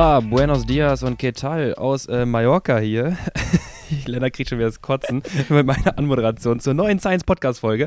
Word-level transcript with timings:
Hola, 0.00 0.20
buenos 0.20 0.64
dias 0.64 1.02
und 1.02 1.18
qué 1.18 1.30
tal 1.30 1.74
aus 1.74 2.06
äh, 2.06 2.24
Mallorca 2.24 2.78
hier. 2.78 3.18
Lennart 4.06 4.32
kriegt 4.32 4.48
schon 4.48 4.56
wieder 4.56 4.68
das 4.68 4.80
Kotzen 4.80 5.22
mit 5.50 5.66
meiner 5.66 5.98
Anmoderation 5.98 6.58
zur 6.58 6.72
neuen 6.72 6.98
Science-Podcast-Folge. 6.98 7.86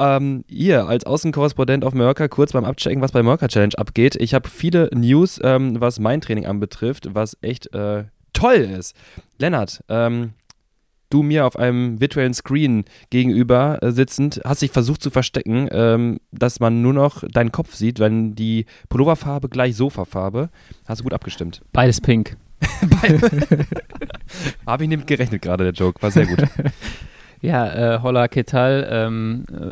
Ähm, 0.00 0.44
ihr 0.48 0.88
als 0.88 1.06
Außenkorrespondent 1.06 1.84
auf 1.84 1.94
Mallorca 1.94 2.26
kurz 2.26 2.54
beim 2.54 2.64
Abchecken, 2.64 3.00
was 3.02 3.12
bei 3.12 3.22
Mallorca 3.22 3.46
Challenge 3.46 3.78
abgeht. 3.78 4.16
Ich 4.16 4.34
habe 4.34 4.48
viele 4.48 4.90
News, 4.92 5.38
ähm, 5.44 5.80
was 5.80 6.00
mein 6.00 6.20
Training 6.20 6.46
anbetrifft, 6.46 7.14
was 7.14 7.36
echt 7.40 7.72
äh, 7.72 8.06
toll 8.32 8.56
ist. 8.56 8.96
Lennart, 9.38 9.84
ähm, 9.88 10.32
du 11.10 11.22
mir 11.22 11.46
auf 11.46 11.58
einem 11.58 12.00
virtuellen 12.00 12.34
Screen 12.34 12.84
gegenüber 13.10 13.82
äh, 13.82 13.92
sitzend, 13.92 14.40
hast 14.44 14.62
dich 14.62 14.70
versucht 14.70 15.02
zu 15.02 15.10
verstecken, 15.10 15.68
ähm, 15.70 16.20
dass 16.32 16.60
man 16.60 16.82
nur 16.82 16.92
noch 16.92 17.24
deinen 17.28 17.52
Kopf 17.52 17.74
sieht, 17.74 17.98
wenn 17.98 18.34
die 18.34 18.66
Pulloverfarbe 18.88 19.48
gleich 19.48 19.76
Sofafarbe. 19.76 20.50
Hast 20.86 21.00
du 21.00 21.04
gut 21.04 21.14
abgestimmt. 21.14 21.62
Beides 21.72 22.00
pink. 22.00 22.36
Habe 24.66 24.82
ich 24.82 24.88
nicht 24.88 25.06
gerechnet 25.06 25.42
gerade, 25.42 25.64
der 25.64 25.72
Joke. 25.72 26.02
War 26.02 26.10
sehr 26.10 26.26
gut. 26.26 26.42
ja, 27.40 27.94
äh, 27.94 28.00
hola, 28.02 28.24
¿qué 28.24 28.44
tal? 28.44 28.86
Ähm, 28.90 29.44
äh, 29.52 29.70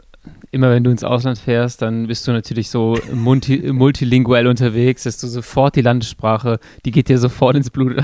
immer 0.50 0.70
wenn 0.70 0.84
du 0.84 0.90
ins 0.90 1.04
Ausland 1.04 1.38
fährst, 1.38 1.82
dann 1.82 2.06
bist 2.06 2.26
du 2.26 2.32
natürlich 2.32 2.70
so 2.70 2.98
multi 3.12 3.72
multilinguell 3.72 4.46
unterwegs, 4.46 5.02
dass 5.02 5.18
du 5.18 5.26
sofort 5.26 5.76
die 5.76 5.82
Landessprache, 5.82 6.58
die 6.84 6.90
geht 6.90 7.08
dir 7.08 7.18
sofort 7.18 7.56
ins 7.56 7.70
Blut 7.70 7.96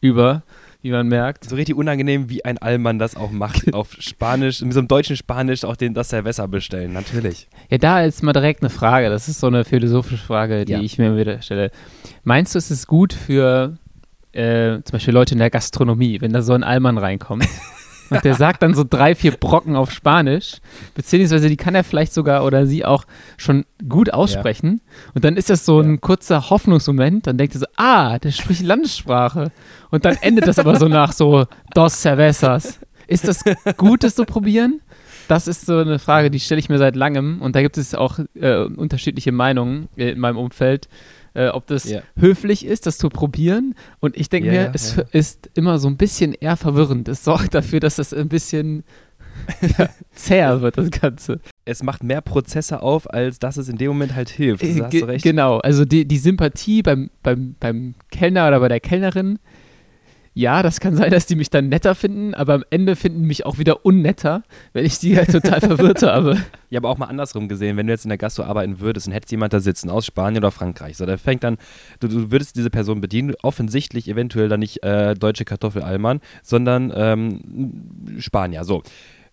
über 0.00 0.42
wie 0.86 0.92
man 0.92 1.08
merkt. 1.08 1.48
So 1.48 1.56
richtig 1.56 1.76
unangenehm, 1.76 2.30
wie 2.30 2.44
ein 2.44 2.58
Allmann 2.58 2.98
das 2.98 3.16
auch 3.16 3.30
macht. 3.30 3.72
auf 3.74 3.96
Spanisch, 3.98 4.62
mit 4.62 4.72
so 4.72 4.78
einem 4.78 4.88
deutschen 4.88 5.16
Spanisch 5.16 5.64
auch 5.64 5.76
den 5.76 5.94
das 5.94 6.10
Silvester 6.10 6.46
bestellen, 6.48 6.92
natürlich. 6.92 7.48
Ja, 7.70 7.78
da 7.78 8.02
ist 8.02 8.22
mal 8.22 8.32
direkt 8.32 8.62
eine 8.62 8.70
Frage. 8.70 9.10
Das 9.10 9.28
ist 9.28 9.40
so 9.40 9.48
eine 9.48 9.64
philosophische 9.64 10.24
Frage, 10.24 10.64
die 10.64 10.72
ja. 10.72 10.80
ich 10.80 10.98
mir 10.98 11.16
wieder 11.16 11.42
stelle. 11.42 11.70
Meinst 12.22 12.54
du, 12.54 12.58
es 12.58 12.70
ist 12.70 12.86
gut 12.86 13.12
für 13.12 13.76
äh, 14.32 14.80
zum 14.82 14.92
Beispiel 14.92 15.14
Leute 15.14 15.34
in 15.34 15.38
der 15.40 15.50
Gastronomie, 15.50 16.20
wenn 16.20 16.32
da 16.32 16.42
so 16.42 16.52
ein 16.52 16.62
Allmann 16.62 16.98
reinkommt? 16.98 17.48
Und 18.10 18.24
der 18.24 18.34
sagt 18.34 18.62
dann 18.62 18.74
so 18.74 18.84
drei, 18.88 19.14
vier 19.14 19.32
Brocken 19.32 19.76
auf 19.76 19.90
Spanisch, 19.90 20.58
beziehungsweise 20.94 21.48
die 21.48 21.56
kann 21.56 21.74
er 21.74 21.84
vielleicht 21.84 22.12
sogar 22.12 22.44
oder 22.44 22.66
sie 22.66 22.84
auch 22.84 23.04
schon 23.36 23.64
gut 23.88 24.12
aussprechen. 24.12 24.80
Ja. 24.84 25.10
Und 25.14 25.24
dann 25.24 25.36
ist 25.36 25.50
das 25.50 25.64
so 25.64 25.80
ein 25.80 25.92
ja. 25.92 25.96
kurzer 25.98 26.50
Hoffnungsmoment. 26.50 27.26
Dann 27.26 27.38
denkt 27.38 27.54
er 27.54 27.60
so, 27.60 27.66
ah, 27.76 28.18
der 28.18 28.30
spricht 28.30 28.62
Landessprache. 28.62 29.50
Und 29.90 30.04
dann 30.04 30.16
endet 30.20 30.46
das 30.46 30.58
aber 30.58 30.76
so 30.76 30.88
nach 30.88 31.12
so 31.12 31.46
dos 31.74 32.00
cervezas. 32.02 32.78
Ist 33.08 33.28
das 33.28 33.44
gut, 33.76 34.02
das 34.04 34.14
zu 34.14 34.24
probieren? 34.24 34.80
Das 35.28 35.48
ist 35.48 35.66
so 35.66 35.78
eine 35.78 35.98
Frage, 35.98 36.30
die 36.30 36.40
stelle 36.40 36.60
ich 36.60 36.68
mir 36.68 36.78
seit 36.78 36.96
langem. 36.96 37.40
Und 37.40 37.56
da 37.56 37.62
gibt 37.62 37.78
es 37.78 37.94
auch 37.94 38.18
äh, 38.34 38.64
unterschiedliche 38.64 39.32
Meinungen 39.32 39.88
in 39.96 40.18
meinem 40.18 40.36
Umfeld 40.36 40.88
äh, 41.36 41.48
ob 41.48 41.66
das 41.66 41.88
yeah. 41.88 42.02
höflich 42.18 42.64
ist, 42.64 42.86
das 42.86 42.96
zu 42.98 43.10
probieren. 43.10 43.74
Und 44.00 44.16
ich 44.16 44.30
denke 44.30 44.50
yeah, 44.50 44.68
mir, 44.68 44.74
es 44.74 44.96
yeah. 44.96 45.06
ist 45.12 45.50
immer 45.54 45.78
so 45.78 45.88
ein 45.88 45.96
bisschen 45.96 46.32
eher 46.32 46.56
verwirrend. 46.56 47.08
Es 47.08 47.24
sorgt 47.24 47.54
dafür, 47.54 47.78
dass 47.78 47.96
das 47.96 48.14
ein 48.14 48.28
bisschen 48.28 48.84
ja, 49.78 49.90
zäher 50.14 50.62
wird, 50.62 50.78
das 50.78 50.90
Ganze. 50.90 51.40
Es 51.66 51.82
macht 51.82 52.02
mehr 52.02 52.22
Prozesse 52.22 52.80
auf, 52.80 53.12
als 53.12 53.38
dass 53.38 53.58
es 53.58 53.68
in 53.68 53.76
dem 53.76 53.88
Moment 53.88 54.14
halt 54.14 54.30
hilft. 54.30 54.62
Du 54.62 55.06
recht. 55.06 55.22
Genau, 55.22 55.58
also 55.58 55.84
die, 55.84 56.06
die 56.06 56.18
Sympathie 56.18 56.80
beim, 56.82 57.10
beim, 57.22 57.54
beim 57.60 57.94
Kellner 58.10 58.48
oder 58.48 58.60
bei 58.60 58.68
der 58.68 58.80
Kellnerin 58.80 59.38
ja, 60.36 60.62
das 60.62 60.80
kann 60.80 60.94
sein, 60.94 61.10
dass 61.10 61.24
die 61.24 61.34
mich 61.34 61.48
dann 61.48 61.70
netter 61.70 61.94
finden, 61.94 62.34
aber 62.34 62.52
am 62.52 62.64
Ende 62.68 62.94
finden 62.94 63.22
mich 63.22 63.46
auch 63.46 63.56
wieder 63.56 63.86
unnetter, 63.86 64.42
wenn 64.74 64.84
ich 64.84 64.98
die 64.98 65.16
halt 65.16 65.32
total 65.32 65.62
verwirrt 65.62 66.02
habe. 66.02 66.36
Ja, 66.68 66.78
aber 66.78 66.90
auch 66.90 66.98
mal 66.98 67.06
andersrum 67.06 67.48
gesehen, 67.48 67.78
wenn 67.78 67.86
du 67.86 67.94
jetzt 67.94 68.04
in 68.04 68.10
der 68.10 68.18
Gastro 68.18 68.42
arbeiten 68.42 68.78
würdest 68.78 69.06
und 69.06 69.14
hättest 69.14 69.30
jemand 69.30 69.54
da 69.54 69.60
sitzen 69.60 69.88
aus 69.88 70.04
Spanien 70.04 70.44
oder 70.44 70.50
Frankreich, 70.50 70.98
so, 70.98 71.06
der 71.06 71.16
fängt 71.16 71.42
dann, 71.42 71.56
du, 72.00 72.08
du 72.08 72.30
würdest 72.30 72.54
diese 72.54 72.68
Person 72.68 73.00
bedienen, 73.00 73.34
offensichtlich 73.42 74.08
eventuell 74.08 74.50
dann 74.50 74.60
nicht 74.60 74.82
äh, 74.82 75.14
deutsche 75.14 75.46
Kartoffelalman, 75.46 76.20
sondern 76.42 76.92
ähm, 76.94 78.18
Spanier, 78.18 78.64
so. 78.64 78.82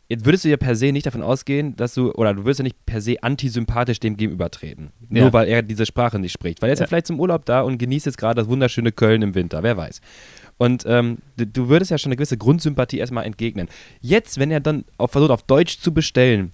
Jetzt 0.07 0.25
würdest 0.25 0.45
du 0.45 0.49
ja 0.49 0.57
per 0.57 0.75
se 0.75 0.91
nicht 0.91 1.05
davon 1.05 1.23
ausgehen, 1.23 1.75
dass 1.75 1.95
du, 1.95 2.11
oder 2.13 2.33
du 2.33 2.45
würdest 2.45 2.59
ja 2.59 2.63
nicht 2.63 2.85
per 2.85 3.01
se 3.01 3.21
antisympathisch 3.23 3.99
dem 3.99 4.15
gegenübertreten. 4.15 4.91
Ja. 5.09 5.23
Nur 5.23 5.33
weil 5.33 5.47
er 5.47 5.63
diese 5.63 5.85
Sprache 5.85 6.19
nicht 6.19 6.33
spricht. 6.33 6.61
Weil 6.61 6.69
er 6.69 6.73
ist 6.73 6.79
ja. 6.79 6.85
ja 6.85 6.87
vielleicht 6.87 7.07
zum 7.07 7.19
Urlaub 7.19 7.45
da 7.45 7.61
und 7.61 7.77
genießt 7.77 8.05
jetzt 8.05 8.17
gerade 8.17 8.35
das 8.35 8.47
wunderschöne 8.47 8.91
Köln 8.91 9.21
im 9.21 9.33
Winter, 9.33 9.63
wer 9.63 9.75
weiß. 9.75 10.01
Und 10.57 10.85
ähm, 10.87 11.17
du, 11.35 11.69
würdest 11.69 11.91
ja 11.91 11.97
schon 11.97 12.09
eine 12.09 12.17
gewisse 12.17 12.37
Grundsympathie 12.37 12.99
erstmal 12.99 13.25
entgegnen. 13.25 13.67
Jetzt, 14.01 14.37
wenn 14.39 14.51
er 14.51 14.59
dann 14.59 14.85
auf, 14.97 15.11
versucht, 15.11 15.31
auf 15.31 15.43
Deutsch 15.43 15.79
zu 15.79 15.93
bestellen, 15.93 16.53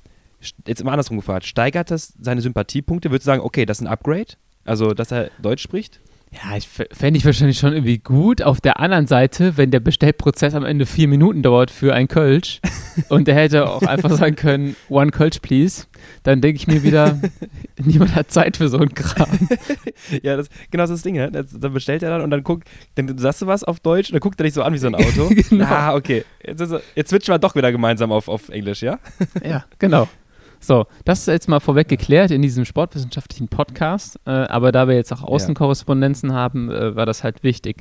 jetzt 0.66 0.82
immer 0.82 0.92
andersrum 0.92 1.18
gefragt, 1.18 1.46
steigert 1.46 1.92
das 1.92 2.14
seine 2.20 2.42
Sympathiepunkte? 2.42 3.12
Würdest 3.12 3.28
du 3.28 3.32
sagen, 3.32 3.42
okay, 3.42 3.66
das 3.66 3.80
ist 3.80 3.86
ein 3.86 3.92
Upgrade? 3.92 4.34
Also, 4.66 4.94
dass 4.94 5.12
er 5.12 5.32
Deutsch 5.42 5.62
spricht? 5.62 6.00
Ja, 6.32 6.56
ich 6.56 6.68
fände 6.68 7.18
ich 7.18 7.26
wahrscheinlich 7.26 7.58
schon 7.58 7.74
irgendwie 7.74 7.98
gut. 7.98 8.44
Auf 8.44 8.62
der 8.62 8.80
anderen 8.80 9.08
Seite, 9.08 9.58
wenn 9.58 9.72
der 9.72 9.80
Bestellprozess 9.80 10.54
am 10.54 10.64
Ende 10.64 10.86
vier 10.86 11.08
Minuten 11.08 11.42
dauert 11.42 11.72
für 11.72 11.96
ein 11.96 12.08
Kölsch 12.08 12.62
und 13.10 13.28
der 13.28 13.34
hätte 13.34 13.68
auch 13.68 13.82
einfach 13.82 14.12
sagen 14.12 14.36
können, 14.36 14.76
one 14.90 15.10
Kölsch, 15.10 15.40
please, 15.40 15.86
dann 16.22 16.40
denke 16.40 16.58
ich 16.58 16.68
mir 16.68 16.84
wieder, 16.84 17.20
niemand 17.84 18.14
hat 18.14 18.30
Zeit 18.30 18.58
für 18.58 18.70
so 18.70 18.78
einen 18.78 18.94
Kram. 18.94 19.50
ja, 20.22 20.38
das, 20.38 20.50
genau 20.70 20.84
das, 20.84 20.92
ist 20.92 20.98
das 20.98 21.02
Ding. 21.04 21.16
Ne? 21.16 21.32
Dann 21.32 21.74
bestellt 21.74 22.04
er 22.04 22.12
dann 22.12 22.22
und 22.22 22.30
dann 22.30 22.44
guckt, 22.44 22.70
dann 22.94 23.18
sagst 23.18 23.42
du 23.42 23.48
was 23.48 23.64
auf 23.64 23.80
Deutsch 23.80 24.10
und 24.10 24.14
dann 24.14 24.22
guckt 24.22 24.40
er 24.40 24.44
dich 24.44 24.54
so 24.54 24.62
an 24.62 24.74
wie 24.74 24.78
so 24.78 24.88
ein 24.88 24.96
Auto. 24.96 25.30
genau. 25.50 25.66
Ah, 25.66 25.96
okay. 25.96 26.26
Jetzt, 26.46 26.62
ist, 26.62 26.76
jetzt 26.94 27.10
switchen 27.10 27.34
wir 27.34 27.40
doch 27.40 27.56
wieder 27.56 27.72
gemeinsam 27.72 28.12
auf, 28.12 28.28
auf 28.28 28.50
Englisch, 28.50 28.84
ja? 28.84 29.00
ja, 29.44 29.66
genau. 29.80 30.08
So, 30.60 30.86
das 31.06 31.20
ist 31.20 31.28
jetzt 31.28 31.50
mal 31.50 31.60
vorweg 31.60 31.88
geklärt 31.88 32.32
in 32.32 32.42
diesem 32.42 32.66
sportwissenschaftlichen 32.66 33.48
Podcast. 33.48 34.20
Äh, 34.26 34.32
aber 34.32 34.72
da 34.72 34.88
wir 34.88 34.96
jetzt 34.96 35.12
auch 35.14 35.24
Außenkorrespondenzen 35.24 36.30
ja. 36.30 36.36
haben, 36.36 36.70
äh, 36.70 36.96
war 36.96 37.06
das 37.06 37.24
halt 37.24 37.44
wichtig. 37.44 37.78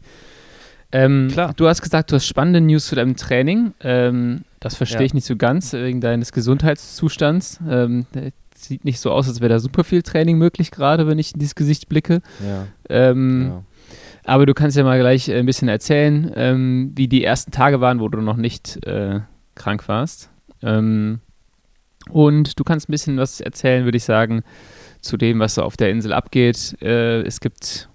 Ähm, 0.90 1.28
Klar. 1.30 1.52
Du 1.56 1.68
hast 1.68 1.82
gesagt, 1.82 2.10
du 2.10 2.16
hast 2.16 2.26
spannende 2.26 2.60
News 2.60 2.86
zu 2.86 2.94
deinem 2.94 3.16
Training. 3.16 3.74
Ähm, 3.80 4.44
das 4.60 4.74
verstehe 4.74 5.00
ja. 5.00 5.06
ich 5.06 5.14
nicht 5.14 5.26
so 5.26 5.36
ganz 5.36 5.72
wegen 5.72 6.00
deines 6.00 6.32
Gesundheitszustands. 6.32 7.60
Ähm, 7.68 8.06
sieht 8.54 8.84
nicht 8.84 9.00
so 9.00 9.10
aus, 9.10 9.28
als 9.28 9.40
wäre 9.40 9.50
da 9.50 9.58
super 9.58 9.84
viel 9.84 10.02
Training 10.02 10.38
möglich, 10.38 10.70
gerade 10.70 11.06
wenn 11.06 11.18
ich 11.18 11.34
in 11.34 11.40
dieses 11.40 11.54
Gesicht 11.54 11.88
blicke. 11.88 12.22
Ja. 12.44 12.66
Ähm, 12.88 13.46
ja. 13.48 13.62
Aber 14.24 14.46
du 14.46 14.54
kannst 14.54 14.76
ja 14.76 14.84
mal 14.84 14.98
gleich 14.98 15.30
ein 15.32 15.46
bisschen 15.46 15.68
erzählen, 15.68 16.30
ähm, 16.34 16.92
wie 16.94 17.08
die 17.08 17.24
ersten 17.24 17.50
Tage 17.50 17.80
waren, 17.80 18.00
wo 18.00 18.08
du 18.08 18.20
noch 18.20 18.36
nicht 18.36 18.84
äh, 18.86 19.20
krank 19.54 19.88
warst. 19.88 20.30
Ähm, 20.62 21.20
und 22.10 22.58
du 22.58 22.64
kannst 22.64 22.88
ein 22.88 22.92
bisschen 22.92 23.16
was 23.16 23.40
erzählen, 23.40 23.84
würde 23.84 23.96
ich 23.96 24.04
sagen, 24.04 24.42
zu 25.00 25.16
dem, 25.16 25.38
was 25.38 25.54
so 25.54 25.62
auf 25.62 25.76
der 25.76 25.90
Insel 25.90 26.12
abgeht. 26.12 26.76
Äh, 26.82 27.22
es 27.22 27.40
gibt 27.40 27.88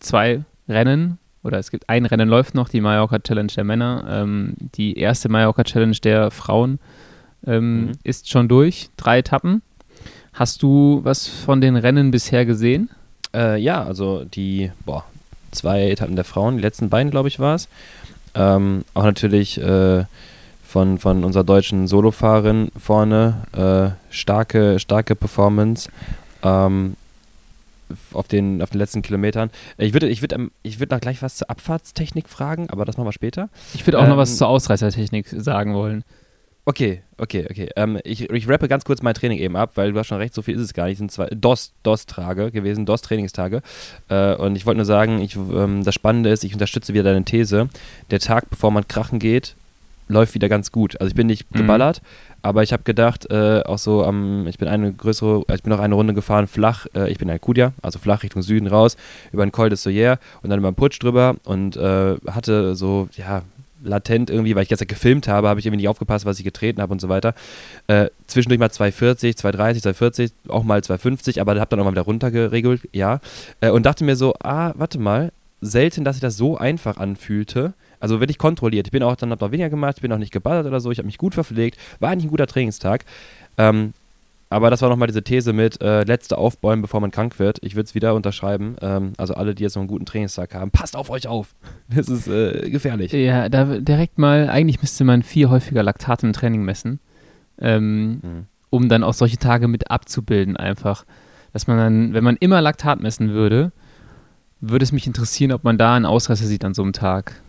zwei 0.00 0.44
Rennen 0.68 1.18
oder 1.42 1.58
es 1.58 1.70
gibt 1.70 1.88
ein 1.88 2.06
Rennen 2.06 2.28
läuft 2.28 2.54
noch, 2.54 2.68
die 2.68 2.80
Mallorca 2.80 3.18
Challenge 3.18 3.52
der 3.54 3.64
Männer. 3.64 4.04
Ähm, 4.08 4.54
die 4.74 4.98
erste 4.98 5.28
Mallorca 5.28 5.64
Challenge 5.64 5.96
der 6.02 6.30
Frauen 6.30 6.78
ähm, 7.46 7.86
mhm. 7.86 7.92
ist 8.04 8.28
schon 8.28 8.48
durch, 8.48 8.90
drei 8.96 9.18
Etappen. 9.18 9.62
Hast 10.32 10.62
du 10.62 11.00
was 11.02 11.26
von 11.26 11.60
den 11.60 11.76
Rennen 11.76 12.10
bisher 12.10 12.44
gesehen? 12.44 12.90
Äh, 13.34 13.60
ja, 13.60 13.82
also 13.82 14.24
die 14.24 14.70
boah, 14.84 15.04
zwei 15.50 15.90
Etappen 15.90 16.16
der 16.16 16.24
Frauen, 16.24 16.56
die 16.56 16.62
letzten 16.62 16.88
beiden, 16.88 17.10
glaube 17.10 17.28
ich, 17.28 17.38
war 17.38 17.54
es. 17.54 17.68
Ähm, 18.34 18.84
auch 18.94 19.04
natürlich 19.04 19.60
äh, 19.60 20.04
von, 20.70 20.98
von 20.98 21.24
unserer 21.24 21.42
deutschen 21.42 21.88
Solofahrerin 21.88 22.70
vorne. 22.78 23.42
Äh, 23.52 24.14
starke, 24.14 24.78
starke 24.78 25.16
Performance. 25.16 25.90
Ähm, 26.42 26.96
auf 28.12 28.28
den, 28.28 28.62
auf 28.62 28.70
den 28.70 28.78
letzten 28.78 29.02
Kilometern. 29.02 29.50
Ich 29.76 29.94
würde 29.94 30.08
ich 30.08 30.22
würd, 30.22 30.32
ich 30.62 30.78
würd 30.78 30.92
noch 30.92 31.00
gleich 31.00 31.22
was 31.22 31.34
zur 31.34 31.50
Abfahrtstechnik 31.50 32.28
fragen, 32.28 32.70
aber 32.70 32.84
das 32.84 32.96
machen 32.96 33.08
wir 33.08 33.12
später. 33.12 33.48
Ich 33.74 33.84
würde 33.84 33.98
auch 33.98 34.04
ähm, 34.04 34.10
noch 34.10 34.16
was 34.16 34.36
zur 34.36 34.46
Ausreißertechnik 34.46 35.26
sagen 35.28 35.74
wollen. 35.74 36.04
Okay, 36.66 37.02
okay, 37.18 37.48
okay. 37.50 37.68
Ähm, 37.74 37.98
ich, 38.04 38.30
ich 38.30 38.48
rappe 38.48 38.68
ganz 38.68 38.84
kurz 38.84 39.02
mein 39.02 39.14
Training 39.14 39.38
eben 39.38 39.56
ab, 39.56 39.72
weil 39.74 39.92
du 39.92 39.98
hast 39.98 40.06
schon 40.06 40.18
recht, 40.18 40.34
so 40.34 40.42
viel 40.42 40.54
ist 40.54 40.62
es 40.62 40.72
gar 40.72 40.84
nicht. 40.84 40.94
Es 40.94 40.98
sind 40.98 41.10
zwei 41.10 41.28
DOS-Tage 41.32 42.52
gewesen, 42.52 42.86
DOS-Trainingstage. 42.86 43.62
Äh, 44.08 44.36
und 44.36 44.54
ich 44.54 44.66
wollte 44.66 44.76
nur 44.76 44.84
sagen, 44.84 45.20
ich, 45.20 45.34
ähm, 45.34 45.82
das 45.82 45.96
Spannende 45.96 46.30
ist, 46.30 46.44
ich 46.44 46.52
unterstütze 46.52 46.94
wieder 46.94 47.02
deine 47.02 47.24
These. 47.24 47.70
Der 48.12 48.20
Tag, 48.20 48.48
bevor 48.50 48.70
man 48.70 48.86
krachen 48.86 49.18
geht, 49.18 49.56
läuft 50.10 50.34
wieder 50.34 50.48
ganz 50.48 50.72
gut. 50.72 51.00
Also 51.00 51.08
ich 51.08 51.14
bin 51.14 51.26
nicht 51.26 51.52
mhm. 51.52 51.58
geballert, 51.58 52.02
aber 52.42 52.62
ich 52.62 52.72
habe 52.72 52.82
gedacht, 52.82 53.30
äh, 53.30 53.62
auch 53.64 53.78
so 53.78 54.04
am, 54.04 54.46
ich 54.46 54.58
bin 54.58 54.68
eine 54.68 54.92
größere, 54.92 55.44
ich 55.54 55.62
bin 55.62 55.70
noch 55.70 55.80
eine 55.80 55.94
Runde 55.94 56.14
gefahren, 56.14 56.46
flach, 56.46 56.86
äh, 56.94 57.10
ich 57.10 57.18
bin 57.18 57.28
in 57.28 57.32
Alcudia, 57.32 57.72
also 57.82 57.98
flach 57.98 58.22
Richtung 58.22 58.42
Süden 58.42 58.66
raus, 58.66 58.96
über 59.32 59.44
den 59.44 59.52
Col 59.52 59.68
de 59.68 59.76
Soyer 59.76 60.18
und 60.42 60.50
dann 60.50 60.58
über 60.58 60.70
den 60.70 60.74
Putsch 60.74 61.02
drüber 61.02 61.36
und 61.44 61.76
äh, 61.76 62.16
hatte 62.26 62.74
so, 62.74 63.08
ja, 63.16 63.42
latent 63.82 64.30
irgendwie, 64.30 64.54
weil 64.54 64.62
ich 64.64 64.68
gestern 64.68 64.88
gefilmt 64.88 65.28
habe, 65.28 65.48
habe 65.48 65.60
ich 65.60 65.66
irgendwie 65.66 65.82
nicht 65.82 65.88
aufgepasst, 65.88 66.26
was 66.26 66.38
ich 66.38 66.44
getreten 66.44 66.82
habe 66.82 66.92
und 66.92 67.00
so 67.00 67.08
weiter. 67.08 67.34
Äh, 67.86 68.08
zwischendurch 68.26 68.58
mal 68.58 68.70
240, 68.70 69.36
230, 69.36 69.82
240, 69.82 70.32
auch 70.48 70.64
mal 70.64 70.82
250, 70.82 71.40
aber 71.40 71.58
habe 71.58 71.70
dann 71.70 71.80
auch 71.80 71.84
mal 71.84 71.92
wieder 71.92 72.02
runtergeregelt, 72.02 72.82
ja. 72.92 73.20
Äh, 73.60 73.70
und 73.70 73.86
dachte 73.86 74.04
mir 74.04 74.16
so, 74.16 74.34
ah, 74.42 74.72
warte 74.76 74.98
mal, 74.98 75.32
selten, 75.60 76.04
dass 76.04 76.16
sich 76.16 76.22
das 76.22 76.36
so 76.36 76.56
einfach 76.56 76.96
anfühlte. 76.96 77.74
Also 78.00 78.18
wirklich 78.20 78.38
kontrolliert. 78.38 78.88
Ich 78.88 78.92
bin 78.92 79.02
auch 79.02 79.14
dann 79.14 79.28
noch 79.28 79.40
weniger 79.40 79.70
gemacht, 79.70 79.98
ich 79.98 80.02
bin 80.02 80.12
auch 80.12 80.18
nicht 80.18 80.32
geballert 80.32 80.66
oder 80.66 80.80
so, 80.80 80.90
ich 80.90 80.98
habe 80.98 81.06
mich 81.06 81.18
gut 81.18 81.34
verpflegt, 81.34 81.78
war 82.00 82.10
eigentlich 82.10 82.24
ein 82.24 82.30
guter 82.30 82.46
Trainingstag. 82.46 83.04
Ähm, 83.58 83.92
Aber 84.52 84.68
das 84.68 84.82
war 84.82 84.88
nochmal 84.88 85.06
diese 85.06 85.22
These 85.22 85.52
mit 85.52 85.80
äh, 85.80 86.02
letzte 86.02 86.36
aufbäumen, 86.36 86.82
bevor 86.82 87.00
man 87.00 87.12
krank 87.12 87.38
wird. 87.38 87.58
Ich 87.62 87.76
würde 87.76 87.84
es 87.84 87.94
wieder 87.94 88.16
unterschreiben. 88.16 88.74
Ähm, 88.80 89.12
also 89.16 89.34
alle, 89.34 89.54
die 89.54 89.62
jetzt 89.62 89.76
noch 89.76 89.82
einen 89.82 89.88
guten 89.88 90.06
Trainingstag 90.06 90.54
haben, 90.54 90.72
passt 90.72 90.96
auf 90.96 91.08
euch 91.08 91.28
auf. 91.28 91.54
Das 91.94 92.08
ist 92.08 92.26
äh, 92.26 92.68
gefährlich. 92.68 93.12
Ja, 93.12 93.48
da 93.48 93.64
direkt 93.64 94.18
mal, 94.18 94.48
eigentlich 94.48 94.80
müsste 94.80 95.04
man 95.04 95.22
viel 95.22 95.48
häufiger 95.50 95.82
Laktate 95.82 96.26
im 96.26 96.32
Training 96.32 96.64
messen, 96.64 96.98
ähm, 97.60 98.10
mhm. 98.10 98.46
um 98.70 98.88
dann 98.88 99.04
auch 99.04 99.14
solche 99.14 99.38
Tage 99.38 99.68
mit 99.68 99.90
abzubilden 99.90 100.56
einfach. 100.56 101.04
Dass 101.52 101.66
man 101.66 101.78
dann, 101.78 102.12
wenn 102.14 102.24
man 102.24 102.36
immer 102.36 102.60
Laktat 102.60 103.00
messen 103.00 103.30
würde, 103.30 103.72
würde 104.60 104.84
es 104.84 104.92
mich 104.92 105.06
interessieren, 105.06 105.52
ob 105.52 105.64
man 105.64 105.78
da 105.78 105.94
einen 105.94 106.06
Ausreißer 106.06 106.46
sieht 106.46 106.64
an 106.64 106.74
so 106.74 106.82
einem 106.82 106.92
Tag. 106.92 107.40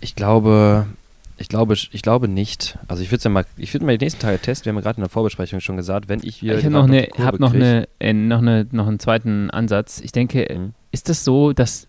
Ich 0.00 0.14
glaube, 0.14 0.86
ich 1.38 1.48
glaube, 1.48 1.74
ich 1.74 2.02
glaube 2.02 2.28
nicht. 2.28 2.78
Also 2.88 3.02
ich 3.02 3.10
würde 3.12 3.24
ja 3.24 3.30
mal, 3.30 3.44
ich 3.56 3.72
würde 3.72 3.86
mal 3.86 3.96
die 3.96 4.04
nächsten 4.04 4.20
Tage 4.20 4.38
testen. 4.40 4.66
Wir 4.66 4.70
haben 4.70 4.78
ja 4.78 4.82
gerade 4.82 4.96
in 4.96 5.02
der 5.02 5.10
Vorbesprechung 5.10 5.60
schon 5.60 5.76
gesagt, 5.76 6.08
wenn 6.08 6.20
ich 6.22 6.42
wieder. 6.42 6.58
Ich 6.58 6.64
habe 6.64 6.74
noch, 6.74 6.88
eine, 6.88 7.08
hab 7.18 7.38
noch, 7.38 7.54
eine, 7.54 7.88
äh, 8.00 8.12
noch, 8.12 8.38
eine, 8.38 8.66
noch 8.72 8.88
einen 8.88 8.98
zweiten 8.98 9.50
Ansatz. 9.50 10.00
Ich 10.00 10.10
denke, 10.10 10.46
mhm. 10.52 10.72
ist 10.90 11.08
das 11.08 11.24
so, 11.24 11.52
dass 11.52 11.88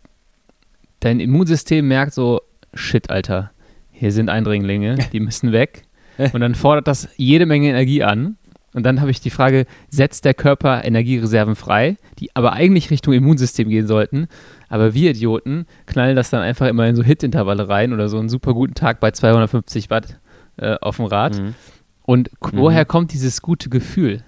dein 0.99 1.19
Immunsystem 1.19 1.87
merkt 1.87 2.13
so, 2.13 2.41
shit, 2.75 3.09
Alter, 3.09 3.51
hier 3.91 4.11
sind 4.11 4.29
Eindringlinge, 4.29 4.97
die 5.13 5.19
müssen 5.19 5.51
weg. 5.51 5.83
Und 6.33 6.41
dann 6.41 6.53
fordert 6.53 6.87
das 6.87 7.09
jede 7.15 7.45
Menge 7.45 7.69
Energie 7.69 8.03
an. 8.03 8.37
Und 8.73 8.83
dann 8.83 9.01
habe 9.01 9.09
ich 9.09 9.19
die 9.19 9.31
Frage, 9.31 9.65
setzt 9.89 10.25
der 10.25 10.35
Körper 10.35 10.83
Energiereserven 10.83 11.55
frei, 11.55 11.97
die 12.19 12.35
aber 12.35 12.53
eigentlich 12.53 12.91
Richtung 12.91 13.13
Immunsystem 13.13 13.67
gehen 13.67 13.87
sollten? 13.87 14.27
Aber 14.69 14.93
wir 14.93 15.11
Idioten 15.11 15.65
knallen 15.87 16.15
das 16.15 16.29
dann 16.29 16.41
einfach 16.41 16.67
immer 16.67 16.87
in 16.87 16.95
so 16.95 17.03
Hit-Intervalle 17.03 17.67
rein 17.67 17.91
oder 17.91 18.07
so 18.07 18.19
einen 18.19 18.29
super 18.29 18.53
guten 18.53 18.75
Tag 18.75 18.99
bei 18.99 19.11
250 19.11 19.89
Watt 19.89 20.19
äh, 20.57 20.77
auf 20.79 20.97
dem 20.97 21.05
Rad. 21.05 21.39
Mhm. 21.39 21.55
Und 22.03 22.29
woher 22.39 22.83
mhm. 22.83 22.87
kommt 22.87 23.13
dieses 23.13 23.41
gute 23.41 23.69
Gefühl? 23.69 24.23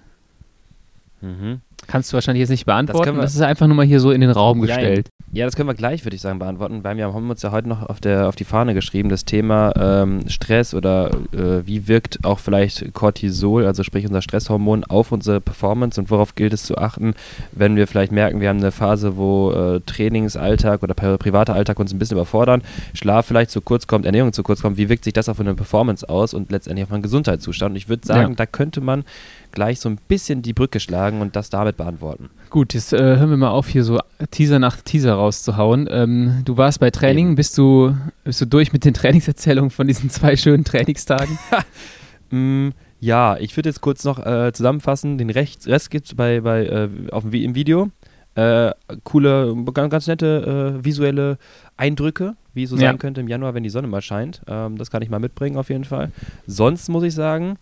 Mhm. 1.22 1.62
Kannst 1.92 2.14
du 2.14 2.14
wahrscheinlich 2.14 2.40
jetzt 2.40 2.50
nicht 2.50 2.66
beantworten. 2.66 3.16
Das, 3.16 3.26
das, 3.26 3.36
ist 3.36 3.42
einfach 3.42 3.68
nur 3.68 3.76
mal 3.76 3.86
hier 3.86 4.00
so 4.00 4.12
in 4.12 4.22
den 4.22 4.30
Raum 4.30 4.62
gestellt. 4.62 5.10
Ja, 5.34 5.44
das 5.46 5.58
können 5.58 5.68
wir 5.68 5.74
gleich, 5.74 6.06
würde 6.06 6.16
ich 6.16 6.22
sagen, 6.22 6.40
beantworten, 6.40 6.86
weil 6.86 6.96
wir 6.96 7.14
haben 7.14 7.30
uns 7.30 7.42
ja 7.42 7.52
heute 7.52 7.68
noch 7.68 7.84
auf, 7.84 8.00
der, 8.00 8.30
auf 8.30 8.38
die 8.38 8.46
Fahne 8.46 8.74
geschrieben, 8.74 9.10
das 9.10 9.26
Thema 9.26 9.74
ähm, 9.78 10.30
Stress 10.30 10.74
oder 10.74 11.12
äh, 11.34 11.66
wie 11.66 11.90
wirkt 11.90 12.24
auch 12.24 12.40
vielleicht 12.40 12.94
Cortisol, 12.94 13.66
also 13.66 13.84
sprich 13.84 14.06
unser 14.06 14.22
Stresshormon, 14.22 14.86
auf 14.86 15.12
unsere 15.12 15.42
Performance 15.42 16.00
und 16.00 16.10
worauf 16.10 16.36
gilt 16.36 16.54
es 16.54 16.64
zu 16.64 16.78
achten, 16.78 17.14
wenn 17.52 17.76
wir 17.76 17.88
vielleicht 17.88 18.14
merken, 18.14 18.40
wir 18.40 18.48
haben 18.48 18.60
eine 18.60 18.72
Phase, 18.72 19.18
wo 19.18 19.52
äh, 19.52 19.82
Trainingsalltag 19.86 20.84
oder 20.84 20.94
privater 20.94 21.54
Alltag 21.54 21.78
uns 21.80 21.94
ein 21.94 22.00
bisschen 22.00 22.16
überfordern, 22.16 22.62
Schlaf 22.94 23.26
vielleicht 23.26 23.52
zu 23.52 23.60
kurz 23.62 23.88
kommt, 23.88 24.06
Ernährung 24.06 24.34
zu 24.34 24.44
kurz 24.44 24.62
kommt, 24.62 24.78
wie 24.78 24.88
wirkt 24.90 25.04
sich 25.04 25.14
das 25.14 25.30
auf 25.30 25.40
eine 25.40 25.56
Performance 25.56 26.08
aus 26.08 26.34
und 26.34 26.52
letztendlich 26.52 26.86
auf 26.86 26.92
einen 26.94 27.04
Gesundheitszustand? 27.04 27.72
Und 27.72 27.78
ich 27.78 27.90
würde 27.90 28.06
sagen, 28.06 28.32
ja. 28.32 28.36
da 28.36 28.46
könnte 28.46 28.82
man 28.82 29.04
gleich 29.52 29.80
so 29.80 29.90
ein 29.90 29.98
bisschen 30.08 30.42
die 30.42 30.54
Brücke 30.54 30.80
schlagen 30.80 31.22
und 31.22 31.36
das 31.36 31.50
damit 31.50 31.78
beantworten. 31.78 32.30
Gut, 32.50 32.74
jetzt 32.74 32.94
äh, 32.94 32.98
hören 32.98 33.30
wir 33.30 33.38
mal 33.38 33.50
auf, 33.50 33.68
hier 33.68 33.84
so 33.84 34.00
Teaser 34.32 34.60
nach 34.60 34.82
Teaser 34.82 35.14
rauszuhauen. 35.14 35.88
Ähm, 35.90 36.42
du 36.46 36.58
warst 36.58 36.80
bei 36.80 36.92
Training, 36.92 37.36
bist 37.36 37.58
du, 37.58 37.96
bist 38.24 38.42
du 38.42 38.46
durch 38.46 38.74
mit 38.74 38.86
den 38.86 38.94
Trainingserzählungen 38.96 39.72
von 39.72 39.88
diesen 39.88 40.10
zwei 40.10 40.36
schönen 40.36 40.64
Trainingstagen? 40.64 41.38
mm, 42.32 42.70
ja, 43.00 43.38
ich 43.38 43.56
würde 43.58 43.70
jetzt 43.70 43.82
kurz 43.82 44.04
noch 44.04 44.24
äh, 44.26 44.52
zusammenfassen. 44.54 45.18
Den 45.18 45.30
Rest, 45.30 45.68
Rest 45.68 45.90
gibt 45.90 46.08
es 46.08 46.16
bei, 46.16 46.42
bei, 46.42 46.66
äh, 46.66 46.90
auf 47.12 47.24
dem, 47.24 47.34
im 47.34 47.56
Video. 47.56 47.90
Äh, 48.36 48.72
coole, 49.04 49.56
ganz, 49.74 49.92
ganz 49.92 50.08
nette 50.08 50.78
äh, 50.80 50.86
visuelle 50.86 51.38
Eindrücke, 51.76 52.36
wie 52.54 52.64
es 52.64 52.70
so 52.70 52.78
ja. 52.78 52.84
sein 52.84 52.98
könnte 52.98 53.20
im 53.20 53.28
Januar, 53.28 53.54
wenn 53.54 53.64
die 53.64 53.70
Sonne 53.70 53.88
mal 53.88 54.02
scheint. 54.02 54.42
Ähm, 54.48 54.78
das 54.78 54.90
kann 54.90 55.02
ich 55.02 55.10
mal 55.10 55.20
mitbringen 55.20 55.58
auf 55.58 55.70
jeden 55.70 55.84
Fall. 55.84 56.12
Sonst 56.48 56.88
muss 56.88 57.04
ich 57.04 57.14
sagen, 57.14 57.58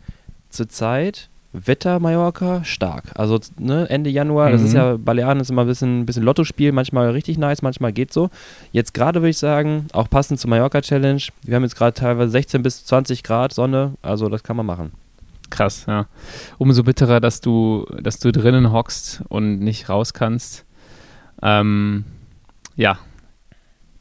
zurzeit 0.49 1.29
Wetter 1.51 1.99
Mallorca 1.99 2.63
stark. 2.63 3.05
Also 3.15 3.39
ne, 3.57 3.89
Ende 3.89 4.09
Januar, 4.09 4.49
mhm. 4.49 4.51
das 4.53 4.61
ist 4.61 4.71
mhm. 4.71 4.77
ja, 4.77 4.97
Balearen 4.97 5.39
ist 5.39 5.49
immer 5.49 5.61
ein 5.61 5.67
bisschen, 5.67 6.05
bisschen 6.05 6.23
Lottospiel, 6.23 6.71
manchmal 6.71 7.09
richtig 7.09 7.37
nice, 7.37 7.61
manchmal 7.61 7.91
geht 7.91 8.13
so. 8.13 8.29
Jetzt 8.71 8.93
gerade 8.93 9.21
würde 9.21 9.29
ich 9.29 9.37
sagen, 9.37 9.87
auch 9.93 10.09
passend 10.09 10.39
zur 10.39 10.49
Mallorca 10.49 10.81
Challenge, 10.81 11.21
wir 11.43 11.55
haben 11.55 11.63
jetzt 11.63 11.75
gerade 11.75 11.93
teilweise 11.93 12.31
16 12.31 12.61
bis 12.61 12.85
20 12.85 13.23
Grad 13.23 13.53
Sonne, 13.53 13.93
also 14.01 14.29
das 14.29 14.43
kann 14.43 14.57
man 14.57 14.65
machen. 14.65 14.91
Krass, 15.49 15.85
ja. 15.87 16.05
Umso 16.59 16.83
bitterer, 16.83 17.19
dass 17.19 17.41
du, 17.41 17.87
dass 17.99 18.19
du 18.19 18.31
drinnen 18.31 18.71
hockst 18.71 19.23
und 19.29 19.59
nicht 19.59 19.89
raus 19.89 20.13
kannst. 20.13 20.65
Ähm, 21.41 22.05
ja, 22.75 22.99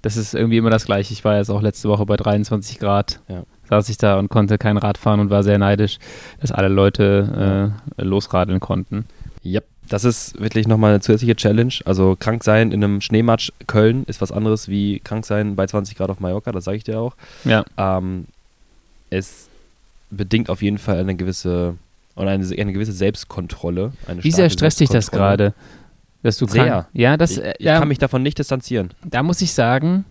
das 0.02 0.18
ist 0.18 0.34
irgendwie 0.34 0.58
immer 0.58 0.68
das 0.68 0.84
Gleiche. 0.84 1.14
Ich 1.14 1.24
war 1.24 1.38
jetzt 1.38 1.50
auch 1.50 1.62
letzte 1.62 1.88
Woche 1.88 2.04
bei 2.04 2.18
23 2.18 2.78
Grad. 2.78 3.20
Ja 3.28 3.44
saß 3.69 3.88
ich 3.88 3.99
da 3.99 4.19
und 4.19 4.29
konnte 4.29 4.59
kein 4.59 4.76
Rad 4.76 4.99
fahren 4.99 5.20
und 5.20 5.31
war 5.31 5.43
sehr 5.43 5.59
neidisch, 5.59 5.99
dass 6.41 6.53
alle 6.53 6.69
Leute 6.69 7.73
äh, 7.99 8.03
losradeln 8.03 8.61
konnten. 8.61 9.06
Ja, 9.43 9.61
das 9.88 10.05
ist 10.05 10.38
wirklich 10.41 10.69
nochmal 10.69 10.91
eine 10.91 11.00
zusätzliche 11.00 11.37
Challenge. 11.37 11.73
Also 11.85 12.17
krank 12.19 12.44
sein 12.44 12.73
in 12.73 12.82
einem 12.85 13.00
Schneematsch 13.00 13.53
Köln 13.67 14.05
ist 14.05 14.20
was 14.20 14.32
anderes 14.32 14.69
wie 14.69 15.00
krank 15.00 15.25
sein 15.25 15.56
bei 15.56 15.67
20 15.67 15.97
Grad 15.97 16.11
auf 16.11 16.20
Mallorca, 16.20 16.53
das 16.53 16.65
sage 16.65 16.76
ich 16.76 16.85
dir 16.85 17.00
auch. 17.00 17.17
Ja. 17.44 17.65
Ähm, 17.76 18.26
es 19.11 19.49
bedingt 20.11 20.50
auf 20.50 20.62
jeden 20.62 20.79
Fall 20.79 20.99
eine 20.99 21.15
gewisse 21.15 21.76
oder 22.17 22.31
eine, 22.31 22.44
eine 22.44 22.73
gewisse 22.73 22.93
Selbstkontrolle. 22.93 23.93
Eine 24.06 24.25
wie 24.25 24.32
sehr 24.32 24.50
stresst 24.50 24.81
dich 24.81 24.88
das 24.88 25.11
gerade? 25.11 25.55
Dass 26.23 26.37
du 26.37 26.47
sehr. 26.49 26.67
Krank, 26.67 26.87
ja, 26.93 27.17
das, 27.17 27.32
ich, 27.32 27.38
ich 27.38 27.55
ja, 27.61 27.79
kann 27.79 27.88
mich 27.88 27.99
davon 27.99 28.23
nicht 28.23 28.38
distanzieren. 28.38 28.91
Da 29.05 29.23
muss 29.23 29.41
ich 29.41 29.53
sagen, 29.53 30.05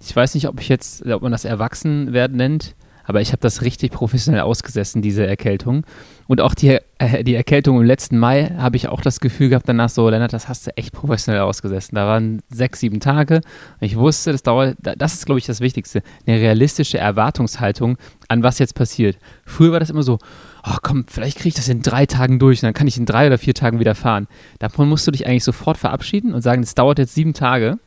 ich 0.00 0.14
weiß 0.14 0.34
nicht, 0.34 0.48
ob 0.48 0.60
ich 0.60 0.68
jetzt, 0.68 1.04
ob 1.06 1.22
man 1.22 1.32
das 1.32 1.44
Erwachsenwerden 1.44 2.36
nennt, 2.36 2.74
aber 3.04 3.20
ich 3.20 3.32
habe 3.32 3.40
das 3.40 3.62
richtig 3.62 3.90
professionell 3.90 4.42
ausgesessen, 4.42 5.02
diese 5.02 5.26
Erkältung. 5.26 5.84
Und 6.28 6.40
auch 6.40 6.54
die, 6.54 6.78
äh, 6.98 7.24
die 7.24 7.34
Erkältung 7.34 7.80
im 7.80 7.84
letzten 7.84 8.18
Mai 8.18 8.54
habe 8.56 8.76
ich 8.76 8.86
auch 8.86 9.00
das 9.00 9.18
Gefühl 9.18 9.48
gehabt 9.48 9.68
danach 9.68 9.88
so, 9.88 10.08
Lennart, 10.08 10.32
das 10.32 10.48
hast 10.48 10.68
du 10.68 10.76
echt 10.76 10.92
professionell 10.92 11.42
ausgesessen. 11.42 11.96
Da 11.96 12.06
waren 12.06 12.40
sechs, 12.50 12.78
sieben 12.78 13.00
Tage. 13.00 13.40
Ich 13.80 13.96
wusste, 13.96 14.30
das 14.30 14.44
dauert, 14.44 14.76
das 14.78 15.14
ist, 15.14 15.26
glaube 15.26 15.40
ich, 15.40 15.46
das 15.46 15.60
Wichtigste. 15.60 16.02
Eine 16.24 16.38
realistische 16.38 16.98
Erwartungshaltung 16.98 17.98
an 18.28 18.44
was 18.44 18.60
jetzt 18.60 18.76
passiert. 18.76 19.18
Früher 19.44 19.72
war 19.72 19.80
das 19.80 19.90
immer 19.90 20.04
so, 20.04 20.18
oh 20.64 20.76
komm, 20.80 21.04
vielleicht 21.08 21.38
kriege 21.38 21.48
ich 21.48 21.54
das 21.54 21.68
in 21.68 21.82
drei 21.82 22.06
Tagen 22.06 22.38
durch 22.38 22.62
und 22.62 22.68
dann 22.68 22.74
kann 22.74 22.86
ich 22.86 22.96
in 22.96 23.06
drei 23.06 23.26
oder 23.26 23.38
vier 23.38 23.54
Tagen 23.54 23.80
wieder 23.80 23.96
fahren. 23.96 24.28
Davon 24.60 24.88
musst 24.88 25.06
du 25.08 25.10
dich 25.10 25.26
eigentlich 25.26 25.42
sofort 25.42 25.78
verabschieden 25.78 26.32
und 26.32 26.42
sagen, 26.42 26.62
es 26.62 26.76
dauert 26.76 27.00
jetzt 27.00 27.14
sieben 27.16 27.34
Tage 27.34 27.78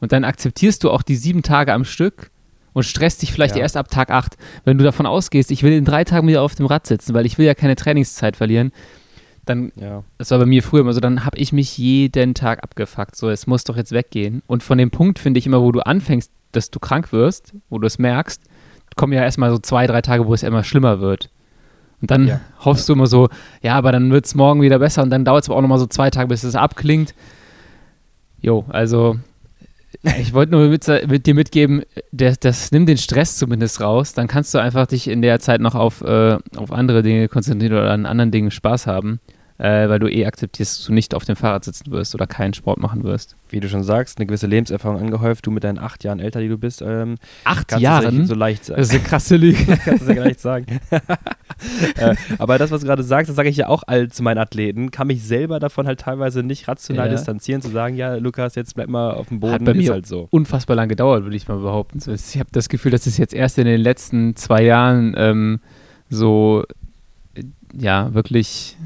und 0.00 0.12
dann 0.12 0.24
akzeptierst 0.24 0.84
du 0.84 0.90
auch 0.90 1.02
die 1.02 1.16
sieben 1.16 1.42
Tage 1.42 1.72
am 1.72 1.84
Stück 1.84 2.30
und 2.72 2.84
stresst 2.84 3.22
dich 3.22 3.32
vielleicht 3.32 3.56
ja. 3.56 3.62
erst 3.62 3.76
ab 3.76 3.88
Tag 3.90 4.10
8. 4.10 4.36
Wenn 4.64 4.76
du 4.76 4.84
davon 4.84 5.06
ausgehst, 5.06 5.50
ich 5.50 5.62
will 5.62 5.72
in 5.72 5.84
drei 5.84 6.04
Tagen 6.04 6.28
wieder 6.28 6.42
auf 6.42 6.54
dem 6.54 6.66
Rad 6.66 6.86
sitzen, 6.86 7.14
weil 7.14 7.24
ich 7.24 7.38
will 7.38 7.46
ja 7.46 7.54
keine 7.54 7.76
Trainingszeit 7.76 8.36
verlieren, 8.36 8.72
dann, 9.46 9.72
ja. 9.76 10.02
das 10.18 10.30
war 10.30 10.38
bei 10.38 10.46
mir 10.46 10.62
früher 10.62 10.80
immer 10.80 10.92
so, 10.92 11.00
dann 11.00 11.24
habe 11.24 11.38
ich 11.38 11.52
mich 11.52 11.78
jeden 11.78 12.34
Tag 12.34 12.62
abgefuckt. 12.62 13.16
So, 13.16 13.30
es 13.30 13.46
muss 13.46 13.64
doch 13.64 13.76
jetzt 13.76 13.92
weggehen. 13.92 14.42
Und 14.46 14.62
von 14.62 14.76
dem 14.76 14.90
Punkt 14.90 15.18
finde 15.18 15.38
ich 15.38 15.46
immer, 15.46 15.62
wo 15.62 15.72
du 15.72 15.80
anfängst, 15.80 16.30
dass 16.52 16.70
du 16.70 16.78
krank 16.78 17.12
wirst, 17.12 17.54
wo 17.70 17.78
du 17.78 17.86
es 17.86 17.98
merkst, 17.98 18.42
kommen 18.96 19.12
ja 19.12 19.22
erstmal 19.22 19.50
so 19.50 19.58
zwei, 19.58 19.86
drei 19.86 20.02
Tage, 20.02 20.26
wo 20.26 20.34
es 20.34 20.42
immer 20.42 20.64
schlimmer 20.64 21.00
wird. 21.00 21.30
Und 22.00 22.10
dann 22.10 22.26
ja. 22.26 22.40
hoffst 22.64 22.88
du 22.88 22.92
immer 22.92 23.06
so, 23.06 23.28
ja, 23.62 23.74
aber 23.74 23.92
dann 23.92 24.10
wird 24.10 24.26
es 24.26 24.34
morgen 24.34 24.60
wieder 24.60 24.78
besser 24.78 25.02
und 25.02 25.10
dann 25.10 25.24
dauert 25.24 25.44
es 25.44 25.48
aber 25.48 25.56
auch 25.56 25.62
nochmal 25.62 25.78
so 25.78 25.86
zwei 25.86 26.10
Tage, 26.10 26.28
bis 26.28 26.44
es 26.44 26.54
abklingt. 26.54 27.14
Jo, 28.40 28.64
also 28.68 29.16
ich 30.20 30.32
wollte 30.32 30.52
nur 30.52 30.68
mit, 30.68 30.86
mit, 31.08 31.26
dir 31.26 31.34
mitgeben, 31.34 31.82
das, 32.12 32.38
das 32.38 32.72
nimmt 32.72 32.88
den 32.88 32.98
Stress 32.98 33.36
zumindest 33.36 33.80
raus. 33.80 34.12
Dann 34.12 34.28
kannst 34.28 34.54
du 34.54 34.58
einfach 34.58 34.86
dich 34.86 35.08
in 35.08 35.22
der 35.22 35.40
Zeit 35.40 35.60
noch 35.60 35.74
auf, 35.74 36.02
äh, 36.02 36.38
auf 36.56 36.72
andere 36.72 37.02
Dinge 37.02 37.28
konzentrieren 37.28 37.72
oder 37.74 37.90
an 37.90 38.06
anderen 38.06 38.30
Dingen 38.30 38.50
Spaß 38.50 38.86
haben 38.86 39.20
äh, 39.58 39.88
weil 39.88 39.98
du 39.98 40.10
eh 40.10 40.26
akzeptierst, 40.26 40.78
dass 40.78 40.86
du 40.86 40.92
nicht 40.92 41.14
auf 41.14 41.24
dem 41.24 41.36
Fahrrad 41.36 41.64
sitzen 41.64 41.90
wirst 41.90 42.14
oder 42.14 42.26
keinen 42.26 42.54
Sport 42.54 42.78
machen 42.78 43.04
wirst. 43.04 43.36
Wie 43.48 43.60
du 43.60 43.68
schon 43.68 43.84
sagst, 43.84 44.18
eine 44.18 44.26
gewisse 44.26 44.46
Lebenserfahrung 44.46 45.00
angehäuft, 45.00 45.46
du 45.46 45.50
mit 45.50 45.64
deinen 45.64 45.78
acht 45.78 46.04
Jahren 46.04 46.20
älter, 46.20 46.40
die 46.40 46.48
du 46.48 46.58
bist. 46.58 46.82
Ähm, 46.82 47.16
acht 47.44 47.78
Jahren? 47.78 48.26
so 48.26 48.34
leicht 48.34 48.64
sagen. 48.64 48.78
Das 48.80 48.88
ist 48.88 48.94
eine 48.94 49.04
krasse 49.04 49.36
Lüge. 49.36 49.78
kannst 49.84 50.02
du 50.02 50.08
ja 50.08 50.14
gar 50.14 50.26
nicht 50.26 50.40
sagen. 50.40 50.66
äh, 51.96 52.14
aber 52.38 52.58
das, 52.58 52.70
was 52.70 52.80
du 52.82 52.86
gerade 52.86 53.02
sagst, 53.02 53.28
das 53.28 53.36
sage 53.36 53.48
ich 53.48 53.56
ja 53.56 53.68
auch 53.68 53.82
all 53.86 54.08
zu 54.08 54.22
meinen 54.22 54.38
Athleten, 54.38 54.90
kann 54.90 55.06
mich 55.06 55.22
selber 55.22 55.58
davon 55.58 55.86
halt 55.86 56.00
teilweise 56.00 56.42
nicht 56.42 56.68
rational 56.68 57.06
ja. 57.06 57.12
distanzieren, 57.12 57.62
zu 57.62 57.70
sagen, 57.70 57.96
ja, 57.96 58.16
Lukas, 58.16 58.54
jetzt 58.54 58.74
bleib 58.74 58.88
mal 58.88 59.12
auf 59.12 59.28
dem 59.28 59.40
Boden, 59.40 59.54
Hat 59.54 59.64
bei 59.64 59.74
mir 59.74 59.92
halt 59.92 60.06
so. 60.06 60.28
unfassbar 60.30 60.76
lang 60.76 60.88
gedauert, 60.88 61.24
würde 61.24 61.36
ich 61.36 61.48
mal 61.48 61.58
behaupten. 61.58 61.98
Ich 61.98 62.38
habe 62.38 62.50
das 62.52 62.68
Gefühl, 62.68 62.90
dass 62.90 63.06
es 63.06 63.16
jetzt 63.16 63.34
erst 63.34 63.58
in 63.58 63.64
den 63.64 63.80
letzten 63.80 64.36
zwei 64.36 64.62
Jahren 64.62 65.14
ähm, 65.16 65.60
so 66.10 66.64
ja, 67.72 68.12
wirklich 68.14 68.76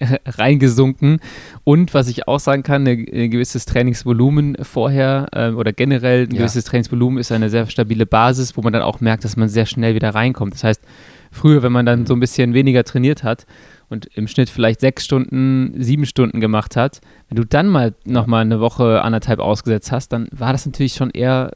reingesunken. 0.26 1.20
Und 1.64 1.94
was 1.94 2.08
ich 2.08 2.28
auch 2.28 2.40
sagen 2.40 2.62
kann, 2.62 2.86
ein 2.86 3.30
gewisses 3.30 3.64
Trainingsvolumen 3.64 4.56
vorher 4.62 5.28
äh, 5.32 5.50
oder 5.50 5.72
generell 5.72 6.24
ein 6.24 6.32
ja. 6.32 6.38
gewisses 6.38 6.64
Trainingsvolumen 6.64 7.18
ist 7.18 7.32
eine 7.32 7.50
sehr 7.50 7.66
stabile 7.66 8.06
Basis, 8.06 8.56
wo 8.56 8.62
man 8.62 8.72
dann 8.72 8.82
auch 8.82 9.00
merkt, 9.00 9.24
dass 9.24 9.36
man 9.36 9.48
sehr 9.48 9.66
schnell 9.66 9.94
wieder 9.94 10.14
reinkommt. 10.14 10.54
Das 10.54 10.64
heißt, 10.64 10.82
früher, 11.30 11.62
wenn 11.62 11.72
man 11.72 11.86
dann 11.86 12.06
so 12.06 12.14
ein 12.14 12.20
bisschen 12.20 12.54
weniger 12.54 12.84
trainiert 12.84 13.22
hat 13.22 13.46
und 13.88 14.06
im 14.14 14.28
Schnitt 14.28 14.50
vielleicht 14.50 14.80
sechs 14.80 15.04
Stunden, 15.04 15.74
sieben 15.82 16.06
Stunden 16.06 16.40
gemacht 16.40 16.76
hat, 16.76 17.00
wenn 17.28 17.36
du 17.36 17.44
dann 17.44 17.68
mal 17.68 17.94
nochmal 18.04 18.42
eine 18.42 18.60
Woche, 18.60 19.02
anderthalb 19.02 19.40
ausgesetzt 19.40 19.92
hast, 19.92 20.08
dann 20.12 20.28
war 20.32 20.52
das 20.52 20.66
natürlich 20.66 20.94
schon 20.94 21.10
eher 21.10 21.52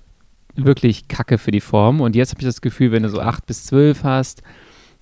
wirklich 0.54 1.08
Kacke 1.08 1.38
für 1.38 1.50
die 1.50 1.60
Form. 1.60 2.00
Und 2.00 2.16
jetzt 2.16 2.30
habe 2.30 2.40
ich 2.40 2.46
das 2.46 2.60
Gefühl, 2.60 2.92
wenn 2.92 3.02
du 3.02 3.08
so 3.08 3.20
acht 3.20 3.46
bis 3.46 3.66
zwölf 3.66 4.04
hast, 4.04 4.42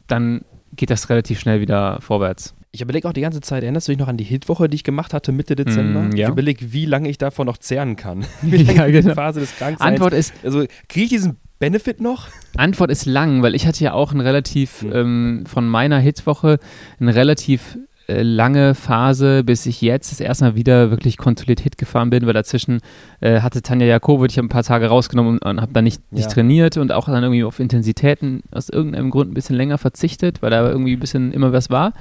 dann 0.06 0.42
geht 0.74 0.90
das 0.90 1.08
relativ 1.10 1.40
schnell 1.40 1.60
wieder 1.60 2.00
vorwärts. 2.00 2.54
Ich 2.70 2.82
überlege 2.82 3.08
auch 3.08 3.12
die 3.12 3.22
ganze 3.22 3.40
Zeit, 3.40 3.62
erinnerst 3.62 3.88
du 3.88 3.92
dich 3.92 3.98
noch 3.98 4.08
an 4.08 4.18
die 4.18 4.24
Hitwoche, 4.24 4.68
die 4.68 4.74
ich 4.76 4.84
gemacht 4.84 5.14
hatte 5.14 5.32
Mitte 5.32 5.56
Dezember? 5.56 6.02
Mm, 6.02 6.16
ja. 6.16 6.26
Ich 6.26 6.32
überlege, 6.32 6.72
wie 6.72 6.84
lange 6.84 7.08
ich 7.08 7.16
davon 7.16 7.46
noch 7.46 7.56
zehren 7.56 7.96
kann. 7.96 8.26
wie 8.42 8.58
lange 8.58 8.78
ja, 8.78 8.86
genau. 8.88 9.08
die 9.08 9.14
Phase 9.14 9.40
des 9.40 9.56
Krankseins. 9.56 9.80
Antwort 9.80 10.12
ist. 10.12 10.34
Also, 10.44 10.66
kriege 10.88 11.04
ich 11.04 11.10
diesen 11.10 11.36
Benefit 11.58 12.00
noch? 12.00 12.28
Antwort 12.56 12.90
ist 12.90 13.06
lang, 13.06 13.42
weil 13.42 13.54
ich 13.54 13.66
hatte 13.66 13.82
ja 13.82 13.92
auch 13.94 14.12
ein 14.12 14.20
relativ, 14.20 14.82
mhm. 14.82 14.92
ähm, 14.92 15.44
von 15.46 15.66
meiner 15.66 15.98
Hitwoche, 15.98 16.58
ein 17.00 17.08
relativ 17.08 17.78
äh, 18.08 18.22
lange 18.22 18.74
Phase, 18.74 19.44
bis 19.44 19.66
ich 19.66 19.82
jetzt 19.82 20.10
das 20.12 20.20
erste 20.20 20.44
Mal 20.46 20.54
wieder 20.54 20.90
wirklich 20.90 21.18
kontrolliert 21.18 21.60
Hit 21.60 21.76
gefahren 21.76 22.08
bin, 22.08 22.26
weil 22.26 22.32
dazwischen 22.32 22.80
äh, 23.20 23.40
hatte 23.40 23.60
Tanja 23.60 23.86
Jakovic, 23.86 24.30
ich 24.30 24.38
habe 24.38 24.46
ein 24.46 24.50
paar 24.50 24.62
Tage 24.62 24.86
rausgenommen 24.86 25.38
und, 25.38 25.44
und 25.44 25.60
habe 25.60 25.72
dann 25.72 25.84
nicht, 25.84 26.10
nicht 26.10 26.24
ja. 26.24 26.30
trainiert 26.30 26.78
und 26.78 26.90
auch 26.90 27.06
dann 27.06 27.22
irgendwie 27.22 27.44
auf 27.44 27.60
Intensitäten 27.60 28.42
aus 28.50 28.70
irgendeinem 28.70 29.10
Grund 29.10 29.30
ein 29.30 29.34
bisschen 29.34 29.56
länger 29.56 29.76
verzichtet, 29.76 30.40
weil 30.42 30.50
da 30.50 30.68
irgendwie 30.68 30.94
ein 30.94 31.00
bisschen 31.00 31.32
immer 31.32 31.52
was 31.52 31.70
war. 31.70 31.92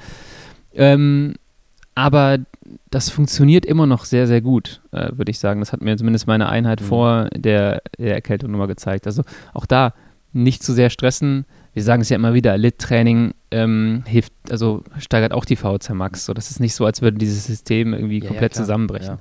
Ähm, 0.78 1.34
aber 1.94 2.38
das 2.90 3.10
funktioniert 3.10 3.66
immer 3.66 3.86
noch 3.86 4.04
sehr, 4.04 4.26
sehr 4.26 4.40
gut, 4.40 4.80
äh, 4.92 5.10
würde 5.12 5.30
ich 5.30 5.38
sagen. 5.38 5.60
Das 5.60 5.72
hat 5.72 5.82
mir 5.82 5.96
zumindest 5.96 6.26
meine 6.26 6.48
Einheit 6.48 6.80
mhm. 6.80 6.84
vor 6.84 7.28
der, 7.34 7.82
der 7.98 8.14
Erkältung 8.14 8.50
nochmal 8.50 8.68
gezeigt. 8.68 9.06
Also 9.06 9.22
auch 9.52 9.66
da 9.66 9.92
nicht 10.32 10.62
zu 10.62 10.72
sehr 10.72 10.90
stressen, 10.90 11.44
wir 11.78 11.82
sagen 11.82 12.02
es 12.02 12.08
ja 12.08 12.16
immer 12.16 12.34
wieder, 12.34 12.58
Lit-Training 12.58 13.34
ähm, 13.50 14.02
hilft, 14.06 14.32
also 14.50 14.82
steigert 14.98 15.32
auch 15.32 15.44
die 15.44 15.56
VHC 15.56 15.94
Max. 15.94 16.24
So, 16.24 16.34
das 16.34 16.50
ist 16.50 16.60
nicht 16.60 16.74
so, 16.74 16.84
als 16.84 17.02
würde 17.02 17.18
dieses 17.18 17.46
System 17.46 17.94
irgendwie 17.94 18.20
ja, 18.20 18.26
komplett 18.26 18.54
ja, 18.54 18.60
zusammenbrechen. 18.60 19.18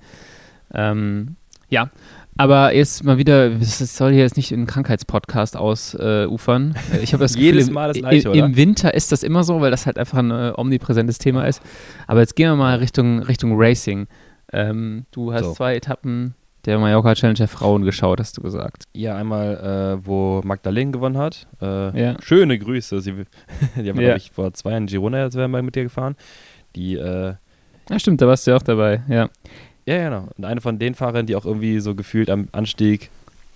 Ja. 0.73 0.91
Ähm, 0.91 1.35
ja. 1.69 1.89
Aber 2.37 2.73
jetzt 2.73 3.03
mal 3.03 3.17
wieder, 3.17 3.51
es 3.59 3.97
soll 3.97 4.11
hier 4.11 4.21
jetzt 4.21 4.37
nicht 4.37 4.51
in 4.51 4.59
einen 4.59 4.67
Krankheitspodcast 4.67 5.57
ausufern. 5.57 6.75
Äh, 6.93 6.99
ich 6.99 7.13
habe 7.13 7.23
das 7.23 7.35
Jedes 7.37 7.65
Gefühl, 7.65 7.73
Mal 7.73 7.87
das 7.89 7.97
gleiche, 7.97 8.29
im, 8.29 8.45
im, 8.45 8.55
Winter 8.55 8.93
ist 8.93 9.11
das 9.11 9.23
immer 9.23 9.43
so, 9.43 9.61
weil 9.61 9.71
das 9.71 9.85
halt 9.85 9.97
einfach 9.97 10.19
ein 10.19 10.31
äh, 10.31 10.53
omnipräsentes 10.55 11.17
Thema 11.17 11.45
ist. 11.45 11.61
Aber 12.07 12.19
jetzt 12.21 12.35
gehen 12.35 12.49
wir 12.49 12.55
mal 12.55 12.77
Richtung, 12.77 13.23
Richtung 13.23 13.53
Racing. 13.55 14.07
Ähm, 14.53 15.05
du 15.11 15.33
hast 15.33 15.45
so. 15.45 15.53
zwei 15.53 15.75
Etappen 15.75 16.35
der 16.65 16.79
Mallorca 16.79 17.15
Challenge 17.15 17.37
der 17.37 17.47
Frauen 17.47 17.83
geschaut, 17.83 18.19
hast 18.19 18.37
du 18.37 18.41
gesagt. 18.41 18.83
Ja, 18.93 19.15
einmal, 19.15 19.97
äh, 20.01 20.05
wo 20.05 20.41
Magdalene 20.43 20.91
gewonnen 20.91 21.17
hat. 21.17 21.47
Äh, 21.61 22.01
ja. 22.01 22.21
Schöne 22.21 22.59
Grüße. 22.59 22.99
Sie, 22.99 23.13
die 23.75 23.89
haben, 23.89 23.99
ja. 23.99 24.07
glaube 24.07 24.17
ich, 24.17 24.31
vor 24.31 24.53
zwei 24.53 24.71
Jahren 24.71 24.87
Girona 24.87 25.23
jetzt 25.23 25.35
mit 25.37 25.75
dir 25.75 25.83
gefahren. 25.83 26.15
Die, 26.75 26.95
äh, 26.95 27.35
ja, 27.89 27.99
stimmt, 27.99 28.21
da 28.21 28.27
warst 28.27 28.45
du 28.45 28.51
ja 28.51 28.57
auch 28.57 28.61
dabei, 28.61 29.01
ja. 29.07 29.29
Ja, 29.87 30.09
genau. 30.09 30.27
Und 30.37 30.43
eine 30.43 30.59
von 30.59 30.79
den 30.79 30.95
Fahrern, 30.95 31.25
die 31.25 31.35
auch 31.35 31.45
irgendwie 31.45 31.79
so 31.79 31.95
gefühlt 31.95 32.29
am 32.29 32.49
Anstieg 32.51 33.09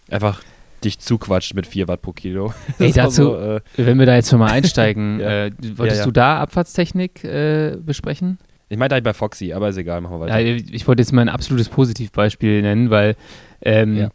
einfach 0.10 0.42
dich 0.84 0.98
zuquatscht 0.98 1.54
mit 1.54 1.68
4 1.68 1.90
Watt 1.90 2.02
pro 2.02 2.14
Kilo. 2.14 2.54
Ey, 2.80 2.94
dazu, 2.94 3.24
so, 3.24 3.38
äh, 3.38 3.62
wenn 3.76 4.00
wir 4.00 4.06
da 4.06 4.16
jetzt 4.16 4.30
schon 4.30 4.40
mal 4.40 4.50
einsteigen, 4.50 5.20
ja. 5.20 5.46
äh, 5.46 5.52
wolltest 5.76 6.00
ja, 6.00 6.04
ja. 6.04 6.06
du 6.06 6.12
da 6.12 6.40
Abfahrtstechnik 6.40 7.24
äh, 7.26 7.76
besprechen? 7.80 8.40
Ich 8.70 8.78
meinte 8.78 8.96
halt 8.96 9.04
bei 9.04 9.14
Foxy, 9.14 9.52
aber 9.52 9.70
ist 9.70 9.78
egal, 9.78 10.00
machen 10.00 10.14
wir 10.16 10.20
weiter. 10.22 10.40
Ich 10.40 10.88
wollte 10.88 11.02
jetzt 11.02 11.12
mal 11.12 11.22
ein 11.22 11.30
absolutes 11.30 11.68
Positivbeispiel 11.68 12.62
nennen, 12.62 12.90
weil 12.90 13.18
ähm, 13.62 14.10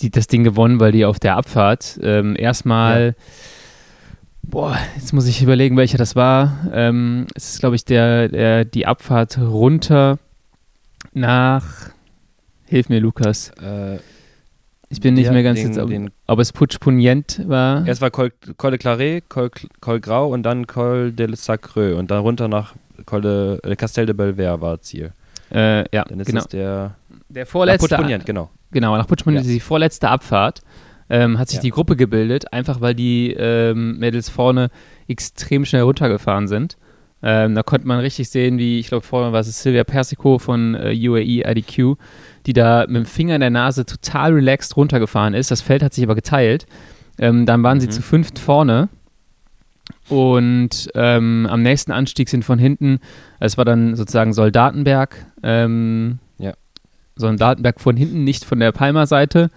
die 0.00 0.10
das 0.10 0.26
Ding 0.26 0.44
gewonnen, 0.44 0.78
weil 0.78 0.92
die 0.92 1.06
auf 1.06 1.18
der 1.18 1.36
Abfahrt 1.36 1.98
ähm, 2.02 2.36
erstmal, 2.38 3.16
boah, 4.42 4.76
jetzt 4.96 5.14
muss 5.14 5.26
ich 5.26 5.42
überlegen, 5.42 5.78
welcher 5.78 5.96
das 5.96 6.14
war. 6.14 6.68
Ähm, 6.74 7.26
es 7.34 7.54
ist, 7.54 7.60
glaube 7.60 7.74
ich, 7.74 7.86
der, 7.86 8.28
der, 8.28 8.66
die 8.66 8.86
Abfahrt 8.86 9.38
runter 9.38 10.18
nach, 11.12 11.90
hilf 12.66 12.88
mir, 12.88 13.00
Lukas. 13.00 13.50
Äh, 13.60 13.98
ich 14.88 15.00
bin 15.00 15.14
nicht 15.14 15.26
ja, 15.26 15.32
mehr 15.32 15.44
ganz 15.44 15.60
den, 15.60 15.68
jetzt, 15.68 15.78
ob, 15.78 15.90
ob 16.26 16.38
es 16.40 16.52
Putsch 16.52 16.80
Punient 16.80 17.42
war. 17.46 17.86
Erst 17.86 18.00
war 18.00 18.10
Col, 18.10 18.32
Col 18.56 18.72
de 18.72 18.78
Claret, 18.78 19.28
Col, 19.28 19.50
Col 19.80 20.00
Grau 20.00 20.32
und 20.32 20.42
dann 20.42 20.66
Col 20.66 21.12
de 21.12 21.32
Sacreux 21.36 21.96
und 21.96 22.10
dann 22.10 22.20
runter 22.20 22.48
nach 22.48 22.74
Col 23.06 23.20
de, 23.20 23.58
äh, 23.62 23.76
Castel 23.76 24.06
de 24.06 24.14
Belver 24.14 24.60
war 24.60 24.80
Ziel. 24.80 25.12
Äh, 25.52 25.84
ja, 25.94 26.04
Dann 26.04 26.20
ist 26.20 26.26
genau. 26.26 26.40
es 26.40 26.48
der, 26.48 26.94
der 27.28 27.46
vorletzte. 27.46 28.00
Nach 28.00 28.24
genau. 28.24 28.50
Genau, 28.70 28.96
nach 28.96 29.06
Putschmoniert 29.06 29.44
ja. 29.44 29.50
die 29.50 29.60
vorletzte 29.60 30.08
Abfahrt. 30.08 30.62
Ähm, 31.12 31.40
hat 31.40 31.48
sich 31.48 31.56
ja. 31.56 31.62
die 31.62 31.70
Gruppe 31.70 31.96
gebildet, 31.96 32.52
einfach 32.52 32.80
weil 32.80 32.94
die 32.94 33.32
ähm, 33.32 33.98
Mädels 33.98 34.28
vorne 34.28 34.70
extrem 35.08 35.64
schnell 35.64 35.82
runtergefahren 35.82 36.46
sind. 36.46 36.76
Ähm, 37.22 37.54
da 37.54 37.62
konnte 37.62 37.86
man 37.86 38.00
richtig 38.00 38.30
sehen, 38.30 38.58
wie, 38.58 38.78
ich 38.78 38.88
glaube, 38.88 39.04
vorne 39.04 39.32
war 39.32 39.40
es 39.40 39.62
Silvia 39.62 39.84
Persico 39.84 40.38
von 40.38 40.74
äh, 40.74 40.96
UAE 40.96 41.42
IDQ, 41.44 41.96
die 42.46 42.52
da 42.52 42.86
mit 42.86 42.96
dem 42.96 43.06
Finger 43.06 43.34
in 43.34 43.42
der 43.42 43.50
Nase 43.50 43.84
total 43.84 44.32
relaxed 44.32 44.76
runtergefahren 44.76 45.34
ist. 45.34 45.50
Das 45.50 45.60
Feld 45.60 45.82
hat 45.82 45.92
sich 45.92 46.04
aber 46.04 46.14
geteilt. 46.14 46.66
Ähm, 47.18 47.44
dann 47.44 47.62
waren 47.62 47.76
mhm. 47.76 47.82
sie 47.82 47.88
zu 47.90 48.00
fünft 48.00 48.38
vorne 48.38 48.88
und 50.08 50.90
ähm, 50.94 51.46
am 51.48 51.62
nächsten 51.62 51.92
Anstieg 51.92 52.28
sind 52.28 52.44
von 52.44 52.58
hinten, 52.58 52.98
es 53.38 53.56
war 53.56 53.64
dann 53.64 53.94
sozusagen 53.94 54.32
Soldatenberg, 54.32 55.26
ähm, 55.42 56.18
ja. 56.38 56.52
Soldatenberg 57.16 57.80
von 57.80 57.96
hinten, 57.96 58.24
nicht 58.24 58.44
von 58.44 58.58
der 58.60 58.72
Palmer-Seite. 58.72 59.50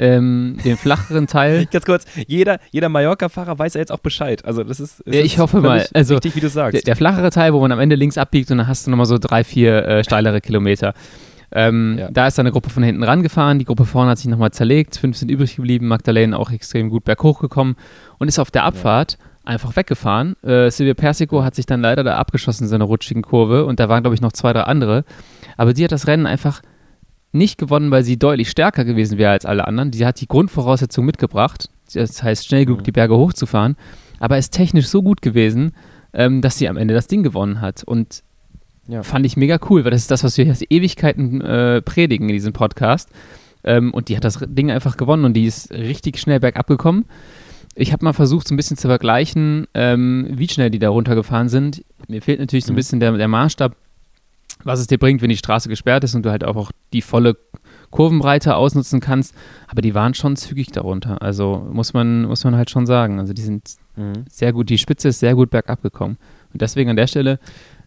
Ähm, 0.00 0.56
den 0.64 0.78
flacheren 0.78 1.26
Teil. 1.26 1.66
Ganz 1.70 1.84
kurz, 1.84 2.06
jeder, 2.26 2.58
jeder 2.70 2.88
Mallorca-Fahrer 2.88 3.58
weiß 3.58 3.74
ja 3.74 3.80
jetzt 3.80 3.92
auch 3.92 3.98
Bescheid. 3.98 4.44
Also 4.46 4.64
das 4.64 4.80
ist, 4.80 5.02
ja, 5.06 5.20
ich 5.20 5.38
hoffe 5.38 5.60
mal. 5.60 5.86
Also 5.92 6.14
richtig, 6.14 6.36
wie 6.36 6.40
du 6.40 6.48
sagst. 6.48 6.74
Der, 6.74 6.82
der, 6.82 6.96
flachere 6.96 7.30
Teil, 7.30 7.52
wo 7.52 7.60
man 7.60 7.70
am 7.70 7.80
Ende 7.80 7.96
links 7.96 8.16
abbiegt 8.16 8.50
und 8.50 8.58
dann 8.58 8.66
hast 8.66 8.86
du 8.86 8.90
nochmal 8.90 9.06
so 9.06 9.18
drei, 9.18 9.44
vier 9.44 9.84
äh, 9.86 10.04
steilere 10.04 10.40
Kilometer. 10.40 10.94
Ähm, 11.52 11.96
ja. 11.98 12.10
Da 12.10 12.28
ist 12.28 12.38
dann 12.38 12.46
eine 12.46 12.52
Gruppe 12.52 12.70
von 12.70 12.82
hinten 12.82 13.02
rangefahren, 13.02 13.58
die 13.58 13.64
Gruppe 13.64 13.84
vorne 13.84 14.12
hat 14.12 14.18
sich 14.18 14.28
nochmal 14.28 14.52
zerlegt, 14.52 14.96
fünf 14.96 15.16
sind 15.16 15.30
übrig 15.30 15.56
geblieben, 15.56 15.88
Magdalene 15.88 16.38
auch 16.38 16.50
extrem 16.50 16.90
gut 16.90 17.04
berghoch 17.04 17.40
gekommen 17.40 17.76
und 18.18 18.28
ist 18.28 18.38
auf 18.38 18.50
der 18.50 18.64
Abfahrt 18.64 19.18
ja 19.20 19.30
einfach 19.44 19.74
weggefahren. 19.76 20.36
Äh, 20.42 20.70
Silvia 20.70 20.94
Persico 20.94 21.42
hat 21.42 21.54
sich 21.54 21.66
dann 21.66 21.80
leider 21.80 22.04
da 22.04 22.16
abgeschossen 22.16 22.64
in 22.64 22.68
seiner 22.68 22.84
rutschigen 22.84 23.22
Kurve 23.22 23.64
und 23.64 23.80
da 23.80 23.88
waren, 23.88 24.02
glaube 24.02 24.14
ich, 24.14 24.20
noch 24.20 24.32
zwei, 24.32 24.52
drei 24.52 24.62
andere. 24.62 25.04
Aber 25.56 25.72
die 25.72 25.84
hat 25.84 25.92
das 25.92 26.06
Rennen 26.06 26.26
einfach 26.26 26.62
nicht 27.32 27.58
gewonnen, 27.58 27.90
weil 27.90 28.02
sie 28.02 28.18
deutlich 28.18 28.50
stärker 28.50 28.84
gewesen 28.84 29.18
wäre 29.18 29.32
als 29.32 29.46
alle 29.46 29.66
anderen. 29.66 29.90
Die 29.90 30.04
hat 30.04 30.20
die 30.20 30.28
Grundvoraussetzung 30.28 31.04
mitgebracht, 31.04 31.68
das 31.92 32.22
heißt, 32.22 32.46
schnell 32.46 32.64
genug 32.64 32.80
mhm. 32.80 32.84
die 32.84 32.92
Berge 32.92 33.16
hochzufahren, 33.16 33.76
aber 34.18 34.38
ist 34.38 34.50
technisch 34.50 34.88
so 34.88 35.02
gut 35.02 35.22
gewesen, 35.22 35.72
ähm, 36.12 36.40
dass 36.40 36.58
sie 36.58 36.68
am 36.68 36.76
Ende 36.76 36.94
das 36.94 37.06
Ding 37.06 37.22
gewonnen 37.22 37.60
hat. 37.60 37.84
Und 37.84 38.22
ja. 38.88 39.02
fand 39.02 39.26
ich 39.26 39.36
mega 39.36 39.58
cool, 39.68 39.84
weil 39.84 39.92
das 39.92 40.02
ist 40.02 40.10
das, 40.10 40.24
was 40.24 40.36
wir 40.36 40.44
jetzt 40.44 40.64
Ewigkeiten 40.68 41.40
äh, 41.40 41.82
predigen 41.82 42.28
in 42.28 42.34
diesem 42.34 42.52
Podcast. 42.52 43.10
Ähm, 43.62 43.92
und 43.92 44.08
die 44.08 44.16
hat 44.16 44.24
das 44.24 44.38
Ding 44.40 44.70
einfach 44.70 44.96
gewonnen 44.96 45.24
und 45.24 45.34
die 45.34 45.46
ist 45.46 45.70
richtig 45.70 46.18
schnell 46.18 46.40
bergab 46.40 46.66
gekommen. 46.66 47.04
Ich 47.74 47.92
habe 47.92 48.04
mal 48.04 48.12
versucht, 48.12 48.48
so 48.48 48.54
ein 48.54 48.56
bisschen 48.56 48.76
zu 48.76 48.88
vergleichen, 48.88 49.66
ähm, 49.74 50.26
wie 50.30 50.48
schnell 50.48 50.70
die 50.70 50.78
da 50.78 50.88
runtergefahren 50.88 51.48
sind. 51.48 51.84
Mir 52.08 52.20
fehlt 52.20 52.40
natürlich 52.40 52.64
so 52.64 52.72
ein 52.72 52.74
mhm. 52.74 52.78
bisschen 52.78 53.00
der, 53.00 53.12
der 53.12 53.28
Maßstab, 53.28 53.76
was 54.64 54.80
es 54.80 54.86
dir 54.86 54.98
bringt, 54.98 55.22
wenn 55.22 55.30
die 55.30 55.36
Straße 55.36 55.68
gesperrt 55.68 56.04
ist 56.04 56.14
und 56.14 56.24
du 56.24 56.30
halt 56.30 56.44
auch, 56.44 56.56
auch 56.56 56.72
die 56.92 57.02
volle 57.02 57.36
Kurvenbreite 57.90 58.56
ausnutzen 58.56 59.00
kannst. 59.00 59.34
Aber 59.68 59.82
die 59.82 59.94
waren 59.94 60.14
schon 60.14 60.36
zügig 60.36 60.68
darunter. 60.72 61.20
Also 61.22 61.66
muss 61.72 61.92
man, 61.92 62.22
muss 62.22 62.44
man 62.44 62.56
halt 62.56 62.70
schon 62.70 62.86
sagen. 62.86 63.18
Also 63.18 63.32
die 63.32 63.42
sind 63.42 63.76
mhm. 63.96 64.24
sehr 64.30 64.52
gut, 64.52 64.70
die 64.70 64.78
Spitze 64.78 65.08
ist 65.08 65.20
sehr 65.20 65.34
gut 65.34 65.50
bergab 65.50 65.82
gekommen. 65.82 66.18
Und 66.52 66.62
deswegen 66.62 66.90
an 66.90 66.96
der 66.96 67.06
Stelle 67.06 67.38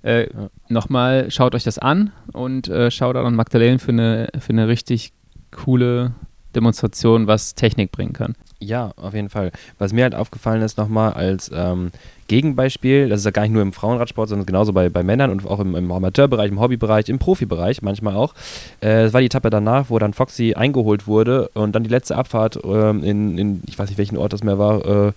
äh, 0.04 0.32
ja. 0.32 0.50
nochmal, 0.70 1.32
schaut 1.32 1.56
euch 1.56 1.64
das 1.64 1.80
an 1.80 2.12
und 2.34 2.68
äh, 2.68 2.92
schaut 2.92 3.16
auch 3.16 3.26
an 3.26 3.36
Magdalene 3.36 3.80
für 3.80 3.92
eine, 3.92 4.30
für 4.40 4.52
eine 4.52 4.68
richtig 4.68 5.14
coole 5.52 6.14
Demonstration, 6.56 7.28
was 7.28 7.56
Technik 7.56 7.92
bringen 7.92 8.14
kann. 8.14 8.36
Ja, 8.64 8.92
auf 8.96 9.14
jeden 9.14 9.30
Fall. 9.30 9.52
Was 9.78 9.94
mir 9.94 10.04
halt 10.04 10.16
aufgefallen 10.16 10.62
ist 10.62 10.78
nochmal 10.78 11.14
als 11.14 11.52
ähm, 11.54 11.92
Gegenbeispiel, 12.28 13.10
das 13.10 13.20
ist 13.20 13.26
ja 13.26 13.32
gar 13.32 13.42
nicht 13.44 13.52
nur 13.52 13.62
im 13.62 13.74
Frauenradsport, 13.74 14.30
sondern 14.30 14.46
genauso 14.46 14.74
bei, 14.74 14.90
bei 14.90 15.04
Männern 15.04 15.30
und 15.30 15.46
auch 15.46 15.60
im, 15.60 15.76
im 15.76 15.92
Amateurbereich, 15.92 16.50
im 16.50 16.60
Hobbybereich, 16.60 17.10
im 17.10 17.20
Profibereich 17.20 17.82
manchmal 17.82 18.16
auch. 18.16 18.34
Äh, 18.80 19.04
das 19.04 19.14
war 19.14 19.20
die 19.20 19.28
Etappe 19.28 19.50
danach, 19.50 19.90
wo 19.90 20.00
dann 20.00 20.14
Foxy 20.14 20.54
eingeholt 20.54 21.06
wurde 21.06 21.50
und 21.54 21.76
dann 21.76 21.84
die 21.84 21.90
letzte 21.90 22.16
Abfahrt 22.16 22.60
ähm, 22.64 23.04
in, 23.04 23.38
in, 23.38 23.62
ich 23.68 23.78
weiß 23.78 23.90
nicht 23.90 23.98
welchen 23.98 24.18
Ort 24.18 24.34
das 24.34 24.44
mehr 24.44 24.58
war, 24.58 24.86
äh, 24.86 25.12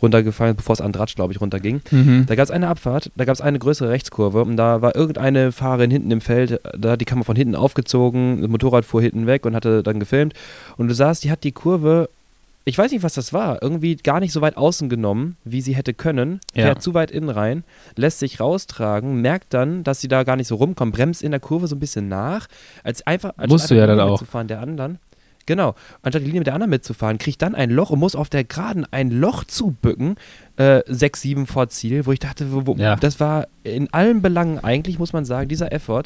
runtergefallen, 0.00 0.56
bevor 0.56 0.74
es 0.74 0.80
an 0.80 0.92
Dratsch, 0.92 1.16
glaube 1.16 1.32
ich, 1.32 1.40
runterging. 1.40 1.82
Mhm. 1.90 2.26
Da 2.26 2.36
gab 2.36 2.44
es 2.44 2.50
eine 2.50 2.68
Abfahrt, 2.68 3.10
da 3.16 3.24
gab 3.24 3.34
es 3.34 3.40
eine 3.40 3.58
größere 3.58 3.90
Rechtskurve 3.90 4.42
und 4.42 4.56
da 4.56 4.82
war 4.82 4.94
irgendeine 4.94 5.52
Fahrerin 5.52 5.90
hinten 5.90 6.10
im 6.10 6.20
Feld, 6.20 6.60
da 6.78 6.92
hat 6.92 7.00
die 7.00 7.04
Kamera 7.04 7.24
von 7.24 7.36
hinten 7.36 7.56
aufgezogen, 7.56 8.40
das 8.40 8.50
Motorrad 8.50 8.84
fuhr 8.84 9.02
hinten 9.02 9.26
weg 9.26 9.46
und 9.46 9.54
hatte 9.54 9.82
dann 9.82 9.98
gefilmt 9.98 10.34
und 10.76 10.88
du 10.88 10.94
sahst, 10.94 11.24
die 11.24 11.30
hat 11.30 11.44
die 11.44 11.52
Kurve 11.52 12.08
ich 12.64 12.78
weiß 12.78 12.92
nicht, 12.92 13.02
was 13.02 13.14
das 13.14 13.32
war. 13.32 13.62
Irgendwie 13.62 13.96
gar 13.96 14.20
nicht 14.20 14.32
so 14.32 14.40
weit 14.40 14.56
außen 14.56 14.88
genommen, 14.88 15.36
wie 15.44 15.60
sie 15.60 15.74
hätte 15.74 15.94
können. 15.94 16.40
Fährt 16.54 16.76
ja. 16.76 16.80
zu 16.80 16.94
weit 16.94 17.10
innen 17.10 17.30
rein, 17.30 17.64
lässt 17.96 18.20
sich 18.20 18.40
raustragen, 18.40 19.20
merkt 19.20 19.52
dann, 19.54 19.84
dass 19.84 20.00
sie 20.00 20.08
da 20.08 20.22
gar 20.22 20.36
nicht 20.36 20.48
so 20.48 20.56
rumkommt, 20.56 20.94
bremst 20.94 21.22
in 21.22 21.32
der 21.32 21.40
Kurve 21.40 21.66
so 21.66 21.76
ein 21.76 21.80
bisschen 21.80 22.08
nach, 22.08 22.46
als 22.84 23.06
einfach 23.06 23.32
als 23.36 23.50
Musst 23.50 23.70
du 23.70 23.74
ja 23.74 23.86
dann 23.86 24.00
auch. 24.00 24.12
mitzufahren 24.12 24.48
der 24.48 24.60
anderen. 24.60 24.98
Genau. 25.46 25.74
Anstatt 26.02 26.22
die 26.22 26.26
Linie 26.26 26.40
mit 26.40 26.46
der 26.46 26.54
anderen 26.54 26.70
mitzufahren, 26.70 27.18
kriegt 27.18 27.42
dann 27.42 27.54
ein 27.54 27.70
Loch 27.70 27.90
und 27.90 27.98
muss 27.98 28.14
auf 28.14 28.28
der 28.28 28.44
Geraden 28.44 28.86
ein 28.90 29.10
Loch 29.10 29.44
zubücken, 29.44 30.16
äh, 30.56 30.82
6, 30.86 31.20
7 31.20 31.46
vor 31.46 31.68
Ziel, 31.68 32.06
wo 32.06 32.12
ich 32.12 32.20
dachte, 32.20 32.46
wo, 32.66 32.74
ja. 32.76 32.96
das 32.96 33.18
war 33.20 33.48
in 33.64 33.92
allen 33.92 34.22
Belangen 34.22 34.58
eigentlich, 34.58 34.98
muss 34.98 35.12
man 35.12 35.24
sagen, 35.24 35.48
dieser 35.48 35.72
Effort 35.72 36.04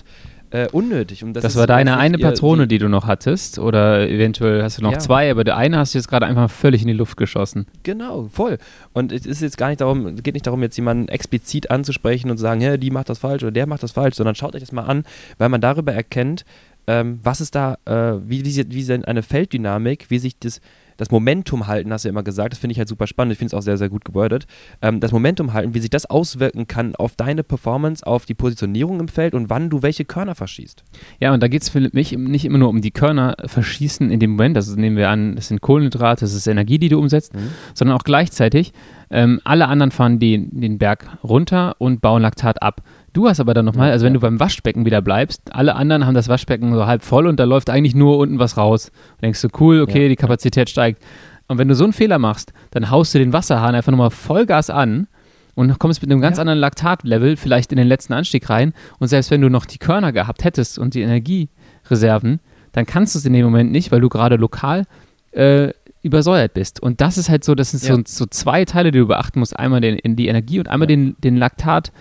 äh, 0.50 0.68
unnötig. 0.70 1.24
das, 1.32 1.42
das 1.42 1.56
war 1.56 1.66
deine 1.66 1.96
eine 1.98 2.18
Patrone, 2.18 2.66
die, 2.66 2.76
die, 2.76 2.84
du 2.84 2.88
noch 2.88 3.06
hattest, 3.06 3.58
oder 3.58 4.08
eventuell 4.08 4.62
hast 4.62 4.78
du 4.78 4.82
noch 4.82 4.92
ja. 4.92 4.98
zwei, 4.98 5.30
aber 5.30 5.44
der 5.44 5.56
eine 5.56 5.78
hast 5.78 5.94
du 5.94 5.98
jetzt 5.98 6.08
gerade 6.08 6.26
einfach 6.26 6.50
völlig 6.50 6.82
in 6.82 6.88
die 6.88 6.94
Luft 6.94 7.16
geschossen. 7.16 7.66
Genau, 7.82 8.28
voll. 8.32 8.58
Und 8.92 9.12
es 9.12 9.26
ist 9.26 9.42
jetzt 9.42 9.58
gar 9.58 9.68
nicht 9.68 9.80
darum, 9.80 10.16
geht 10.16 10.34
nicht 10.34 10.46
darum, 10.46 10.62
jetzt 10.62 10.76
jemanden 10.76 11.08
explizit 11.08 11.70
anzusprechen 11.70 12.30
und 12.30 12.36
zu 12.36 12.42
sagen, 12.42 12.60
ja, 12.60 12.76
die 12.76 12.90
macht 12.90 13.08
das 13.08 13.18
falsch 13.18 13.42
oder 13.42 13.52
der 13.52 13.66
macht 13.66 13.82
das 13.82 13.92
falsch, 13.92 14.14
sondern 14.16 14.34
schaut 14.34 14.54
euch 14.54 14.60
das 14.60 14.72
mal 14.72 14.84
an, 14.84 15.04
weil 15.38 15.48
man 15.48 15.60
darüber 15.60 15.92
erkennt, 15.92 16.44
ähm, 16.86 17.18
was 17.22 17.40
ist 17.40 17.54
da, 17.54 17.78
äh, 17.84 18.20
wie, 18.24 18.44
wie, 18.44 18.70
wie 18.70 18.92
eine 18.92 19.22
Felddynamik, 19.22 20.06
wie 20.08 20.18
sich 20.18 20.38
das 20.38 20.60
das 20.96 21.10
Momentum 21.10 21.66
halten, 21.66 21.92
hast 21.92 22.04
du 22.04 22.08
ja 22.08 22.10
immer 22.10 22.22
gesagt, 22.22 22.52
das 22.52 22.58
finde 22.58 22.72
ich 22.72 22.78
halt 22.78 22.88
super 22.88 23.06
spannend, 23.06 23.32
ich 23.32 23.38
finde 23.38 23.54
es 23.54 23.54
auch 23.54 23.62
sehr, 23.62 23.76
sehr 23.76 23.88
gut 23.88 24.04
gewordet. 24.04 24.46
Ähm, 24.82 25.00
das 25.00 25.12
Momentum 25.12 25.52
halten, 25.52 25.74
wie 25.74 25.80
sich 25.80 25.90
das 25.90 26.06
auswirken 26.06 26.66
kann 26.66 26.94
auf 26.94 27.16
deine 27.16 27.42
Performance, 27.42 28.06
auf 28.06 28.26
die 28.26 28.34
Positionierung 28.34 29.00
im 29.00 29.08
Feld 29.08 29.34
und 29.34 29.50
wann 29.50 29.70
du 29.70 29.82
welche 29.82 30.04
Körner 30.04 30.34
verschießt. 30.34 30.84
Ja, 31.20 31.32
und 31.32 31.42
da 31.42 31.48
geht 31.48 31.62
es 31.62 31.68
für 31.68 31.88
mich 31.92 32.12
nicht 32.12 32.44
immer 32.44 32.58
nur 32.58 32.68
um 32.68 32.80
die 32.80 32.90
Körner 32.90 33.36
verschießen 33.44 34.10
in 34.10 34.20
dem 34.20 34.32
Moment, 34.32 34.56
also 34.56 34.74
nehmen 34.76 34.96
wir 34.96 35.10
an, 35.10 35.36
das 35.36 35.48
sind 35.48 35.60
Kohlenhydrate, 35.60 36.20
das 36.20 36.34
ist 36.34 36.46
Energie, 36.46 36.78
die 36.78 36.88
du 36.88 36.98
umsetzt, 36.98 37.34
mhm. 37.34 37.50
sondern 37.74 37.96
auch 37.96 38.04
gleichzeitig, 38.04 38.72
ähm, 39.10 39.40
alle 39.44 39.68
anderen 39.68 39.90
fahren 39.90 40.18
den, 40.18 40.60
den 40.60 40.78
Berg 40.78 41.06
runter 41.22 41.76
und 41.78 42.00
bauen 42.00 42.22
Laktat 42.22 42.62
ab. 42.62 42.82
Du 43.16 43.26
hast 43.26 43.40
aber 43.40 43.54
dann 43.54 43.64
nochmal, 43.64 43.92
also 43.92 44.04
wenn 44.04 44.12
du 44.12 44.20
beim 44.20 44.38
Waschbecken 44.38 44.84
wieder 44.84 45.00
bleibst, 45.00 45.54
alle 45.54 45.74
anderen 45.74 46.04
haben 46.04 46.14
das 46.14 46.28
Waschbecken 46.28 46.74
so 46.74 46.84
halb 46.84 47.02
voll 47.02 47.26
und 47.26 47.40
da 47.40 47.44
läuft 47.44 47.70
eigentlich 47.70 47.94
nur 47.94 48.18
unten 48.18 48.38
was 48.38 48.58
raus. 48.58 48.90
Und 49.14 49.22
denkst 49.22 49.40
du, 49.40 49.48
cool, 49.58 49.80
okay, 49.80 50.02
ja. 50.02 50.08
die 50.10 50.16
Kapazität 50.16 50.68
steigt. 50.68 51.02
Und 51.48 51.56
wenn 51.56 51.66
du 51.66 51.74
so 51.74 51.84
einen 51.84 51.94
Fehler 51.94 52.18
machst, 52.18 52.52
dann 52.72 52.90
haust 52.90 53.14
du 53.14 53.18
den 53.18 53.32
Wasserhahn 53.32 53.74
einfach 53.74 53.90
nochmal 53.90 54.10
Vollgas 54.10 54.68
an 54.68 55.06
und 55.54 55.78
kommst 55.78 56.02
mit 56.02 56.10
einem 56.10 56.20
ganz 56.20 56.36
ja. 56.36 56.42
anderen 56.42 56.58
Laktatlevel 56.58 57.38
vielleicht 57.38 57.72
in 57.72 57.78
den 57.78 57.88
letzten 57.88 58.12
Anstieg 58.12 58.50
rein. 58.50 58.74
Und 58.98 59.08
selbst 59.08 59.30
wenn 59.30 59.40
du 59.40 59.48
noch 59.48 59.64
die 59.64 59.78
Körner 59.78 60.12
gehabt 60.12 60.44
hättest 60.44 60.78
und 60.78 60.92
die 60.92 61.00
Energiereserven, 61.00 62.40
dann 62.72 62.84
kannst 62.84 63.14
du 63.14 63.18
es 63.18 63.24
in 63.24 63.32
dem 63.32 63.46
Moment 63.46 63.72
nicht, 63.72 63.92
weil 63.92 64.02
du 64.02 64.10
gerade 64.10 64.36
lokal 64.36 64.84
äh, 65.30 65.70
übersäuert 66.02 66.52
bist. 66.52 66.82
Und 66.82 67.00
das 67.00 67.16
ist 67.16 67.30
halt 67.30 67.44
so, 67.44 67.54
das 67.54 67.70
sind 67.70 67.82
ja. 67.82 67.94
so, 67.96 68.02
so, 68.04 68.26
zwei 68.26 68.66
Teile, 68.66 68.90
die 68.90 68.98
du 68.98 69.06
beachten 69.06 69.38
musst. 69.38 69.58
Einmal 69.58 69.80
den, 69.80 69.96
in 69.96 70.16
die 70.16 70.28
Energie 70.28 70.58
und 70.58 70.68
einmal 70.68 70.86
den, 70.86 71.16
den 71.24 71.38
Laktat. 71.38 71.92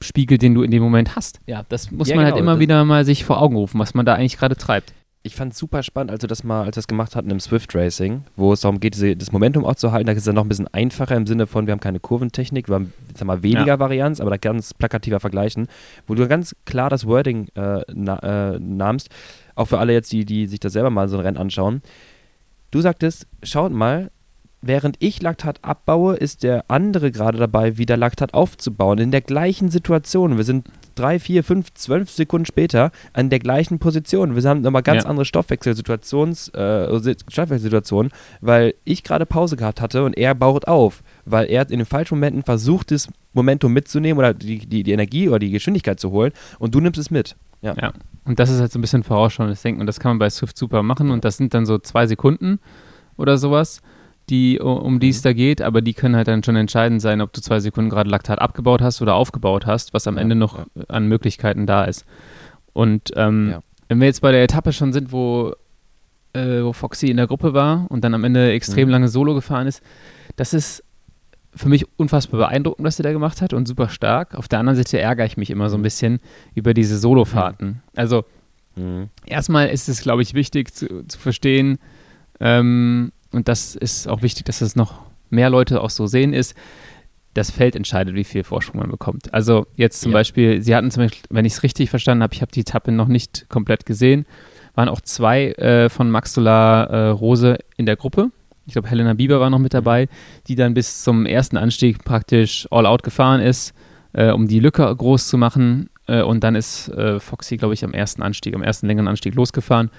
Spiegel, 0.00 0.38
den 0.38 0.54
du 0.54 0.62
in 0.62 0.70
dem 0.70 0.82
Moment 0.82 1.16
hast. 1.16 1.40
Ja, 1.46 1.64
das 1.68 1.90
muss 1.90 2.08
ja, 2.08 2.16
man 2.16 2.24
halt 2.24 2.34
genau, 2.34 2.46
halt 2.46 2.54
immer 2.54 2.60
wieder 2.60 2.84
mal 2.84 3.04
sich 3.04 3.24
vor 3.24 3.40
Augen 3.40 3.56
rufen, 3.56 3.78
was 3.78 3.94
man 3.94 4.04
da 4.04 4.14
eigentlich 4.14 4.38
gerade 4.38 4.56
treibt. 4.56 4.92
Ich 5.26 5.36
fand 5.36 5.54
es 5.54 5.58
super 5.58 5.82
spannend, 5.82 6.10
als 6.10 6.22
wir 6.22 6.28
das 6.28 6.44
mal, 6.44 6.60
als 6.60 6.76
wir 6.76 6.82
das 6.82 6.86
gemacht 6.86 7.16
hatten 7.16 7.30
im 7.30 7.40
Swift 7.40 7.74
Racing, 7.74 8.24
wo 8.36 8.52
es 8.52 8.60
darum 8.60 8.78
geht, 8.78 9.00
das 9.00 9.32
Momentum 9.32 9.64
auch 9.64 9.76
zu 9.76 9.90
halten. 9.90 10.06
Da 10.06 10.12
ist 10.12 10.18
es 10.18 10.24
dann 10.24 10.34
noch 10.34 10.44
ein 10.44 10.50
bisschen 10.50 10.68
einfacher 10.68 11.16
im 11.16 11.26
Sinne 11.26 11.46
von, 11.46 11.66
wir 11.66 11.72
haben 11.72 11.80
keine 11.80 11.98
Kurventechnik, 11.98 12.68
wir 12.68 12.74
haben 12.74 12.92
sag 13.14 13.26
mal, 13.26 13.42
weniger 13.42 13.66
ja. 13.66 13.78
Varianz, 13.78 14.20
aber 14.20 14.30
da 14.30 14.36
ganz 14.36 14.74
plakativer 14.74 15.20
vergleichen, 15.20 15.68
wo 16.06 16.14
du 16.14 16.28
ganz 16.28 16.54
klar 16.66 16.90
das 16.90 17.06
Wording 17.06 17.48
äh, 17.54 17.80
na, 17.94 18.18
äh, 18.52 18.58
nahmst, 18.58 19.08
auch 19.54 19.66
für 19.66 19.78
alle 19.78 19.94
jetzt, 19.94 20.12
die, 20.12 20.26
die 20.26 20.46
sich 20.46 20.60
das 20.60 20.74
selber 20.74 20.90
mal 20.90 21.08
so 21.08 21.16
ein 21.16 21.22
Rennen 21.22 21.38
anschauen. 21.38 21.80
Du 22.70 22.82
sagtest, 22.82 23.26
schaut 23.42 23.72
mal, 23.72 24.10
während 24.66 24.96
ich 24.98 25.20
Laktat 25.22 25.58
abbaue, 25.62 26.16
ist 26.16 26.42
der 26.42 26.64
andere 26.68 27.10
gerade 27.10 27.38
dabei, 27.38 27.78
wieder 27.78 27.96
Laktat 27.96 28.34
aufzubauen. 28.34 28.98
In 28.98 29.10
der 29.10 29.20
gleichen 29.20 29.70
Situation. 29.70 30.36
Wir 30.36 30.44
sind 30.44 30.68
drei, 30.94 31.18
vier, 31.18 31.44
fünf, 31.44 31.72
zwölf 31.74 32.10
Sekunden 32.10 32.46
später 32.46 32.90
an 33.12 33.30
der 33.30 33.38
gleichen 33.38 33.78
Position. 33.78 34.36
Wir 34.36 34.48
haben 34.48 34.60
nochmal 34.60 34.82
ganz 34.82 35.04
ja. 35.04 35.10
andere 35.10 35.24
Stoffwechselsituations, 35.24 36.48
äh, 36.50 37.14
Stoffwechselsituationen, 37.28 38.12
weil 38.40 38.74
ich 38.84 39.02
gerade 39.02 39.26
Pause 39.26 39.56
gehabt 39.56 39.80
hatte 39.80 40.04
und 40.04 40.16
er 40.16 40.34
baut 40.34 40.66
auf, 40.66 41.02
weil 41.24 41.46
er 41.50 41.68
in 41.70 41.78
den 41.78 41.86
falschen 41.86 42.16
Momenten 42.16 42.42
versucht, 42.42 42.90
das 42.90 43.08
Momentum 43.32 43.72
mitzunehmen 43.72 44.18
oder 44.18 44.34
die, 44.34 44.58
die, 44.58 44.82
die 44.82 44.92
Energie 44.92 45.28
oder 45.28 45.40
die 45.40 45.50
Geschwindigkeit 45.50 45.98
zu 45.98 46.10
holen 46.10 46.32
und 46.58 46.74
du 46.74 46.80
nimmst 46.80 46.98
es 46.98 47.10
mit. 47.10 47.36
Ja. 47.62 47.74
ja. 47.80 47.92
Und 48.24 48.38
das 48.38 48.50
ist 48.50 48.60
halt 48.60 48.70
so 48.70 48.78
ein 48.78 48.82
bisschen 48.82 49.02
vorausschauendes 49.02 49.62
Denken 49.62 49.80
und 49.80 49.86
das 49.86 49.98
kann 49.98 50.10
man 50.10 50.18
bei 50.18 50.30
Swift 50.30 50.56
super 50.56 50.82
machen 50.82 51.10
und 51.10 51.24
das 51.24 51.36
sind 51.36 51.54
dann 51.54 51.66
so 51.66 51.78
zwei 51.78 52.06
Sekunden 52.06 52.60
oder 53.16 53.38
sowas 53.38 53.80
die, 54.30 54.58
um 54.58 55.00
die 55.00 55.10
es 55.10 55.18
mhm. 55.18 55.22
da 55.22 55.32
geht, 55.32 55.62
aber 55.62 55.82
die 55.82 55.94
können 55.94 56.16
halt 56.16 56.28
dann 56.28 56.42
schon 56.42 56.56
entscheidend 56.56 57.02
sein, 57.02 57.20
ob 57.20 57.32
du 57.32 57.40
zwei 57.40 57.60
Sekunden 57.60 57.90
gerade 57.90 58.08
Laktat 58.08 58.40
abgebaut 58.40 58.80
hast 58.80 59.02
oder 59.02 59.14
aufgebaut 59.14 59.66
hast, 59.66 59.92
was 59.92 60.06
am 60.06 60.16
ja, 60.16 60.22
Ende 60.22 60.34
noch 60.34 60.58
ja. 60.58 60.84
an 60.88 61.06
Möglichkeiten 61.08 61.66
da 61.66 61.84
ist. 61.84 62.04
Und 62.72 63.12
ähm, 63.16 63.50
ja. 63.52 63.60
wenn 63.88 64.00
wir 64.00 64.06
jetzt 64.06 64.20
bei 64.20 64.32
der 64.32 64.42
Etappe 64.42 64.72
schon 64.72 64.92
sind, 64.92 65.12
wo, 65.12 65.54
äh, 66.32 66.62
wo 66.62 66.72
Foxy 66.72 67.08
in 67.08 67.18
der 67.18 67.26
Gruppe 67.26 67.52
war 67.52 67.86
und 67.90 68.02
dann 68.02 68.14
am 68.14 68.24
Ende 68.24 68.52
extrem 68.52 68.88
mhm. 68.88 68.92
lange 68.92 69.08
Solo 69.08 69.34
gefahren 69.34 69.66
ist, 69.66 69.82
das 70.36 70.54
ist 70.54 70.82
für 71.54 71.68
mich 71.68 71.86
unfassbar 71.96 72.38
beeindruckend, 72.38 72.84
was 72.84 72.98
er 72.98 73.04
da 73.04 73.12
gemacht 73.12 73.40
hat 73.40 73.52
und 73.52 73.68
super 73.68 73.88
stark. 73.88 74.34
Auf 74.34 74.48
der 74.48 74.58
anderen 74.58 74.76
Seite 74.76 74.98
ärgere 74.98 75.26
ich 75.26 75.36
mich 75.36 75.50
immer 75.50 75.70
so 75.70 75.76
ein 75.76 75.82
bisschen 75.82 76.18
über 76.54 76.74
diese 76.74 76.98
Solofahrten. 76.98 77.68
Mhm. 77.68 77.80
Also 77.94 78.24
mhm. 78.74 79.08
erstmal 79.24 79.68
ist 79.68 79.88
es, 79.88 80.02
glaube 80.02 80.22
ich, 80.22 80.34
wichtig 80.34 80.74
zu, 80.74 81.06
zu 81.06 81.18
verstehen, 81.18 81.78
ähm, 82.40 83.12
und 83.34 83.48
das 83.48 83.74
ist 83.74 84.08
auch 84.08 84.22
wichtig, 84.22 84.44
dass 84.44 84.60
es 84.60 84.76
noch 84.76 85.00
mehr 85.30 85.50
Leute 85.50 85.80
auch 85.80 85.90
so 85.90 86.06
sehen, 86.06 86.32
ist, 86.32 86.54
das 87.34 87.50
Feld 87.50 87.74
entscheidet, 87.74 88.14
wie 88.14 88.24
viel 88.24 88.44
Vorsprung 88.44 88.80
man 88.80 88.90
bekommt. 88.90 89.34
Also 89.34 89.66
jetzt 89.74 90.00
zum 90.00 90.12
ja. 90.12 90.18
Beispiel, 90.18 90.62
Sie 90.62 90.74
hatten 90.74 90.90
zum 90.90 91.02
Beispiel, 91.02 91.22
wenn 91.30 91.44
ich 91.44 91.54
es 91.54 91.62
richtig 91.64 91.90
verstanden 91.90 92.22
habe, 92.22 92.32
ich 92.32 92.40
habe 92.40 92.52
die 92.52 92.60
Etappe 92.60 92.92
noch 92.92 93.08
nicht 93.08 93.48
komplett 93.48 93.86
gesehen, 93.86 94.24
waren 94.74 94.88
auch 94.88 95.00
zwei 95.00 95.52
äh, 95.52 95.88
von 95.88 96.10
Maxula 96.10 96.84
äh, 96.84 97.08
Rose 97.08 97.58
in 97.76 97.86
der 97.86 97.96
Gruppe. 97.96 98.30
Ich 98.66 98.72
glaube, 98.72 98.88
Helena 98.88 99.14
Bieber 99.14 99.40
war 99.40 99.50
noch 99.50 99.58
mit 99.58 99.74
dabei, 99.74 100.08
die 100.48 100.54
dann 100.54 100.74
bis 100.74 101.02
zum 101.02 101.26
ersten 101.26 101.56
Anstieg 101.56 102.04
praktisch 102.04 102.66
all 102.70 102.86
out 102.86 103.02
gefahren 103.02 103.40
ist, 103.40 103.74
äh, 104.12 104.30
um 104.30 104.48
die 104.48 104.60
Lücke 104.60 104.94
groß 104.94 105.28
zu 105.28 105.36
machen. 105.36 105.90
Äh, 106.06 106.22
und 106.22 106.44
dann 106.44 106.54
ist 106.54 106.88
äh, 106.88 107.20
Foxy, 107.20 107.56
glaube 107.56 107.74
ich, 107.74 107.84
am 107.84 107.92
ersten 107.92 108.22
Anstieg, 108.22 108.54
am 108.54 108.62
ersten 108.62 108.86
längeren 108.86 109.08
Anstieg 109.08 109.34
losgefahren. 109.34 109.90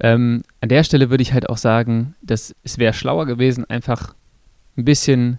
Ähm, 0.00 0.42
an 0.60 0.68
der 0.68 0.82
Stelle 0.84 1.10
würde 1.10 1.22
ich 1.22 1.32
halt 1.32 1.48
auch 1.48 1.58
sagen, 1.58 2.14
dass 2.22 2.54
es 2.62 2.78
wäre 2.78 2.92
schlauer 2.92 3.26
gewesen, 3.26 3.68
einfach 3.68 4.14
ein 4.76 4.84
bisschen 4.84 5.38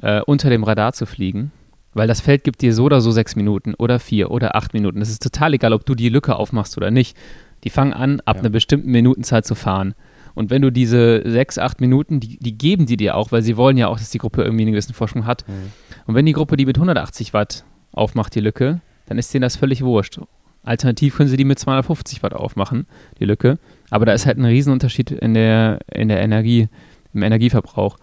äh, 0.00 0.20
unter 0.22 0.50
dem 0.50 0.64
Radar 0.64 0.92
zu 0.92 1.06
fliegen, 1.06 1.52
weil 1.92 2.08
das 2.08 2.20
Feld 2.20 2.44
gibt 2.44 2.62
dir 2.62 2.74
so 2.74 2.84
oder 2.84 3.00
so 3.00 3.10
sechs 3.10 3.36
Minuten 3.36 3.74
oder 3.74 3.98
vier 3.98 4.30
oder 4.30 4.56
acht 4.56 4.72
Minuten. 4.72 5.02
Es 5.02 5.10
ist 5.10 5.22
total 5.22 5.54
egal, 5.54 5.72
ob 5.72 5.84
du 5.84 5.94
die 5.94 6.08
Lücke 6.08 6.36
aufmachst 6.36 6.76
oder 6.76 6.90
nicht. 6.90 7.16
Die 7.64 7.70
fangen 7.70 7.92
an, 7.92 8.20
ab 8.20 8.36
ja. 8.36 8.40
einer 8.40 8.50
bestimmten 8.50 8.90
Minutenzahl 8.90 9.44
zu 9.44 9.54
fahren. 9.54 9.94
Und 10.34 10.50
wenn 10.50 10.62
du 10.62 10.70
diese 10.70 11.22
sechs, 11.30 11.58
acht 11.58 11.80
Minuten, 11.80 12.18
die, 12.18 12.38
die 12.38 12.56
geben 12.56 12.86
die 12.86 12.96
dir 12.96 13.16
auch, 13.16 13.32
weil 13.32 13.42
sie 13.42 13.56
wollen 13.58 13.76
ja 13.76 13.88
auch, 13.88 13.98
dass 13.98 14.10
die 14.10 14.18
Gruppe 14.18 14.42
irgendwie 14.42 14.62
einen 14.62 14.72
gewissen 14.72 14.94
Vorsprung 14.94 15.26
hat. 15.26 15.46
Mhm. 15.46 15.72
Und 16.06 16.14
wenn 16.14 16.26
die 16.26 16.32
Gruppe 16.32 16.56
die 16.56 16.64
mit 16.64 16.76
180 16.76 17.34
Watt 17.34 17.64
aufmacht, 17.92 18.34
die 18.34 18.40
Lücke, 18.40 18.80
dann 19.06 19.18
ist 19.18 19.32
denen 19.34 19.42
das 19.42 19.56
völlig 19.56 19.82
wurscht. 19.82 20.18
Alternativ 20.64 21.16
können 21.16 21.28
sie 21.28 21.36
die 21.36 21.44
mit 21.44 21.58
250 21.58 22.22
Watt 22.22 22.32
aufmachen, 22.34 22.86
die 23.18 23.24
Lücke. 23.24 23.58
Aber 23.92 24.06
da 24.06 24.14
ist 24.14 24.24
halt 24.24 24.38
ein 24.38 24.46
Riesenunterschied 24.46 25.10
in 25.10 25.34
der, 25.34 25.80
in 25.92 26.08
der 26.08 26.22
Energie, 26.22 26.68
im 27.12 27.22
Energieverbrauch. 27.22 27.98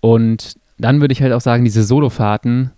Und 0.00 0.54
dann 0.78 1.02
würde 1.02 1.12
ich 1.12 1.20
halt 1.20 1.34
auch 1.34 1.42
sagen, 1.42 1.62
diese 1.62 1.84
Solofahrten, 1.84 2.70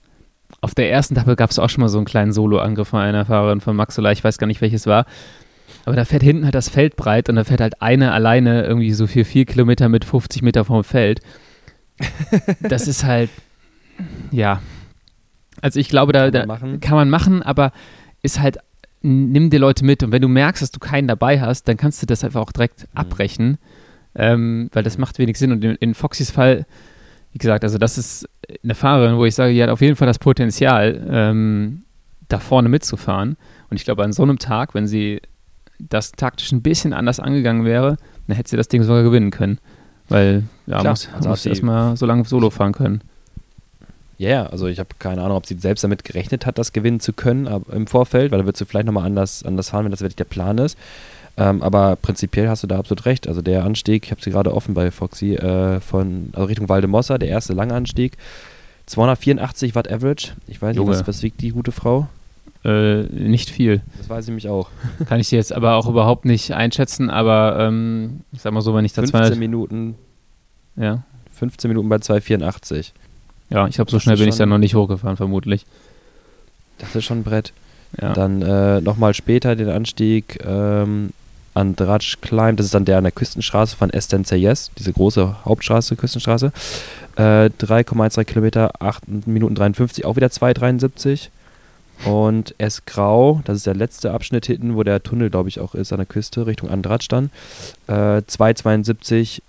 auf 0.60 0.74
der 0.74 0.90
ersten 0.90 1.14
Etappe 1.14 1.36
gab 1.36 1.50
es 1.50 1.60
auch 1.60 1.70
schon 1.70 1.82
mal 1.82 1.88
so 1.88 1.98
einen 1.98 2.04
kleinen 2.04 2.32
Solo-Angriff 2.32 2.88
von 2.88 2.98
einer 2.98 3.24
Fahrerin 3.26 3.60
von 3.60 3.76
Maxola, 3.76 4.10
ich 4.10 4.24
weiß 4.24 4.38
gar 4.38 4.48
nicht, 4.48 4.60
welches 4.60 4.88
war. 4.88 5.06
Aber 5.84 5.94
da 5.94 6.04
fährt 6.04 6.24
hinten 6.24 6.44
halt 6.44 6.56
das 6.56 6.68
Feld 6.68 6.96
breit 6.96 7.28
und 7.28 7.36
da 7.36 7.44
fährt 7.44 7.60
halt 7.60 7.80
eine 7.80 8.10
alleine 8.10 8.64
irgendwie 8.64 8.92
so 8.92 9.06
für 9.06 9.24
vier 9.24 9.44
Kilometer 9.44 9.88
mit 9.88 10.04
50 10.04 10.42
Meter 10.42 10.64
vom 10.64 10.82
Feld. 10.82 11.20
Das 12.60 12.88
ist 12.88 13.04
halt, 13.04 13.30
ja. 14.32 14.62
Also 15.62 15.78
ich 15.78 15.88
glaube, 15.88 16.12
da, 16.12 16.32
da 16.32 16.44
kann 16.80 16.96
man 16.96 17.08
machen, 17.08 17.40
aber 17.44 17.70
ist 18.20 18.40
halt 18.40 18.58
nimm 19.02 19.50
dir 19.50 19.60
Leute 19.60 19.84
mit 19.84 20.02
und 20.02 20.12
wenn 20.12 20.22
du 20.22 20.28
merkst, 20.28 20.62
dass 20.62 20.70
du 20.70 20.80
keinen 20.80 21.08
dabei 21.08 21.40
hast, 21.40 21.68
dann 21.68 21.76
kannst 21.76 22.02
du 22.02 22.06
das 22.06 22.24
einfach 22.24 22.40
auch 22.40 22.52
direkt 22.52 22.82
mhm. 22.82 22.98
abbrechen, 22.98 23.58
ähm, 24.14 24.70
weil 24.72 24.82
das 24.82 24.98
macht 24.98 25.18
wenig 25.18 25.38
Sinn. 25.38 25.52
Und 25.52 25.64
in, 25.64 25.76
in 25.76 25.94
Foxys 25.94 26.30
Fall, 26.30 26.66
wie 27.32 27.38
gesagt, 27.38 27.64
also 27.64 27.78
das 27.78 27.98
ist 27.98 28.28
eine 28.62 28.74
Fahrerin, 28.74 29.16
wo 29.16 29.24
ich 29.24 29.34
sage, 29.34 29.52
die 29.52 29.62
hat 29.62 29.70
auf 29.70 29.80
jeden 29.80 29.96
Fall 29.96 30.06
das 30.06 30.18
Potenzial, 30.18 31.06
ähm, 31.10 31.82
da 32.28 32.38
vorne 32.40 32.68
mitzufahren. 32.68 33.36
Und 33.70 33.76
ich 33.76 33.84
glaube, 33.84 34.04
an 34.04 34.12
so 34.12 34.22
einem 34.22 34.38
Tag, 34.38 34.74
wenn 34.74 34.86
sie 34.86 35.20
das 35.78 36.12
taktisch 36.12 36.52
ein 36.52 36.62
bisschen 36.62 36.92
anders 36.92 37.20
angegangen 37.20 37.64
wäre, 37.64 37.96
dann 38.26 38.36
hätte 38.36 38.50
sie 38.50 38.56
das 38.56 38.68
Ding 38.68 38.82
sogar 38.82 39.02
gewinnen 39.02 39.30
können. 39.30 39.58
Weil, 40.08 40.44
ja, 40.66 40.80
Klar, 40.80 40.92
muss, 40.92 41.08
also 41.12 41.28
muss 41.28 41.46
erstmal 41.46 41.96
so 41.96 42.06
lange 42.06 42.24
Solo 42.24 42.50
fahren 42.50 42.72
können. 42.72 43.02
Ja, 44.18 44.28
yeah, 44.28 44.46
also 44.46 44.66
ich 44.66 44.80
habe 44.80 44.88
keine 44.98 45.22
Ahnung, 45.22 45.36
ob 45.36 45.46
sie 45.46 45.56
selbst 45.58 45.84
damit 45.84 46.02
gerechnet 46.02 46.44
hat, 46.44 46.58
das 46.58 46.72
gewinnen 46.72 46.98
zu 46.98 47.12
können 47.12 47.46
im 47.72 47.86
Vorfeld, 47.86 48.32
weil 48.32 48.40
da 48.40 48.46
wird 48.46 48.56
sie 48.56 48.66
vielleicht 48.66 48.86
nochmal 48.86 49.06
anders, 49.06 49.44
anders 49.44 49.70
fahren, 49.70 49.84
wenn 49.84 49.92
das 49.92 50.00
wirklich 50.00 50.16
der 50.16 50.24
Plan 50.24 50.58
ist. 50.58 50.76
Ähm, 51.36 51.62
aber 51.62 51.94
prinzipiell 51.94 52.48
hast 52.48 52.64
du 52.64 52.66
da 52.66 52.78
absolut 52.78 53.06
recht. 53.06 53.28
Also 53.28 53.42
der 53.42 53.64
Anstieg, 53.64 54.04
ich 54.04 54.10
habe 54.10 54.20
sie 54.20 54.30
gerade 54.30 54.52
offen 54.52 54.74
bei 54.74 54.90
Foxy, 54.90 55.34
äh, 55.34 55.80
von 55.80 56.30
also 56.32 56.46
Richtung 56.46 56.68
Waldemossa, 56.68 57.16
der 57.16 57.28
erste 57.28 57.52
lange 57.52 57.74
Anstieg. 57.74 58.16
284 58.86 59.74
Watt 59.76 59.90
Average. 59.90 60.32
Ich 60.48 60.60
weiß 60.60 60.76
nicht, 60.76 60.86
was, 60.86 61.06
was, 61.06 61.22
wiegt 61.22 61.40
die 61.40 61.50
gute 61.50 61.70
Frau? 61.70 62.08
Äh, 62.64 63.02
nicht 63.02 63.50
viel. 63.50 63.82
Das 63.98 64.08
weiß 64.08 64.26
ich 64.26 64.34
mich 64.34 64.48
auch. 64.48 64.70
Kann 65.08 65.20
ich 65.20 65.30
jetzt 65.30 65.52
aber 65.52 65.76
auch 65.76 65.88
überhaupt 65.88 66.24
nicht 66.24 66.52
einschätzen, 66.52 67.08
aber 67.08 67.56
ähm, 67.60 68.20
ich 68.32 68.40
sag 68.40 68.52
mal 68.52 68.62
so, 68.62 68.74
wenn 68.74 68.84
ich 68.84 68.92
da 68.92 69.02
15 69.02 69.20
200, 69.20 69.38
Minuten. 69.38 69.94
Ja. 70.74 71.04
15 71.34 71.68
Minuten 71.68 71.88
bei 71.88 71.98
284. 71.98 72.94
Ja, 73.50 73.66
ich 73.66 73.78
habe 73.78 73.90
so 73.90 73.98
schnell 73.98 74.16
bin 74.16 74.28
ich 74.28 74.36
da 74.36 74.46
noch 74.46 74.58
nicht 74.58 74.74
hochgefahren, 74.74 75.16
vermutlich. 75.16 75.64
Das 76.78 76.94
ist 76.94 77.04
schon 77.04 77.20
ein 77.20 77.24
Brett. 77.24 77.52
Ja. 78.00 78.12
Dann 78.12 78.42
äh, 78.42 78.80
nochmal 78.80 79.14
später 79.14 79.56
den 79.56 79.70
Anstieg 79.70 80.38
ähm, 80.44 81.10
an 81.54 81.74
Dratsch 81.74 82.18
Climb, 82.20 82.58
das 82.58 82.66
ist 82.66 82.74
dann 82.74 82.84
der 82.84 82.98
an 82.98 83.04
der 83.04 83.12
Küstenstraße 83.12 83.76
von 83.76 83.90
Esten-Zayes, 83.90 84.70
diese 84.78 84.92
große 84.92 85.44
Hauptstraße, 85.44 85.96
Küstenstraße. 85.96 86.52
Äh, 87.16 87.50
3,13 87.60 88.24
Kilometer, 88.24 88.70
8 88.80 89.26
Minuten 89.26 89.54
53, 89.54 90.04
auch 90.04 90.16
wieder 90.16 90.28
2,73. 90.28 91.30
Und 92.04 92.54
S 92.58 92.84
Grau, 92.84 93.40
das 93.44 93.56
ist 93.56 93.66
der 93.66 93.74
letzte 93.74 94.12
Abschnitt 94.12 94.46
hinten, 94.46 94.76
wo 94.76 94.84
der 94.84 95.02
Tunnel, 95.02 95.30
glaube 95.30 95.48
ich, 95.48 95.58
auch 95.58 95.74
ist 95.74 95.92
an 95.92 95.98
der 95.98 96.06
Küste, 96.06 96.46
Richtung 96.46 96.70
Andratsch 96.70 97.08
dann. 97.08 97.30
Äh, 97.88 98.22
2,72 98.22 99.42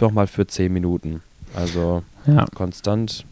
nochmal 0.00 0.26
für 0.26 0.46
10 0.46 0.72
Minuten. 0.72 1.22
Also 1.54 2.02
ja. 2.26 2.46
konstant, 2.54 3.26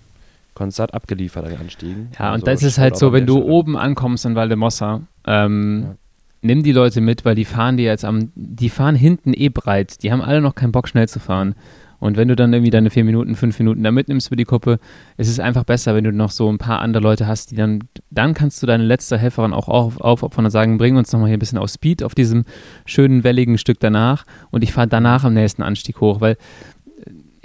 konstant 0.59 0.92
abgeliefert 0.92 1.44
an 1.44 1.53
den 1.53 1.61
Anstiegen. 1.61 2.09
Ja, 2.18 2.35
und 2.35 2.47
also 2.47 2.47
das 2.47 2.62
ist 2.62 2.79
halt 2.79 2.97
so, 2.97 3.12
wenn 3.12 3.27
du 3.27 3.42
oben 3.42 3.77
ankommst 3.77 4.27
in 4.27 4.35
Valdemossa, 4.35 5.03
ähm, 5.27 5.83
ja. 5.85 5.94
nimm 6.42 6.62
die 6.62 6.73
Leute 6.73 7.01
mit, 7.01 7.25
weil 7.25 7.35
die 7.35 7.47
fahren 7.47 7.77
die 7.77 7.85
jetzt 7.85 8.05
am, 8.05 8.31
die 8.35 8.68
fahren 8.68 8.94
hinten 8.94 9.33
eh 9.35 9.49
breit. 9.49 10.03
Die 10.03 10.12
haben 10.12 10.21
alle 10.21 10.40
noch 10.40 10.55
keinen 10.55 10.73
Bock, 10.73 10.88
schnell 10.88 11.09
zu 11.09 11.21
fahren. 11.21 11.55
Und 12.01 12.16
wenn 12.16 12.29
du 12.29 12.37
dann 12.37 12.53
irgendwie 12.53 12.71
deine 12.71 12.90
vier 12.90 13.05
Minuten, 13.05 13.35
fünf 13.35 13.59
Minuten 13.59 13.83
da 13.83 13.90
mitnimmst 13.90 14.29
für 14.29 14.37
die 14.37 14.44
Gruppe, 14.44 14.79
ist 15.16 15.29
es 15.29 15.40
einfach 15.40 15.64
besser, 15.64 15.94
wenn 15.94 16.05
du 16.05 16.12
noch 16.12 16.31
so 16.31 16.49
ein 16.51 16.59
paar 16.59 16.81
andere 16.81 17.03
Leute 17.03 17.27
hast, 17.27 17.51
die 17.51 17.57
dann, 17.57 17.81
dann 18.11 18.35
kannst 18.35 18.62
du 18.62 18.66
deine 18.66 18.85
letzte 18.85 19.18
Helferin 19.18 19.53
auch 19.53 19.68
auf, 19.68 20.01
aufopfern 20.01 20.44
und 20.44 20.51
sagen, 20.51 20.79
bring 20.79 20.97
uns 20.97 21.12
nochmal 21.12 21.29
hier 21.29 21.37
ein 21.37 21.40
bisschen 21.40 21.59
auf 21.59 21.71
Speed 21.71 22.05
auf 22.05 22.14
diesem 22.14 22.44
schönen, 22.87 23.25
welligen 23.25 23.59
Stück 23.59 23.81
danach 23.81 24.25
und 24.51 24.62
ich 24.62 24.73
fahre 24.73 24.87
danach 24.87 25.25
am 25.25 25.35
nächsten 25.35 25.62
Anstieg 25.62 26.01
hoch, 26.01 26.21
weil 26.21 26.37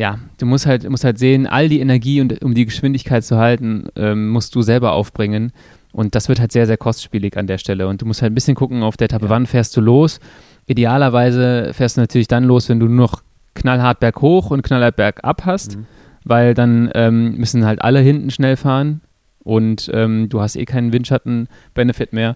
ja, 0.04 0.20
du 0.38 0.46
musst 0.46 0.66
halt, 0.66 0.90
musst 0.90 1.06
halt 1.06 1.18
sehen, 1.18 1.48
all 1.48 1.70
die 1.70 1.80
Energie 1.80 2.20
und 2.20 2.44
um 2.44 2.54
die 2.54 2.66
Geschwindigkeit 2.66 3.24
zu 3.24 3.38
halten, 3.38 3.86
ähm, 3.96 4.28
musst 4.28 4.54
du 4.54 4.62
selber 4.62 4.92
aufbringen. 4.92 5.54
Und 5.94 6.14
das 6.14 6.28
wird 6.28 6.42
halt 6.42 6.52
sehr, 6.52 6.68
sehr 6.68 6.76
kostspielig 6.76 7.38
an 7.38 7.48
der 7.48 7.58
Stelle. 7.58 7.88
Und 7.88 8.02
du 8.02 8.06
musst 8.06 8.22
halt 8.22 8.34
ein 8.34 8.36
bisschen 8.36 8.56
gucken 8.56 8.84
auf 8.84 8.98
der 8.98 9.06
Etappe, 9.06 9.28
ja. 9.28 9.30
wann 9.30 9.46
fährst 9.46 9.78
du 9.78 9.80
los. 9.80 10.20
Idealerweise 10.66 11.72
fährst 11.72 11.96
du 11.96 12.02
natürlich 12.02 12.28
dann 12.28 12.44
los, 12.44 12.68
wenn 12.68 12.82
du 12.82 12.88
nur 12.88 13.08
noch 13.08 13.24
knallhart 13.54 14.02
berghoch 14.02 14.52
und 14.52 14.62
knallhart 14.62 14.98
bergab 14.98 15.46
hast, 15.46 15.78
mhm. 15.78 15.86
weil 16.26 16.54
dann 16.54 16.92
ähm, 16.96 17.38
müssen 17.38 17.66
halt 17.66 17.82
alle 17.82 18.02
hinten 18.02 18.30
schnell 18.30 18.58
fahren 18.58 19.00
und 19.42 19.90
ähm, 19.94 20.28
du 20.28 20.42
hast 20.42 20.58
eh 20.58 20.66
keinen 20.66 20.92
Windschatten-Benefit 20.92 22.12
mehr. 22.12 22.36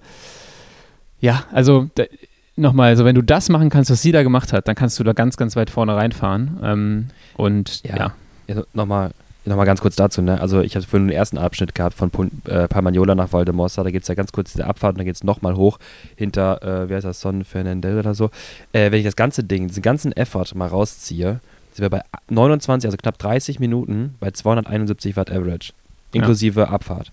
Ja, 1.20 1.44
also 1.52 1.90
nochmal, 2.58 2.90
also 2.90 3.06
wenn 3.06 3.16
du 3.16 3.22
das 3.22 3.50
machen 3.50 3.70
kannst, 3.70 3.90
was 3.92 4.02
sie 4.02 4.12
da 4.12 4.24
gemacht 4.24 4.54
hat, 4.54 4.68
dann 4.68 4.76
kannst 4.76 5.00
du 5.00 5.04
da 5.04 5.14
ganz, 5.14 5.38
ganz 5.38 5.56
weit 5.56 5.70
vorne 5.70 5.96
reinfahren. 5.96 6.60
Ähm, 6.64 7.08
und 7.36 7.84
ja. 7.84 7.98
ja. 7.98 8.14
ja 8.48 8.64
nochmal 8.74 9.12
Nochmal 9.48 9.66
ganz 9.66 9.80
kurz 9.80 9.96
dazu, 9.96 10.22
ne? 10.22 10.42
Also 10.42 10.62
ich 10.62 10.76
habe 10.76 10.86
vorhin 10.86 11.08
den 11.08 11.16
ersten 11.16 11.38
Abschnitt 11.38 11.74
gehabt 11.74 11.96
von 11.96 12.12
äh, 12.46 12.68
Palmagnola 12.68 13.16
nach 13.16 13.32
Valdemossa, 13.32 13.84
da 13.84 13.92
gibt 13.92 14.04
es 14.04 14.10
ja 14.10 14.16
ganz 14.16 14.34
kurz 14.34 14.52
diese 14.52 14.66
Abfahrt 14.66 14.96
und 14.96 14.98
dann 15.00 15.06
geht 15.06 15.16
es 15.16 15.24
nochmal 15.24 15.56
hoch 15.56 15.80
hinter, 16.18 16.62
äh, 16.62 16.90
wie 16.90 16.96
heißt 16.96 17.06
das, 17.06 17.22
Son 17.22 17.46
Fernandel 17.46 17.98
oder 17.98 18.14
so. 18.14 18.30
Äh, 18.74 18.92
wenn 18.92 19.00
ich 19.00 19.06
das 19.06 19.16
ganze 19.16 19.46
Ding, 19.46 19.68
diesen 19.68 19.82
ganzen 19.82 20.12
Effort 20.12 20.48
mal 20.54 20.68
rausziehe, 20.68 21.40
sind 21.74 21.82
wir 21.82 21.90
bei 21.90 22.02
29, 22.30 22.88
also 22.88 22.98
knapp 22.98 23.18
30 23.20 23.60
Minuten 23.60 24.16
bei 24.20 24.32
271 24.32 25.16
Watt 25.16 25.32
Average, 25.32 25.72
inklusive 26.12 26.62
ja. 26.62 26.70
Abfahrt. 26.70 27.12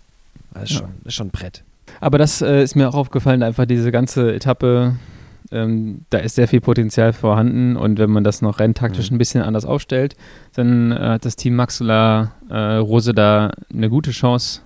Das 0.55 0.65
ist, 0.65 0.73
schon, 0.73 0.89
das 1.05 1.09
ist 1.13 1.15
schon 1.15 1.29
ein 1.29 1.31
Brett. 1.31 1.63
Aber 2.01 2.19
das 2.19 2.43
äh, 2.43 2.63
ist 2.63 2.75
mir 2.75 2.89
auch 2.89 2.95
aufgefallen, 2.95 3.45
einfach 3.45 3.67
diese 3.67 3.93
ganze 3.93 4.35
Etappe 4.35 4.97
ähm, 5.55 6.05
da 6.11 6.19
ist 6.19 6.35
sehr 6.35 6.49
viel 6.49 6.61
Potenzial 6.61 7.13
vorhanden 7.13 7.77
und 7.77 7.99
wenn 7.99 8.11
man 8.11 8.25
das 8.25 8.43
noch 8.43 8.59
renntaktisch 8.59 9.11
mhm. 9.11 9.17
ein 9.17 9.19
bisschen 9.19 9.43
anders 9.43 9.65
aufstellt, 9.65 10.17
dann 10.55 10.93
äh, 10.93 10.97
hat 10.97 11.25
das 11.25 11.37
Team 11.37 11.55
Maxula 11.55 12.33
äh, 12.51 12.77
Rose 12.77 13.15
da 13.15 13.53
eine 13.73 13.89
gute 13.89 14.11
Chance, 14.11 14.61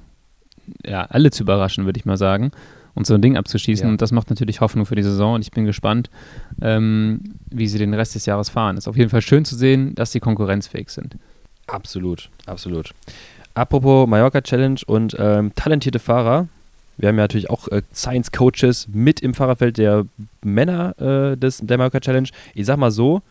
ja, 0.85 1.03
alle 1.03 1.31
zu 1.31 1.42
überraschen, 1.42 1.85
würde 1.85 1.98
ich 1.98 2.07
mal 2.07 2.16
sagen, 2.16 2.51
und 2.94 3.07
so 3.07 3.14
ein 3.14 3.22
Ding 3.22 3.37
abzuschießen. 3.37 3.87
Ja. 3.87 3.92
Und 3.92 4.03
das 4.03 4.11
macht 4.11 4.31
natürlich 4.31 4.61
Hoffnung 4.61 4.87
für 4.87 4.96
die 4.96 5.03
Saison 5.03 5.35
und 5.35 5.42
ich 5.42 5.51
bin 5.51 5.66
gespannt, 5.66 6.11
ähm, 6.61 7.20
wie 7.51 7.68
sie 7.68 7.79
den 7.79 7.94
Rest 7.94 8.14
des 8.14 8.27
Jahres 8.27 8.48
fahren. 8.48 8.77
Es 8.77 8.85
ist 8.85 8.88
auf 8.88 8.96
jeden 8.96 9.11
Fall 9.11 9.22
schön 9.22 9.44
zu 9.44 9.57
sehen, 9.57 9.94
dass 9.94 10.12
sie 10.12 10.20
konkurrenzfähig 10.20 10.88
sind. 10.88 11.16
Absolut, 11.66 12.31
absolut. 12.46 12.94
Apropos 13.55 14.09
Mallorca 14.09 14.40
Challenge 14.40 14.81
und 14.87 15.16
ähm, 15.18 15.53
talentierte 15.55 15.98
Fahrer, 15.98 16.48
wir 16.98 17.08
haben 17.08 17.16
ja 17.16 17.24
natürlich 17.24 17.48
auch 17.48 17.68
äh, 17.68 17.82
Science-Coaches 17.94 18.88
mit 18.92 19.20
im 19.20 19.32
Fahrerfeld 19.32 19.78
der 19.78 20.04
Männer 20.44 21.00
äh, 21.00 21.37
des, 21.37 21.58
der 21.58 21.78
Mallorca 21.78 22.00
Challenge. 22.00 22.28
Ich 22.54 22.66
sag 22.66 22.76
mal 22.76 22.90
so, 22.90 23.22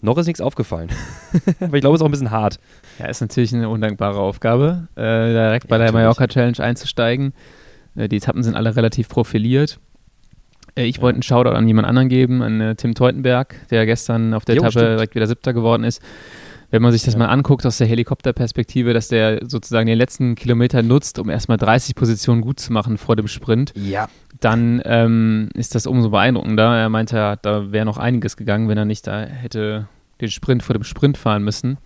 noch 0.00 0.16
ist 0.16 0.26
nichts 0.26 0.40
aufgefallen. 0.40 0.88
Aber 1.60 1.74
ich 1.76 1.80
glaube, 1.80 1.96
es 1.96 2.00
ist 2.00 2.02
auch 2.02 2.08
ein 2.08 2.12
bisschen 2.12 2.30
hart. 2.30 2.60
Ja, 3.00 3.06
ist 3.06 3.20
natürlich 3.20 3.52
eine 3.52 3.68
undankbare 3.68 4.20
Aufgabe, 4.20 4.86
äh, 4.94 5.00
direkt 5.00 5.66
bei 5.66 5.76
ja, 5.76 5.84
der 5.84 5.92
Mallorca 5.92 6.28
Challenge 6.28 6.58
einzusteigen. 6.60 7.32
Äh, 7.96 8.08
die 8.08 8.18
Etappen 8.18 8.44
sind 8.44 8.54
alle 8.54 8.76
relativ 8.76 9.08
profiliert. 9.08 9.80
Äh, 10.76 10.84
ich 10.84 10.96
ja. 10.96 11.02
wollte 11.02 11.16
einen 11.16 11.22
Shoutout 11.24 11.56
an 11.56 11.66
jemand 11.66 11.88
anderen 11.88 12.08
geben, 12.08 12.42
an 12.42 12.60
äh, 12.60 12.76
Tim 12.76 12.94
Teutenberg, 12.94 13.56
der 13.70 13.86
gestern 13.86 14.34
auf 14.34 14.44
der 14.44 14.54
jo, 14.54 14.62
Etappe 14.62 14.78
stimmt. 14.78 14.92
direkt 14.92 15.14
wieder 15.16 15.26
Siebter 15.26 15.52
geworden 15.52 15.82
ist 15.82 16.00
wenn 16.70 16.82
man 16.82 16.92
sich 16.92 17.02
das 17.02 17.14
ja. 17.14 17.18
mal 17.18 17.26
anguckt 17.26 17.64
aus 17.64 17.78
der 17.78 17.86
Helikopterperspektive, 17.86 18.92
dass 18.92 19.08
der 19.08 19.40
sozusagen 19.46 19.86
den 19.86 19.96
letzten 19.96 20.34
Kilometer 20.34 20.82
nutzt, 20.82 21.18
um 21.18 21.30
erstmal 21.30 21.56
30 21.56 21.94
Positionen 21.94 22.42
gut 22.42 22.60
zu 22.60 22.72
machen 22.72 22.98
vor 22.98 23.16
dem 23.16 23.28
Sprint, 23.28 23.72
ja. 23.74 24.08
dann 24.40 24.82
ähm, 24.84 25.48
ist 25.54 25.74
das 25.74 25.86
umso 25.86 26.10
beeindruckender. 26.10 26.76
Er 26.76 26.88
meinte, 26.90 27.38
da 27.40 27.72
wäre 27.72 27.86
noch 27.86 27.96
einiges 27.96 28.36
gegangen, 28.36 28.68
wenn 28.68 28.78
er 28.78 28.84
nicht 28.84 29.06
da 29.06 29.20
hätte 29.20 29.88
den 30.20 30.30
Sprint 30.30 30.62
vor 30.62 30.74
dem 30.74 30.84
Sprint 30.84 31.16
fahren 31.16 31.42
müssen. 31.42 31.78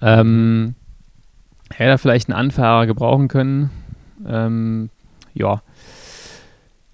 Ähm, 0.00 0.74
hätte 1.70 1.90
er 1.90 1.98
vielleicht 1.98 2.28
einen 2.28 2.38
Anfahrer 2.38 2.86
gebrauchen 2.86 3.28
können. 3.28 3.70
Ähm, 4.26 4.90
ja. 5.34 5.62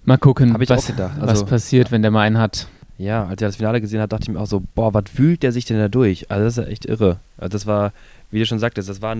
Mal 0.03 0.17
gucken, 0.17 0.55
was, 0.57 0.89
also, 0.89 1.11
was 1.19 1.45
passiert, 1.45 1.91
wenn 1.91 2.01
der 2.01 2.11
mal 2.11 2.21
einen 2.21 2.37
hat. 2.37 2.67
Ja, 2.97 3.23
als 3.23 3.33
ich 3.33 3.47
das 3.47 3.55
Finale 3.57 3.79
gesehen 3.79 3.99
habe, 3.99 4.09
dachte 4.09 4.23
ich 4.23 4.29
mir 4.29 4.39
auch 4.39 4.47
so, 4.47 4.63
boah, 4.73 4.93
was 4.93 5.03
fühlt 5.13 5.43
der 5.43 5.51
sich 5.51 5.65
denn 5.65 5.77
da 5.77 5.87
durch? 5.87 6.31
Also 6.31 6.43
das 6.43 6.57
ist 6.57 6.63
ja 6.63 6.69
echt 6.69 6.85
irre. 6.85 7.19
Also 7.37 7.49
das 7.51 7.67
war, 7.67 7.93
wie 8.31 8.39
du 8.39 8.45
schon 8.45 8.59
sagtest, 8.59 8.89
das 8.89 9.01
war, 9.01 9.15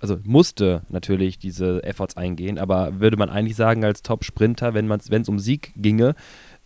also 0.00 0.18
musste 0.22 0.82
natürlich 0.88 1.38
diese 1.38 1.82
Efforts 1.82 2.16
eingehen, 2.16 2.58
aber 2.58 3.00
würde 3.00 3.16
man 3.16 3.28
eigentlich 3.28 3.56
sagen, 3.56 3.84
als 3.84 4.02
Top-Sprinter, 4.02 4.74
wenn 4.74 4.90
es 4.90 5.28
um 5.28 5.40
Sieg 5.40 5.72
ginge, 5.76 6.14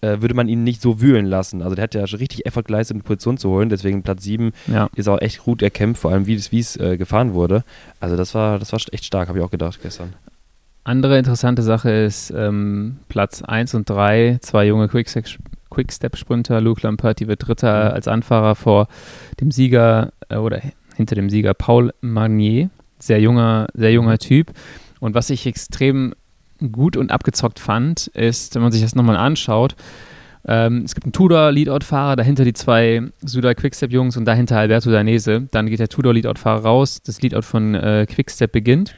äh, 0.02 0.20
würde 0.20 0.34
man 0.34 0.48
ihn 0.48 0.62
nicht 0.62 0.82
so 0.82 1.00
wühlen 1.00 1.26
lassen. 1.26 1.62
Also 1.62 1.74
der 1.74 1.84
hat 1.84 1.94
ja 1.94 2.06
schon 2.06 2.18
richtig 2.18 2.46
Effort 2.46 2.64
geleistet, 2.64 2.96
eine 2.96 3.04
Position 3.04 3.38
zu 3.38 3.48
holen, 3.50 3.70
deswegen 3.70 4.02
Platz 4.02 4.22
7 4.24 4.52
ja. 4.66 4.88
ist 4.94 5.08
auch 5.08 5.20
echt 5.20 5.44
gut 5.44 5.62
erkämpft, 5.62 6.02
vor 6.02 6.10
allem 6.10 6.26
wie 6.26 6.34
es 6.34 6.76
äh, 6.76 6.98
gefahren 6.98 7.32
wurde. 7.32 7.64
Also 8.00 8.16
das 8.16 8.34
war, 8.34 8.58
das 8.58 8.72
war 8.72 8.80
echt 8.92 9.04
stark, 9.04 9.28
habe 9.28 9.38
ich 9.38 9.44
auch 9.44 9.50
gedacht 9.50 9.80
gestern. 9.82 10.14
Andere 10.84 11.18
interessante 11.18 11.62
Sache 11.62 11.90
ist 11.90 12.32
ähm, 12.34 12.98
Platz 13.08 13.42
1 13.42 13.74
und 13.74 13.88
3, 13.88 14.38
zwei 14.40 14.66
junge 14.66 14.88
Quickstep 14.88 15.26
Quickstep-Sprinter. 15.70 16.60
Luke 16.60 16.82
Lamperti 16.82 17.28
wird 17.28 17.46
Dritter 17.46 17.90
mhm. 17.90 17.94
als 17.94 18.08
Anfahrer 18.08 18.54
vor 18.54 18.88
dem 19.40 19.50
Sieger 19.50 20.12
äh, 20.28 20.36
oder 20.36 20.60
hinter 20.96 21.14
dem 21.14 21.30
Sieger 21.30 21.54
Paul 21.54 21.92
Magnier. 22.00 22.70
Sehr 22.98 23.20
junger, 23.20 23.68
sehr 23.74 23.92
junger 23.92 24.18
Typ. 24.18 24.52
Und 25.00 25.14
was 25.14 25.30
ich 25.30 25.46
extrem 25.46 26.14
gut 26.72 26.96
und 26.96 27.10
abgezockt 27.10 27.58
fand, 27.58 28.08
ist, 28.08 28.54
wenn 28.54 28.62
man 28.62 28.72
sich 28.72 28.82
das 28.82 28.94
nochmal 28.94 29.16
anschaut, 29.16 29.76
ähm, 30.46 30.82
es 30.84 30.94
gibt 30.94 31.04
einen 31.04 31.12
Tudor-Leadout-Fahrer, 31.12 32.16
dahinter 32.16 32.44
die 32.44 32.52
zwei 32.52 33.02
Suda 33.24 33.54
Quickstep-Jungs 33.54 34.16
und 34.16 34.24
dahinter 34.24 34.58
Alberto 34.58 34.90
Danese. 34.90 35.48
Dann 35.50 35.66
geht 35.66 35.80
der 35.80 35.88
Tudor-Leadout-Fahrer 35.88 36.62
raus, 36.62 37.02
das 37.02 37.20
Leadout 37.20 37.42
von 37.42 37.74
äh, 37.74 38.06
Quickstep 38.08 38.52
beginnt. 38.52 38.94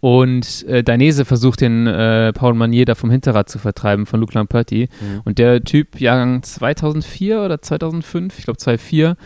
Und 0.00 0.66
äh, 0.66 0.82
Dainese 0.82 1.26
versucht 1.26 1.60
den 1.60 1.86
äh, 1.86 2.32
Paul 2.32 2.54
Manier 2.54 2.86
da 2.86 2.94
vom 2.94 3.10
Hinterrad 3.10 3.50
zu 3.50 3.58
vertreiben 3.58 4.06
von 4.06 4.18
Luke 4.20 4.34
Lamperti. 4.34 4.88
Mhm. 5.00 5.20
Und 5.24 5.38
der 5.38 5.62
Typ, 5.62 6.00
Jahrgang 6.00 6.42
2004 6.42 7.42
oder 7.42 7.60
2005, 7.60 8.38
ich 8.38 8.44
glaube 8.44 8.56
2004, 8.56 9.16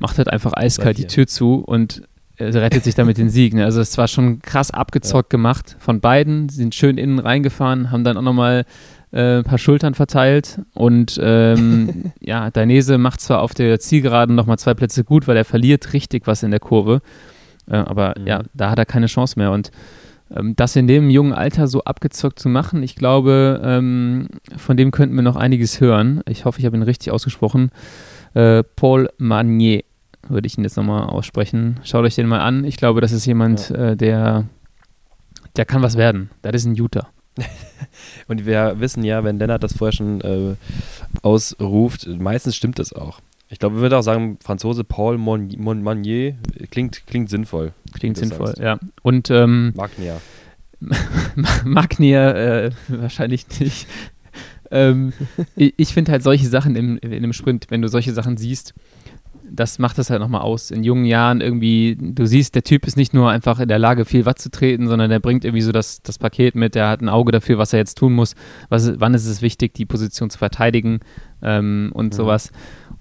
macht 0.00 0.18
halt 0.18 0.28
einfach 0.28 0.52
eiskalt 0.54 0.98
die 0.98 1.06
Tür 1.06 1.28
zu 1.28 1.56
und 1.60 2.02
äh, 2.36 2.46
rettet 2.46 2.82
sich 2.82 2.96
damit 2.96 3.18
den 3.18 3.30
Sieg. 3.30 3.54
Ne? 3.54 3.64
Also 3.64 3.80
es 3.80 3.96
war 3.96 4.08
schon 4.08 4.42
krass 4.42 4.72
abgezockt 4.72 5.32
ja. 5.32 5.36
gemacht 5.36 5.76
von 5.78 6.00
beiden. 6.00 6.48
Sie 6.48 6.56
sind 6.56 6.74
schön 6.74 6.98
innen 6.98 7.20
reingefahren, 7.20 7.92
haben 7.92 8.02
dann 8.02 8.16
auch 8.16 8.22
nochmal 8.22 8.64
äh, 9.12 9.38
ein 9.38 9.44
paar 9.44 9.58
Schultern 9.58 9.94
verteilt. 9.94 10.60
Und 10.74 11.18
ähm, 11.22 12.12
ja, 12.20 12.50
Dainese 12.50 12.98
macht 12.98 13.20
zwar 13.20 13.40
auf 13.42 13.54
der 13.54 13.78
Zielgeraden 13.78 14.34
nochmal 14.34 14.58
zwei 14.58 14.74
Plätze 14.74 15.04
gut, 15.04 15.28
weil 15.28 15.36
er 15.36 15.44
verliert 15.44 15.92
richtig 15.92 16.26
was 16.26 16.42
in 16.42 16.50
der 16.50 16.60
Kurve. 16.60 17.02
Äh, 17.68 17.76
aber 17.76 18.14
mhm. 18.18 18.26
ja, 18.26 18.42
da 18.54 18.70
hat 18.70 18.78
er 18.78 18.86
keine 18.86 19.06
Chance 19.06 19.38
mehr. 19.38 19.52
Und 19.52 19.70
das 20.30 20.76
in 20.76 20.86
dem 20.86 21.10
jungen 21.10 21.32
Alter 21.32 21.68
so 21.68 21.84
abgezockt 21.84 22.38
zu 22.38 22.48
machen, 22.48 22.82
ich 22.82 22.96
glaube, 22.96 23.60
ähm, 23.64 24.28
von 24.56 24.76
dem 24.76 24.90
könnten 24.90 25.16
wir 25.16 25.22
noch 25.22 25.36
einiges 25.36 25.80
hören. 25.80 26.22
Ich 26.28 26.44
hoffe, 26.44 26.60
ich 26.60 26.66
habe 26.66 26.76
ihn 26.76 26.82
richtig 26.82 27.10
ausgesprochen. 27.12 27.70
Äh, 28.34 28.62
Paul 28.62 29.08
Magnier 29.18 29.84
würde 30.28 30.46
ich 30.46 30.58
ihn 30.58 30.64
jetzt 30.64 30.76
nochmal 30.76 31.04
aussprechen. 31.04 31.80
Schaut 31.84 32.04
euch 32.04 32.14
den 32.14 32.26
mal 32.26 32.40
an. 32.40 32.64
Ich 32.64 32.76
glaube, 32.76 33.00
das 33.00 33.12
ist 33.12 33.24
jemand, 33.26 33.70
ja. 33.70 33.90
äh, 33.90 33.96
der, 33.96 34.44
der 35.56 35.64
kann 35.64 35.82
was 35.82 35.96
werden. 35.96 36.30
Das 36.42 36.54
ist 36.54 36.66
ein 36.66 36.74
Juter. 36.74 37.08
Und 38.28 38.44
wir 38.46 38.80
wissen 38.80 39.04
ja, 39.04 39.24
wenn 39.24 39.38
Lennart 39.38 39.62
das 39.62 39.76
vorher 39.76 39.92
schon 39.92 40.20
äh, 40.20 40.56
ausruft, 41.22 42.06
meistens 42.06 42.56
stimmt 42.56 42.78
das 42.78 42.92
auch. 42.92 43.20
Ich 43.50 43.58
glaube, 43.58 43.76
wir 43.76 43.82
würden 43.82 43.94
auch 43.94 44.02
sagen, 44.02 44.38
Franzose 44.42 44.84
Paul 44.84 45.16
Mon 45.16 45.48
Mon 45.56 45.82
Manier 45.82 46.36
klingt, 46.70 47.06
klingt 47.06 47.30
sinnvoll. 47.30 47.72
Klingt 47.94 48.18
sinnvoll, 48.18 48.48
sagst. 48.48 48.60
ja. 48.62 48.78
Und 49.02 49.30
ähm, 49.30 49.72
Magnia. 49.74 50.20
Magnier 51.64 52.34
äh, 52.34 52.70
wahrscheinlich 52.88 53.46
nicht. 53.58 53.86
ähm, 54.70 55.12
ich, 55.56 55.74
ich 55.76 55.94
finde 55.94 56.12
halt 56.12 56.22
solche 56.22 56.46
Sachen 56.46 56.76
im, 56.76 56.98
in 56.98 57.12
einem 57.12 57.32
Sprint, 57.32 57.66
wenn 57.70 57.82
du 57.82 57.88
solche 57.88 58.12
Sachen 58.12 58.36
siehst, 58.36 58.74
das 59.50 59.78
macht 59.78 59.98
das 59.98 60.10
halt 60.10 60.20
nochmal 60.20 60.42
aus. 60.42 60.70
In 60.70 60.84
jungen 60.84 61.04
Jahren 61.04 61.40
irgendwie, 61.40 61.96
du 62.00 62.26
siehst, 62.26 62.54
der 62.54 62.62
Typ 62.62 62.86
ist 62.86 62.96
nicht 62.96 63.14
nur 63.14 63.30
einfach 63.30 63.60
in 63.60 63.68
der 63.68 63.78
Lage, 63.78 64.04
viel 64.04 64.26
Watt 64.26 64.38
zu 64.38 64.50
treten, 64.50 64.88
sondern 64.88 65.10
der 65.10 65.20
bringt 65.20 65.44
irgendwie 65.44 65.62
so 65.62 65.72
das, 65.72 66.02
das 66.02 66.18
Paket 66.18 66.54
mit, 66.54 66.74
der 66.74 66.88
hat 66.88 67.00
ein 67.00 67.08
Auge 67.08 67.32
dafür, 67.32 67.58
was 67.58 67.72
er 67.72 67.78
jetzt 67.78 67.98
tun 67.98 68.12
muss, 68.12 68.34
was, 68.68 69.00
wann 69.00 69.14
ist 69.14 69.26
es 69.26 69.42
wichtig, 69.42 69.74
die 69.74 69.86
Position 69.86 70.30
zu 70.30 70.38
verteidigen 70.38 71.00
ähm, 71.42 71.90
und 71.94 72.06
mhm. 72.06 72.12
sowas. 72.12 72.52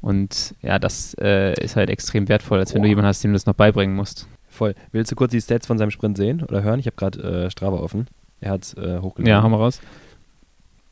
Und 0.02 0.56
ja, 0.62 0.80
das 0.80 1.16
äh, 1.20 1.54
ist 1.64 1.76
halt 1.76 1.90
extrem 1.90 2.30
wertvoll, 2.30 2.60
als 2.60 2.74
wenn 2.74 2.82
Boah. 2.82 2.86
du 2.86 2.90
jemanden 2.90 3.08
hast, 3.08 3.24
dem 3.24 3.32
du 3.32 3.36
das 3.36 3.46
noch 3.46 3.56
beibringen 3.56 3.96
musst. 3.96 4.28
Voll. 4.48 4.76
Willst 4.92 5.12
du 5.12 5.16
kurz 5.16 5.32
die 5.32 5.42
Stats 5.42 5.68
von 5.68 5.78
seinem 5.78 5.92
Sprint 5.92 6.18
sehen 6.18 6.44
oder 6.44 6.64
hören? 6.64 6.80
Ich 6.80 6.86
habe 6.86 6.96
gerade 6.96 7.46
äh, 7.46 7.52
Strava 7.52 7.78
offen. 7.78 8.08
Er 8.40 8.52
hat 8.52 8.76
äh, 8.78 9.00
hochgeladen. 9.00 9.28
Ja, 9.28 9.42
haben 9.42 9.52
wir 9.52 9.58
raus. 9.58 9.82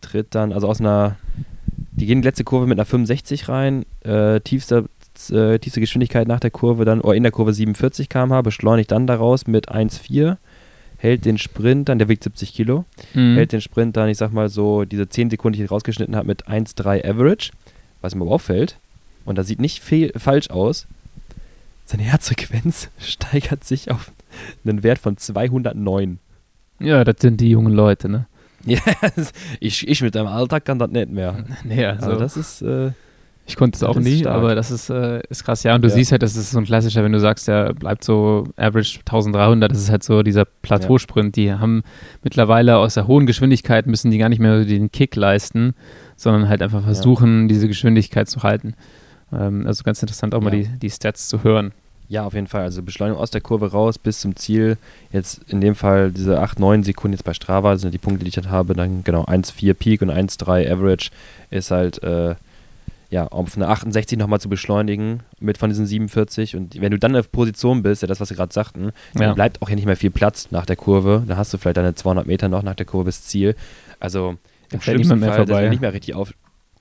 Tritt 0.02 0.36
dann, 0.36 0.54
also 0.54 0.68
aus 0.68 0.80
einer, 0.80 1.16
die 1.92 2.06
gehen 2.06 2.22
die 2.22 2.28
letzte 2.28 2.44
Kurve 2.44 2.68
mit 2.68 2.78
einer 2.78 2.86
65 2.86 3.50
rein, 3.50 3.86
äh, 4.04 4.40
tiefster 4.42 4.86
äh, 5.32 5.60
tiefste 5.60 5.80
Geschwindigkeit 5.80 6.28
nach 6.28 6.40
der 6.40 6.52
Kurve 6.52 6.86
dann, 6.86 7.02
oder 7.02 7.16
in 7.16 7.24
der 7.24 7.32
Kurve 7.32 7.54
47 7.54 8.10
km/h, 8.10 8.42
beschleunigt 8.42 8.92
dann 8.92 9.08
daraus 9.08 9.48
mit 9.48 9.72
1,4, 9.72 10.38
hält 10.98 11.26
den 11.26 11.38
Sprint 11.38 11.90
dann, 11.90 12.00
der 12.00 12.10
wiegt 12.10 12.24
70 12.24 12.54
Kilo, 12.54 12.86
mhm. 13.14 13.36
hält 13.36 13.52
den 13.52 13.62
Sprint 13.62 13.98
dann, 13.98 14.10
ich 14.10 14.18
sag 14.18 14.32
mal 14.32 14.50
so, 14.50 14.86
diese 14.86 15.10
10 15.10 15.30
Sekunden, 15.30 15.58
die 15.58 15.64
ich 15.64 15.72
rausgeschnitten 15.72 16.16
habe, 16.16 16.28
mit 16.28 16.48
1,3 16.48 17.08
Average, 17.10 17.52
was 18.02 18.16
mir 18.16 18.24
aber 18.24 18.32
auffällt, 18.32 18.78
und 19.26 19.38
das 19.38 19.48
sieht 19.48 19.60
nicht 19.60 19.84
falsch 20.16 20.50
aus, 20.50 20.88
seine 21.86 22.04
Herzfrequenz 22.04 22.90
steigert 23.00 23.64
sich 23.64 23.92
auf 23.92 24.12
einen 24.66 24.84
Wert 24.84 25.00
von 25.00 25.18
209. 25.18 26.20
Ja, 26.80 27.04
das 27.04 27.16
sind 27.20 27.40
die 27.40 27.50
jungen 27.50 27.74
Leute, 27.74 28.10
ne? 28.10 28.28
Ja, 28.66 28.80
ich, 29.60 29.88
ich 29.88 30.02
mit 30.02 30.16
deinem 30.16 30.28
Alltag 30.28 30.66
kann 30.66 30.80
das 30.80 30.90
nicht 30.90 31.12
mehr. 31.12 31.46
Nee, 31.64 31.86
also, 31.86 32.08
also 32.08 32.20
das 32.20 32.36
ist. 32.36 32.62
Äh, 32.64 32.92
ich 33.48 33.56
konnte 33.56 33.76
es 33.76 33.84
auch 33.84 33.98
nie, 33.98 34.22
stark. 34.22 34.36
aber 34.36 34.56
das 34.56 34.72
ist, 34.72 34.90
äh, 34.90 35.22
ist 35.30 35.44
krass. 35.44 35.62
Ja, 35.64 35.76
und 35.76 35.84
du 35.84 35.88
ja. 35.88 35.94
siehst 35.94 36.12
halt, 36.12 36.24
das 36.24 36.36
ist 36.36 36.52
so 36.52 36.58
ein 36.58 36.66
klassischer, 36.66 37.04
wenn 37.04 37.12
du 37.12 37.20
sagst, 37.20 37.48
der 37.48 37.74
bleibt 37.74 38.04
so 38.04 38.46
average 38.58 39.00
1300, 39.00 39.72
das 39.72 39.80
ist 39.80 39.92
halt 39.92 40.04
so 40.04 40.24
dieser 40.24 40.46
Plateausprint. 40.46 41.36
Die 41.36 41.54
haben 41.54 41.84
mittlerweile 42.24 42.78
aus 42.78 42.96
der 42.96 43.08
hohen 43.08 43.28
Geschwindigkeit 43.28 43.86
müssen 43.86 44.10
die 44.10 44.18
gar 44.18 44.30
nicht 44.30 44.40
mehr 44.40 44.66
den 44.66 44.92
Kick 44.92 45.16
leisten, 45.16 45.76
sondern 46.16 46.50
halt 46.50 46.64
einfach 46.64 46.84
versuchen, 46.84 47.44
ja. 47.44 47.48
diese 47.50 47.68
Geschwindigkeit 47.68 48.28
zu 48.28 48.42
halten. 48.42 48.74
Ähm, 49.32 49.68
also 49.68 49.84
ganz 49.84 50.02
interessant 50.02 50.34
auch 50.34 50.42
mal 50.42 50.50
die, 50.50 50.68
die 50.82 50.90
Stats 50.90 51.28
zu 51.28 51.44
hören. 51.44 51.72
Ja, 52.08 52.26
auf 52.26 52.34
jeden 52.34 52.48
Fall. 52.48 52.64
Also 52.64 52.84
Beschleunigung 52.84 53.22
aus 53.22 53.32
der 53.32 53.42
Kurve 53.42 53.72
raus 53.72 53.98
bis 53.98 54.20
zum 54.20 54.36
Ziel. 54.36 54.78
Jetzt 55.12 55.42
in 55.48 55.60
dem 55.60 55.76
Fall 55.76 56.12
diese 56.12 56.40
8, 56.40 56.60
9 56.60 56.84
Sekunden 56.84 57.14
jetzt 57.14 57.24
bei 57.24 57.34
Strava 57.34 57.78
sind 57.78 57.94
die 57.94 58.00
Punkte, 58.00 58.24
die 58.24 58.30
ich 58.30 58.36
dann 58.36 58.52
habe. 58.52 58.76
Dann 58.76 59.04
genau 59.04 59.24
1,4 59.24 59.74
Peak 59.74 60.02
und 60.02 60.12
1,3 60.12 60.72
Average 60.72 61.10
ist 61.50 61.72
halt 61.72 62.02
äh, 62.04 62.36
ja, 63.16 63.28
auf 63.28 63.56
eine 63.56 63.70
68 63.70 64.20
nochmal 64.20 64.42
zu 64.42 64.50
beschleunigen 64.50 65.24
mit 65.40 65.58
von 65.58 65.70
diesen 65.70 65.86
47 65.86 66.58
und 66.58 66.82
wenn 66.82 66.92
du 66.92 67.00
dann 67.00 67.12
in 67.12 67.22
der 67.22 67.24
Position 67.24 67.82
bist, 67.82 68.02
ja 68.02 68.10
das, 68.10 68.20
was 68.20 68.30
wir 68.30 68.36
gerade 68.36 68.54
sagten, 68.54 68.92
ja. 69.14 69.22
dann 69.22 69.36
bleibt 69.36 69.62
auch 69.62 69.70
ja 69.70 69.76
nicht 69.76 69.86
mehr 69.86 69.96
viel 69.96 70.12
Platz 70.12 70.52
nach 70.52 70.66
der 70.66 70.76
Kurve, 70.76 71.24
dann 71.26 71.38
hast 71.38 71.54
du 71.54 71.58
vielleicht 71.58 71.78
deine 71.78 71.96
200 71.96 72.28
Meter 72.28 72.50
noch 72.50 72.62
nach 72.62 72.76
der 72.76 72.86
Kurve 72.86 73.06
bis 73.06 73.24
Ziel, 73.24 73.56
also 74.02 74.36
im 74.70 74.82
schlimmsten 74.82 75.22
Fall, 75.22 75.30
vorbei. 75.30 75.46
dass 75.46 75.62
du 75.62 75.70
nicht 75.70 75.82
mehr 75.82 75.94
richtig 75.94 76.14
auf, 76.14 76.34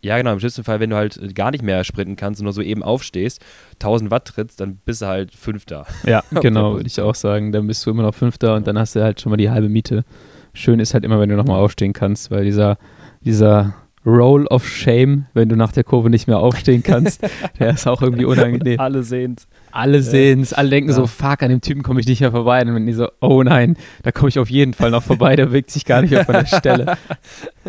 ja, 0.03 0.19
genau. 0.19 0.33
Im 0.33 0.41
schlimmsten 0.41 0.65
Fall, 0.65 0.81
wenn 0.81 0.91
du 0.91 0.97
halt 0.97 1.35
gar 1.37 1.53
nicht 1.53 1.63
mehr 1.63 1.85
sprinten 1.85 2.17
kannst 2.17 2.41
und 2.41 2.45
nur 2.45 2.53
so 2.53 2.63
eben 2.63 2.83
aufstehst, 2.83 3.41
1000 3.75 4.11
Watt 4.11 4.27
trittst, 4.27 4.61
dann 4.61 4.77
bist 4.85 5.03
du 5.03 5.07
halt 5.07 5.33
Fünfter. 5.35 5.87
Ja, 6.05 6.23
genau, 6.43 6.75
würde 6.75 6.89
ich 6.89 7.01
auch 7.01 7.15
sagen. 7.15 7.53
Dann 7.53 7.67
bist 7.69 7.87
du 7.87 7.91
immer 7.91 8.03
noch 8.03 8.15
Fünfter 8.15 8.57
und 8.57 8.67
dann 8.67 8.77
hast 8.79 8.97
du 8.97 9.03
halt 9.03 9.21
schon 9.21 9.31
mal 9.31 9.37
die 9.37 9.51
halbe 9.51 9.71
Miete. 9.71 10.05
Schön 10.53 10.81
ist 10.81 10.93
halt 10.95 11.05
immer, 11.05 11.21
wenn 11.21 11.31
du 11.31 11.37
nochmal 11.37 11.59
aufstehen 11.59 11.95
kannst, 11.95 12.31
weil 12.31 12.45
dieser, 12.45 12.77
dieser 13.23 13.75
Roll 14.07 14.47
of 14.49 14.67
Shame, 14.69 15.27
wenn 15.33 15.49
du 15.49 15.57
nach 15.57 15.73
der 15.73 15.83
Kurve 15.83 16.11
nicht 16.11 16.27
mehr 16.27 16.39
aufstehen 16.39 16.83
kannst. 16.83 17.23
der 17.59 17.71
ist 17.71 17.87
auch 17.87 18.03
irgendwie 18.03 18.27
unangenehm. 18.27 18.79
alle 18.79 19.03
sehen 19.03 19.37
es. 19.39 19.47
Alle 19.73 20.03
sehen 20.03 20.41
es, 20.41 20.53
alle 20.53 20.71
denken 20.71 20.91
ja. 20.91 20.95
so, 20.95 21.07
fuck, 21.07 21.43
an 21.43 21.49
dem 21.49 21.61
Typen 21.61 21.83
komme 21.83 22.01
ich 22.01 22.07
nicht 22.07 22.21
mehr 22.21 22.31
vorbei. 22.31 22.61
Und 22.61 22.69
dann 22.69 22.87
die 22.87 22.93
so, 22.93 23.09
oh 23.21 23.43
nein, 23.43 23.77
da 24.03 24.13
komme 24.13 24.29
ich 24.29 24.39
auf 24.39 24.51
jeden 24.51 24.75
Fall 24.75 24.91
noch 24.91 25.03
vorbei, 25.03 25.37
der 25.37 25.47
bewegt 25.47 25.71
sich 25.71 25.85
gar 25.85 26.03
nicht 26.03 26.17
auf 26.17 26.27
der 26.27 26.47
Stelle. 26.47 26.99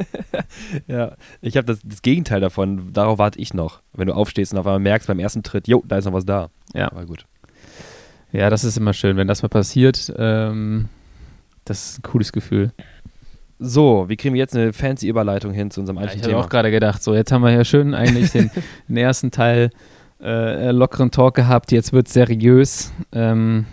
ja, 0.88 1.14
ich 1.42 1.58
habe 1.58 1.66
das, 1.66 1.80
das, 1.84 2.02
Gegenteil 2.02 2.42
davon, 2.42 2.92
darauf 2.94 3.18
warte 3.18 3.40
ich 3.40 3.54
noch. 3.54 3.82
Wenn 3.94 4.08
du 4.08 4.14
aufstehst 4.14 4.54
und 4.54 4.60
auf 4.60 4.68
einmal 4.68 4.80
merkst 4.80 5.08
beim 5.08 5.20
ersten 5.20 5.42
Tritt, 5.42 5.68
jo, 5.68 5.84
da 5.88 5.98
ist 5.98 6.06
noch 6.06 6.14
was 6.14 6.26
da. 6.26 6.50
Ja. 6.74 6.92
Aber 6.92 7.06
gut. 7.06 7.26
Ja, 8.32 8.50
das 8.50 8.66
ist 8.66 8.78
immer 8.78 8.94
schön, 8.94 9.16
wenn 9.16 9.28
das 9.28 9.42
mal 9.42 9.50
passiert. 9.50 10.14
Ähm, 10.18 10.90
das 11.64 11.92
ist 11.92 12.00
ein 12.00 12.04
cooles 12.04 12.32
Gefühl. 12.32 12.72
So, 13.58 14.06
wie 14.08 14.18
kriegen 14.18 14.34
wir 14.36 14.40
jetzt 14.40 14.56
eine 14.56 14.74
fancy 14.74 15.08
Überleitung 15.08 15.54
hin 15.54 15.72
zu 15.72 15.80
unserem 15.80 15.98
eigentlichen 15.98 16.22
ja, 16.22 16.28
ich 16.28 16.28
Thema? 16.28 16.32
Ich 16.32 16.44
habe 16.44 16.46
auch 16.46 16.50
gerade 16.50 16.72
gedacht, 16.72 17.02
so, 17.02 17.16
jetzt 17.16 17.32
haben 17.32 17.42
wir 17.42 17.52
ja 17.52 17.64
schön 17.64 17.94
eigentlich 17.94 18.32
den, 18.32 18.52
den 18.88 18.98
ersten 18.98 19.32
Teil 19.32 19.70
äh, 20.22 20.72
lockeren 20.72 21.12
Talk 21.12 21.36
gehabt, 21.36 21.72
jetzt 21.72 21.94
wird 21.94 22.08
es 22.08 22.14
seriös. 22.14 22.92
Ähm, 23.12 23.66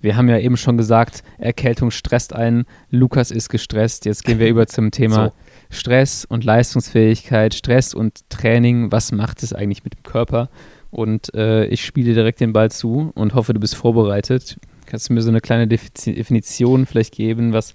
wir 0.00 0.16
haben 0.16 0.28
ja 0.28 0.38
eben 0.38 0.56
schon 0.56 0.76
gesagt, 0.76 1.22
Erkältung 1.38 1.90
stresst 1.90 2.34
einen, 2.34 2.64
Lukas 2.90 3.30
ist 3.30 3.50
gestresst. 3.50 4.06
Jetzt 4.06 4.24
gehen 4.24 4.38
wir 4.38 4.48
über 4.48 4.66
zum 4.66 4.90
Thema 4.90 5.26
so. 5.26 5.32
Stress 5.70 6.24
und 6.24 6.44
Leistungsfähigkeit, 6.44 7.54
Stress 7.54 7.92
und 7.92 8.28
Training. 8.30 8.90
Was 8.92 9.12
macht 9.12 9.42
es 9.42 9.52
eigentlich 9.52 9.84
mit 9.84 9.94
dem 9.94 10.02
Körper? 10.02 10.48
Und 10.90 11.34
äh, 11.34 11.66
ich 11.66 11.84
spiele 11.84 12.14
direkt 12.14 12.40
den 12.40 12.52
Ball 12.52 12.70
zu 12.70 13.12
und 13.14 13.34
hoffe, 13.34 13.52
du 13.52 13.60
bist 13.60 13.76
vorbereitet. 13.76 14.56
Kannst 14.86 15.08
du 15.08 15.12
mir 15.12 15.20
so 15.20 15.28
eine 15.28 15.40
kleine 15.40 15.68
Definition 15.68 16.86
vielleicht 16.86 17.14
geben, 17.14 17.52
was 17.52 17.74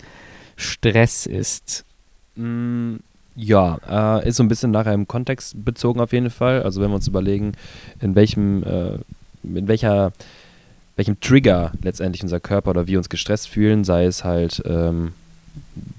Stress 0.56 1.26
ist? 1.26 1.86
Mm, 2.36 2.98
ja, 3.36 4.20
äh, 4.22 4.28
ist 4.28 4.38
so 4.38 4.44
ein 4.44 4.48
bisschen 4.48 4.72
nachher 4.72 4.94
im 4.94 5.08
Kontext 5.08 5.64
bezogen 5.64 6.00
auf 6.00 6.14
jeden 6.14 6.30
Fall. 6.30 6.64
Also 6.64 6.82
wenn 6.82 6.90
wir 6.90 6.96
uns 6.96 7.08
überlegen, 7.08 7.54
in 8.00 8.16
welchem, 8.16 8.64
äh, 8.64 8.98
in 9.44 9.68
welcher, 9.68 10.14
welchem 10.96 11.20
Trigger 11.20 11.74
letztendlich 11.82 12.24
unser 12.24 12.40
Körper 12.40 12.72
oder 12.72 12.88
wir 12.88 12.98
uns 12.98 13.10
gestresst 13.10 13.50
fühlen, 13.50 13.84
sei 13.84 14.06
es 14.06 14.24
halt 14.24 14.64
ähm, 14.66 15.14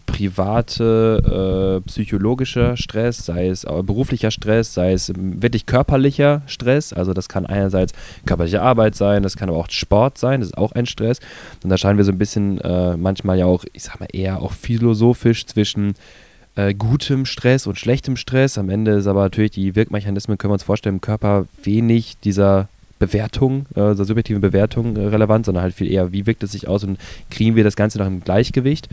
private, 0.06 1.82
äh, 1.82 1.88
psychologischer 1.88 2.76
Stress, 2.76 3.26
sei 3.26 3.48
es 3.48 3.66
beruflicher 3.82 4.30
Stress, 4.30 4.72
sei 4.72 4.92
es 4.92 5.12
wirklich 5.14 5.66
körperlicher 5.66 6.42
Stress. 6.46 6.92
Also 6.94 7.12
das 7.12 7.28
kann 7.28 7.44
einerseits 7.44 7.92
körperliche 8.24 8.62
Arbeit 8.62 8.94
sein, 8.94 9.22
das 9.22 9.36
kann 9.36 9.50
aber 9.50 9.58
auch 9.58 9.68
Sport 9.68 10.16
sein, 10.16 10.40
das 10.40 10.50
ist 10.50 10.58
auch 10.58 10.72
ein 10.72 10.86
Stress. 10.86 11.20
Und 11.62 11.70
da 11.70 11.76
scheinen 11.76 11.98
wir 11.98 12.04
so 12.04 12.12
ein 12.12 12.18
bisschen 12.18 12.58
äh, 12.62 12.96
manchmal 12.96 13.38
ja 13.38 13.44
auch, 13.44 13.64
ich 13.72 13.82
sag 13.82 14.00
mal 14.00 14.08
eher 14.10 14.40
auch 14.40 14.52
philosophisch 14.52 15.44
zwischen 15.46 15.94
äh, 16.54 16.72
gutem 16.72 17.26
Stress 17.26 17.66
und 17.66 17.78
schlechtem 17.78 18.16
Stress. 18.16 18.56
Am 18.56 18.70
Ende 18.70 18.92
ist 18.92 19.06
aber 19.06 19.22
natürlich 19.22 19.50
die 19.50 19.76
Wirkmechanismen, 19.76 20.38
können 20.38 20.50
wir 20.50 20.54
uns 20.54 20.62
vorstellen, 20.62 20.96
im 20.96 21.00
Körper 21.02 21.46
wenig 21.62 22.16
dieser 22.24 22.68
Bewertung, 22.98 23.66
äh, 23.76 23.80
also 23.80 24.04
subjektive 24.04 24.40
Bewertung 24.40 24.96
äh, 24.96 25.06
relevant, 25.06 25.44
sondern 25.44 25.62
halt 25.62 25.74
viel 25.74 25.90
eher, 25.90 26.12
wie 26.12 26.26
wirkt 26.26 26.42
es 26.42 26.52
sich 26.52 26.68
aus 26.68 26.84
und 26.84 26.98
kriegen 27.30 27.54
wir 27.54 27.64
das 27.64 27.76
Ganze 27.76 27.98
noch 27.98 28.06
im 28.06 28.24
Gleichgewicht. 28.24 28.88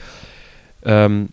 Ähm, 0.86 1.30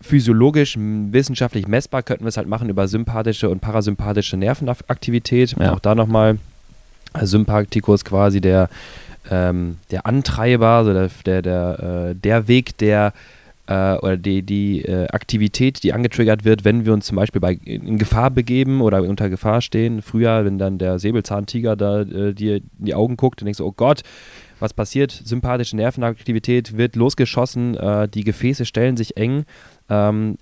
physiologisch, 0.00 0.76
wissenschaftlich 0.78 1.68
messbar 1.68 2.02
könnten 2.02 2.24
wir 2.24 2.28
es 2.28 2.36
halt 2.36 2.48
machen 2.48 2.68
über 2.68 2.88
sympathische 2.88 3.48
und 3.48 3.60
parasympathische 3.60 4.36
Nervenaktivität. 4.36 5.54
Ja. 5.58 5.72
Auch 5.72 5.80
da 5.80 5.94
nochmal 5.94 6.38
äh, 7.14 7.24
Sympathikus 7.24 8.04
quasi 8.04 8.40
der, 8.40 8.68
ähm, 9.30 9.76
der 9.90 10.06
Antreiber, 10.06 10.68
also 10.68 10.92
der, 10.92 11.10
der, 11.24 11.42
der, 11.42 12.08
äh, 12.10 12.14
der 12.14 12.48
Weg, 12.48 12.76
der 12.78 13.12
äh, 13.66 13.94
oder 13.96 14.16
die, 14.16 14.42
die 14.42 14.82
äh, 14.82 15.06
Aktivität, 15.08 15.82
die 15.82 15.92
angetriggert 15.92 16.44
wird, 16.44 16.64
wenn 16.64 16.84
wir 16.84 16.92
uns 16.92 17.06
zum 17.06 17.16
Beispiel 17.16 17.40
bei, 17.40 17.52
in 17.64 17.98
Gefahr 17.98 18.30
begeben 18.30 18.80
oder 18.80 19.02
unter 19.02 19.30
Gefahr 19.30 19.60
stehen. 19.60 20.02
Früher, 20.02 20.44
wenn 20.44 20.58
dann 20.58 20.78
der 20.78 20.98
Säbelzahntiger 20.98 21.76
da 21.76 22.02
äh, 22.02 22.34
dir 22.34 22.56
in 22.56 22.70
die 22.78 22.94
Augen 22.94 23.16
guckt 23.16 23.40
und 23.40 23.46
denkst, 23.46 23.60
oh 23.60 23.72
Gott, 23.72 24.02
was 24.58 24.74
passiert? 24.74 25.10
Sympathische 25.10 25.76
Nervenaktivität 25.76 26.76
wird 26.76 26.96
losgeschossen, 26.96 27.76
äh, 27.76 28.08
die 28.08 28.24
Gefäße 28.24 28.64
stellen 28.64 28.96
sich 28.96 29.16
eng. 29.16 29.44
Ähm, 29.88 30.38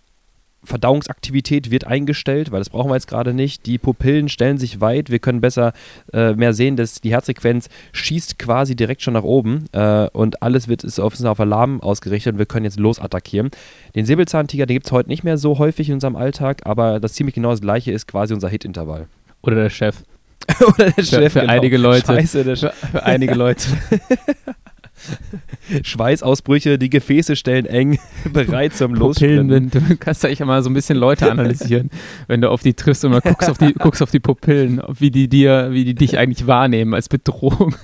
Verdauungsaktivität 0.62 1.70
wird 1.70 1.87
eingestellt, 1.87 2.53
weil 2.53 2.61
das 2.61 2.70
brauchen 2.70 2.90
wir 2.90 2.94
jetzt 2.94 3.09
gerade 3.09 3.33
nicht. 3.33 3.66
Die 3.66 3.79
Pupillen 3.79 4.29
stellen 4.29 4.59
sich 4.59 4.81
weit. 4.81 5.11
Wir 5.11 5.18
können 5.18 5.40
besser 5.40 5.73
äh, 6.12 6.35
mehr 6.35 6.53
sehen, 6.53 6.77
dass 6.77 7.01
die 7.01 7.12
Herzfrequenz 7.12 7.68
schießt 7.92 8.38
quasi 8.38 8.77
direkt 8.77 9.03
schon 9.03 9.14
nach 9.14 9.23
oben 9.23 9.64
äh, 9.73 10.09
und 10.12 10.42
alles 10.42 10.68
wird 10.68 10.85
ist 10.85 11.01
auf, 11.01 11.14
ist 11.14 11.25
auf 11.25 11.40
Alarm 11.40 11.81
ausgerichtet 11.81 12.35
und 12.35 12.38
wir 12.38 12.46
können 12.46 12.64
jetzt 12.64 12.79
losattackieren. 12.79 13.51
Den 13.94 14.05
Säbelzahntiger, 14.05 14.66
den 14.66 14.75
gibt 14.75 14.87
es 14.87 14.92
heute 14.92 15.09
nicht 15.09 15.25
mehr 15.25 15.38
so 15.38 15.59
häufig 15.59 15.88
in 15.88 15.94
unserem 15.94 16.16
Alltag, 16.16 16.62
aber 16.64 17.01
das 17.01 17.14
ziemlich 17.14 17.35
genau 17.35 17.51
das 17.51 17.61
gleiche 17.61 17.92
ist 17.92 18.07
quasi 18.07 18.35
unser 18.35 18.49
Hit-Intervall. 18.49 19.07
Oder 19.42 19.57
der 19.57 19.70
Chef. 19.70 19.96
Oder 20.61 20.90
der 20.90 21.03
Chef. 21.03 21.25
Für, 21.25 21.31
für 21.31 21.40
genau. 21.40 21.53
einige 21.53 21.79
Leute. 21.79 22.07
Scheiße, 22.07 22.44
der 22.44 22.57
Chef. 22.57 22.75
Für, 22.75 22.87
für 22.87 23.03
einige 23.05 23.35
Leute. 23.35 23.66
Schweißausbrüche, 25.83 26.79
die 26.79 26.91
Gefäße 26.91 27.37
stellen 27.37 27.67
eng, 27.67 27.99
bereit 28.33 28.75
zum 28.75 28.95
Losprinten. 28.95 29.71
Du 29.71 29.97
kannst 29.97 30.25
eigentlich 30.25 30.41
immer 30.41 30.63
so 30.63 30.71
ein 30.71 30.75
bisschen 30.75 30.97
Leute 30.97 31.31
analysieren, 31.31 31.91
wenn 32.27 32.41
du 32.41 32.51
auf 32.51 32.63
die 32.63 32.75
triffst 32.75 33.05
und 33.05 33.13
mal 33.13 33.21
guckst 33.21 33.51
auf 33.51 33.59
die, 33.59 33.73
guckst 33.79 34.03
auf 34.03 34.11
die 34.11 34.21
Pupillen, 34.21 34.81
wie 34.99 35.11
die 35.11 35.29
dir, 35.29 35.69
wie 35.73 35.85
die 35.85 35.95
dich 35.95 36.19
eigentlich 36.19 36.47
wahrnehmen 36.47 36.95
als 36.95 37.09
Bedrohung. 37.09 37.75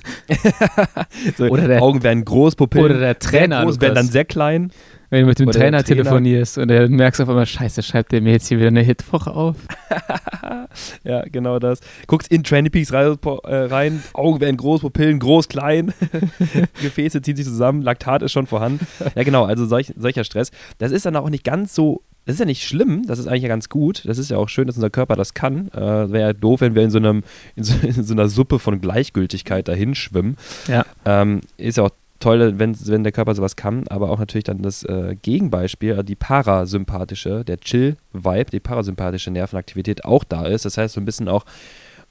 so, 1.37 1.45
oder 1.45 1.67
der, 1.67 1.81
Augen 1.81 2.03
werden 2.03 2.25
groß, 2.25 2.55
Pupillen 2.55 2.85
oder 2.85 2.99
der 2.99 3.19
Trainer 3.19 3.63
groß, 3.63 3.81
werden 3.81 3.95
dann 3.95 4.07
sehr 4.07 4.25
klein. 4.25 4.71
Wenn 5.09 5.21
du 5.21 5.27
mit 5.27 5.39
dem 5.39 5.51
Trainer, 5.51 5.83
Trainer, 5.83 6.03
telefonierst 6.03 6.57
und 6.57 6.67
dann 6.67 6.91
merkst 6.91 7.21
auf 7.21 7.29
einmal, 7.29 7.45
scheiße, 7.45 7.81
schreibt 7.81 8.11
der 8.11 8.21
mir 8.21 8.33
jetzt 8.33 8.47
hier 8.47 8.57
wieder 8.57 8.67
eine 8.67 8.81
Hitwoche 8.81 9.31
auf. 9.31 9.55
ja, 11.03 11.23
genau 11.31 11.59
das. 11.59 11.79
Guckst 12.07 12.29
in 12.31 12.43
Trendy 12.43 12.69
Peaks 12.69 12.91
rein, 12.91 13.17
äh, 13.45 13.55
rein, 13.55 14.03
Augen 14.13 14.41
werden 14.41 14.57
groß, 14.57 14.81
Pupillen 14.81 15.19
groß, 15.19 15.47
klein, 15.47 15.93
Gefäße 16.81 17.21
ziehen 17.21 17.37
sich 17.37 17.45
zusammen, 17.45 17.81
Laktat 17.81 18.21
ist 18.21 18.33
schon 18.33 18.47
vorhanden. 18.47 18.85
Ja, 19.15 19.23
genau, 19.23 19.45
also 19.45 19.65
solch, 19.65 19.93
solcher 19.95 20.25
Stress. 20.25 20.51
Das 20.77 20.91
ist 20.91 21.05
dann 21.05 21.15
auch 21.15 21.29
nicht 21.29 21.43
ganz 21.43 21.73
so 21.73 22.03
das 22.27 22.33
ist 22.33 22.39
ja 22.39 22.45
nicht 22.45 22.67
schlimm, 22.67 23.03
das 23.07 23.19
ist 23.19 23.27
eigentlich 23.27 23.43
ja 23.43 23.47
ganz 23.47 23.69
gut. 23.69 24.03
Das 24.03 24.17
ist 24.17 24.29
ja 24.29 24.37
auch 24.37 24.49
schön, 24.49 24.67
dass 24.67 24.75
unser 24.75 24.89
Körper 24.89 25.15
das 25.15 25.33
kann. 25.33 25.69
Äh, 25.69 26.11
Wäre 26.11 26.19
ja 26.19 26.33
doof, 26.33 26.59
wenn 26.59 26.75
wir 26.75 26.83
in 26.83 26.91
so, 26.91 26.97
einem, 26.97 27.23
in 27.55 27.63
so, 27.63 27.73
in 27.81 28.03
so 28.03 28.13
einer 28.13 28.27
Suppe 28.27 28.59
von 28.59 28.81
Gleichgültigkeit 28.81 29.69
dahin 29.69 29.95
schwimmen. 29.95 30.35
Ja. 30.67 30.85
Ähm, 31.05 31.39
ist 31.55 31.77
ja 31.77 31.85
auch 31.85 31.91
toll, 32.19 32.57
wenn, 32.57 32.75
wenn 32.87 33.03
der 33.03 33.11
Körper 33.11 33.35
sowas 33.35 33.55
kann, 33.55 33.87
aber 33.89 34.09
auch 34.09 34.19
natürlich 34.19 34.45
dann 34.45 34.61
das 34.61 34.83
äh, 34.83 35.15
Gegenbeispiel, 35.21 35.91
also 35.91 36.03
die 36.03 36.15
parasympathische, 36.15 37.43
der 37.43 37.59
Chill-Vibe, 37.59 38.51
die 38.51 38.59
parasympathische 38.59 39.31
Nervenaktivität 39.31 40.05
auch 40.05 40.23
da 40.23 40.45
ist. 40.45 40.65
Das 40.65 40.77
heißt 40.77 40.95
so 40.95 41.01
ein 41.01 41.05
bisschen 41.05 41.27
auch 41.27 41.45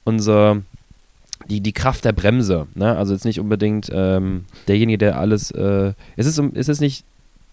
unser, 0.03 0.61
die, 1.49 1.61
die 1.61 1.73
Kraft 1.73 2.05
der 2.05 2.13
Bremse. 2.13 2.67
Ne? 2.75 2.95
Also 2.95 3.13
jetzt 3.13 3.25
nicht 3.25 3.39
unbedingt 3.39 3.89
ähm, 3.93 4.45
derjenige, 4.67 4.97
der 4.97 5.19
alles, 5.19 5.51
äh, 5.51 5.93
es, 6.15 6.25
ist, 6.25 6.39
es 6.55 6.69
ist 6.69 6.81
nicht 6.81 7.03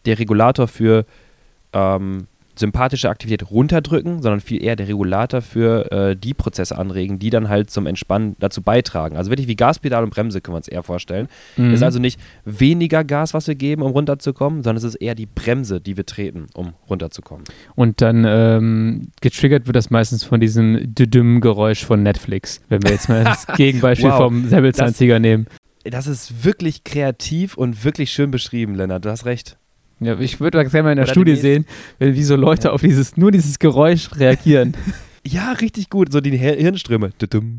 der 0.07 0.19
Regulator 0.19 0.69
für 0.69 1.05
ähm, 1.73 2.27
sympathische 2.59 3.09
Aktivität 3.09 3.51
runterdrücken, 3.51 4.23
sondern 4.23 4.41
viel 4.41 4.63
eher 4.63 4.77
der 4.77 4.89
Regulator 4.89 5.43
für 5.43 5.91
äh, 5.93 6.17
die 6.17 6.35
Prozesse 6.35 6.79
anregen, 6.79 7.19
die 7.19 7.31
dann 7.31 7.49
halt 7.49 7.71
zum 7.71 7.87
Entspannen 7.87 8.37
dazu 8.39 8.63
beitragen. 8.63 9.17
Also 9.17 9.31
wirklich 9.31 9.49
wie 9.49 9.57
Gaspedal 9.57 10.05
und 10.05 10.11
Bremse 10.11 10.41
können 10.41 10.55
wir 10.55 10.59
uns 10.59 10.69
eher 10.69 10.83
vorstellen. 10.83 11.29
Mhm. 11.57 11.69
Es 11.69 11.75
ist 11.75 11.83
also 11.83 11.99
nicht 11.99 12.21
weniger 12.45 13.05
Gas, 13.05 13.35
was 13.35 13.47
wir 13.47 13.55
geben, 13.55 13.83
um 13.83 13.93
runterzukommen, 13.93 14.63
sondern 14.63 14.77
es 14.79 14.85
ist 14.85 14.97
eher 14.97 15.15
die 15.15 15.27
Bremse, 15.27 15.81
die 15.81 15.97
wir 15.97 16.07
treten, 16.07 16.47
um 16.55 16.75
runterzukommen. 16.89 17.45
Und 17.75 18.01
dann 18.01 18.25
ähm, 18.27 19.09
getriggert 19.21 19.67
wird 19.67 19.77
das 19.77 19.91
meistens 19.91 20.25
von 20.25 20.41
diesem 20.41 20.95
Düdüm-Geräusch 20.95 21.85
von 21.85 22.03
Netflix, 22.03 22.61
wenn 22.69 22.83
wir 22.83 22.91
jetzt 22.91 23.09
mal 23.09 23.25
das 23.25 23.47
Gegenbeispiel 23.47 24.11
wow, 24.11 24.19
vom 24.19 24.49
Säbelzahntiger 24.49 25.19
nehmen. 25.19 25.47
Das 25.85 26.07
ist 26.07 26.45
wirklich 26.45 26.85
kreativ 26.85 27.57
und 27.57 27.85
wirklich 27.85 28.11
schön 28.11 28.31
beschrieben, 28.31 28.75
Lennart. 28.75 29.05
Du 29.05 29.11
hast 29.11 29.27
recht. 29.27 29.59
Ja, 30.01 30.19
ich 30.19 30.41
würde 30.41 30.63
das 30.63 30.73
gerne 30.73 30.85
mal 30.85 30.91
in 30.93 30.97
der 30.97 31.05
Oder 31.05 31.13
Studie 31.13 31.37
sehen, 31.37 31.67
wie 31.99 32.23
so 32.23 32.37
Leute 32.37 32.69
ja. 32.69 32.73
auf 32.73 32.81
dieses, 32.81 33.17
nur 33.17 33.31
dieses 33.31 33.59
Geräusch 33.59 34.11
reagieren. 34.17 34.75
ja, 35.27 35.53
richtig 35.53 35.91
gut. 35.91 36.13
So 36.13 36.21
die 36.21 36.37
Hirnströme. 36.37 37.11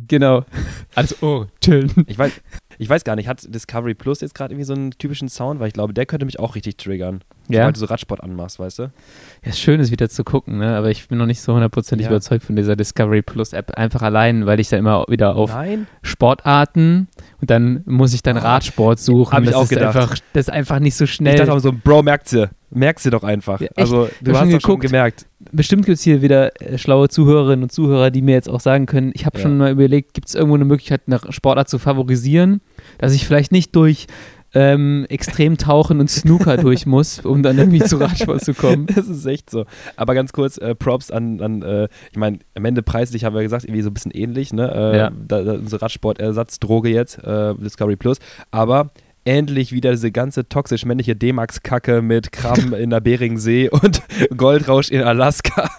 Genau. 0.07 0.45
Alles, 0.93 1.21
oh, 1.23 1.45
chillen. 1.61 1.91
Ich 2.07 2.17
weiß, 2.17 2.31
ich 2.77 2.89
weiß 2.89 3.03
gar 3.03 3.15
nicht, 3.15 3.27
hat 3.27 3.53
Discovery 3.53 3.93
Plus 3.93 4.21
jetzt 4.21 4.35
gerade 4.35 4.53
irgendwie 4.53 4.65
so 4.65 4.73
einen 4.73 4.91
typischen 4.91 5.29
Sound? 5.29 5.59
Weil 5.59 5.69
ich 5.69 5.73
glaube, 5.73 5.93
der 5.93 6.05
könnte 6.05 6.25
mich 6.25 6.39
auch 6.39 6.55
richtig 6.55 6.77
triggern. 6.77 7.21
Ja. 7.47 7.61
Sobald 7.61 7.75
du 7.75 7.79
so 7.79 7.85
Radsport 7.85 8.23
anmachst, 8.23 8.59
weißt 8.59 8.79
du? 8.79 8.83
Ja, 8.83 9.49
ist 9.49 9.59
schön, 9.59 9.79
es 9.79 9.91
wieder 9.91 10.09
zu 10.09 10.23
gucken, 10.23 10.57
ne? 10.57 10.75
aber 10.75 10.89
ich 10.89 11.07
bin 11.07 11.17
noch 11.17 11.25
nicht 11.25 11.41
so 11.41 11.53
hundertprozentig 11.53 12.05
ja. 12.05 12.11
überzeugt 12.11 12.43
von 12.43 12.55
dieser 12.55 12.75
Discovery 12.75 13.21
Plus 13.21 13.53
App. 13.53 13.77
Einfach 13.77 14.01
allein, 14.01 14.45
weil 14.45 14.59
ich 14.59 14.69
da 14.69 14.77
immer 14.77 15.05
wieder 15.07 15.35
auf 15.35 15.51
Nein. 15.51 15.87
Sportarten 16.01 17.07
und 17.41 17.49
dann 17.49 17.83
muss 17.85 18.13
ich 18.13 18.23
dann 18.23 18.37
ah. 18.37 18.41
Radsport 18.41 18.99
suchen. 18.99 19.31
Hab 19.31 19.43
ich 19.43 19.49
das 19.49 19.55
auch 19.55 19.69
gedacht. 19.69 19.95
Einfach, 19.95 20.17
das 20.33 20.47
ist 20.47 20.53
einfach 20.53 20.79
nicht 20.79 20.95
so 20.95 21.05
schnell. 21.05 21.35
Ich 21.35 21.39
dachte 21.39 21.53
auch 21.53 21.59
so, 21.59 21.71
Bro, 21.71 22.03
merkt 22.03 22.27
sie. 22.27 22.49
Merkst 22.71 23.03
sie 23.03 23.09
doch 23.09 23.23
einfach. 23.23 23.61
Ja, 23.61 23.69
also, 23.77 24.09
du 24.21 24.37
hast 24.37 24.51
doch 24.51 24.59
schon 24.59 24.79
gemerkt. 24.79 25.27
Bestimmt 25.51 25.85
gibt 25.85 25.97
es 25.97 26.03
hier 26.03 26.21
wieder 26.21 26.59
äh, 26.59 26.77
schlaue 26.77 27.07
Zuhörerinnen 27.07 27.63
und 27.63 27.71
Zuhörer, 27.71 28.11
die 28.11 28.21
mir 28.21 28.33
jetzt 28.33 28.49
auch 28.49 28.59
sagen 28.59 28.85
können, 28.85 29.11
ich 29.13 29.25
habe 29.25 29.37
ja. 29.37 29.43
schon 29.43 29.57
mal 29.57 29.71
überlegt, 29.71 30.13
gibt 30.13 30.27
es 30.27 30.35
irgendwo 30.35 30.55
eine 30.55 30.65
Möglichkeit, 30.65 31.03
eine 31.07 31.19
Sportart 31.29 31.69
zu 31.69 31.77
favorisieren, 31.77 32.61
dass 32.97 33.13
ich 33.13 33.25
vielleicht 33.25 33.51
nicht 33.51 33.75
durch 33.75 34.07
ähm, 34.55 35.05
Extremtauchen 35.09 35.99
und 35.99 36.09
Snooker 36.09 36.57
durch 36.61 36.85
muss, 36.85 37.19
um 37.19 37.43
dann 37.43 37.57
irgendwie 37.57 37.81
zu 37.81 37.97
Radsport 37.97 38.43
zu 38.43 38.53
kommen. 38.53 38.87
Das 38.95 39.09
ist 39.09 39.25
echt 39.25 39.49
so. 39.49 39.65
Aber 39.97 40.15
ganz 40.15 40.31
kurz, 40.31 40.57
äh, 40.57 40.73
Props 40.73 41.11
an, 41.11 41.41
an 41.41 41.61
äh, 41.61 41.89
ich 42.11 42.17
meine, 42.17 42.39
am 42.55 42.63
Ende 42.63 42.81
preislich 42.81 43.25
haben 43.25 43.35
wir 43.35 43.41
gesagt, 43.41 43.65
irgendwie 43.65 43.81
so 43.81 43.89
ein 43.89 43.93
bisschen 43.93 44.11
ähnlich, 44.11 44.53
ne? 44.53 44.71
Äh, 44.73 44.97
ja. 44.97 45.11
da, 45.27 45.43
da, 45.43 45.53
unsere 45.53 45.81
Radsport-Ersatzdroge 45.81 46.89
jetzt, 46.89 47.17
äh, 47.23 47.53
Discovery 47.55 47.97
Plus. 47.97 48.19
Aber 48.51 48.91
endlich 49.25 49.73
wieder 49.73 49.91
diese 49.91 50.11
ganze 50.11 50.47
toxisch 50.47 50.85
männliche 50.85 51.15
D-Max-Kacke 51.15 52.01
mit 52.01 52.31
Krabben 52.31 52.73
in 52.77 52.91
der 52.91 53.01
Beringsee 53.01 53.69
und 53.69 54.01
Goldrausch 54.37 54.89
in 54.89 55.01
Alaska. 55.01 55.69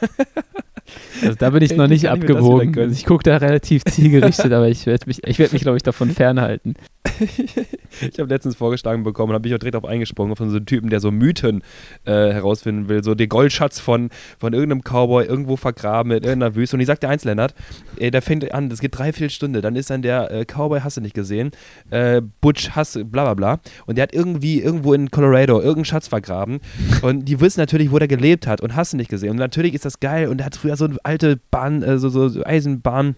Also 1.22 1.34
da 1.38 1.50
bin 1.50 1.62
ich 1.62 1.74
noch 1.74 1.88
nicht 1.88 2.08
abgewogen. 2.08 2.92
Ich 2.92 3.06
gucke 3.06 3.22
da 3.22 3.38
relativ 3.38 3.84
zielgerichtet, 3.84 4.52
aber 4.52 4.68
ich 4.68 4.86
werde 4.86 5.06
mich, 5.06 5.24
ich 5.24 5.38
werd 5.38 5.52
mich, 5.52 5.62
glaube 5.62 5.76
ich, 5.76 5.82
davon 5.82 6.10
fernhalten. 6.10 6.74
ich 8.00 8.18
habe 8.18 8.28
letztens 8.28 8.56
vorgeschlagen 8.56 9.04
bekommen 9.04 9.30
und 9.30 9.34
habe 9.34 9.48
mich 9.48 9.54
auch 9.54 9.58
direkt 9.58 9.76
auf 9.76 9.84
eingesprungen 9.84 10.36
von 10.36 10.50
so 10.50 10.56
einem 10.56 10.66
Typen, 10.66 10.90
der 10.90 11.00
so 11.00 11.10
Mythen 11.10 11.62
äh, 12.04 12.32
herausfinden 12.32 12.88
will. 12.88 13.02
So 13.02 13.14
der 13.14 13.26
Goldschatz 13.26 13.80
von, 13.80 14.10
von 14.38 14.52
irgendeinem 14.52 14.82
Cowboy 14.82 15.24
irgendwo 15.24 15.56
vergraben 15.56 16.12
in 16.12 16.22
irgendeiner 16.22 16.54
Wüste. 16.54 16.76
Und 16.76 16.80
ich 16.80 16.86
sagte 16.86 17.08
eins, 17.08 17.24
Lennart, 17.24 17.54
äh, 17.98 18.10
der 18.10 18.22
fängt 18.22 18.52
an, 18.52 18.68
das 18.68 18.80
geht 18.80 18.96
drei, 18.96 19.12
vier 19.12 19.28
Stunden. 19.28 19.60
Dann 19.62 19.76
ist 19.76 19.90
dann 19.90 20.02
der 20.02 20.30
äh, 20.30 20.44
Cowboy, 20.44 20.80
hast 20.80 20.96
du 20.96 21.00
nicht 21.00 21.14
gesehen, 21.14 21.50
äh, 21.90 22.22
Butch, 22.40 22.70
hast 22.70 22.94
bla 23.10 23.24
bla 23.24 23.34
bla. 23.34 23.60
Und 23.86 23.96
der 23.96 24.04
hat 24.04 24.12
irgendwie 24.12 24.60
irgendwo 24.60 24.94
in 24.94 25.10
Colorado 25.10 25.58
irgendeinen 25.58 25.84
Schatz 25.84 26.08
vergraben. 26.08 26.60
Und 27.02 27.26
die 27.26 27.40
wissen 27.40 27.60
natürlich, 27.60 27.90
wo 27.90 27.98
der 27.98 28.08
gelebt 28.08 28.46
hat 28.46 28.60
und 28.60 28.76
hast 28.76 28.92
du 28.92 28.96
nicht 28.96 29.10
gesehen. 29.10 29.30
Und 29.30 29.38
natürlich 29.38 29.74
ist 29.74 29.84
das 29.84 30.00
geil. 30.00 30.28
Und 30.28 30.38
der 30.38 30.46
hat 30.46 30.56
früher 30.56 30.76
so 30.76 30.86
eine 30.86 30.96
alte 31.02 31.38
Bahn, 31.50 31.82
äh, 31.82 31.98
so, 31.98 32.08
so 32.08 32.44
Eisenbahn 32.44 33.16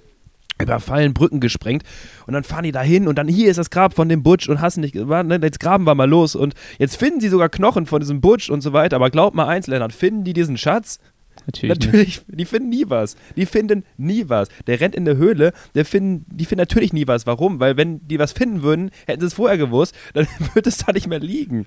überfallen, 0.60 1.14
Brücken 1.14 1.40
gesprengt 1.40 1.84
und 2.26 2.34
dann 2.34 2.44
fahren 2.44 2.64
die 2.64 2.72
da 2.72 2.82
hin 2.82 3.08
und 3.08 3.16
dann 3.16 3.28
hier 3.28 3.50
ist 3.50 3.58
das 3.58 3.70
Grab 3.70 3.94
von 3.94 4.08
dem 4.08 4.22
Butch 4.22 4.48
und 4.48 4.60
hassen 4.60 4.80
nicht, 4.80 4.94
ne, 4.94 5.38
jetzt 5.42 5.60
graben 5.60 5.84
wir 5.84 5.94
mal 5.94 6.08
los 6.08 6.34
und 6.34 6.54
jetzt 6.78 6.96
finden 6.96 7.20
sie 7.20 7.28
sogar 7.28 7.48
Knochen 7.48 7.86
von 7.86 8.00
diesem 8.00 8.20
Butch 8.20 8.50
und 8.50 8.60
so 8.60 8.72
weiter, 8.72 8.96
aber 8.96 9.10
glaub 9.10 9.34
mal 9.34 9.46
eins, 9.46 9.66
Lennart, 9.66 9.92
finden 9.92 10.24
die 10.24 10.32
diesen 10.32 10.56
Schatz? 10.56 10.98
Natürlich, 11.46 11.78
natürlich 11.78 12.22
die 12.26 12.44
finden 12.44 12.68
nie 12.68 12.84
was. 12.88 13.16
Die 13.36 13.46
finden 13.46 13.84
nie 13.96 14.28
was. 14.28 14.48
Der 14.66 14.80
rennt 14.80 14.94
in 14.94 15.04
der 15.04 15.16
Höhle, 15.16 15.52
der 15.74 15.84
finden, 15.84 16.26
die 16.28 16.44
finden 16.44 16.60
natürlich 16.60 16.92
nie 16.92 17.06
was. 17.06 17.26
Warum? 17.26 17.60
Weil 17.60 17.76
wenn 17.76 18.06
die 18.06 18.18
was 18.18 18.32
finden 18.32 18.62
würden, 18.62 18.90
hätten 19.06 19.20
sie 19.20 19.28
es 19.28 19.34
vorher 19.34 19.56
gewusst, 19.56 19.94
dann 20.14 20.26
würde 20.54 20.68
es 20.68 20.78
da 20.78 20.92
nicht 20.92 21.06
mehr 21.06 21.20
liegen. 21.20 21.66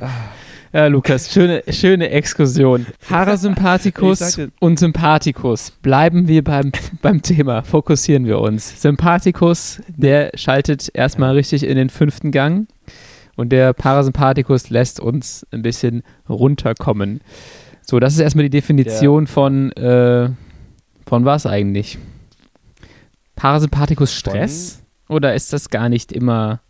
ah. 0.00 0.10
Ja, 0.70 0.86
Lukas, 0.86 1.32
schöne, 1.32 1.62
schöne 1.70 2.10
Exkursion. 2.10 2.86
Parasympathikus 3.08 4.38
und 4.60 4.78
Sympathikus. 4.78 5.70
Bleiben 5.70 6.28
wir 6.28 6.44
beim, 6.44 6.72
beim 7.02 7.22
Thema, 7.22 7.62
fokussieren 7.62 8.26
wir 8.26 8.38
uns. 8.38 8.82
Sympathikus, 8.82 9.80
der 9.88 10.30
schaltet 10.34 10.90
erstmal 10.92 11.34
richtig 11.34 11.64
in 11.64 11.76
den 11.76 11.88
fünften 11.88 12.32
Gang 12.32 12.68
und 13.36 13.50
der 13.50 13.72
Parasympathikus 13.72 14.68
lässt 14.68 15.00
uns 15.00 15.46
ein 15.52 15.62
bisschen 15.62 16.02
runterkommen. 16.28 17.22
So, 17.80 17.98
das 17.98 18.12
ist 18.12 18.20
erstmal 18.20 18.44
die 18.44 18.50
Definition 18.50 19.24
ja. 19.24 19.30
von, 19.30 19.72
äh, 19.72 20.28
von 21.06 21.24
was 21.24 21.46
eigentlich? 21.46 21.98
Parasympathikus 23.36 24.12
Stress? 24.12 24.82
Von? 25.06 25.16
Oder 25.16 25.34
ist 25.34 25.54
das 25.54 25.70
gar 25.70 25.88
nicht 25.88 26.12
immer 26.12 26.60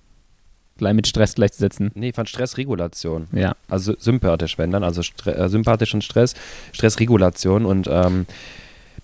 gleich 0.79 0.95
mit 0.95 1.07
Stress 1.07 1.35
gleichzusetzen. 1.35 1.91
Nee, 1.95 2.13
von 2.13 2.27
Stressregulation. 2.27 3.29
Ja. 3.33 3.55
Also 3.69 3.95
sympathisch, 3.99 4.59
wenn 4.59 4.71
dann, 4.71 4.85
also 4.85 5.03
Stre 5.03 5.37
äh, 5.37 5.49
sympathisch 5.49 5.93
und 5.95 6.03
Stress, 6.03 6.35
Stressregulation 6.73 7.67
und 7.67 7.89
ähm, 7.91 8.27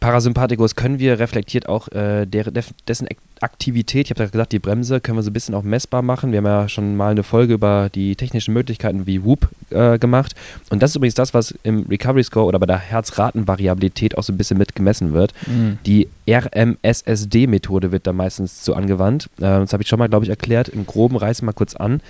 Parasympathikus 0.05 0.75
können 0.75 0.99
wir 0.99 1.19
reflektiert 1.19 1.67
auch 1.67 1.89
äh, 1.89 2.27
der, 2.27 2.53
dessen 2.87 3.09
Aktivität, 3.41 4.07
ich 4.07 4.11
habe 4.11 4.23
ja 4.23 4.29
gesagt, 4.29 4.53
die 4.53 4.59
Bremse 4.59 5.01
können 5.01 5.17
wir 5.17 5.23
so 5.23 5.31
ein 5.31 5.33
bisschen 5.33 5.55
auch 5.55 5.63
messbar 5.63 6.03
machen. 6.03 6.31
Wir 6.31 6.39
haben 6.39 6.45
ja 6.45 6.69
schon 6.69 6.95
mal 6.95 7.13
eine 7.13 7.23
Folge 7.23 7.55
über 7.55 7.89
die 7.89 8.15
technischen 8.15 8.53
Möglichkeiten 8.53 9.07
wie 9.07 9.25
Whoop 9.25 9.49
äh, 9.71 9.99
gemacht. 9.99 10.35
Und 10.69 10.83
das 10.83 10.91
ist 10.91 10.97
übrigens 10.97 11.15
das, 11.15 11.33
was 11.33 11.55
im 11.63 11.87
Recovery 11.89 12.23
Score 12.23 12.45
oder 12.45 12.59
bei 12.59 12.67
der 12.67 12.77
Herzratenvariabilität 12.77 14.19
auch 14.19 14.23
so 14.23 14.35
ein 14.35 14.37
bisschen 14.37 14.59
mit 14.59 14.75
gemessen 14.75 15.15
wird. 15.15 15.33
Mhm. 15.47 15.79
Die 15.87 16.09
RMSSD-Methode 16.29 17.91
wird 17.91 18.07
da 18.07 18.13
meistens 18.13 18.63
zu 18.63 18.75
angewandt. 18.75 19.31
Äh, 19.39 19.65
das 19.65 19.73
habe 19.73 19.85
ich 19.85 19.89
schon 19.89 19.99
mal, 19.99 20.11
glaube 20.11 20.27
ich, 20.27 20.31
erklärt. 20.31 20.69
Im 20.69 20.85
Groben 20.85 21.17
reißen 21.17 21.45
wir 21.45 21.47
mal 21.47 21.53
kurz 21.55 21.77
an. 21.77 22.03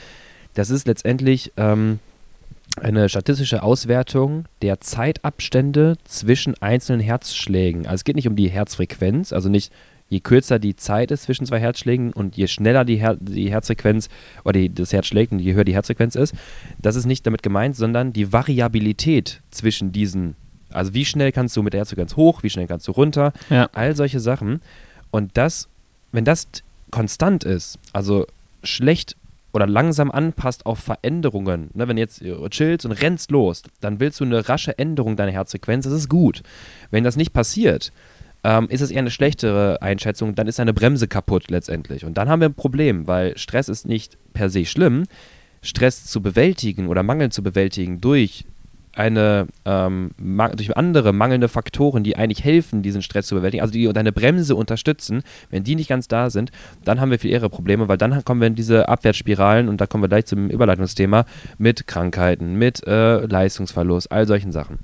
Das 0.55 0.71
ist 0.71 0.89
letztendlich. 0.89 1.53
Ähm, 1.57 2.01
eine 2.81 3.09
statistische 3.09 3.63
Auswertung 3.63 4.47
der 4.63 4.81
Zeitabstände 4.81 5.97
zwischen 6.05 6.61
einzelnen 6.61 7.01
Herzschlägen. 7.01 7.87
Also 7.87 7.97
es 7.97 8.05
geht 8.05 8.17
nicht 8.17 8.29
um 8.29 8.37
die 8.37 8.49
Herzfrequenz, 8.49 9.33
also 9.33 9.49
nicht 9.49 9.73
je 10.09 10.21
kürzer 10.21 10.59
die 10.59 10.77
Zeit 10.77 11.11
ist 11.11 11.23
zwischen 11.23 11.47
zwei 11.47 11.59
Herzschlägen 11.59 12.13
und 12.13 12.37
je 12.37 12.47
schneller 12.47 12.85
die, 12.85 12.97
Her 12.97 13.17
die 13.19 13.51
Herzfrequenz 13.51 14.09
oder 14.45 14.61
die, 14.61 14.73
das 14.73 14.93
Herz 14.93 15.07
schlägt 15.07 15.33
und 15.33 15.39
je 15.39 15.55
höher 15.55 15.65
die 15.65 15.75
Herzfrequenz 15.75 16.15
ist. 16.15 16.35
Das 16.79 16.97
ist 16.97 17.07
nicht 17.07 17.27
damit 17.27 17.43
gemeint, 17.43 17.77
sondern 17.77 18.13
die 18.13 18.33
Variabilität 18.33 19.41
zwischen 19.51 19.93
diesen. 19.93 20.37
Also 20.71 20.95
wie 20.95 21.05
schnell 21.05 21.33
kannst 21.33 21.57
du 21.57 21.63
mit 21.63 21.73
der 21.73 21.81
Herzfrequenz 21.81 22.17
hoch, 22.17 22.43
wie 22.43 22.51
schnell 22.51 22.67
kannst 22.67 22.87
du 22.89 22.93
runter, 22.93 23.33
ja. 23.49 23.69
all 23.73 23.97
solche 23.97 24.21
Sachen. 24.21 24.61
Und 25.11 25.37
das, 25.37 25.69
wenn 26.13 26.25
das 26.25 26.49
konstant 26.91 27.45
ist, 27.45 27.79
also 27.93 28.27
schlecht 28.63 29.17
oder 29.55 29.67
langsam 29.67 30.11
anpasst 30.11 30.67
auf 30.67 30.81
Veränderungen. 30.81 31.71
Ne, 31.75 31.89
wenn 31.89 31.97
du 31.97 32.03
jetzt 32.03 32.23
chillst 32.51 32.85
und 32.85 32.93
rennst 32.93 33.31
los, 33.31 33.63
dann 33.81 34.01
willst 34.01 34.21
du 34.21 34.25
eine 34.25 34.49
rasche 34.49 34.77
Änderung 34.79 35.17
deiner 35.17 35.33
Herzfrequenz, 35.33 35.85
das 35.85 35.95
ist 35.95 36.09
gut. 36.09 36.43
Wenn 36.91 37.05
das 37.05 37.17
nicht 37.17 37.33
passiert, 37.33 37.93
ähm, 38.43 38.69
ist 38.69 38.81
es 38.81 38.91
eher 38.91 38.99
eine 38.99 39.13
schlechtere 39.13 39.81
Einschätzung, 39.81 40.35
dann 40.35 40.49
ist 40.49 40.59
deine 40.59 40.75
Bremse 40.75 41.07
kaputt 41.07 41.51
letztendlich. 41.51 42.05
Und 42.05 42.19
dann 42.19 42.29
haben 42.29 42.41
wir 42.41 42.49
ein 42.49 42.55
Problem, 42.55 43.07
weil 43.07 43.39
Stress 43.39 43.69
ist 43.69 43.87
nicht 43.87 44.19
per 44.35 44.51
se 44.51 44.67
schlimm. 44.67 45.05
Stress 45.63 46.05
zu 46.05 46.21
bewältigen 46.21 46.89
oder 46.89 47.03
Mangel 47.03 47.31
zu 47.31 47.43
bewältigen 47.43 48.01
durch 48.01 48.45
eine 48.97 49.47
ähm, 49.65 50.11
durch 50.57 50.77
andere 50.77 51.13
mangelnde 51.13 51.49
Faktoren, 51.49 52.05
die 52.05 52.17
eigentlich 52.17 52.45
helfen, 52.45 52.83
diesen 52.83 53.03
Stress 53.03 53.27
zu 53.27 53.35
bewältigen, 53.35 53.63
also 53.63 53.73
die 53.73 53.91
deine 53.93 54.13
Bremse 54.13 54.57
unterstützen, 54.57 55.23
wenn 55.51 55.65
die 55.65 55.75
nicht 55.75 55.89
ganz 55.89 56.09
da 56.09 56.31
sind, 56.31 56.51
dann 56.85 57.01
haben 57.01 57.11
wir 57.11 57.19
viel 57.19 57.31
eher 57.31 57.49
Probleme, 57.49 57.89
weil 57.89 57.99
dann 57.99 58.25
kommen 58.25 58.41
wir 58.41 58.49
in 58.49 58.55
diese 58.55 58.89
Abwärtsspiralen 58.89 59.69
und 59.69 59.81
da 59.81 59.87
kommen 59.87 60.03
wir 60.03 60.09
gleich 60.09 60.27
zum 60.27 60.49
Überleitungsthema 60.51 61.25
mit 61.59 61.87
Krankheiten, 61.87 62.55
mit 62.55 62.87
äh, 62.87 63.27
Leistungsverlust, 63.27 64.11
all 64.13 64.27
solchen 64.27 64.53
Sachen. 64.53 64.79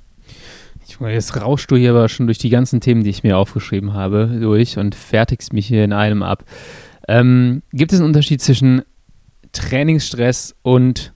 Jetzt 0.99 1.39
rauschst 1.39 1.71
du 1.71 1.77
hier 1.77 1.91
aber 1.91 2.09
schon 2.09 2.25
durch 2.25 2.37
die 2.37 2.49
ganzen 2.49 2.81
Themen, 2.81 3.03
die 3.03 3.09
ich 3.09 3.23
mir 3.23 3.37
aufgeschrieben 3.37 3.93
habe, 3.93 4.27
durch 4.39 4.77
und 4.77 4.93
fertigst 4.93 5.53
mich 5.53 5.67
hier 5.67 5.83
in 5.83 5.93
einem 5.93 6.21
ab. 6.21 6.43
Ähm, 7.07 7.63
gibt 7.71 7.93
es 7.93 7.99
einen 7.99 8.07
Unterschied 8.07 8.41
zwischen 8.41 8.81
Trainingsstress 9.53 10.55
und 10.63 11.13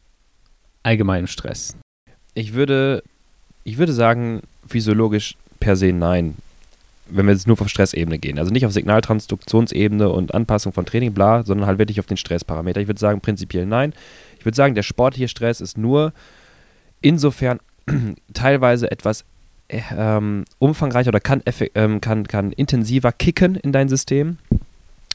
allgemeinem 0.84 1.28
Stress? 1.28 1.78
Ich 2.36 2.54
würde, 2.54 3.04
ich 3.64 3.78
würde 3.78 3.94
sagen, 3.94 4.42
physiologisch 4.68 5.36
per 5.60 5.76
se 5.76 5.92
nein. 5.92 6.36
Wenn 7.08 7.26
wir 7.26 7.34
jetzt 7.34 7.48
nur 7.48 7.60
auf 7.60 7.70
Stressebene 7.70 8.18
gehen. 8.18 8.40
Also 8.40 8.52
nicht 8.52 8.66
auf 8.66 8.72
Signaltransduktionsebene 8.72 10.10
und 10.10 10.34
Anpassung 10.34 10.74
von 10.74 10.86
Training, 10.86 11.14
bla, 11.14 11.44
sondern 11.44 11.68
halt 11.68 11.80
wirklich 11.80 12.00
auf 12.00 12.08
den 12.08 12.18
Stressparameter. 12.18 12.82
Ich 12.82 12.88
würde 12.88 13.00
sagen, 13.00 13.22
prinzipiell 13.22 13.66
nein. 13.66 13.94
Ich 14.40 14.46
würde 14.46 14.56
sagen, 14.56 14.76
der 14.76 14.84
sportliche 14.84 15.28
Stress 15.28 15.62
ist 15.62 15.78
nur 15.78 16.14
insofern 17.02 17.60
teilweise 18.34 18.92
etwas 18.92 19.24
ähm, 19.70 20.46
umfangreicher 20.60 21.10
oder 21.10 21.20
kann, 21.20 21.42
ähm, 21.74 22.02
kann, 22.02 22.28
kann 22.28 22.52
intensiver 22.52 23.12
kicken 23.12 23.56
in 23.56 23.72
dein 23.72 23.90
System, 23.90 24.38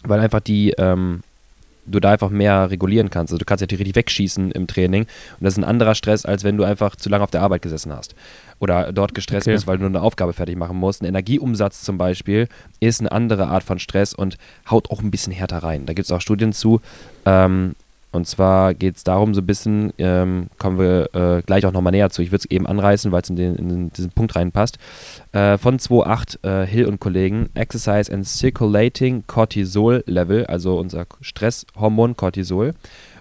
weil 0.03 0.21
einfach 0.21 0.41
die, 0.41 0.75
ähm, 0.79 1.23
du 1.87 2.01
da 2.01 2.11
einfach 2.11 2.31
mehr 2.31 2.71
regulieren 2.71 3.11
kannst. 3.11 3.33
Also 3.33 3.39
du 3.39 3.45
kannst 3.45 3.61
ja 3.61 3.67
theoretisch 3.67 3.95
wegschießen 3.95 4.53
im 4.53 4.67
Training 4.67 5.03
und 5.03 5.45
das 5.45 5.55
ist 5.55 5.59
ein 5.59 5.65
anderer 5.65 5.95
Stress, 5.95 6.25
als 6.25 6.45
wenn 6.45 6.57
du 6.57 6.65
einfach 6.65 6.97
zu 6.97 7.09
lange 7.09 7.25
auf 7.25 7.31
der 7.31 7.43
Arbeit 7.43 7.63
gesessen 7.63 7.93
hast 7.93 8.15
oder 8.59 8.93
dort 8.93 9.15
gestresst 9.15 9.47
okay. 9.47 9.55
bist, 9.55 9.67
weil 9.67 9.79
du 9.79 9.87
eine 9.87 10.03
Aufgabe 10.03 10.33
fertig 10.33 10.57
machen 10.57 10.77
musst. 10.77 11.03
Ein 11.03 11.07
Energieumsatz 11.07 11.83
zum 11.83 11.99
Beispiel 11.99 12.49
ist 12.79 13.01
eine 13.01 13.11
andere 13.11 13.49
Art 13.49 13.65
von 13.65 13.79
Stress 13.79 14.15
und 14.15 14.37
haut 14.71 14.91
auch 14.91 15.01
ein 15.01 15.11
bisschen 15.11 15.33
härter 15.33 15.59
rein. 15.59 15.87
Da 15.87 15.95
gibt 15.95 16.07
es 16.07 16.13
auch 16.13 16.21
Studien 16.21 16.53
zu. 16.53 16.81
Ähm, 17.25 17.75
und 18.13 18.27
zwar 18.27 18.75
geht 18.75 18.97
es 18.97 19.05
darum, 19.05 19.35
so 19.35 19.41
ein 19.41 19.47
bisschen, 19.47 19.93
ähm, 19.99 20.49
kommen 20.59 20.79
wir 20.79 21.15
äh, 21.15 21.43
gleich 21.43 21.65
auch 21.65 21.73
nochmal 21.73 21.93
näher 21.93 22.11
zu. 22.11 22.23
Ich 22.23 22.33
würde 22.33 22.45
es 22.45 22.51
eben 22.51 22.67
anreißen, 22.67 23.13
weil 23.13 23.23
es 23.23 23.31
in, 23.31 23.37
in, 23.39 23.91
diesen 23.93 24.11
Punkt 24.11 24.35
reinpasst. 24.35 24.79
Äh, 25.33 25.59
von 25.59 25.79
2.8 25.79 26.45
äh, 26.63 26.67
Hill 26.67 26.87
und 26.87 26.99
Kollegen, 26.99 27.51
Exercise 27.55 28.13
and 28.13 28.27
Circulating 28.27 29.25
Cortisol 29.27 30.03
Level, 30.07 30.45
also 30.47 30.79
unser 30.79 31.07
Stresshormon 31.21 32.17
Cortisol 32.17 32.75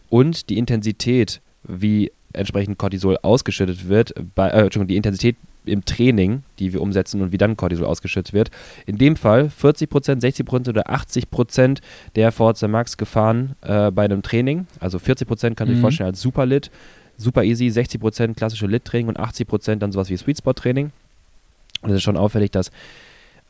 und 0.10 0.50
die 0.50 0.58
Intensität, 0.58 1.42
wie 1.64 2.12
entsprechend 2.34 2.78
Cortisol 2.78 3.18
ausgeschüttet 3.22 3.88
wird, 3.90 4.14
bei, 4.36 4.50
äh, 4.50 4.62
Entschuldigung, 4.62 4.88
die 4.88 4.98
Intensität 4.98 5.36
im 5.66 5.86
Training, 5.86 6.44
die 6.58 6.74
wir 6.74 6.82
umsetzen 6.82 7.22
und 7.22 7.32
wie 7.32 7.38
dann 7.38 7.58
Cortisol 7.58 7.86
ausgeschüttet 7.86 8.34
wird. 8.34 8.50
In 8.86 8.98
dem 8.98 9.16
Fall 9.16 9.52
40%, 9.62 9.88
60% 10.22 10.70
oder 10.70 10.90
80% 10.90 11.80
der 12.16 12.32
Forza 12.32 12.68
Max 12.68 12.98
gefahren 12.98 13.56
äh, 13.62 13.92
bei 13.92 14.06
einem 14.06 14.22
Training. 14.22 14.68
Also 14.80 14.98
40% 14.98 15.56
kann 15.56 15.68
mhm. 15.68 15.74
sich 15.74 15.82
vorstellen 15.82 16.10
als 16.10 16.22
Super 16.22 16.46
Lit, 16.46 16.72
super 17.18 17.44
easy, 17.44 17.68
60% 17.68 18.36
klassische 18.36 18.68
Lit-Training 18.68 19.08
und 19.08 19.20
80% 19.20 19.76
dann 19.76 19.92
sowas 19.92 20.10
wie 20.10 20.18
Sweet 20.18 20.38
Spot-Training. 20.38 20.92
Und 21.82 21.90
es 21.90 21.98
ist 21.98 22.04
schon 22.04 22.18
auffällig, 22.18 22.52
dass 22.52 22.72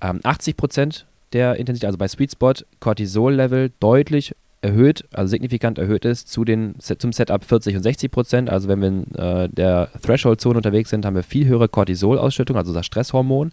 ähm, 0.02 0.20
80% 0.20 1.04
der 1.34 1.56
Intensität, 1.58 1.88
also 1.88 1.98
bei 1.98 2.08
Sweet 2.08 2.32
Spot, 2.32 2.54
Cortisol-Level 2.80 3.72
deutlich 3.80 4.36
erhöht, 4.62 5.06
also 5.14 5.30
signifikant 5.30 5.78
erhöht 5.78 6.06
ist 6.06 6.30
zu 6.30 6.44
den, 6.44 6.76
zum 6.80 7.14
Setup 7.14 7.44
40 7.44 7.78
und 7.78 7.84
60 7.84 8.12
Prozent. 8.12 8.50
Also 8.50 8.68
wenn 8.68 8.82
wir 8.82 8.88
in 8.88 9.16
äh, 9.16 9.50
der 9.50 9.90
Threshold-Zone 10.02 10.58
unterwegs 10.58 10.90
sind, 10.90 11.06
haben 11.06 11.16
wir 11.16 11.24
viel 11.24 11.48
höhere 11.48 11.70
Cortisol-Ausschüttung, 11.70 12.58
also 12.58 12.74
das 12.74 12.86
Stresshormon. 12.86 13.52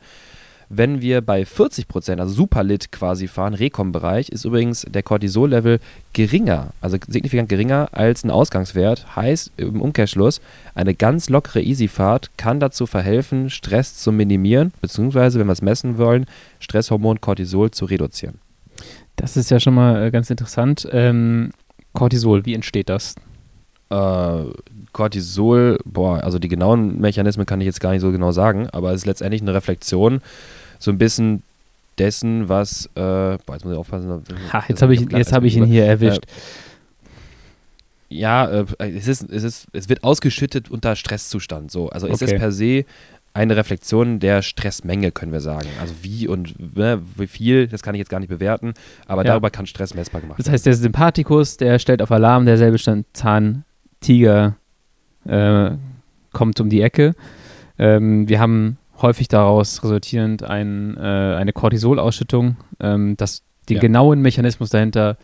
Wenn 0.68 1.00
wir 1.00 1.20
bei 1.20 1.44
40 1.44 1.86
Prozent, 1.86 2.20
also 2.20 2.34
Superlit 2.34 2.90
quasi 2.90 3.28
fahren, 3.28 3.54
Rekom-Bereich, 3.54 4.30
ist 4.30 4.44
übrigens 4.44 4.82
der 4.82 5.04
Cortisol-Level 5.04 5.78
geringer, 6.12 6.70
also 6.80 6.96
signifikant 7.06 7.48
geringer 7.48 7.88
als 7.92 8.24
ein 8.24 8.30
Ausgangswert. 8.32 9.14
Heißt 9.14 9.52
im 9.58 9.80
Umkehrschluss, 9.80 10.40
eine 10.74 10.94
ganz 10.94 11.28
lockere 11.28 11.62
Easy-Fahrt 11.62 12.30
kann 12.36 12.58
dazu 12.58 12.86
verhelfen, 12.86 13.48
Stress 13.48 13.96
zu 13.96 14.10
minimieren, 14.10 14.72
beziehungsweise, 14.80 15.38
wenn 15.38 15.46
wir 15.46 15.52
es 15.52 15.62
messen 15.62 15.98
wollen, 15.98 16.26
Stresshormon 16.58 17.20
Cortisol 17.20 17.70
zu 17.70 17.84
reduzieren. 17.84 18.40
Das 19.16 19.36
ist 19.36 19.50
ja 19.50 19.58
schon 19.58 19.74
mal 19.74 20.04
äh, 20.04 20.10
ganz 20.10 20.30
interessant. 20.30 20.86
Ähm, 20.92 21.50
Cortisol, 21.92 22.44
wie 22.44 22.54
entsteht 22.54 22.88
das? 22.88 23.14
Äh, 23.90 24.44
Cortisol, 24.92 25.78
boah, 25.84 26.22
also 26.22 26.38
die 26.38 26.48
genauen 26.48 27.00
Mechanismen 27.00 27.46
kann 27.46 27.60
ich 27.60 27.66
jetzt 27.66 27.80
gar 27.80 27.92
nicht 27.92 28.02
so 28.02 28.12
genau 28.12 28.32
sagen, 28.32 28.68
aber 28.70 28.90
es 28.90 29.02
ist 29.02 29.06
letztendlich 29.06 29.42
eine 29.42 29.54
Reflexion, 29.54 30.20
so 30.78 30.90
ein 30.90 30.98
bisschen 30.98 31.42
dessen, 31.98 32.48
was, 32.48 32.86
äh, 32.94 33.00
boah, 33.00 33.52
jetzt 33.52 33.64
muss 33.64 33.72
ich 33.72 33.78
aufpassen. 33.78 34.22
Ha, 34.52 34.64
jetzt 34.68 34.82
habe 34.82 34.94
ich, 34.94 35.02
hab 35.02 35.44
ich 35.44 35.56
ihn 35.56 35.64
hier 35.64 35.86
erwischt. 35.86 36.24
Äh, 36.24 36.30
ja, 38.08 38.46
äh, 38.48 38.64
es, 38.78 39.08
ist, 39.08 39.30
es, 39.30 39.42
ist, 39.42 39.66
es 39.72 39.88
wird 39.88 40.04
ausgeschüttet 40.04 40.70
unter 40.70 40.94
Stresszustand. 40.94 41.70
So. 41.70 41.88
Also 41.88 42.06
okay. 42.06 42.14
ist 42.14 42.22
es 42.22 42.34
per 42.34 42.52
se 42.52 42.84
eine 43.36 43.56
Reflexion 43.56 44.18
der 44.18 44.42
Stressmenge, 44.42 45.12
können 45.12 45.32
wir 45.32 45.40
sagen. 45.40 45.68
Also 45.80 45.94
wie 46.02 46.26
und 46.26 46.76
ne, 46.76 47.00
wie 47.16 47.26
viel, 47.26 47.68
das 47.68 47.82
kann 47.82 47.94
ich 47.94 47.98
jetzt 47.98 48.08
gar 48.08 48.18
nicht 48.18 48.30
bewerten, 48.30 48.72
aber 49.06 49.24
ja. 49.24 49.32
darüber 49.32 49.50
kann 49.50 49.66
Stress 49.66 49.94
messbar 49.94 50.22
gemacht 50.22 50.38
werden. 50.38 50.44
Das 50.44 50.52
heißt, 50.52 50.66
der 50.66 50.74
Sympathikus, 50.74 51.58
der 51.58 51.78
stellt 51.78 52.02
auf 52.02 52.10
Alarm, 52.10 52.46
der 52.46 52.56
Säbelzahntiger 52.56 54.56
äh, 55.26 55.70
kommt 56.32 56.60
um 56.60 56.70
die 56.70 56.80
Ecke. 56.80 57.14
Ähm, 57.78 58.28
wir 58.28 58.40
haben 58.40 58.78
häufig 59.02 59.28
daraus 59.28 59.82
resultierend 59.82 60.42
ein, 60.42 60.96
äh, 60.96 61.00
eine 61.00 61.52
Cortisolausschüttung. 61.52 62.56
Ähm, 62.80 63.16
das, 63.16 63.42
den 63.68 63.76
ja. 63.76 63.80
genauen 63.80 64.22
Mechanismus 64.22 64.70
dahinter 64.70 65.18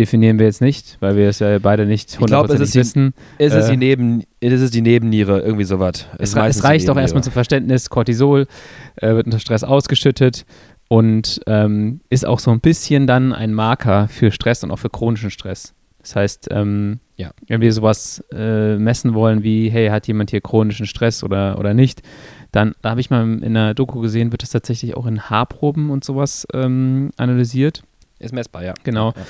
definieren 0.00 0.38
wir 0.38 0.46
jetzt 0.46 0.62
nicht, 0.62 0.96
weil 1.00 1.14
wir 1.16 1.28
es 1.28 1.38
ja 1.38 1.58
beide 1.58 1.84
nicht 1.84 2.18
hundertprozentig 2.18 2.74
wissen. 2.74 3.12
Ist 3.38 3.52
es, 3.52 3.68
äh, 3.68 3.72
die 3.72 3.76
Neben, 3.76 4.24
ist 4.40 4.60
es 4.60 4.70
die 4.70 4.80
Nebenniere, 4.80 5.40
irgendwie 5.40 5.64
sowas. 5.64 6.06
Es, 6.18 6.34
es 6.34 6.64
reicht 6.64 6.88
auch 6.88 6.96
erstmal 6.96 7.22
zum 7.22 7.34
Verständnis, 7.34 7.90
Cortisol 7.90 8.46
äh, 8.96 9.14
wird 9.14 9.26
unter 9.26 9.38
Stress 9.38 9.62
ausgeschüttet 9.62 10.46
und 10.88 11.40
ähm, 11.46 12.00
ist 12.08 12.26
auch 12.26 12.38
so 12.38 12.50
ein 12.50 12.60
bisschen 12.60 13.06
dann 13.06 13.34
ein 13.34 13.52
Marker 13.52 14.08
für 14.08 14.32
Stress 14.32 14.64
und 14.64 14.70
auch 14.70 14.78
für 14.78 14.90
chronischen 14.90 15.30
Stress. 15.30 15.74
Das 15.98 16.16
heißt, 16.16 16.48
ähm, 16.50 17.00
ja. 17.16 17.30
wenn 17.46 17.60
wir 17.60 17.72
sowas 17.74 18.24
äh, 18.32 18.76
messen 18.76 19.12
wollen 19.12 19.42
wie, 19.42 19.68
hey, 19.68 19.88
hat 19.88 20.06
jemand 20.08 20.30
hier 20.30 20.40
chronischen 20.40 20.86
Stress 20.86 21.22
oder, 21.22 21.58
oder 21.58 21.74
nicht, 21.74 22.00
dann, 22.52 22.72
da 22.80 22.90
habe 22.90 23.00
ich 23.00 23.10
mal 23.10 23.22
in 23.22 23.44
einer 23.44 23.74
Doku 23.74 24.00
gesehen, 24.00 24.32
wird 24.32 24.42
das 24.42 24.50
tatsächlich 24.50 24.96
auch 24.96 25.04
in 25.04 25.28
Haarproben 25.28 25.90
und 25.90 26.04
sowas 26.04 26.46
ähm, 26.54 27.10
analysiert. 27.18 27.82
Ist 28.18 28.32
messbar, 28.32 28.64
ja. 28.64 28.74
Genau. 28.82 29.08
Ja. 29.08 29.22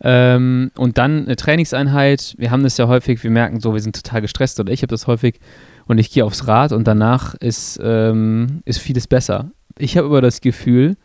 Ähm, 0.00 0.70
und 0.76 0.98
dann 0.98 1.24
eine 1.24 1.36
Trainingseinheit. 1.36 2.34
Wir 2.38 2.50
haben 2.50 2.62
das 2.62 2.76
ja 2.76 2.88
häufig, 2.88 3.22
wir 3.22 3.30
merken 3.30 3.60
so, 3.60 3.74
wir 3.74 3.80
sind 3.80 3.96
total 3.96 4.20
gestresst 4.20 4.58
oder 4.60 4.72
ich 4.72 4.82
habe 4.82 4.90
das 4.90 5.06
häufig 5.06 5.40
und 5.86 5.98
ich 5.98 6.10
gehe 6.10 6.24
aufs 6.24 6.46
Rad 6.46 6.72
und 6.72 6.86
danach 6.86 7.34
ist, 7.34 7.78
ähm, 7.82 8.62
ist 8.64 8.78
vieles 8.78 9.06
besser. 9.06 9.50
Ich 9.78 9.96
habe 9.96 10.06
aber 10.06 10.20
das 10.20 10.40
Gefühl, 10.40 10.96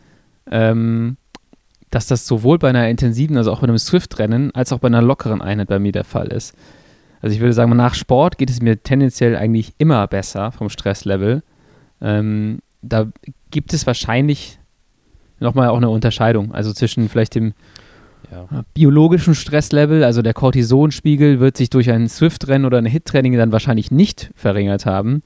ähm, 0.52 1.18
dass 1.92 2.08
das 2.08 2.28
sowohl 2.28 2.60
bei 2.60 2.70
einer 2.70 2.88
intensiven, 2.88 3.38
also 3.38 3.52
auch 3.52 3.62
bei 3.62 3.68
einem 3.68 3.78
Swift-Rennen, 3.78 4.52
als 4.54 4.72
auch 4.72 4.80
bei 4.80 4.88
einer 4.88 5.02
lockeren 5.02 5.42
Einheit 5.42 5.68
bei 5.68 5.80
mir 5.80 5.92
der 5.92 6.04
Fall 6.04 6.28
ist. 6.28 6.54
Also 7.22 7.34
ich 7.34 7.42
würde 7.42 7.54
sagen, 7.54 7.76
nach 7.76 7.96
Sport 7.96 8.38
geht 8.38 8.50
es 8.50 8.62
mir 8.62 8.82
tendenziell 8.82 9.36
eigentlich 9.36 9.74
immer 9.78 10.06
besser 10.08 10.52
vom 10.52 10.70
Stresslevel. 10.70 11.44
Ähm, 12.02 12.60
da 12.82 13.08
gibt 13.52 13.74
es 13.74 13.86
wahrscheinlich 13.86 14.60
nochmal 15.40 15.70
auch 15.70 15.78
eine 15.78 15.90
Unterscheidung, 15.90 16.54
also 16.54 16.72
zwischen 16.74 17.10
vielleicht 17.10 17.36
dem 17.36 17.54
ja. 18.32 18.64
biologischen 18.74 19.36
Stresslevel, 19.36 20.04
also 20.04 20.22
der 20.22 20.34
Cortisonspiegel, 20.34 21.40
wird 21.40 21.58
sich 21.58 21.70
durch 21.70 21.90
ein 21.90 22.08
Swift-Rennen 22.08 22.66
oder 22.66 22.78
ein 22.78 22.86
Hit-Training 22.86 23.38
dann 23.38 23.52
wahrscheinlich 23.52 23.92
nicht 23.92 24.32
verringert 24.36 24.86
haben. 24.86 25.22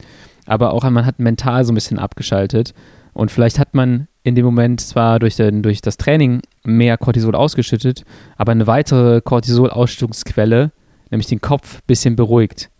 Aber 0.46 0.72
auch 0.72 0.88
man 0.90 1.06
hat 1.06 1.18
mental 1.18 1.64
so 1.64 1.72
ein 1.72 1.74
bisschen 1.74 1.98
abgeschaltet. 1.98 2.74
Und 3.12 3.30
vielleicht 3.30 3.58
hat 3.58 3.74
man 3.74 4.08
in 4.24 4.34
dem 4.34 4.44
Moment 4.44 4.80
zwar 4.80 5.18
durch, 5.18 5.36
den, 5.36 5.62
durch 5.62 5.80
das 5.80 5.96
Training 5.96 6.42
mehr 6.64 6.98
Cortisol 6.98 7.34
ausgeschüttet, 7.34 8.04
aber 8.36 8.52
eine 8.52 8.66
weitere 8.66 9.20
Cortisol-Ausschüttungsquelle, 9.20 10.72
nämlich 11.10 11.28
den 11.28 11.40
Kopf, 11.40 11.76
ein 11.76 11.86
bisschen 11.86 12.16
beruhigt. 12.16 12.70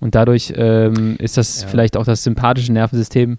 Und 0.00 0.14
dadurch 0.14 0.52
ähm, 0.56 1.16
ist 1.18 1.36
das 1.36 1.62
ja. 1.62 1.68
vielleicht 1.68 1.96
auch 1.96 2.04
das 2.04 2.22
sympathische 2.24 2.72
Nervensystem 2.72 3.38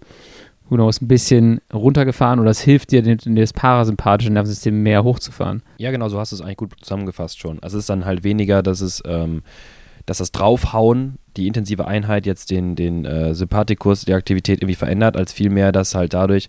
who 0.69 0.75
knows, 0.75 1.01
ein 1.01 1.07
bisschen 1.07 1.61
runtergefahren 1.73 2.39
oder 2.39 2.51
es 2.51 2.61
hilft 2.61 2.91
dir, 2.91 3.01
das 3.01 3.53
parasympathische 3.53 4.31
Nervensystem 4.31 4.81
mehr 4.83 5.03
hochzufahren. 5.03 5.63
Ja, 5.77 5.91
genau, 5.91 6.09
so 6.09 6.19
hast 6.19 6.31
du 6.31 6.35
es 6.35 6.41
eigentlich 6.41 6.57
gut 6.57 6.73
zusammengefasst 6.81 7.39
schon. 7.39 7.59
Also 7.61 7.77
es 7.77 7.83
ist 7.83 7.89
dann 7.89 8.05
halt 8.05 8.23
weniger, 8.23 8.63
dass 8.63 8.81
es, 8.81 9.01
ähm, 9.05 9.43
dass 10.05 10.17
das 10.17 10.31
Draufhauen, 10.31 11.17
die 11.35 11.47
intensive 11.47 11.87
Einheit 11.87 12.25
jetzt 12.25 12.51
den, 12.51 12.75
den 12.75 13.05
äh, 13.05 13.33
Sympathikus, 13.33 14.05
die 14.05 14.13
Aktivität 14.13 14.61
irgendwie 14.61 14.75
verändert, 14.75 15.15
als 15.15 15.33
vielmehr, 15.33 15.71
dass 15.71 15.95
halt 15.95 16.13
dadurch 16.13 16.47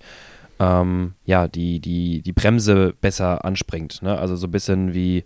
ähm, 0.61 1.15
ja, 1.25 1.49
die, 1.49 1.81
die, 1.81 2.23
die 2.23 2.33
Bremse 2.33 2.95
besser 3.01 3.45
anspringt. 3.45 4.03
Ne? 4.03 4.19
Also 4.19 4.37
so 4.37 4.47
ein 4.47 4.51
bisschen 4.51 4.95
wie 4.95 5.25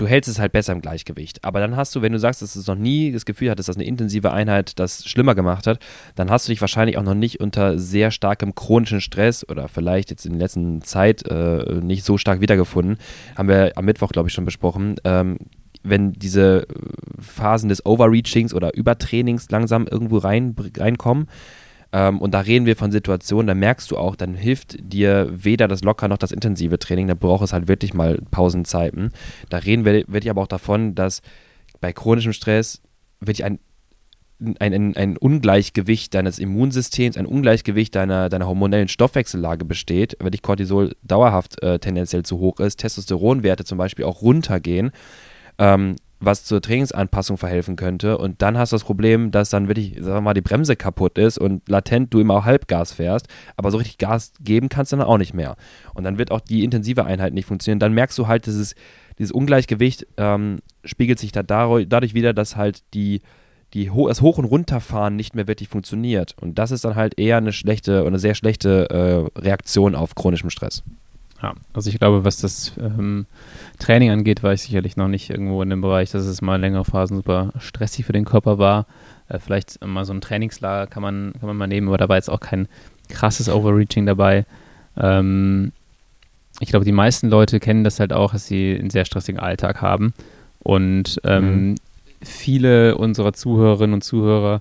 du 0.00 0.06
hältst 0.06 0.30
es 0.30 0.38
halt 0.38 0.52
besser 0.52 0.72
im 0.72 0.80
Gleichgewicht. 0.80 1.44
Aber 1.44 1.60
dann 1.60 1.76
hast 1.76 1.94
du, 1.94 2.02
wenn 2.02 2.12
du 2.12 2.18
sagst, 2.18 2.40
dass 2.40 2.54
du 2.54 2.60
noch 2.72 2.78
nie 2.78 3.12
das 3.12 3.26
Gefühl 3.26 3.50
hattest, 3.50 3.68
dass 3.68 3.76
eine 3.76 3.84
intensive 3.84 4.32
Einheit 4.32 4.78
das 4.78 5.04
schlimmer 5.04 5.34
gemacht 5.34 5.66
hat, 5.66 5.78
dann 6.14 6.30
hast 6.30 6.48
du 6.48 6.52
dich 6.52 6.60
wahrscheinlich 6.60 6.96
auch 6.96 7.02
noch 7.02 7.14
nicht 7.14 7.40
unter 7.40 7.78
sehr 7.78 8.10
starkem 8.10 8.54
chronischen 8.54 9.00
Stress 9.00 9.46
oder 9.46 9.68
vielleicht 9.68 10.10
jetzt 10.10 10.24
in 10.24 10.32
der 10.32 10.40
letzten 10.40 10.82
Zeit 10.82 11.26
äh, 11.28 11.80
nicht 11.82 12.04
so 12.04 12.16
stark 12.16 12.40
wiedergefunden. 12.40 12.96
Haben 13.36 13.48
wir 13.48 13.72
am 13.76 13.84
Mittwoch, 13.84 14.10
glaube 14.10 14.28
ich, 14.28 14.34
schon 14.34 14.46
besprochen. 14.46 14.96
Ähm, 15.04 15.38
wenn 15.82 16.12
diese 16.12 16.66
Phasen 17.18 17.68
des 17.68 17.84
Overreachings 17.84 18.54
oder 18.54 18.74
Übertrainings 18.74 19.50
langsam 19.50 19.86
irgendwo 19.86 20.18
rein, 20.18 20.54
reinkommen, 20.76 21.26
ähm, 21.92 22.20
und 22.20 22.32
da 22.32 22.40
reden 22.40 22.66
wir 22.66 22.76
von 22.76 22.92
Situationen, 22.92 23.46
da 23.46 23.54
merkst 23.54 23.90
du 23.90 23.96
auch, 23.96 24.16
dann 24.16 24.34
hilft 24.34 24.76
dir 24.80 25.28
weder 25.30 25.68
das 25.68 25.82
locker 25.82 26.08
noch 26.08 26.18
das 26.18 26.32
intensive 26.32 26.78
Training, 26.78 27.08
da 27.08 27.14
braucht 27.14 27.44
es 27.44 27.52
halt 27.52 27.68
wirklich 27.68 27.94
mal 27.94 28.18
Pausenzeiten. 28.30 29.12
Da 29.48 29.58
reden 29.58 29.84
wir 29.84 30.04
wirklich 30.06 30.30
aber 30.30 30.42
auch 30.42 30.48
davon, 30.48 30.94
dass 30.94 31.22
bei 31.80 31.92
chronischem 31.92 32.32
Stress 32.32 32.82
wirklich 33.20 33.44
ein 33.44 33.58
ein, 34.58 34.72
ein, 34.72 34.96
ein, 34.96 35.16
Ungleichgewicht 35.18 36.14
deines 36.14 36.38
Immunsystems, 36.38 37.18
ein 37.18 37.26
Ungleichgewicht 37.26 37.94
deiner, 37.94 38.30
deiner 38.30 38.46
hormonellen 38.46 38.88
Stoffwechsellage 38.88 39.66
besteht, 39.66 40.16
wenn 40.18 40.30
dich 40.30 40.40
Cortisol 40.40 40.96
dauerhaft 41.02 41.62
äh, 41.62 41.78
tendenziell 41.78 42.22
zu 42.22 42.38
hoch 42.38 42.58
ist, 42.58 42.78
Testosteronwerte 42.78 43.64
zum 43.64 43.76
Beispiel 43.76 44.06
auch 44.06 44.22
runtergehen, 44.22 44.92
ähm, 45.58 45.96
was 46.20 46.44
zur 46.44 46.60
Trainingsanpassung 46.60 47.38
verhelfen 47.38 47.76
könnte. 47.76 48.18
Und 48.18 48.42
dann 48.42 48.58
hast 48.58 48.72
du 48.72 48.76
das 48.76 48.84
Problem, 48.84 49.30
dass 49.30 49.48
dann 49.48 49.68
wirklich, 49.68 49.94
sagen 49.94 50.16
wir 50.16 50.20
mal, 50.20 50.34
die 50.34 50.42
Bremse 50.42 50.76
kaputt 50.76 51.18
ist 51.18 51.38
und 51.38 51.68
latent 51.68 52.12
du 52.12 52.20
immer 52.20 52.34
auch 52.34 52.44
Halbgas 52.44 52.92
fährst, 52.92 53.26
aber 53.56 53.70
so 53.70 53.78
richtig 53.78 53.98
Gas 53.98 54.32
geben 54.40 54.68
kannst 54.68 54.92
du 54.92 54.96
dann 54.96 55.06
auch 55.06 55.18
nicht 55.18 55.34
mehr. 55.34 55.56
Und 55.94 56.04
dann 56.04 56.18
wird 56.18 56.30
auch 56.30 56.40
die 56.40 56.62
intensive 56.62 57.04
Einheit 57.04 57.32
nicht 57.32 57.46
funktionieren. 57.46 57.78
Dann 57.78 57.94
merkst 57.94 58.18
du 58.18 58.28
halt, 58.28 58.46
dieses, 58.46 58.74
dieses 59.18 59.32
Ungleichgewicht 59.32 60.06
ähm, 60.18 60.58
spiegelt 60.84 61.18
sich 61.18 61.32
da 61.32 61.42
dadurch 61.42 62.14
wieder, 62.14 62.34
dass 62.34 62.56
halt 62.56 62.82
die, 62.92 63.22
die, 63.72 63.90
das 64.06 64.20
Hoch- 64.20 64.38
und 64.38 64.44
Runterfahren 64.44 65.16
nicht 65.16 65.34
mehr 65.34 65.48
wirklich 65.48 65.68
funktioniert. 65.68 66.36
Und 66.40 66.58
das 66.58 66.70
ist 66.70 66.84
dann 66.84 66.96
halt 66.96 67.18
eher 67.18 67.38
eine 67.38 67.52
schlechte, 67.52 68.04
eine 68.06 68.18
sehr 68.18 68.34
schlechte 68.34 68.90
äh, 68.90 69.40
Reaktion 69.40 69.94
auf 69.94 70.14
chronischem 70.14 70.50
Stress. 70.50 70.82
Ja, 71.42 71.54
also 71.72 71.88
ich 71.88 71.98
glaube, 71.98 72.24
was 72.24 72.38
das 72.38 72.72
ähm, 72.78 73.26
Training 73.78 74.10
angeht, 74.10 74.42
war 74.42 74.52
ich 74.52 74.62
sicherlich 74.62 74.96
noch 74.96 75.08
nicht 75.08 75.30
irgendwo 75.30 75.62
in 75.62 75.70
dem 75.70 75.80
Bereich, 75.80 76.10
dass 76.10 76.24
es 76.24 76.42
mal 76.42 76.60
längere 76.60 76.84
Phasen 76.84 77.16
super 77.16 77.52
stressig 77.58 78.04
für 78.04 78.12
den 78.12 78.26
Körper 78.26 78.58
war. 78.58 78.86
Äh, 79.28 79.38
vielleicht 79.38 79.84
mal 79.84 80.04
so 80.04 80.12
ein 80.12 80.20
Trainingslager 80.20 80.86
kann 80.86 81.02
man, 81.02 81.32
kann 81.38 81.46
man 81.46 81.56
mal 81.56 81.66
nehmen, 81.66 81.88
aber 81.88 81.98
da 81.98 82.08
war 82.08 82.16
jetzt 82.16 82.30
auch 82.30 82.40
kein 82.40 82.68
krasses 83.08 83.48
Overreaching 83.48 84.04
dabei. 84.04 84.44
Ähm, 84.96 85.72
ich 86.60 86.68
glaube, 86.68 86.84
die 86.84 86.92
meisten 86.92 87.28
Leute 87.30 87.58
kennen 87.58 87.84
das 87.84 88.00
halt 88.00 88.12
auch, 88.12 88.32
dass 88.32 88.46
sie 88.46 88.76
einen 88.78 88.90
sehr 88.90 89.06
stressigen 89.06 89.40
Alltag 89.40 89.80
haben. 89.80 90.12
Und 90.58 91.20
ähm, 91.24 91.70
mhm. 91.70 91.74
viele 92.22 92.98
unserer 92.98 93.32
Zuhörerinnen 93.32 93.94
und 93.94 94.04
Zuhörer 94.04 94.60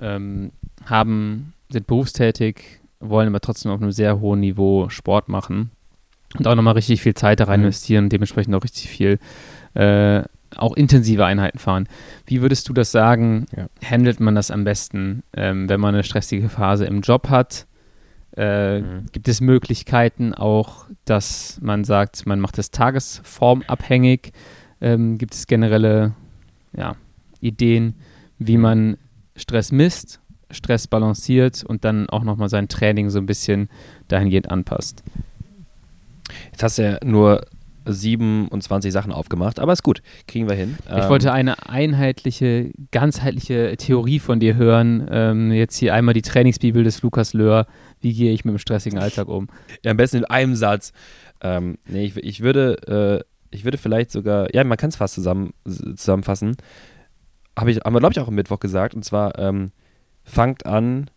ähm, 0.00 0.52
haben, 0.84 1.54
sind 1.70 1.88
berufstätig, 1.88 2.81
wollen 3.02 3.28
aber 3.28 3.40
trotzdem 3.40 3.72
auf 3.72 3.80
einem 3.80 3.92
sehr 3.92 4.20
hohen 4.20 4.40
Niveau 4.40 4.88
Sport 4.88 5.28
machen 5.28 5.70
und 6.38 6.46
auch 6.46 6.54
nochmal 6.54 6.74
richtig 6.74 7.02
viel 7.02 7.14
Zeit 7.14 7.40
da 7.40 7.44
rein 7.44 7.60
mhm. 7.60 7.66
investieren 7.66 8.04
und 8.04 8.12
dementsprechend 8.12 8.54
auch 8.54 8.64
richtig 8.64 8.88
viel 8.88 9.18
äh, 9.74 10.22
auch 10.56 10.74
intensive 10.74 11.24
Einheiten 11.24 11.58
fahren. 11.58 11.88
Wie 12.26 12.42
würdest 12.42 12.68
du 12.68 12.72
das 12.72 12.92
sagen? 12.92 13.46
Ja. 13.56 13.66
Handelt 13.84 14.20
man 14.20 14.34
das 14.34 14.50
am 14.50 14.64
besten, 14.64 15.22
ähm, 15.34 15.68
wenn 15.68 15.80
man 15.80 15.94
eine 15.94 16.04
stressige 16.04 16.48
Phase 16.48 16.84
im 16.84 17.00
Job 17.00 17.28
hat? 17.28 17.66
Äh, 18.36 18.80
mhm. 18.80 19.06
Gibt 19.12 19.28
es 19.28 19.40
Möglichkeiten 19.40 20.34
auch, 20.34 20.86
dass 21.04 21.58
man 21.62 21.84
sagt, 21.84 22.26
man 22.26 22.40
macht 22.40 22.58
das 22.58 22.70
tagesformabhängig? 22.70 24.32
Ähm, 24.80 25.18
gibt 25.18 25.34
es 25.34 25.46
generelle 25.46 26.14
ja, 26.76 26.96
Ideen, 27.40 27.94
wie 28.38 28.56
mhm. 28.56 28.62
man 28.62 28.96
Stress 29.36 29.72
misst 29.72 30.20
Stress 30.52 30.86
balanciert 30.86 31.64
und 31.64 31.84
dann 31.84 32.08
auch 32.08 32.22
nochmal 32.22 32.48
sein 32.48 32.68
Training 32.68 33.10
so 33.10 33.18
ein 33.18 33.26
bisschen 33.26 33.68
dahingehend 34.08 34.50
anpasst. 34.50 35.02
Jetzt 36.50 36.62
hast 36.62 36.78
du 36.78 36.82
ja 36.82 36.98
nur 37.04 37.44
27 37.84 38.92
Sachen 38.92 39.12
aufgemacht, 39.12 39.58
aber 39.58 39.72
ist 39.72 39.82
gut, 39.82 40.02
kriegen 40.26 40.48
wir 40.48 40.54
hin. 40.54 40.76
Ich 40.86 41.04
ähm, 41.04 41.08
wollte 41.08 41.32
eine 41.32 41.68
einheitliche, 41.68 42.70
ganzheitliche 42.90 43.76
Theorie 43.76 44.18
von 44.18 44.40
dir 44.40 44.54
hören. 44.54 45.08
Ähm, 45.10 45.50
jetzt 45.50 45.76
hier 45.76 45.94
einmal 45.94 46.14
die 46.14 46.22
Trainingsbibel 46.22 46.84
des 46.84 47.02
Lukas 47.02 47.32
Löhr. 47.32 47.66
Wie 48.00 48.12
gehe 48.12 48.32
ich 48.32 48.44
mit 48.44 48.54
dem 48.54 48.58
stressigen 48.58 48.98
Alltag 48.98 49.28
um? 49.28 49.48
Ja, 49.84 49.90
am 49.90 49.96
besten 49.96 50.18
in 50.18 50.24
einem 50.24 50.54
Satz. 50.54 50.92
Ähm, 51.40 51.78
nee, 51.86 52.04
ich, 52.04 52.16
ich, 52.16 52.40
würde, 52.40 53.24
äh, 53.50 53.54
ich 53.54 53.64
würde 53.64 53.78
vielleicht 53.78 54.12
sogar, 54.12 54.54
ja, 54.54 54.62
man 54.64 54.78
kann 54.78 54.90
es 54.90 54.96
fast 54.96 55.14
zusammen, 55.14 55.52
zusammenfassen. 55.66 56.56
Habe 57.58 57.70
ich, 57.70 57.78
haben 57.78 57.94
wir, 57.94 58.00
glaube 58.00 58.12
ich, 58.12 58.20
auch 58.20 58.28
am 58.28 58.34
Mittwoch 58.34 58.60
gesagt. 58.60 58.94
Und 58.94 59.04
zwar, 59.04 59.38
ähm, 59.38 59.72
fangt 60.24 60.66
an, 60.66 61.10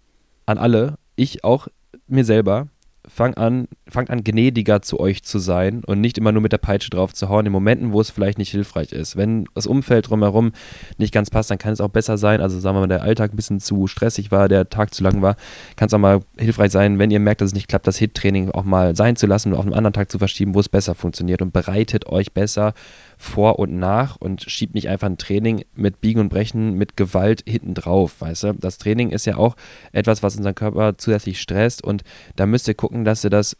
an 0.45 0.57
alle, 0.57 0.95
ich 1.15 1.43
auch 1.43 1.67
mir 2.07 2.25
selber, 2.25 2.67
fang 3.07 3.33
an, 3.35 3.67
fangt 3.87 4.09
an, 4.09 4.23
gnädiger 4.23 4.81
zu 4.81 4.99
euch 4.99 5.23
zu 5.23 5.39
sein 5.39 5.83
und 5.85 6.01
nicht 6.01 6.17
immer 6.17 6.31
nur 6.31 6.41
mit 6.41 6.51
der 6.51 6.57
Peitsche 6.57 6.89
drauf 6.89 7.13
zu 7.13 7.29
hauen, 7.29 7.45
in 7.45 7.51
Momenten, 7.51 7.91
wo 7.91 8.01
es 8.01 8.09
vielleicht 8.09 8.37
nicht 8.37 8.51
hilfreich 8.51 8.91
ist. 8.91 9.15
Wenn 9.15 9.45
das 9.53 9.67
Umfeld 9.67 10.09
drumherum 10.09 10.51
nicht 10.97 11.13
ganz 11.13 11.29
passt, 11.29 11.51
dann 11.51 11.57
kann 11.57 11.73
es 11.73 11.81
auch 11.81 11.89
besser 11.89 12.17
sein. 12.17 12.41
Also 12.41 12.59
sagen 12.59 12.75
wir 12.75 12.81
mal, 12.81 12.87
der 12.87 13.03
Alltag 13.03 13.33
ein 13.33 13.35
bisschen 13.35 13.59
zu 13.59 13.87
stressig 13.87 14.31
war, 14.31 14.47
der 14.47 14.69
Tag 14.69 14.93
zu 14.93 15.03
lang 15.03 15.21
war, 15.21 15.35
kann 15.75 15.87
es 15.87 15.93
auch 15.93 15.99
mal 15.99 16.21
hilfreich 16.37 16.71
sein, 16.71 16.99
wenn 16.99 17.11
ihr 17.11 17.19
merkt, 17.19 17.41
dass 17.41 17.49
es 17.49 17.55
nicht 17.55 17.67
klappt, 17.67 17.87
das 17.87 17.97
Hit-Training 17.97 18.51
auch 18.51 18.63
mal 18.63 18.95
sein 18.95 19.15
zu 19.15 19.27
lassen 19.27 19.53
und 19.53 19.59
auf 19.59 19.65
einen 19.65 19.73
anderen 19.75 19.93
Tag 19.93 20.11
zu 20.11 20.19
verschieben, 20.19 20.55
wo 20.55 20.59
es 20.59 20.69
besser 20.69 20.95
funktioniert 20.95 21.41
und 21.41 21.53
bereitet 21.53 22.07
euch 22.07 22.33
besser 22.33 22.73
vor 23.17 23.59
und 23.59 23.77
nach 23.77 24.15
und 24.17 24.41
schiebt 24.43 24.75
nicht 24.75 24.89
einfach 24.89 25.07
ein 25.07 25.17
Training 25.17 25.63
mit 25.73 26.01
Biegen 26.01 26.19
und 26.21 26.29
Brechen, 26.29 26.73
mit 26.73 26.97
Gewalt 26.97 27.43
hinten 27.47 27.73
drauf, 27.73 28.19
weißt 28.19 28.43
du? 28.43 28.53
Das 28.53 28.77
Training 28.77 29.11
ist 29.11 29.25
ja 29.25 29.37
auch 29.37 29.55
etwas, 29.91 30.23
was 30.23 30.35
unseren 30.35 30.55
Körper 30.55 30.97
zusätzlich 30.97 31.41
stresst 31.41 31.83
und 31.83 32.03
da 32.35 32.45
müsst 32.45 32.67
ihr 32.67 32.73
gucken, 32.73 33.05
dass 33.05 33.23
ihr 33.23 33.29
das 33.29 33.57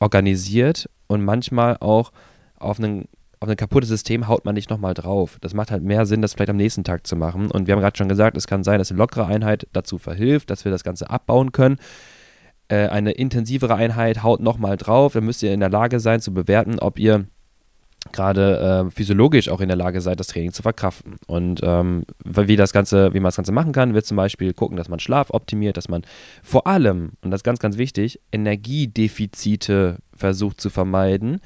organisiert 0.00 0.88
und 1.06 1.24
manchmal 1.24 1.76
auch 1.80 2.12
auf 2.56 2.78
einen 2.78 3.06
auf 3.42 3.48
ein 3.48 3.56
kaputtes 3.56 3.88
System 3.88 4.28
haut 4.28 4.44
man 4.44 4.54
nicht 4.54 4.68
nochmal 4.68 4.92
drauf. 4.92 5.38
Das 5.40 5.54
macht 5.54 5.70
halt 5.70 5.82
mehr 5.82 6.04
Sinn, 6.04 6.20
das 6.20 6.34
vielleicht 6.34 6.50
am 6.50 6.58
nächsten 6.58 6.84
Tag 6.84 7.06
zu 7.06 7.16
machen. 7.16 7.50
Und 7.50 7.66
wir 7.66 7.72
haben 7.72 7.80
gerade 7.80 7.96
schon 7.96 8.08
gesagt, 8.08 8.36
es 8.36 8.46
kann 8.46 8.64
sein, 8.64 8.78
dass 8.78 8.90
eine 8.90 8.98
lockere 8.98 9.24
Einheit 9.24 9.66
dazu 9.72 9.96
verhilft, 9.96 10.50
dass 10.50 10.66
wir 10.66 10.72
das 10.72 10.84
Ganze 10.84 11.08
abbauen 11.08 11.50
können. 11.50 11.78
Äh, 12.68 12.88
eine 12.88 13.12
intensivere 13.12 13.74
Einheit 13.74 14.22
haut 14.22 14.40
nochmal 14.40 14.76
drauf. 14.76 15.14
Dann 15.14 15.24
müsst 15.24 15.42
ihr 15.42 15.54
in 15.54 15.60
der 15.60 15.70
Lage 15.70 16.00
sein 16.00 16.20
zu 16.20 16.34
bewerten, 16.34 16.78
ob 16.78 16.98
ihr 16.98 17.24
gerade 18.12 18.86
äh, 18.86 18.90
physiologisch 18.90 19.48
auch 19.48 19.60
in 19.60 19.68
der 19.68 19.76
Lage 19.76 20.00
seid, 20.00 20.20
das 20.20 20.28
Training 20.28 20.52
zu 20.52 20.62
verkraften. 20.62 21.16
Und 21.26 21.60
ähm, 21.62 22.04
wie 22.24 22.56
das 22.56 22.72
Ganze, 22.72 23.12
wie 23.14 23.20
man 23.20 23.28
das 23.28 23.36
Ganze 23.36 23.52
machen 23.52 23.72
kann, 23.72 23.94
wird 23.94 24.06
zum 24.06 24.16
Beispiel 24.16 24.52
gucken, 24.52 24.76
dass 24.76 24.88
man 24.88 25.00
Schlaf 25.00 25.30
optimiert, 25.30 25.76
dass 25.76 25.88
man 25.88 26.02
vor 26.42 26.66
allem, 26.66 27.12
und 27.22 27.30
das 27.30 27.40
ist 27.40 27.44
ganz, 27.44 27.58
ganz 27.58 27.78
wichtig, 27.78 28.20
Energiedefizite 28.32 29.98
versucht 30.14 30.60
zu 30.60 30.70
vermeiden 30.70 31.40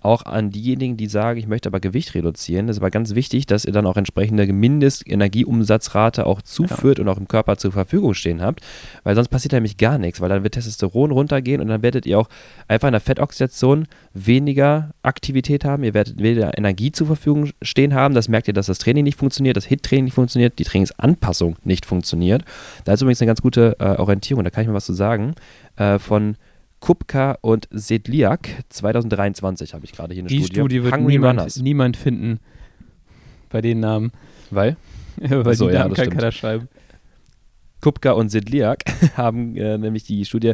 auch 0.00 0.24
an 0.24 0.50
diejenigen, 0.50 0.96
die 0.96 1.06
sagen, 1.06 1.38
ich 1.38 1.46
möchte 1.46 1.68
aber 1.68 1.80
Gewicht 1.80 2.14
reduzieren. 2.14 2.66
Das 2.66 2.76
ist 2.76 2.80
aber 2.80 2.90
ganz 2.90 3.14
wichtig, 3.14 3.46
dass 3.46 3.64
ihr 3.64 3.72
dann 3.72 3.86
auch 3.86 3.96
entsprechende 3.96 4.50
Mindestenergieumsatzrate 4.50 6.26
auch 6.26 6.42
zuführt 6.42 6.98
ja. 6.98 7.04
und 7.04 7.08
auch 7.08 7.18
im 7.18 7.28
Körper 7.28 7.58
zur 7.58 7.72
Verfügung 7.72 8.14
stehen 8.14 8.40
habt, 8.40 8.60
weil 9.04 9.14
sonst 9.14 9.28
passiert 9.28 9.52
nämlich 9.52 9.76
gar 9.76 9.98
nichts, 9.98 10.20
weil 10.20 10.28
dann 10.28 10.42
wird 10.42 10.54
Testosteron 10.54 11.10
runtergehen 11.10 11.60
und 11.60 11.68
dann 11.68 11.82
werdet 11.82 12.06
ihr 12.06 12.18
auch 12.18 12.28
einfach 12.66 12.88
in 12.88 12.92
der 12.92 13.00
Fettoxidation 13.00 13.86
weniger 14.14 14.90
Aktivität 15.02 15.64
haben, 15.64 15.84
ihr 15.84 15.94
werdet 15.94 16.18
weniger 16.18 16.56
Energie 16.56 16.92
zur 16.92 17.06
Verfügung 17.06 17.50
stehen 17.62 17.94
haben. 17.94 18.14
Das 18.14 18.28
merkt 18.28 18.48
ihr, 18.48 18.54
dass 18.54 18.66
das 18.66 18.78
Training 18.78 19.04
nicht 19.04 19.18
funktioniert, 19.18 19.56
das 19.56 19.66
HIT-Training 19.66 20.04
nicht 20.04 20.14
funktioniert, 20.14 20.58
die 20.58 20.64
Trainingsanpassung 20.64 21.56
nicht 21.64 21.84
funktioniert. 21.84 22.42
Da 22.84 22.94
ist 22.94 23.02
übrigens 23.02 23.20
eine 23.20 23.28
ganz 23.28 23.42
gute 23.42 23.76
äh, 23.78 23.96
Orientierung, 23.96 24.44
da 24.44 24.50
kann 24.50 24.62
ich 24.62 24.68
mal 24.68 24.74
was 24.74 24.86
zu 24.86 24.94
sagen, 24.94 25.34
äh, 25.76 25.98
von 25.98 26.36
Kupka 26.80 27.38
und 27.42 27.68
Sedliak 27.70 28.48
2023 28.70 29.74
habe 29.74 29.84
ich 29.84 29.92
gerade 29.92 30.14
hier 30.14 30.22
eine 30.22 30.28
Die 30.28 30.36
Studie. 30.36 30.52
Die 30.52 30.58
Studie 30.60 30.82
wird 30.82 30.94
Hungry 30.94 31.12
niemand, 31.12 31.38
Runners. 31.38 31.56
niemand 31.56 31.96
finden 31.96 32.40
bei 33.50 33.60
den 33.60 33.80
Namen. 33.80 34.12
Weil? 34.50 34.76
Weil 35.16 35.54
so, 35.54 35.68
die 35.68 35.74
Namen 35.74 35.94
ja, 35.94 36.04
kann 36.04 36.12
keiner 36.12 36.32
schreiben. 36.32 36.68
Kupka 37.80 38.12
und 38.12 38.30
Sedliak 38.30 38.84
haben 39.16 39.56
äh, 39.56 39.78
nämlich 39.78 40.04
die 40.04 40.24
Studie, 40.24 40.52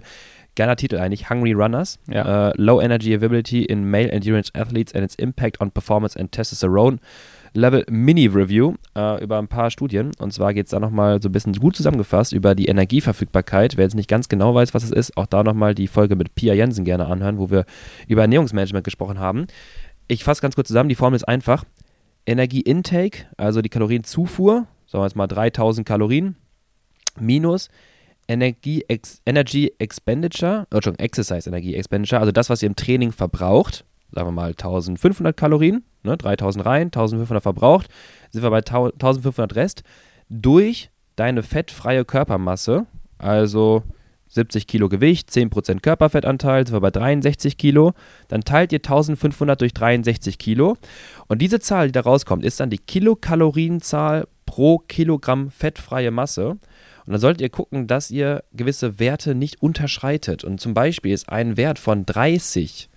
geiler 0.54 0.76
Titel 0.76 0.96
eigentlich, 0.96 1.30
Hungry 1.30 1.52
Runners, 1.52 1.98
ja. 2.08 2.50
uh, 2.50 2.52
Low 2.56 2.80
Energy 2.80 3.14
Availability 3.14 3.64
in 3.64 3.88
Male 3.88 4.10
Endurance 4.10 4.52
Athletes 4.54 4.94
and 4.94 5.04
its 5.04 5.14
Impact 5.16 5.60
on 5.60 5.70
Performance 5.70 6.18
and 6.18 6.32
Testosterone 6.32 6.98
Level 7.57 7.84
Mini 7.88 8.26
Review 8.26 8.74
äh, 8.94 9.22
über 9.22 9.38
ein 9.38 9.48
paar 9.48 9.70
Studien. 9.70 10.12
Und 10.18 10.32
zwar 10.32 10.54
geht 10.54 10.66
es 10.66 10.70
da 10.70 10.78
nochmal 10.78 11.20
so 11.20 11.28
ein 11.28 11.32
bisschen 11.32 11.54
gut 11.54 11.74
zusammengefasst 11.76 12.32
über 12.32 12.54
die 12.54 12.66
Energieverfügbarkeit. 12.66 13.76
Wer 13.76 13.84
jetzt 13.84 13.94
nicht 13.94 14.09
ganz 14.09 14.28
genau 14.28 14.54
weiß, 14.54 14.74
was 14.74 14.84
es 14.84 14.90
ist, 14.90 15.16
auch 15.16 15.26
da 15.26 15.42
nochmal 15.42 15.74
die 15.74 15.88
Folge 15.88 16.14
mit 16.14 16.34
Pia 16.34 16.54
Jensen 16.54 16.84
gerne 16.84 17.07
anhören, 17.07 17.38
wo 17.38 17.50
wir 17.50 17.64
über 18.07 18.22
Ernährungsmanagement 18.22 18.84
gesprochen 18.84 19.18
haben. 19.18 19.46
Ich 20.07 20.22
fasse 20.22 20.42
ganz 20.42 20.54
kurz 20.54 20.68
zusammen, 20.68 20.88
die 20.88 20.94
Formel 20.94 21.16
ist 21.16 21.24
einfach. 21.24 21.64
Energieintake, 22.26 23.26
also 23.36 23.62
die 23.62 23.68
Kalorienzufuhr, 23.68 24.66
sagen 24.86 25.02
wir 25.02 25.07
jetzt 25.07 25.16
mal 25.16 25.26
3000 25.26 25.86
Kalorien, 25.86 26.36
minus 27.18 27.68
Energie, 28.28 28.84
Ex, 28.88 29.22
Energy 29.24 29.72
Expenditure, 29.78 30.66
oh, 30.74 30.80
Exercise 30.98 31.48
Energie 31.48 31.74
Expenditure, 31.74 32.20
also 32.20 32.32
das, 32.32 32.50
was 32.50 32.62
ihr 32.62 32.66
im 32.66 32.76
Training 32.76 33.12
verbraucht, 33.12 33.84
sagen 34.16 34.28
wir 34.28 34.32
mal 34.32 34.48
1500 34.48 35.36
Kalorien, 35.36 35.84
ne, 36.02 36.16
3000 36.16 36.64
rein, 36.64 36.86
1500 36.86 37.42
verbraucht, 37.42 37.88
sind 38.30 38.42
wir 38.42 38.50
bei 38.50 38.58
1500 38.58 39.54
Rest, 39.54 39.82
durch 40.30 40.90
deine 41.16 41.42
fettfreie 41.42 42.06
Körpermasse, 42.06 42.86
also 43.18 43.82
70 44.28 44.66
Kilo 44.66 44.88
Gewicht, 44.88 45.28
10% 45.30 45.80
Körperfettanteil, 45.80 46.66
sind 46.66 46.74
wir 46.74 46.80
bei 46.80 46.90
63 46.90 47.58
Kilo. 47.58 47.92
Dann 48.28 48.40
teilt 48.40 48.72
ihr 48.72 48.78
1500 48.78 49.60
durch 49.60 49.72
63 49.72 50.38
Kilo. 50.38 50.76
Und 51.28 51.42
diese 51.42 51.60
Zahl, 51.60 51.86
die 51.86 51.92
da 51.92 52.00
rauskommt, 52.00 52.44
ist 52.44 52.58
dann 52.58 52.70
die 52.70 52.78
Kilokalorienzahl 52.78 54.26
pro 54.46 54.78
Kilogramm 54.78 55.50
fettfreie 55.50 56.10
Masse. 56.10 56.50
Und 56.50 57.12
dann 57.12 57.20
solltet 57.20 57.42
ihr 57.42 57.50
gucken, 57.50 57.86
dass 57.86 58.10
ihr 58.10 58.42
gewisse 58.52 58.98
Werte 58.98 59.34
nicht 59.34 59.62
unterschreitet. 59.62 60.42
Und 60.42 60.60
zum 60.60 60.74
Beispiel 60.74 61.12
ist 61.12 61.28
ein 61.28 61.56
Wert 61.56 61.78
von 61.78 62.04
30 62.04 62.88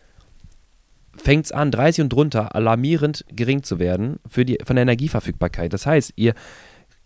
fängt 1.21 1.45
es 1.45 1.51
an, 1.51 1.71
30 1.71 2.03
und 2.03 2.09
drunter 2.09 2.55
alarmierend 2.55 3.25
gering 3.31 3.63
zu 3.63 3.79
werden 3.79 4.19
für 4.27 4.45
die, 4.45 4.57
von 4.63 4.75
der 4.75 4.83
Energieverfügbarkeit. 4.83 5.73
Das 5.73 5.85
heißt, 5.85 6.13
ihr 6.15 6.33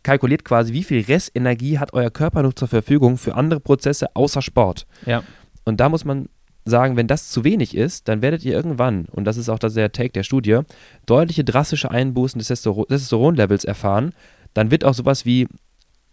kalkuliert 0.03 0.45
quasi, 0.45 0.73
wie 0.73 0.83
viel 0.83 1.01
Restenergie 1.01 1.79
hat 1.79 1.93
euer 1.93 2.11
Körper 2.11 2.43
noch 2.43 2.53
zur 2.53 2.67
Verfügung 2.67 3.17
für 3.17 3.35
andere 3.35 3.59
Prozesse 3.59 4.15
außer 4.15 4.41
Sport. 4.41 4.85
Ja. 5.05 5.23
Und 5.65 5.79
da 5.79 5.89
muss 5.89 6.05
man 6.05 6.27
sagen, 6.65 6.95
wenn 6.95 7.07
das 7.07 7.29
zu 7.29 7.43
wenig 7.43 7.75
ist, 7.75 8.07
dann 8.07 8.21
werdet 8.21 8.45
ihr 8.45 8.53
irgendwann, 8.53 9.05
und 9.11 9.25
das 9.25 9.37
ist 9.37 9.49
auch 9.49 9.59
der 9.59 9.91
Take 9.91 10.11
der 10.11 10.23
Studie, 10.23 10.61
deutliche 11.05 11.43
drastische 11.43 11.91
Einbußen 11.91 12.39
des 12.39 12.47
Testosteronlevels 12.47 13.65
erfahren. 13.65 14.13
Dann 14.53 14.71
wird 14.71 14.85
auch 14.85 14.93
sowas 14.93 15.25
wie 15.25 15.47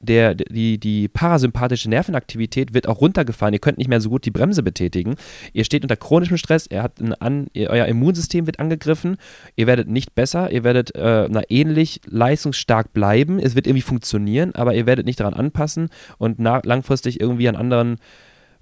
der, 0.01 0.35
die, 0.35 0.79
die 0.79 1.09
parasympathische 1.09 1.91
Nervenaktivität 1.91 2.73
wird 2.75 2.89
auch 2.89 3.01
runtergefahren. 3.01 3.53
Ihr 3.53 3.61
könnt 3.61 3.79
nicht 3.79 3.89
mehr 3.89 4.01
so 4.01 4.09
gut 4.09 4.25
die 4.25 4.31
Bremse 4.31 4.63
betätigen. 4.63 5.17
Ihr 5.53 5.65
steht 5.65 5.83
unter 5.83 5.97
chronischem 5.97 6.39
Stress, 6.39 6.67
er 6.67 6.83
hat 6.83 6.95
an, 7.21 7.49
euer 7.55 7.87
Immunsystem 7.87 8.47
wird 8.47 8.59
angegriffen, 8.59 9.17
ihr 9.57 9.67
werdet 9.67 9.89
nicht 9.89 10.15
besser, 10.15 10.51
ihr 10.51 10.65
werdet 10.65 10.95
äh, 10.95 11.29
na, 11.31 11.43
ähnlich 11.49 12.01
leistungsstark 12.07 12.93
bleiben, 12.93 13.39
es 13.39 13.55
wird 13.55 13.67
irgendwie 13.67 13.83
funktionieren, 13.83 14.55
aber 14.55 14.75
ihr 14.75 14.87
werdet 14.87 15.07
nicht 15.07 15.21
daran 15.21 15.35
anpassen 15.35 15.91
und 16.19 16.41
langfristig 16.41 17.21
irgendwie 17.21 17.49
an 17.49 17.57
anderen 17.57 17.99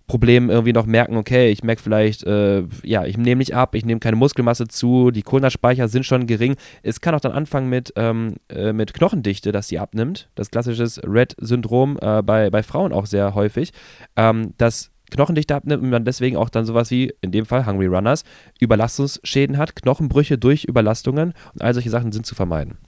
Problem 0.09 0.51
irgendwie 0.51 0.73
noch 0.73 0.87
merken, 0.87 1.17
okay, 1.17 1.51
ich 1.51 1.63
merke 1.63 1.83
vielleicht, 1.83 2.25
äh, 2.25 2.65
ja, 2.83 3.05
ich 3.05 3.17
nehme 3.17 3.39
nicht 3.39 3.55
ab, 3.55 3.75
ich 3.75 3.85
nehme 3.85 4.01
keine 4.01 4.17
Muskelmasse 4.17 4.67
zu, 4.67 5.11
die 5.11 5.23
Kohlenhydratspeicher 5.23 5.87
sind 5.87 6.05
schon 6.05 6.27
gering. 6.27 6.57
Es 6.83 7.01
kann 7.01 7.15
auch 7.15 7.21
dann 7.21 7.33
anfangen 7.33 7.69
mit, 7.69 7.93
ähm, 7.95 8.37
äh, 8.49 8.73
mit 8.73 8.95
Knochendichte, 8.95 9.53
dass 9.53 9.69
sie 9.69 9.79
abnimmt. 9.79 10.29
Das 10.35 10.51
klassische 10.51 10.85
Red-Syndrom 11.07 11.99
äh, 12.01 12.23
bei, 12.23 12.51
bei 12.51 12.63
Frauen 12.63 12.93
auch 12.93 13.07
sehr 13.07 13.35
häufig. 13.35 13.73
Ähm, 14.17 14.55
dass 14.57 14.91
Knochendichte 15.11 15.55
abnimmt 15.55 15.83
und 15.83 15.91
man 15.91 16.05
deswegen 16.05 16.37
auch 16.37 16.49
dann 16.49 16.65
sowas 16.65 16.91
wie, 16.91 17.15
in 17.21 17.31
dem 17.31 17.47
Fall 17.47 17.67
Hungry 17.67 17.87
Runners, 17.87 18.25
Überlastungsschäden 18.61 19.59
hat, 19.59 19.77
Knochenbrüche 19.77 20.39
durch 20.39 20.65
Überlastungen 20.65 21.35
und 21.55 21.63
all 21.63 21.75
solche 21.75 21.91
Sachen 21.91 22.13
sind 22.13 22.27
zu 22.27 22.35
vermeiden. 22.35 22.79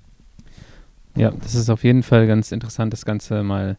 Ja, 1.16 1.32
das 1.32 1.54
ist 1.54 1.70
auf 1.70 1.84
jeden 1.84 2.02
Fall 2.02 2.26
ganz 2.26 2.52
interessant, 2.52 2.92
das 2.92 3.04
Ganze 3.04 3.42
mal 3.42 3.78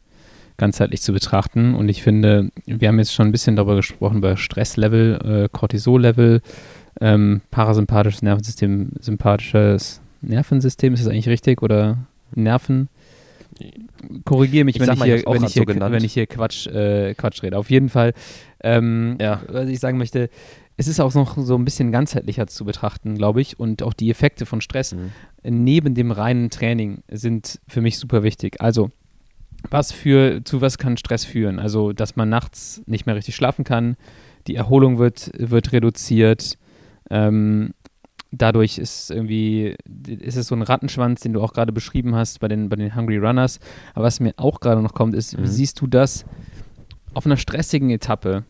ganzheitlich 0.58 1.02
zu 1.02 1.14
betrachten. 1.14 1.74
Und 1.76 1.90
ich 1.90 2.04
finde, 2.04 2.52
wir 2.66 2.88
haben 2.88 3.00
jetzt 3.00 3.14
schon 3.14 3.28
ein 3.28 3.32
bisschen 3.32 3.56
darüber 3.56 3.76
gesprochen, 3.76 4.18
über 4.18 4.38
Stresslevel, 4.38 5.46
äh, 5.46 5.50
Cortisol-Level, 5.52 6.42
ähm, 7.00 7.42
parasympathisches 7.52 8.22
Nervensystem, 8.22 8.92
sympathisches 9.00 10.02
Nervensystem, 10.22 10.94
ist 10.94 11.06
das 11.06 11.12
eigentlich 11.12 11.30
richtig? 11.30 11.62
Oder 11.62 11.98
Nerven? 12.34 12.90
Korrigiere 14.26 14.66
mich, 14.66 14.80
wenn 14.80 14.92
ich, 14.92 15.04
hier, 15.04 15.24
wenn, 15.26 15.44
ich 15.44 15.54
hier, 15.54 15.66
so 15.68 15.92
wenn 15.92 16.04
ich 16.04 16.14
hier 16.14 16.26
Quatsch, 16.26 16.68
äh, 16.68 17.14
Quatsch 17.14 17.44
rede. 17.44 17.58
Auf 17.58 17.70
jeden 17.70 17.90
Fall, 17.90 18.14
ähm, 18.64 19.18
ja. 19.20 19.42
was 19.48 19.68
ich 19.68 19.80
sagen 19.80 19.98
möchte, 19.98 20.30
es 20.78 20.88
ist 20.88 21.00
auch 21.00 21.14
noch 21.14 21.38
so 21.38 21.56
ein 21.56 21.66
bisschen 21.66 21.92
ganzheitlicher 21.92 22.48
zu 22.48 22.66
betrachten, 22.66 23.16
glaube 23.16 23.42
ich. 23.42 23.60
Und 23.60 23.84
auch 23.84 23.94
die 23.94 24.10
Effekte 24.10 24.46
von 24.46 24.62
Stress 24.62 24.96
mhm. 24.96 25.12
neben 25.44 25.94
dem 25.94 26.12
reinen 26.12 26.50
Training 26.50 27.04
sind 27.10 27.60
für 27.68 27.82
mich 27.82 28.00
super 28.00 28.24
wichtig. 28.24 28.62
Also, 28.62 28.90
was 29.70 29.92
für, 29.92 30.44
zu 30.44 30.62
was 30.62 30.78
kann 30.78 30.98
Stress 30.98 31.26
führen? 31.26 31.60
Also, 31.60 31.94
dass 31.94 32.16
man 32.16 32.30
nachts 32.30 32.82
nicht 32.86 33.06
mehr 33.06 33.16
richtig 33.16 33.36
schlafen 33.36 33.64
kann, 33.64 33.96
die 34.48 34.56
Erholung 34.56 34.98
wird, 34.98 35.32
wird 35.38 35.72
reduziert, 35.72 36.58
ähm, 37.10 37.74
dadurch 38.32 38.78
ist 38.78 39.12
irgendwie, 39.12 39.76
ist 40.08 40.38
es 40.38 40.48
so 40.48 40.56
ein 40.56 40.62
Rattenschwanz, 40.62 41.22
den 41.22 41.34
du 41.34 41.42
auch 41.42 41.54
gerade 41.54 41.72
beschrieben 41.72 42.16
hast 42.16 42.40
bei 42.40 42.48
den, 42.48 42.70
bei 42.70 42.78
den 42.78 42.96
Hungry 42.96 43.18
Runners. 43.18 43.60
Aber 43.94 44.06
was 44.06 44.20
mir 44.20 44.34
auch 44.38 44.60
gerade 44.60 44.82
noch 44.82 44.94
kommt, 44.94 45.14
ist, 45.14 45.38
mhm. 45.38 45.46
siehst 45.46 45.80
du 45.82 45.88
das 45.88 46.26
auf 47.14 47.26
einer 47.26 47.38
stressigen 47.38 47.90
Etappe, 47.90 48.46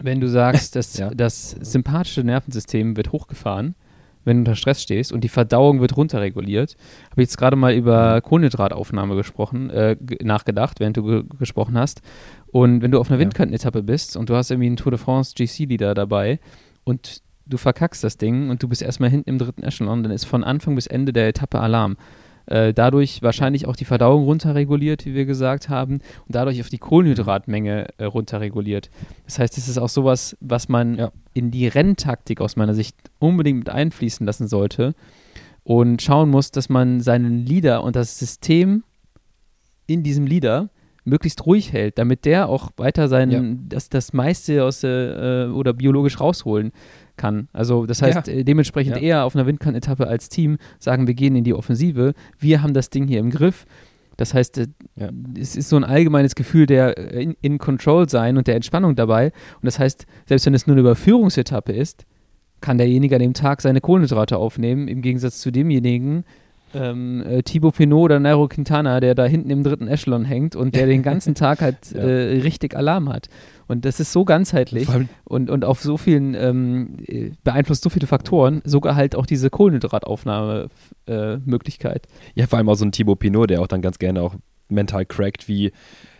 wenn 0.00 0.20
du 0.20 0.28
sagst, 0.28 0.76
dass 0.76 0.96
ja. 0.96 1.10
das 1.10 1.52
sympathische 1.52 2.24
Nervensystem 2.24 2.96
wird 2.96 3.12
hochgefahren, 3.12 3.76
wenn 4.24 4.38
du 4.38 4.40
unter 4.42 4.56
Stress 4.56 4.82
stehst 4.82 5.12
und 5.12 5.22
die 5.22 5.28
Verdauung 5.28 5.80
wird 5.80 5.96
runterreguliert. 5.96 6.76
Habe 7.10 7.22
ich 7.22 7.28
jetzt 7.28 7.38
gerade 7.38 7.56
mal 7.56 7.74
über 7.74 8.16
mhm. 8.16 8.22
Kohlenhydrataufnahme 8.22 9.16
gesprochen, 9.16 9.70
äh, 9.70 9.96
nachgedacht, 10.22 10.80
während 10.80 10.96
du 10.96 11.04
ge 11.04 11.24
gesprochen 11.38 11.76
hast. 11.76 12.02
Und 12.46 12.82
wenn 12.82 12.90
du 12.90 13.00
auf 13.00 13.10
einer 13.10 13.18
Windkantenetappe 13.18 13.82
bist 13.82 14.16
und 14.16 14.30
du 14.30 14.36
hast 14.36 14.50
irgendwie 14.50 14.68
einen 14.68 14.76
Tour 14.76 14.92
de 14.92 14.98
France 14.98 15.34
GC-Leader 15.36 15.94
dabei 15.94 16.38
und 16.84 17.22
du 17.46 17.56
verkackst 17.56 18.02
das 18.04 18.16
Ding 18.16 18.50
und 18.50 18.62
du 18.62 18.68
bist 18.68 18.82
erstmal 18.82 19.10
hinten 19.10 19.28
im 19.28 19.38
dritten 19.38 19.62
Echelon, 19.62 20.02
dann 20.02 20.12
ist 20.12 20.24
von 20.24 20.44
Anfang 20.44 20.74
bis 20.74 20.86
Ende 20.86 21.12
der 21.12 21.28
Etappe 21.28 21.60
Alarm. 21.60 21.96
Äh, 22.46 22.74
dadurch 22.74 23.22
wahrscheinlich 23.22 23.66
auch 23.66 23.76
die 23.76 23.84
Verdauung 23.84 24.24
runterreguliert, 24.24 25.06
wie 25.06 25.14
wir 25.14 25.24
gesagt 25.24 25.68
haben, 25.68 25.94
und 25.94 26.02
dadurch 26.34 26.60
auf 26.60 26.68
die 26.68 26.78
Kohlenhydratmenge 26.78 27.88
äh, 27.96 28.04
runterreguliert. 28.04 28.90
Das 29.24 29.38
heißt, 29.38 29.56
es 29.56 29.68
ist 29.68 29.78
auch 29.78 29.88
sowas, 29.88 30.36
was 30.40 30.68
man 30.68 30.96
ja. 30.96 31.12
in 31.32 31.50
die 31.50 31.66
Renntaktik 31.66 32.40
aus 32.40 32.56
meiner 32.56 32.74
Sicht 32.74 32.96
unbedingt 33.18 33.60
mit 33.60 33.70
einfließen 33.70 34.26
lassen 34.26 34.46
sollte 34.46 34.94
und 35.62 36.02
schauen 36.02 36.28
muss, 36.28 36.50
dass 36.50 36.68
man 36.68 37.00
seinen 37.00 37.46
Leader 37.46 37.82
und 37.82 37.96
das 37.96 38.18
System 38.18 38.84
in 39.86 40.02
diesem 40.02 40.26
Leader 40.26 40.68
möglichst 41.04 41.44
ruhig 41.46 41.72
hält, 41.72 41.98
damit 41.98 42.24
der 42.24 42.48
auch 42.48 42.70
weiter 42.76 43.08
sein, 43.08 43.30
ja. 43.30 43.42
das, 43.68 43.88
das 43.88 44.12
meiste 44.12 44.64
aus 44.64 44.82
äh, 44.82 45.46
oder 45.52 45.72
biologisch 45.72 46.20
rausholen 46.20 46.72
kann. 47.16 47.48
Also 47.52 47.86
das 47.86 48.02
heißt, 48.02 48.26
ja. 48.26 48.32
Äh, 48.32 48.44
dementsprechend 48.44 48.96
ja. 48.96 49.02
eher 49.02 49.24
auf 49.24 49.34
einer 49.34 49.46
Windkan-Etappe 49.46 50.06
als 50.06 50.28
Team 50.28 50.58
sagen, 50.78 51.06
wir 51.06 51.14
gehen 51.14 51.36
in 51.36 51.44
die 51.44 51.54
Offensive, 51.54 52.14
wir 52.38 52.62
haben 52.62 52.74
das 52.74 52.90
Ding 52.90 53.06
hier 53.06 53.20
im 53.20 53.30
Griff. 53.30 53.66
Das 54.16 54.32
heißt, 54.32 54.58
äh, 54.58 54.66
ja. 54.96 55.10
es 55.38 55.56
ist 55.56 55.68
so 55.68 55.76
ein 55.76 55.84
allgemeines 55.84 56.34
Gefühl 56.34 56.66
der 56.66 56.96
äh, 56.96 57.22
in, 57.22 57.36
in, 57.40 57.58
Control 57.58 58.08
sein 58.08 58.36
und 58.36 58.46
der 58.46 58.56
Entspannung 58.56 58.94
dabei. 58.94 59.26
Und 59.26 59.66
das 59.66 59.78
heißt, 59.78 60.06
selbst 60.26 60.46
wenn 60.46 60.54
es 60.54 60.66
nur 60.66 60.74
eine 60.74 60.80
Überführungsetappe 60.80 61.72
ist, 61.72 62.06
kann 62.60 62.78
derjenige 62.78 63.16
an 63.16 63.20
dem 63.20 63.34
Tag 63.34 63.60
seine 63.60 63.80
Kohlenhydrate 63.80 64.38
aufnehmen, 64.38 64.88
im 64.88 65.02
Gegensatz 65.02 65.40
zu 65.40 65.50
demjenigen, 65.50 66.24
ähm, 66.74 67.24
äh, 67.26 67.42
Thibaut 67.42 67.76
Pinot 67.76 68.04
oder 68.04 68.20
Nairo 68.20 68.48
Quintana, 68.48 69.00
der 69.00 69.14
da 69.14 69.24
hinten 69.24 69.50
im 69.50 69.62
dritten 69.62 69.88
Echelon 69.88 70.24
hängt 70.24 70.56
und 70.56 70.74
der 70.74 70.86
den 70.86 71.02
ganzen 71.02 71.34
Tag 71.34 71.60
halt 71.60 71.92
ja. 71.92 72.00
äh, 72.00 72.40
richtig 72.40 72.74
Alarm 72.76 73.08
hat. 73.08 73.28
Und 73.66 73.84
das 73.84 74.00
ist 74.00 74.12
so 74.12 74.24
ganzheitlich 74.24 74.88
und, 75.24 75.50
und 75.50 75.64
auf 75.64 75.80
so 75.80 75.96
vielen, 75.96 76.34
ähm, 76.34 76.96
äh, 77.06 77.30
beeinflusst 77.44 77.82
so 77.82 77.90
viele 77.90 78.06
Faktoren, 78.06 78.60
sogar 78.64 78.94
halt 78.94 79.16
auch 79.16 79.26
diese 79.26 79.50
Kohlenhydrataufnahmemöglichkeit. 79.50 82.06
Äh, 82.06 82.40
ja, 82.40 82.46
vor 82.46 82.58
allem 82.58 82.68
auch 82.68 82.74
so 82.74 82.84
ein 82.84 82.92
Thibaut 82.92 83.18
Pinot, 83.20 83.48
der 83.50 83.62
auch 83.62 83.66
dann 83.66 83.80
ganz 83.80 83.98
gerne 83.98 84.20
auch 84.22 84.34
mental 84.68 85.06
crackt, 85.06 85.48
wie 85.48 85.72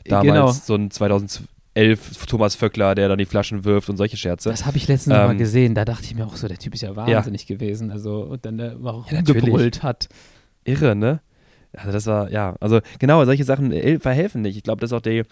damals 0.06 0.26
genau. 0.26 0.52
so 0.52 0.74
ein 0.74 0.90
2011 0.90 2.26
Thomas 2.26 2.54
Vöckler, 2.54 2.94
der 2.94 3.08
dann 3.08 3.18
die 3.18 3.26
Flaschen 3.26 3.64
wirft 3.64 3.90
und 3.90 3.96
solche 3.96 4.16
Scherze. 4.16 4.48
Das 4.48 4.66
habe 4.66 4.76
ich 4.76 4.88
letztens 4.88 5.16
ähm, 5.16 5.22
mal 5.22 5.36
gesehen. 5.36 5.74
Da 5.74 5.84
dachte 5.84 6.04
ich 6.04 6.14
mir 6.14 6.26
auch 6.26 6.36
so, 6.36 6.48
der 6.48 6.58
Typ 6.58 6.74
ist 6.74 6.82
ja 6.82 6.94
wahnsinnig 6.96 7.48
ja. 7.48 7.56
gewesen. 7.56 7.90
Also, 7.90 8.22
und 8.22 8.46
dann 8.46 8.58
der 8.58 8.76
auch 8.84 9.10
ja, 9.10 9.18
rumgebrüllt 9.18 9.82
hat. 9.82 10.08
Irre, 10.64 10.94
ne? 10.94 11.20
Also 11.76 11.92
das 11.92 12.06
war, 12.06 12.30
ja, 12.30 12.54
also 12.60 12.80
genau, 13.00 13.24
solche 13.24 13.44
Sachen 13.44 13.72
verhelfen 14.00 14.42
nicht. 14.42 14.56
Ich 14.56 14.62
glaube, 14.62 14.80
das 14.80 14.90
ist 14.90 14.96
auch 14.96 15.00
der, 15.00 15.24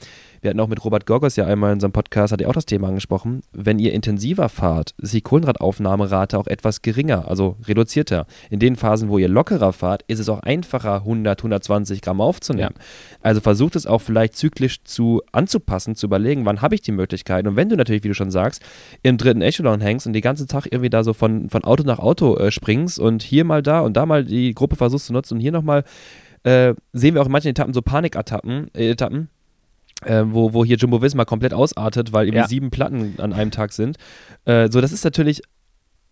wir 0.42 0.50
hatten 0.50 0.60
auch 0.60 0.68
mit 0.68 0.84
Robert 0.84 1.06
Gorgos 1.06 1.36
ja 1.36 1.46
einmal 1.46 1.70
in 1.70 1.74
unserem 1.74 1.92
Podcast, 1.92 2.32
hat 2.32 2.40
er 2.40 2.50
auch 2.50 2.54
das 2.54 2.66
Thema 2.66 2.88
angesprochen, 2.88 3.42
wenn 3.52 3.78
ihr 3.78 3.92
intensiver 3.92 4.48
fahrt, 4.48 4.92
ist 4.98 5.14
die 5.14 5.20
Kohlenhydrataufnahmerate 5.20 6.36
auch 6.36 6.48
etwas 6.48 6.82
geringer, 6.82 7.28
also 7.28 7.56
reduzierter. 7.66 8.26
In 8.50 8.58
den 8.58 8.74
Phasen, 8.74 9.08
wo 9.08 9.18
ihr 9.18 9.28
lockerer 9.28 9.72
fahrt, 9.72 10.02
ist 10.08 10.18
es 10.18 10.28
auch 10.28 10.40
einfacher, 10.40 10.96
100, 10.96 11.38
120 11.38 12.02
Gramm 12.02 12.20
aufzunehmen. 12.20 12.74
Ja. 12.76 12.84
Also 13.20 13.40
versucht 13.40 13.76
es 13.76 13.86
auch 13.86 14.00
vielleicht 14.00 14.36
zyklisch 14.36 14.82
zu 14.82 15.22
anzupassen, 15.30 15.94
zu 15.94 16.06
überlegen, 16.06 16.44
wann 16.44 16.60
habe 16.60 16.74
ich 16.74 16.82
die 16.82 16.92
Möglichkeit. 16.92 17.46
Und 17.46 17.54
wenn 17.54 17.68
du 17.68 17.76
natürlich, 17.76 18.02
wie 18.02 18.08
du 18.08 18.14
schon 18.14 18.32
sagst, 18.32 18.62
im 19.02 19.18
dritten 19.18 19.42
Echelon 19.42 19.80
hängst 19.80 20.08
und 20.08 20.12
den 20.12 20.22
ganzen 20.22 20.48
Tag 20.48 20.66
irgendwie 20.66 20.90
da 20.90 21.04
so 21.04 21.12
von, 21.12 21.50
von 21.50 21.62
Auto 21.62 21.84
nach 21.84 22.00
Auto 22.00 22.36
äh, 22.36 22.50
springst 22.50 22.98
und 22.98 23.22
hier 23.22 23.44
mal 23.44 23.62
da 23.62 23.80
und 23.80 23.96
da 23.96 24.06
mal 24.06 24.24
die 24.24 24.54
Gruppe 24.54 24.74
versuchst 24.74 25.06
zu 25.06 25.12
nutzen 25.12 25.34
und 25.34 25.40
hier 25.40 25.52
nochmal 25.52 25.84
äh, 26.44 26.74
sehen 26.92 27.14
wir 27.14 27.22
auch 27.22 27.26
in 27.26 27.32
manchen 27.32 27.48
Etappen 27.48 27.72
so 27.72 27.82
Paniketappen, 27.82 28.68
äh, 28.74 28.90
Etappen, 28.90 29.28
äh, 30.04 30.24
wo, 30.26 30.52
wo 30.52 30.64
hier 30.64 30.76
Jumbo 30.76 31.02
Visma 31.02 31.24
komplett 31.24 31.54
ausartet, 31.54 32.12
weil 32.12 32.26
irgendwie 32.26 32.42
ja. 32.42 32.48
sieben 32.48 32.70
Platten 32.70 33.14
an 33.18 33.32
einem 33.32 33.50
Tag 33.50 33.72
sind. 33.72 33.96
Äh, 34.44 34.68
so, 34.70 34.80
das 34.80 34.92
ist 34.92 35.04
natürlich 35.04 35.42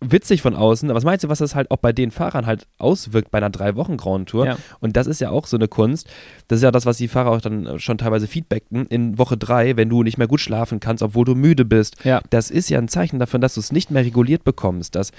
witzig 0.03 0.41
von 0.41 0.55
außen, 0.55 0.89
aber 0.89 0.97
was 0.97 1.03
meinst 1.03 1.23
du, 1.23 1.29
was 1.29 1.39
das 1.39 1.53
halt 1.53 1.69
auch 1.69 1.77
bei 1.77 1.93
den 1.93 2.09
Fahrern 2.09 2.47
halt 2.47 2.67
auswirkt 2.79 3.29
bei 3.29 3.37
einer 3.37 3.51
drei 3.51 3.75
Wochen 3.75 3.97
Grand 3.97 4.27
Tour? 4.27 4.45
Ja. 4.47 4.57
Und 4.79 4.97
das 4.97 5.05
ist 5.05 5.21
ja 5.21 5.29
auch 5.29 5.45
so 5.45 5.57
eine 5.57 5.67
Kunst. 5.67 6.09
Das 6.47 6.57
ist 6.57 6.63
ja 6.63 6.71
das, 6.71 6.85
was 6.85 6.97
die 6.97 7.07
Fahrer 7.07 7.29
auch 7.31 7.41
dann 7.41 7.79
schon 7.79 7.99
teilweise 7.99 8.27
feedbacken. 8.27 8.87
In 8.87 9.17
Woche 9.19 9.37
drei, 9.37 9.77
wenn 9.77 9.89
du 9.89 10.01
nicht 10.01 10.17
mehr 10.17 10.27
gut 10.27 10.39
schlafen 10.39 10.79
kannst, 10.79 11.03
obwohl 11.03 11.25
du 11.25 11.35
müde 11.35 11.65
bist, 11.65 12.03
ja. 12.03 12.21
das 12.31 12.49
ist 12.49 12.69
ja 12.69 12.79
ein 12.79 12.87
Zeichen 12.87 13.19
davon, 13.19 13.41
dass 13.41 13.53
du 13.53 13.59
es 13.59 13.71
nicht 13.71 13.91
mehr 13.91 14.03
reguliert 14.03 14.43
bekommst, 14.43 14.95
dass 14.95 15.11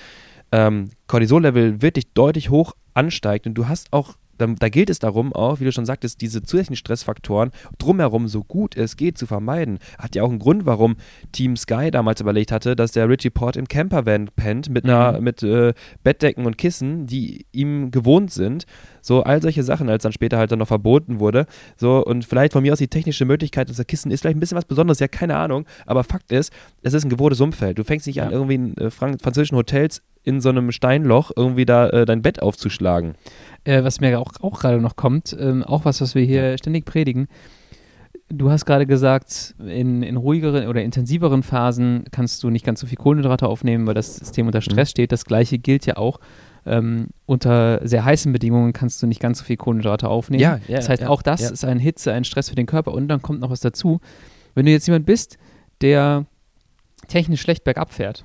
ähm, 0.51 0.91
Cortisol-Level 1.07 1.81
wirklich 1.81 2.13
deutlich 2.13 2.51
hoch 2.51 2.75
ansteigt 2.95 3.47
und 3.47 3.55
du 3.55 3.69
hast 3.69 3.93
auch 3.93 4.17
da, 4.43 4.55
da, 4.59 4.69
gilt 4.69 4.91
es 4.91 4.99
darum, 4.99 5.33
auch, 5.33 5.61
wie 5.61 5.65
du 5.65 5.73
schon 5.73 5.87
sagtest, 5.87 6.21
diese 6.21 6.43
zusätzlichen 6.43 6.77
Stressfaktoren 6.77 7.51
drumherum 7.79 8.29
so 8.29 8.43
gut 8.43 8.77
es 8.77 8.97
geht 8.97 9.19
zu 9.19 9.27
vermeiden. 9.27 9.79
Hat 9.99 10.15
ja 10.15 10.23
auch 10.23 10.31
einen 10.31 10.39
Grund, 10.39 10.67
warum 10.67 10.97
Team 11.33 11.57
Sky 11.57 11.91
damals 11.91 12.21
überlegt 12.21 12.53
hatte, 12.53 12.77
dass 12.77 12.93
der 12.93 13.09
Richie 13.09 13.31
Port 13.31 13.57
im 13.57 13.69
Campervan 13.69 14.29
pennt 14.35 14.69
mit 14.69 14.85
einer, 14.85 15.19
mhm. 15.19 15.25
mit 15.25 15.43
äh, 15.43 15.75
Bettdecken 16.03 16.47
und 16.47 16.59
Kissen, 16.59 17.07
die 17.07 17.47
ihm 17.53 17.91
gewohnt 17.91 18.33
sind. 18.33 18.67
So 19.03 19.23
all 19.25 19.43
solche 19.43 19.63
Sachen, 19.63 19.91
als 19.91 20.05
dann 20.05 20.13
später 20.13 20.39
halt 20.39 20.51
dann 20.53 20.61
noch 20.61 20.69
verboten 20.69 21.21
wurde. 21.21 21.47
So, 21.77 22.03
und 22.03 22.25
vielleicht 22.25 22.55
von 22.55 22.63
mir 22.63 22.73
aus 22.73 22.79
die 22.79 22.89
technische 22.89 23.27
Möglichkeit, 23.27 23.69
dass 23.69 23.77
der 23.77 23.85
Kissen 23.85 24.11
ist 24.11 24.21
vielleicht 24.21 24.37
ein 24.37 24.41
bisschen 24.41 24.57
was 24.57 24.65
Besonderes, 24.65 25.01
ja, 25.01 25.09
keine 25.09 25.37
Ahnung. 25.37 25.67
Aber 25.85 26.05
Fakt 26.05 26.33
ist, 26.33 26.53
es 26.83 26.95
ist 26.95 27.05
ein 27.05 27.11
gewohntes 27.11 27.41
Umfeld. 27.41 27.79
Du 27.79 27.85
fängst 27.85 28.07
nicht 28.07 28.17
ja. 28.17 28.27
an, 28.27 28.33
irgendwie 28.33 28.55
in 28.55 28.77
äh, 28.79 28.91
französischen 28.91 29.59
Hotels 29.59 30.03
in 30.25 30.41
so 30.41 30.49
einem 30.49 30.71
Steinloch 30.71 31.33
irgendwie 31.37 31.67
da 31.67 31.89
äh, 31.89 32.05
dein 32.05 32.23
Bett 32.23 32.41
aufzuschlagen. 32.41 33.15
Äh, 33.65 33.85
was 33.85 34.01
mir 34.01 34.19
auch, 34.21 34.33
auch 34.41 34.61
gerade 34.61 34.81
noch 34.81 34.97
kommt, 34.97 35.37
ähm, 35.39 35.63
auch 35.63 35.85
was, 35.85 36.01
was 36.01 36.15
wir 36.15 36.23
hier 36.23 36.57
ständig 36.59 36.85
predigen. 36.85 37.29
Du 38.29 38.51
hast 38.51 38.65
gerade 38.65 38.87
gesagt, 38.87 39.55
in, 39.59 40.03
in 40.03 40.17
ruhigeren 40.17 40.67
oder 40.69 40.83
intensiveren 40.83 41.43
Phasen 41.43 42.05
kannst 42.13 42.43
du 42.43 42.51
nicht 42.51 42.65
ganz 42.65 42.81
so 42.81 42.87
viel 42.87 42.97
Kohlenhydrate 42.97 43.47
aufnehmen, 43.47 43.87
weil 43.87 43.95
das 43.95 44.17
System 44.17 44.47
unter 44.47 44.63
Stress 44.63 44.89
mhm. 44.89 44.91
steht. 44.91 45.13
Das 45.13 45.25
gleiche 45.25 45.59
gilt 45.59 45.85
ja 45.85 45.97
auch. 45.97 46.19
Ähm, 46.65 47.09
unter 47.27 47.81
sehr 47.87 48.05
heißen 48.05 48.33
Bedingungen 48.33 48.73
kannst 48.73 49.03
du 49.03 49.07
nicht 49.07 49.21
ganz 49.21 49.39
so 49.39 49.45
viel 49.45 49.57
Kohlenhydrate 49.57 50.09
aufnehmen. 50.09 50.41
Ja, 50.41 50.61
ja, 50.69 50.77
das 50.77 50.89
heißt, 50.89 51.03
ja, 51.03 51.09
auch 51.09 51.23
das 51.23 51.51
ist 51.51 51.65
ein 51.65 51.79
Hitze, 51.79 52.13
ein 52.13 52.25
Stress 52.25 52.49
für 52.49 52.55
den 52.55 52.67
Körper. 52.67 52.93
Und 52.93 53.09
dann 53.09 53.21
kommt 53.21 53.41
noch 53.41 53.51
was 53.51 53.61
dazu. 53.61 54.01
Wenn 54.55 54.67
du 54.67 54.73
jetzt 54.73 54.87
jemand 54.87 55.07
bist, 55.07 55.39
der 55.81 56.27
technisch 57.09 57.41
schlecht 57.41 57.65
bergab 57.65 57.93
fährt 57.93 58.25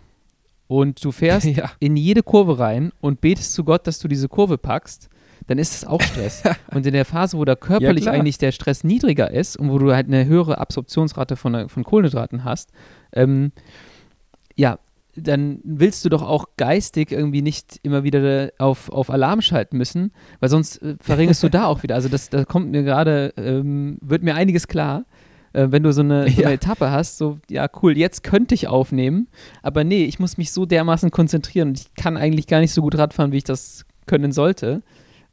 und 0.67 1.03
du 1.03 1.11
fährst 1.11 1.47
in 1.79 1.97
jede 1.97 2.23
Kurve 2.23 2.59
rein 2.59 2.91
und 3.01 3.21
betest 3.21 3.53
zu 3.53 3.63
Gott, 3.63 3.87
dass 3.87 3.99
du 3.99 4.07
diese 4.07 4.27
Kurve 4.27 4.57
packst, 4.57 5.09
dann 5.47 5.57
ist 5.57 5.73
das 5.73 5.85
auch 5.85 6.01
Stress. 6.01 6.43
und 6.71 6.85
in 6.85 6.93
der 6.93 7.05
Phase, 7.05 7.37
wo 7.37 7.45
da 7.45 7.55
körperlich 7.55 8.05
ja, 8.05 8.11
eigentlich 8.11 8.37
der 8.37 8.51
Stress 8.51 8.83
niedriger 8.83 9.31
ist 9.31 9.57
und 9.57 9.71
wo 9.71 9.79
du 9.79 9.93
halt 9.93 10.07
eine 10.07 10.25
höhere 10.25 10.59
Absorptionsrate 10.59 11.35
von, 11.35 11.69
von 11.69 11.83
Kohlenhydraten 11.83 12.43
hast, 12.43 12.71
ähm, 13.13 13.51
ja, 14.55 14.79
dann 15.17 15.59
willst 15.63 16.05
du 16.05 16.09
doch 16.09 16.21
auch 16.21 16.45
geistig 16.57 17.11
irgendwie 17.11 17.41
nicht 17.41 17.79
immer 17.83 18.03
wieder 18.03 18.51
auf, 18.59 18.89
auf 18.89 19.09
Alarm 19.09 19.41
schalten 19.41 19.77
müssen, 19.77 20.11
weil 20.39 20.49
sonst 20.49 20.81
äh, 20.81 20.95
verringerst 21.01 21.43
du 21.43 21.49
da 21.49 21.65
auch 21.65 21.83
wieder. 21.83 21.95
Also 21.95 22.07
das, 22.07 22.29
da 22.29 22.45
kommt 22.45 22.71
mir 22.71 22.83
gerade, 22.83 23.33
ähm, 23.37 23.97
wird 24.01 24.23
mir 24.23 24.35
einiges 24.35 24.67
klar, 24.67 25.05
äh, 25.53 25.67
wenn 25.71 25.83
du 25.83 25.91
so 25.91 26.01
eine, 26.01 26.29
so 26.29 26.33
eine 26.33 26.43
ja. 26.43 26.51
Etappe 26.51 26.91
hast, 26.91 27.17
so, 27.17 27.39
ja 27.49 27.67
cool, 27.81 27.97
jetzt 27.97 28.23
könnte 28.23 28.53
ich 28.53 28.67
aufnehmen, 28.67 29.27
aber 29.63 29.83
nee, 29.83 30.05
ich 30.05 30.19
muss 30.19 30.37
mich 30.37 30.51
so 30.51 30.65
dermaßen 30.65 31.09
konzentrieren 31.09 31.69
und 31.69 31.79
ich 31.79 31.95
kann 31.95 32.15
eigentlich 32.15 32.47
gar 32.47 32.59
nicht 32.59 32.73
so 32.73 32.81
gut 32.81 32.97
Radfahren, 32.97 33.31
wie 33.31 33.37
ich 33.37 33.43
das 33.43 33.85
können 34.05 34.31
sollte. 34.31 34.83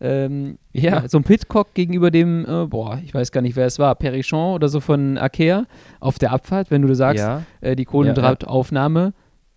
Ähm, 0.01 0.59
ja, 0.72 1.03
ja, 1.03 1.09
so 1.09 1.18
ein 1.18 1.24
Pitcock 1.24 1.72
gegenüber 1.74 2.11
dem, 2.11 2.45
äh, 2.45 2.66
boah, 2.66 3.01
ich 3.05 3.14
weiß 3.14 3.32
gar 3.32 3.43
nicht, 3.43 3.55
wer 3.55 3.66
es 3.66 3.78
war, 3.78 3.95
Perichon 3.95 4.55
oder 4.55 4.68
so 4.68 4.80
von 4.80 5.16
Akea 5.18 5.66
auf 6.01 6.18
der 6.18 6.32
Abfahrt, 6.32 6.70
wenn 6.70 6.82
du 6.82 6.95
sagst, 6.95 7.22
ja. 7.22 7.43
äh, 7.61 7.76
die 7.76 7.85
Kohlenhydrataufnahme 7.85 9.12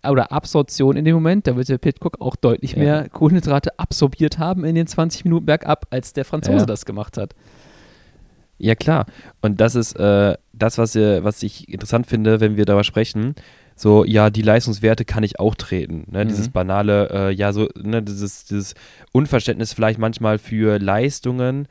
oder 0.06 0.32
Absorption 0.32 0.96
in 0.96 1.04
dem 1.04 1.14
Moment, 1.14 1.46
da 1.46 1.56
wird 1.56 1.68
der 1.68 1.78
Pitcock 1.78 2.20
auch 2.20 2.36
deutlich 2.36 2.76
mehr 2.76 3.08
Kohlenhydrate 3.08 3.78
absorbiert 3.78 4.38
haben 4.38 4.64
in 4.64 4.74
den 4.74 4.86
20 4.86 5.24
Minuten 5.24 5.46
bergab, 5.46 5.86
als 5.90 6.12
der 6.12 6.24
Franzose 6.24 6.66
das 6.66 6.84
gemacht 6.84 7.16
hat. 7.16 7.34
Ja, 8.58 8.74
klar. 8.74 9.06
Und 9.40 9.60
das 9.60 9.74
ist 9.74 9.94
äh, 9.94 10.36
das, 10.52 10.78
was, 10.78 10.94
ihr, 10.94 11.22
was 11.22 11.42
ich 11.42 11.68
interessant 11.68 12.06
finde, 12.06 12.40
wenn 12.40 12.56
wir 12.56 12.64
darüber 12.64 12.84
sprechen 12.84 13.34
so, 13.78 14.04
ja, 14.04 14.28
die 14.28 14.42
Leistungswerte 14.42 15.04
kann 15.04 15.22
ich 15.22 15.38
auch 15.38 15.54
treten. 15.54 16.04
Ne? 16.10 16.24
Mhm. 16.24 16.28
Dieses 16.28 16.48
banale, 16.48 17.10
äh, 17.12 17.30
ja, 17.32 17.52
so, 17.52 17.68
ne, 17.76 18.02
dieses, 18.02 18.44
dieses 18.44 18.74
Unverständnis 19.12 19.72
vielleicht 19.72 20.00
manchmal 20.00 20.38
für 20.38 20.80
Leistungen 20.80 21.68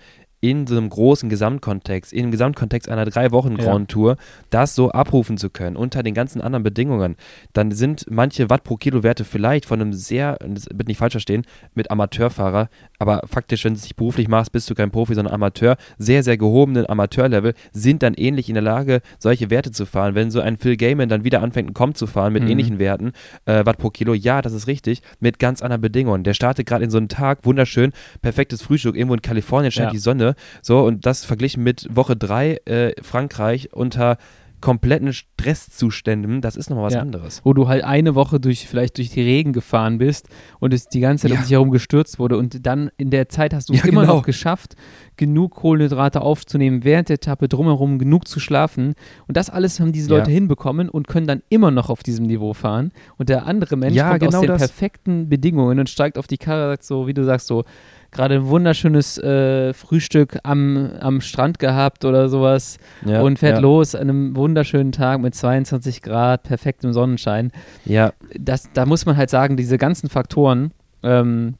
in 0.50 0.66
so 0.66 0.78
einem 0.78 0.90
großen 0.90 1.30
Gesamtkontext, 1.30 2.14
im 2.14 2.32
Gesamtkontext 2.32 2.88
einer 2.88 3.04
drei 3.04 3.32
Wochen 3.32 3.58
Grand 3.58 3.90
Tour, 3.90 4.12
ja. 4.12 4.18
das 4.50 4.76
so 4.76 4.92
abrufen 4.92 5.38
zu 5.38 5.50
können 5.50 5.76
unter 5.76 6.04
den 6.04 6.14
ganzen 6.14 6.40
anderen 6.40 6.64
Bedingungen, 6.64 7.18
dann 7.52 7.72
sind 7.72 8.06
manche 8.10 8.50
Watt 8.50 8.64
pro 8.64 8.78
Kilo 8.78 9.04
Werte 9.04 9.26
vielleicht 9.26 9.66
von 9.66 9.82
einem 9.82 9.92
sehr, 9.92 10.38
das 10.40 10.68
wird 10.74 10.88
nicht 10.88 11.00
falsch 11.00 11.14
verstehen, 11.14 11.44
mit 11.76 11.92
Amateurfahrer, 11.92 12.70
aber 12.98 13.24
faktisch, 13.26 13.66
wenn 13.66 13.74
du 13.74 13.78
es 13.78 13.84
nicht 13.84 13.98
beruflich 13.98 14.30
machst, 14.30 14.54
bist 14.54 14.70
du 14.70 14.76
kein 14.76 14.90
Profi, 14.90 15.16
sondern 15.16 15.34
Amateur, 15.34 15.76
sehr, 15.98 16.24
sehr 16.24 16.38
gehobenen 16.38 16.90
Amateurlevel, 16.90 17.54
sind 17.74 18.02
dann 18.02 18.14
ähnlich 18.14 18.48
in 18.48 18.56
der 18.56 18.64
Lage, 18.64 19.02
solche 19.20 19.50
Werte 19.50 19.72
zu 19.72 19.86
fahren. 19.86 20.16
Wenn 20.16 20.32
so 20.32 20.40
ein 20.40 20.56
Phil 20.56 20.78
Gaiman 20.78 21.10
dann 21.10 21.26
wieder 21.26 21.42
anfängt, 21.42 21.68
einen 21.68 21.74
Comp 21.74 21.98
zu 21.98 22.08
fahren 22.08 22.32
mit 22.32 22.44
mhm. 22.44 22.50
ähnlichen 22.52 22.80
Werten, 22.80 23.12
äh, 23.46 23.66
Watt 23.66 23.80
pro 23.80 23.90
Kilo, 23.90 24.14
ja, 24.14 24.42
das 24.42 24.54
ist 24.54 24.68
richtig, 24.68 25.02
mit 25.20 25.40
ganz 25.40 25.62
anderen 25.62 25.82
Bedingungen. 25.82 26.24
Der 26.24 26.34
startet 26.34 26.66
gerade 26.66 26.86
in 26.86 26.90
so 26.90 26.98
einen 26.98 27.10
Tag, 27.10 27.46
wunderschön, 27.46 27.92
perfektes 28.22 28.62
Frühstück, 28.62 28.96
irgendwo 28.96 29.14
in 29.14 29.22
Kalifornien 29.22 29.72
scheint 29.72 29.88
ja. 29.88 29.92
die 29.92 29.98
Sonne, 29.98 30.36
so, 30.62 30.80
und 30.80 31.06
das 31.06 31.26
verglichen 31.26 31.64
mit 31.64 31.88
Woche 31.90 32.16
3 32.16 32.62
äh, 32.66 32.94
Frankreich 33.02 33.74
unter 33.74 34.18
kompletten 34.60 35.14
Stresszuständen, 35.14 36.42
das 36.42 36.56
ist 36.56 36.70
nochmal 36.70 36.86
was 36.86 36.96
ja, 36.96 37.02
anderes. 37.02 37.42
Wo 37.44 37.54
du 37.54 37.68
halt 37.68 37.84
eine 37.84 38.16
Woche 38.16 38.40
durch, 38.40 38.68
vielleicht 38.68 38.98
durch 38.98 39.10
die 39.10 39.22
Regen 39.22 39.54
gefahren 39.54 40.00
bist 40.00 40.30
und 40.60 40.74
es 40.74 40.88
die 40.88 41.00
ganze 41.00 41.24
Zeit 41.24 41.32
ja. 41.32 41.38
um 41.38 41.44
dich 41.44 41.52
herum 41.52 41.72
gestürzt 41.72 42.18
wurde 42.18 42.38
und 42.38 42.66
dann 42.66 42.90
in 42.98 43.12
der 43.12 43.30
Zeit 43.30 43.54
hast 43.54 43.70
du 43.70 43.74
es 43.74 43.84
ja, 43.84 43.86
immer 43.86 44.02
genau. 44.02 44.16
noch 44.16 44.24
geschafft, 44.24 44.76
genug 45.16 45.56
Kohlenhydrate 45.56 46.22
aufzunehmen, 46.22 46.84
während 46.84 47.10
der 47.10 47.16
Etappe 47.16 47.48
drumherum 47.48 48.00
genug 48.00 48.28
zu 48.28 48.40
schlafen 48.40 48.96
und 49.28 49.38
das 49.38 49.52
alles 49.52 49.80
haben 49.80 49.92
diese 49.92 50.10
Leute 50.10 50.32
hinbekommen 50.32 50.90
und 50.90 51.08
können 51.08 51.28
dann 51.28 51.44
immer 51.50 51.70
noch 51.70 51.92
auf 51.92 52.02
diesem 52.02 52.26
Niveau 52.26 52.54
fahren 52.54 52.92
und 53.18 53.30
der 53.30 53.46
andere 53.46 53.78
Mensch 53.78 54.00
kommt 54.00 54.20
genau 54.20 54.38
aus 54.38 54.42
den 54.42 54.48
das. 54.48 54.62
perfekten 54.62 55.30
Bedingungen 55.30 55.78
und 55.80 55.90
steigt 55.90 56.18
auf 56.18 56.26
die 56.26 56.38
Karre, 56.38 56.72
sagt 56.72 56.84
so, 56.84 57.06
wie 57.06 57.14
du 57.14 57.24
sagst, 57.24 57.46
so, 57.46 57.64
gerade 58.12 58.36
ein 58.36 58.48
wunderschönes 58.48 59.18
äh, 59.18 59.74
Frühstück 59.74 60.40
am, 60.44 60.92
am 61.00 61.22
Strand 61.22 61.60
gehabt 61.60 62.06
oder 62.06 62.30
sowas 62.30 62.78
ja, 63.06 63.22
und 63.22 63.40
fährt 63.40 63.58
ja. 63.58 63.62
los 63.62 63.96
an 63.96 64.02
einem 64.02 64.36
wunderschönen 64.36 64.92
Tag 64.92 65.22
mit 65.22 65.36
22 65.36 66.02
Grad, 66.02 66.44
perfektem 66.44 66.94
Sonnenschein. 66.94 67.52
Ja. 67.86 68.14
Das, 68.38 68.70
da 68.74 68.86
muss 68.86 69.06
man 69.06 69.18
halt 69.18 69.30
sagen, 69.30 69.58
diese 69.58 69.78
ganzen 69.78 70.10
Faktoren, 70.10 70.72
ähm, 71.04 71.56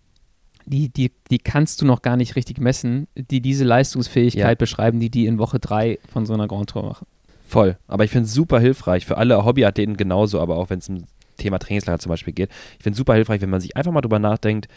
die, 0.66 0.90
die, 0.90 1.12
die 1.32 1.40
kannst 1.40 1.82
du 1.82 1.86
noch 1.86 2.02
gar 2.02 2.18
nicht 2.18 2.36
richtig 2.36 2.60
messen, 2.60 3.08
die 3.16 3.42
diese 3.42 3.64
Leistungsfähigkeit 3.64 4.44
ja. 4.44 4.56
beschreiben, 4.56 5.00
die 5.00 5.10
die 5.10 5.26
in 5.26 5.40
Woche 5.40 5.60
3 5.60 6.00
von 6.12 6.26
so 6.26 6.34
einer 6.34 6.48
Grand 6.48 6.70
Tour 6.70 6.84
machen. 6.84 7.08
Voll. 7.48 7.78
Aber 7.88 8.04
ich 8.04 8.12
finde 8.12 8.26
es 8.26 8.34
super 8.34 8.60
hilfreich 8.60 9.06
für 9.06 9.18
alle 9.18 9.46
Hobbyathleten 9.46 9.96
genauso, 9.96 10.42
aber 10.42 10.58
auch 10.58 10.70
wenn 10.70 10.80
es 10.80 10.90
um 10.90 11.06
Thema 11.38 11.60
Trainingslager 11.60 12.00
zum 12.00 12.10
Beispiel 12.10 12.34
geht. 12.34 12.50
Ich 12.78 12.84
finde 12.84 12.96
es 12.96 12.98
super 12.98 13.14
hilfreich, 13.14 13.42
wenn 13.42 13.50
man 13.50 13.62
sich 13.62 13.78
einfach 13.78 13.92
mal 13.92 14.02
drüber 14.02 14.20
nachdenkt, 14.20 14.68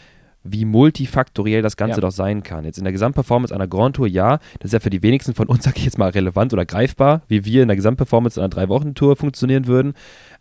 wie 0.43 0.65
multifaktoriell 0.65 1.61
das 1.61 1.77
Ganze 1.77 1.97
ja. 1.97 2.01
doch 2.01 2.11
sein 2.11 2.43
kann. 2.43 2.65
Jetzt 2.65 2.77
in 2.77 2.83
der 2.83 2.93
Gesamtperformance 2.93 3.53
einer 3.53 3.67
Grand 3.67 3.95
Tour, 3.95 4.07
ja, 4.07 4.39
das 4.59 4.69
ist 4.69 4.73
ja 4.73 4.79
für 4.79 4.89
die 4.89 5.03
wenigsten 5.03 5.33
von 5.33 5.47
uns, 5.47 5.63
sag 5.65 5.77
ich 5.77 5.85
jetzt 5.85 5.97
mal, 5.97 6.09
relevant 6.09 6.53
oder 6.53 6.65
greifbar, 6.65 7.21
wie 7.27 7.45
wir 7.45 7.61
in 7.61 7.67
der 7.67 7.75
Gesamtperformance 7.75 8.39
einer 8.39 8.49
Drei-Wochen-Tour 8.49 9.15
funktionieren 9.15 9.67
würden. 9.67 9.93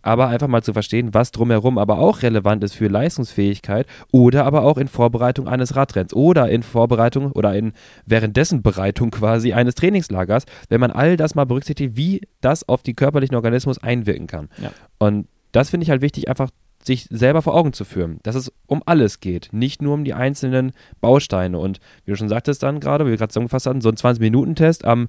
Aber 0.03 0.29
einfach 0.29 0.49
mal 0.49 0.63
zu 0.63 0.73
verstehen, 0.73 1.13
was 1.13 1.31
drumherum 1.31 1.77
aber 1.77 1.99
auch 1.99 2.23
relevant 2.23 2.65
ist 2.65 2.75
für 2.75 2.89
Leistungsfähigkeit 2.89 3.87
oder 4.11 4.47
aber 4.47 4.63
auch 4.63 4.79
in 4.79 4.89
Vorbereitung 4.89 5.47
eines 5.47 5.77
Radrenns 5.77 6.15
oder 6.15 6.49
in 6.49 6.63
Vorbereitung 6.63 7.33
oder 7.33 7.55
in 7.55 7.75
währenddessen 8.07 8.63
Bereitung 8.63 9.11
quasi 9.11 9.53
eines 9.53 9.75
Trainingslagers, 9.75 10.47
wenn 10.71 10.81
man 10.81 10.91
all 10.91 11.19
das 11.19 11.35
mal 11.35 11.45
berücksichtigt, 11.45 11.97
wie 11.97 12.23
das 12.41 12.67
auf 12.67 12.83
den 12.83 12.97
körperlichen 12.97 13.37
Organismus 13.37 13.77
einwirken 13.77 14.27
kann. 14.27 14.49
Ja. 14.63 14.71
Und 14.99 15.27
das 15.53 15.69
finde 15.69 15.85
ich 15.85 15.91
halt 15.91 16.01
wichtig, 16.01 16.29
einfach 16.29 16.49
sich 16.83 17.07
selber 17.11 17.43
vor 17.43 17.55
Augen 17.55 17.73
zu 17.73 17.85
führen, 17.85 18.21
dass 18.23 18.35
es 18.35 18.53
um 18.67 18.83
alles 18.87 19.21
geht, 19.21 19.51
nicht 19.53 19.83
nur 19.83 19.95
um 19.95 20.05
die 20.05 20.15
einzelnen 20.15 20.73
Bausteine. 21.01 21.59
Und 21.59 21.81
wie 22.05 22.13
du 22.13 22.17
schon 22.17 22.29
sagtest 22.29 22.63
dann 22.63 22.81
gerade, 22.81 23.07
wie 23.07 23.11
wir 23.11 23.17
gerade 23.17 23.31
zusammengefasst 23.31 23.67
hatten, 23.67 23.81
so 23.81 23.91
ein 23.91 23.97
20-Minuten-Test 23.97 24.85
am 24.85 25.09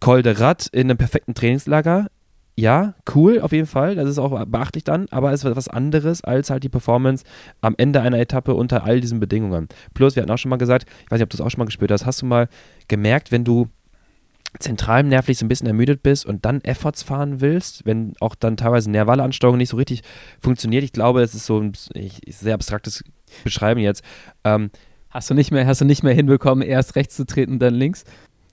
Col 0.00 0.22
de 0.22 0.38
Rat 0.38 0.66
in 0.66 0.90
einem 0.90 0.98
perfekten 0.98 1.34
Trainingslager, 1.34 2.08
ja, 2.58 2.94
cool 3.14 3.40
auf 3.40 3.52
jeden 3.52 3.66
Fall, 3.66 3.96
das 3.96 4.08
ist 4.08 4.18
auch 4.18 4.44
beachtlich 4.46 4.82
dann, 4.82 5.06
aber 5.10 5.30
es 5.32 5.44
ist 5.44 5.56
was 5.56 5.68
anderes 5.68 6.24
als 6.24 6.48
halt 6.48 6.64
die 6.64 6.70
Performance 6.70 7.24
am 7.60 7.74
Ende 7.76 8.00
einer 8.00 8.18
Etappe 8.18 8.54
unter 8.54 8.84
all 8.84 9.00
diesen 9.00 9.20
Bedingungen. 9.20 9.68
Plus, 9.92 10.16
wir 10.16 10.22
hatten 10.22 10.32
auch 10.32 10.38
schon 10.38 10.48
mal 10.48 10.56
gesagt, 10.56 10.86
ich 11.04 11.10
weiß 11.10 11.18
nicht, 11.18 11.24
ob 11.24 11.30
du 11.30 11.36
es 11.36 11.40
auch 11.42 11.50
schon 11.50 11.58
mal 11.58 11.66
gespürt 11.66 11.90
hast, 11.90 12.06
hast 12.06 12.22
du 12.22 12.26
mal 12.26 12.48
gemerkt, 12.88 13.30
wenn 13.30 13.44
du 13.44 13.68
zentral 14.58 15.02
nervlich 15.02 15.38
so 15.38 15.44
ein 15.44 15.48
bisschen 15.48 15.66
ermüdet 15.66 16.02
bist 16.02 16.26
und 16.26 16.44
dann 16.44 16.60
Efforts 16.62 17.02
fahren 17.02 17.40
willst, 17.40 17.86
wenn 17.86 18.14
auch 18.20 18.34
dann 18.34 18.56
teilweise 18.56 18.90
nervale 18.90 19.22
Ansteuerung 19.22 19.58
nicht 19.58 19.70
so 19.70 19.76
richtig 19.76 20.02
funktioniert. 20.40 20.84
Ich 20.84 20.92
glaube, 20.92 21.22
es 21.22 21.34
ist 21.34 21.46
so 21.46 21.60
ein 21.60 21.72
sehr 22.28 22.54
abstraktes 22.54 23.04
Beschreiben 23.44 23.80
jetzt. 23.80 24.02
Ähm, 24.44 24.70
hast 25.10 25.30
du 25.30 25.34
nicht 25.34 25.50
mehr, 25.50 25.66
hast 25.66 25.80
du 25.80 25.84
nicht 25.84 26.02
mehr 26.02 26.14
hinbekommen, 26.14 26.66
erst 26.66 26.96
rechts 26.96 27.16
zu 27.16 27.26
treten, 27.26 27.58
dann 27.58 27.74
links? 27.74 28.04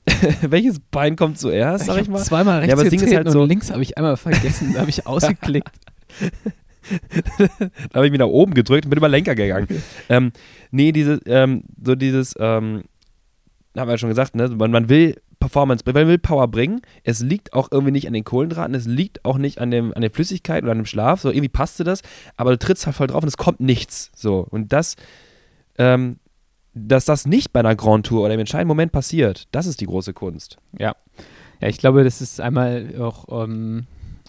welches 0.41 0.79
Bein 0.79 1.15
kommt 1.15 1.39
zuerst, 1.39 1.85
sag 1.85 1.95
ich, 1.95 2.03
ich 2.03 2.09
mal? 2.09 2.21
Zweimal 2.21 2.59
rechts 2.59 2.77
ja, 2.77 2.89
getreten 2.89 3.15
halt 3.15 3.31
so 3.31 3.41
und 3.41 3.49
links 3.49 3.71
habe 3.71 3.81
ich 3.81 3.97
einmal 3.97 4.17
vergessen, 4.17 4.73
da 4.73 4.81
habe 4.81 4.89
ich 4.89 5.07
ausgeklickt. 5.07 5.71
da 7.39 7.93
habe 7.93 8.05
ich 8.05 8.11
mich 8.11 8.19
nach 8.19 8.27
oben 8.27 8.53
gedrückt 8.53 8.85
und 8.85 8.89
bin 8.89 8.97
über 8.97 9.07
Lenker 9.09 9.35
gegangen. 9.35 9.67
ähm, 10.09 10.31
nee, 10.71 10.91
diese, 10.91 11.21
ähm, 11.25 11.63
so 11.81 11.95
dieses, 11.95 12.35
ähm, 12.37 12.83
haben 13.77 13.87
wir 13.87 13.93
ja 13.93 13.97
schon 13.97 14.09
gesagt, 14.09 14.35
ne? 14.35 14.49
man, 14.49 14.71
man 14.71 14.89
will 14.89 15.15
Performance, 15.43 15.83
man 15.85 16.07
will 16.07 16.17
Power 16.17 16.47
bringen. 16.47 16.81
Es 17.03 17.21
liegt 17.21 17.53
auch 17.53 17.69
irgendwie 17.71 17.91
nicht 17.91 18.07
an 18.07 18.13
den 18.13 18.23
Kohlenhydraten, 18.23 18.73
es 18.75 18.85
liegt 18.85 19.25
auch 19.25 19.37
nicht 19.37 19.59
an, 19.59 19.71
dem, 19.71 19.93
an 19.93 20.01
der 20.01 20.11
Flüssigkeit 20.11 20.63
oder 20.63 20.71
an 20.71 20.79
dem 20.79 20.85
Schlaf. 20.85 21.21
So 21.21 21.29
irgendwie 21.29 21.49
passte 21.49 21.83
das, 21.83 22.01
aber 22.37 22.51
du 22.51 22.59
trittst 22.59 22.85
halt 22.85 22.95
voll 22.95 23.07
drauf 23.07 23.23
und 23.23 23.27
es 23.27 23.37
kommt 23.37 23.59
nichts. 23.59 24.11
So 24.15 24.47
und 24.49 24.71
das 24.71 24.95
ähm, 25.77 26.17
dass 26.73 27.05
das 27.05 27.27
nicht 27.27 27.53
bei 27.53 27.59
einer 27.59 27.75
Grand 27.75 28.05
Tour 28.05 28.25
oder 28.25 28.33
im 28.33 28.39
entscheidenden 28.39 28.69
Moment 28.69 28.91
passiert, 28.91 29.47
das 29.51 29.65
ist 29.65 29.81
die 29.81 29.85
große 29.85 30.13
Kunst. 30.13 30.57
Ja. 30.77 30.95
Ja, 31.61 31.67
ich 31.67 31.77
glaube, 31.77 32.03
das 32.03 32.19
ist 32.21 32.41
einmal 32.41 32.95
auch, 32.99 33.43
ähm, 33.43 33.85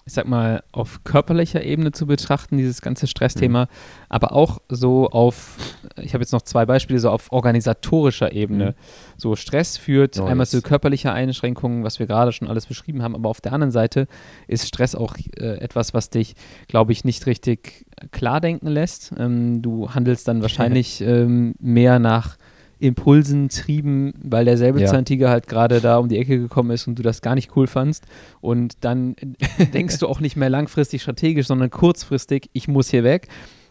ich 0.07 0.13
sag 0.13 0.27
mal, 0.27 0.61
auf 0.71 1.03
körperlicher 1.03 1.63
Ebene 1.63 1.91
zu 1.91 2.05
betrachten, 2.05 2.57
dieses 2.57 2.83
ganze 2.83 3.07
Stressthema, 3.07 3.63
mhm. 3.63 3.69
aber 4.07 4.33
auch 4.33 4.59
so 4.69 5.09
auf, 5.09 5.57
ich 5.99 6.13
habe 6.13 6.21
jetzt 6.21 6.31
noch 6.31 6.43
zwei 6.43 6.67
Beispiele, 6.67 6.99
so 6.99 7.09
auf 7.09 7.31
organisatorischer 7.31 8.31
Ebene. 8.31 8.71
Mhm. 8.71 8.73
So 9.17 9.35
Stress 9.35 9.77
führt 9.77 10.19
oh, 10.19 10.25
einmal 10.25 10.45
zu 10.45 10.61
körperlicher 10.61 11.11
Einschränkungen, 11.11 11.83
was 11.83 11.97
wir 11.97 12.05
gerade 12.05 12.31
schon 12.33 12.47
alles 12.47 12.67
beschrieben 12.67 13.01
haben, 13.01 13.15
aber 13.15 13.29
auf 13.29 13.41
der 13.41 13.53
anderen 13.53 13.71
Seite 13.71 14.07
ist 14.47 14.67
Stress 14.67 14.93
auch 14.93 15.15
äh, 15.37 15.57
etwas, 15.57 15.95
was 15.95 16.11
dich, 16.11 16.35
glaube 16.67 16.91
ich, 16.91 17.03
nicht 17.03 17.25
richtig 17.25 17.87
klar 18.11 18.41
denken 18.41 18.67
lässt. 18.67 19.11
Ähm, 19.17 19.63
du 19.63 19.89
handelst 19.89 20.27
dann 20.27 20.41
wahrscheinlich 20.43 21.01
ähm, 21.01 21.55
mehr 21.59 21.97
nach 21.97 22.37
Impulsen 22.79 23.49
trieben, 23.49 24.13
weil 24.21 24.45
der 24.45 24.57
Säbelzahntiger 24.57 25.27
ja. 25.27 25.31
halt 25.31 25.47
gerade 25.47 25.81
da 25.81 25.97
um 25.97 26.09
die 26.09 26.17
Ecke 26.17 26.39
gekommen 26.39 26.71
ist 26.71 26.87
und 26.87 26.99
du 26.99 27.03
das 27.03 27.21
gar 27.21 27.35
nicht 27.35 27.55
cool 27.55 27.67
fandst. 27.67 28.05
Und 28.41 28.75
dann 28.81 29.15
denkst 29.73 29.99
du 29.99 30.07
auch 30.07 30.19
nicht 30.19 30.35
mehr 30.35 30.49
langfristig 30.49 31.01
strategisch, 31.01 31.47
sondern 31.47 31.69
kurzfristig, 31.69 32.49
ich 32.53 32.67
muss 32.67 32.89
hier 32.89 33.03
weg. 33.03 33.27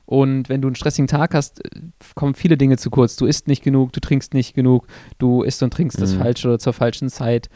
Und 0.07 0.49
wenn 0.49 0.61
du 0.61 0.69
einen 0.69 0.75
stressigen 0.75 1.07
Tag 1.07 1.35
hast, 1.35 1.63
kommen 2.15 2.35
viele 2.35 2.57
Dinge 2.57 2.77
zu 2.77 2.91
kurz. 2.91 3.17
Du 3.17 3.27
isst 3.27 3.49
nicht 3.49 3.63
genug, 3.63 3.93
du 3.93 4.01
trinkst 4.01 4.35
nicht 4.35 4.55
genug, 4.55 4.87
du 5.19 5.43
isst 5.43 5.63
und 5.63 5.73
trinkst 5.73 5.99
mhm. 5.99 6.03
das 6.03 6.15
Falsche 6.15 6.49
oder 6.49 6.59
zur 6.59 6.73
falschen 6.73 7.09
Zeit. 7.09 7.49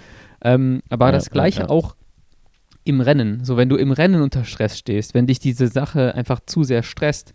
Ähm, 0.42 0.80
aber 0.88 1.06
ja, 1.06 1.12
das 1.12 1.30
Gleiche 1.30 1.62
ja, 1.62 1.68
auch 1.68 1.94
im 2.84 3.00
Rennen. 3.00 3.44
So, 3.44 3.56
wenn 3.56 3.68
du 3.68 3.76
im 3.76 3.92
Rennen 3.92 4.22
unter 4.22 4.44
Stress 4.44 4.78
stehst, 4.78 5.12
wenn 5.12 5.26
dich 5.26 5.40
diese 5.40 5.68
Sache 5.68 6.14
einfach 6.14 6.40
zu 6.46 6.64
sehr 6.64 6.82
stresst, 6.82 7.34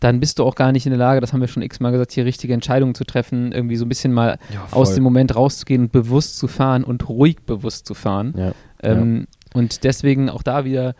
dann 0.00 0.20
bist 0.20 0.38
du 0.38 0.44
auch 0.44 0.54
gar 0.54 0.72
nicht 0.72 0.86
in 0.86 0.90
der 0.90 0.98
Lage, 0.98 1.20
das 1.20 1.32
haben 1.32 1.40
wir 1.40 1.48
schon 1.48 1.62
x-mal 1.62 1.90
gesagt, 1.90 2.12
hier 2.12 2.24
richtige 2.24 2.52
Entscheidungen 2.52 2.94
zu 2.94 3.04
treffen, 3.04 3.52
irgendwie 3.52 3.76
so 3.76 3.84
ein 3.84 3.88
bisschen 3.88 4.12
mal 4.12 4.38
ja, 4.52 4.66
aus 4.70 4.94
dem 4.94 5.02
Moment 5.02 5.34
rauszugehen 5.34 5.82
und 5.82 5.92
bewusst 5.92 6.38
zu 6.38 6.48
fahren 6.48 6.84
und 6.84 7.08
ruhig 7.08 7.42
bewusst 7.46 7.86
zu 7.86 7.94
fahren. 7.94 8.34
Ja, 8.36 8.52
ähm, 8.82 9.20
ja. 9.20 9.58
Und 9.60 9.84
deswegen 9.84 10.28
auch 10.28 10.42
da 10.42 10.64
wieder, 10.64 10.94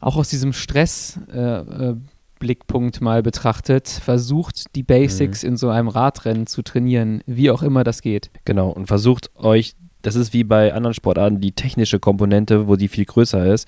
auch 0.00 0.16
aus 0.16 0.28
diesem 0.28 0.52
Stress, 0.52 1.18
äh, 1.32 1.40
äh, 1.40 1.96
Blickpunkt 2.38 3.00
mal 3.00 3.22
betrachtet, 3.22 3.88
versucht 3.88 4.74
die 4.74 4.82
Basics 4.82 5.42
mhm. 5.42 5.50
in 5.50 5.56
so 5.56 5.70
einem 5.70 5.88
Radrennen 5.88 6.46
zu 6.46 6.62
trainieren, 6.62 7.22
wie 7.26 7.50
auch 7.50 7.62
immer 7.62 7.84
das 7.84 8.02
geht. 8.02 8.30
Genau, 8.44 8.68
und 8.68 8.86
versucht 8.86 9.30
euch, 9.36 9.74
das 10.02 10.14
ist 10.14 10.34
wie 10.34 10.44
bei 10.44 10.74
anderen 10.74 10.92
Sportarten, 10.92 11.40
die 11.40 11.52
technische 11.52 12.00
Komponente, 12.00 12.68
wo 12.68 12.76
die 12.76 12.88
viel 12.88 13.06
größer 13.06 13.46
ist, 13.46 13.66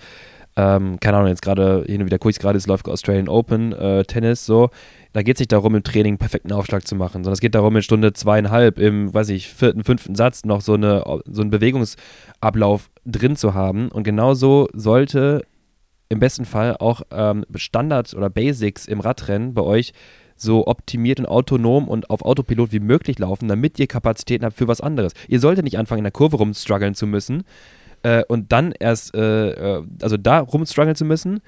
ähm, 0.56 0.98
keine 1.00 1.18
Ahnung, 1.18 1.28
jetzt 1.28 1.42
gerade 1.42 1.84
hin 1.86 2.00
und 2.00 2.06
wieder 2.06 2.18
gucke 2.18 2.30
ich 2.30 2.38
gerade, 2.38 2.56
es 2.56 2.66
läuft 2.66 2.88
Australian 2.88 3.28
Open 3.28 3.72
äh, 3.72 4.04
Tennis 4.04 4.46
so. 4.46 4.70
Da 5.12 5.22
geht 5.22 5.36
es 5.36 5.40
nicht 5.40 5.52
darum, 5.52 5.74
im 5.74 5.82
Training 5.82 6.12
einen 6.12 6.18
perfekten 6.18 6.52
Aufschlag 6.52 6.86
zu 6.86 6.94
machen, 6.94 7.24
sondern 7.24 7.34
es 7.34 7.40
geht 7.40 7.54
darum, 7.54 7.76
in 7.76 7.82
Stunde 7.82 8.14
zweieinhalb 8.14 8.78
im, 8.78 9.12
weiß 9.12 9.28
ich, 9.30 9.48
vierten, 9.48 9.84
fünften 9.84 10.14
Satz 10.14 10.44
noch 10.44 10.62
so, 10.62 10.74
eine, 10.74 11.04
so 11.26 11.42
einen 11.42 11.50
Bewegungsablauf 11.50 12.90
drin 13.04 13.36
zu 13.36 13.54
haben. 13.54 13.88
Und 13.88 14.04
genauso 14.04 14.68
sollte 14.72 15.42
im 16.08 16.20
besten 16.20 16.44
Fall 16.44 16.76
auch 16.78 17.02
ähm, 17.10 17.44
Standard 17.54 18.14
oder 18.14 18.30
Basics 18.30 18.86
im 18.86 19.00
Radrennen 19.00 19.54
bei 19.54 19.62
euch 19.62 19.92
so 20.36 20.66
optimiert 20.66 21.18
und 21.18 21.26
autonom 21.26 21.88
und 21.88 22.10
auf 22.10 22.22
Autopilot 22.22 22.72
wie 22.72 22.80
möglich 22.80 23.18
laufen, 23.18 23.48
damit 23.48 23.78
ihr 23.78 23.86
Kapazitäten 23.86 24.44
habt 24.44 24.56
für 24.56 24.68
was 24.68 24.80
anderes. 24.80 25.12
Ihr 25.28 25.40
solltet 25.40 25.64
nicht 25.64 25.78
anfangen, 25.78 26.00
in 26.00 26.04
der 26.04 26.12
Kurve 26.12 26.36
rumstruggeln 26.36 26.94
zu 26.94 27.06
müssen, 27.06 27.44
äh, 28.06 28.22
und 28.28 28.52
dann 28.52 28.72
erst, 28.78 29.16
äh, 29.16 29.78
äh, 29.78 29.82
also 30.00 30.16
da 30.16 30.38
rumstruggeln 30.38 30.94
zu 30.94 31.04
müssen, 31.04 31.40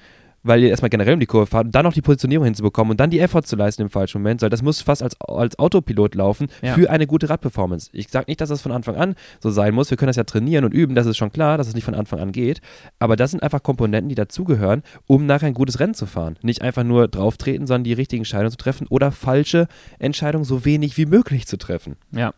weil 0.43 0.61
ihr 0.61 0.69
erstmal 0.69 0.89
generell 0.89 1.13
um 1.13 1.19
die 1.19 1.25
Kurve 1.25 1.47
fahrt 1.47 1.65
und 1.67 1.75
dann 1.75 1.83
noch 1.85 1.93
die 1.93 2.01
Positionierung 2.01 2.45
hinzubekommen 2.45 2.91
und 2.91 2.99
dann 2.99 3.09
die 3.09 3.19
Effort 3.19 3.43
zu 3.43 3.55
leisten 3.55 3.83
im 3.83 3.89
falschen 3.89 4.21
Moment, 4.21 4.41
weil 4.41 4.49
das 4.49 4.61
muss 4.61 4.81
fast 4.81 5.01
als, 5.01 5.15
als 5.21 5.57
Autopilot 5.57 6.15
laufen 6.15 6.47
ja. 6.61 6.73
für 6.73 6.89
eine 6.89 7.07
gute 7.07 7.29
Radperformance. 7.29 7.89
Ich 7.93 8.09
sage 8.09 8.25
nicht, 8.27 8.41
dass 8.41 8.49
das 8.49 8.61
von 8.61 8.71
Anfang 8.71 8.95
an 8.95 9.15
so 9.41 9.49
sein 9.51 9.73
muss. 9.73 9.89
Wir 9.89 9.97
können 9.97 10.07
das 10.07 10.15
ja 10.17 10.23
trainieren 10.23 10.65
und 10.65 10.73
üben, 10.73 10.95
das 10.95 11.07
ist 11.07 11.17
schon 11.17 11.31
klar, 11.31 11.57
dass 11.57 11.67
es 11.67 11.75
nicht 11.75 11.83
von 11.85 11.93
Anfang 11.93 12.19
an 12.19 12.31
geht. 12.33 12.61
Aber 12.99 13.15
das 13.15 13.31
sind 13.31 13.41
einfach 13.41 13.63
Komponenten, 13.63 14.09
die 14.09 14.15
dazugehören, 14.15 14.83
um 15.07 15.25
nachher 15.25 15.47
ein 15.47 15.53
gutes 15.53 15.79
Rennen 15.79 15.93
zu 15.93 16.05
fahren. 16.05 16.37
Nicht 16.41 16.61
einfach 16.61 16.83
nur 16.83 17.07
drauftreten, 17.07 17.67
sondern 17.67 17.83
die 17.85 17.93
richtigen 17.93 18.21
Entscheidungen 18.21 18.51
zu 18.51 18.57
treffen 18.57 18.87
oder 18.89 19.11
falsche 19.11 19.67
Entscheidungen 19.97 20.45
so 20.45 20.65
wenig 20.65 20.97
wie 20.97 21.05
möglich 21.05 21.47
zu 21.47 21.57
treffen. 21.57 21.95
Ja. 22.11 22.33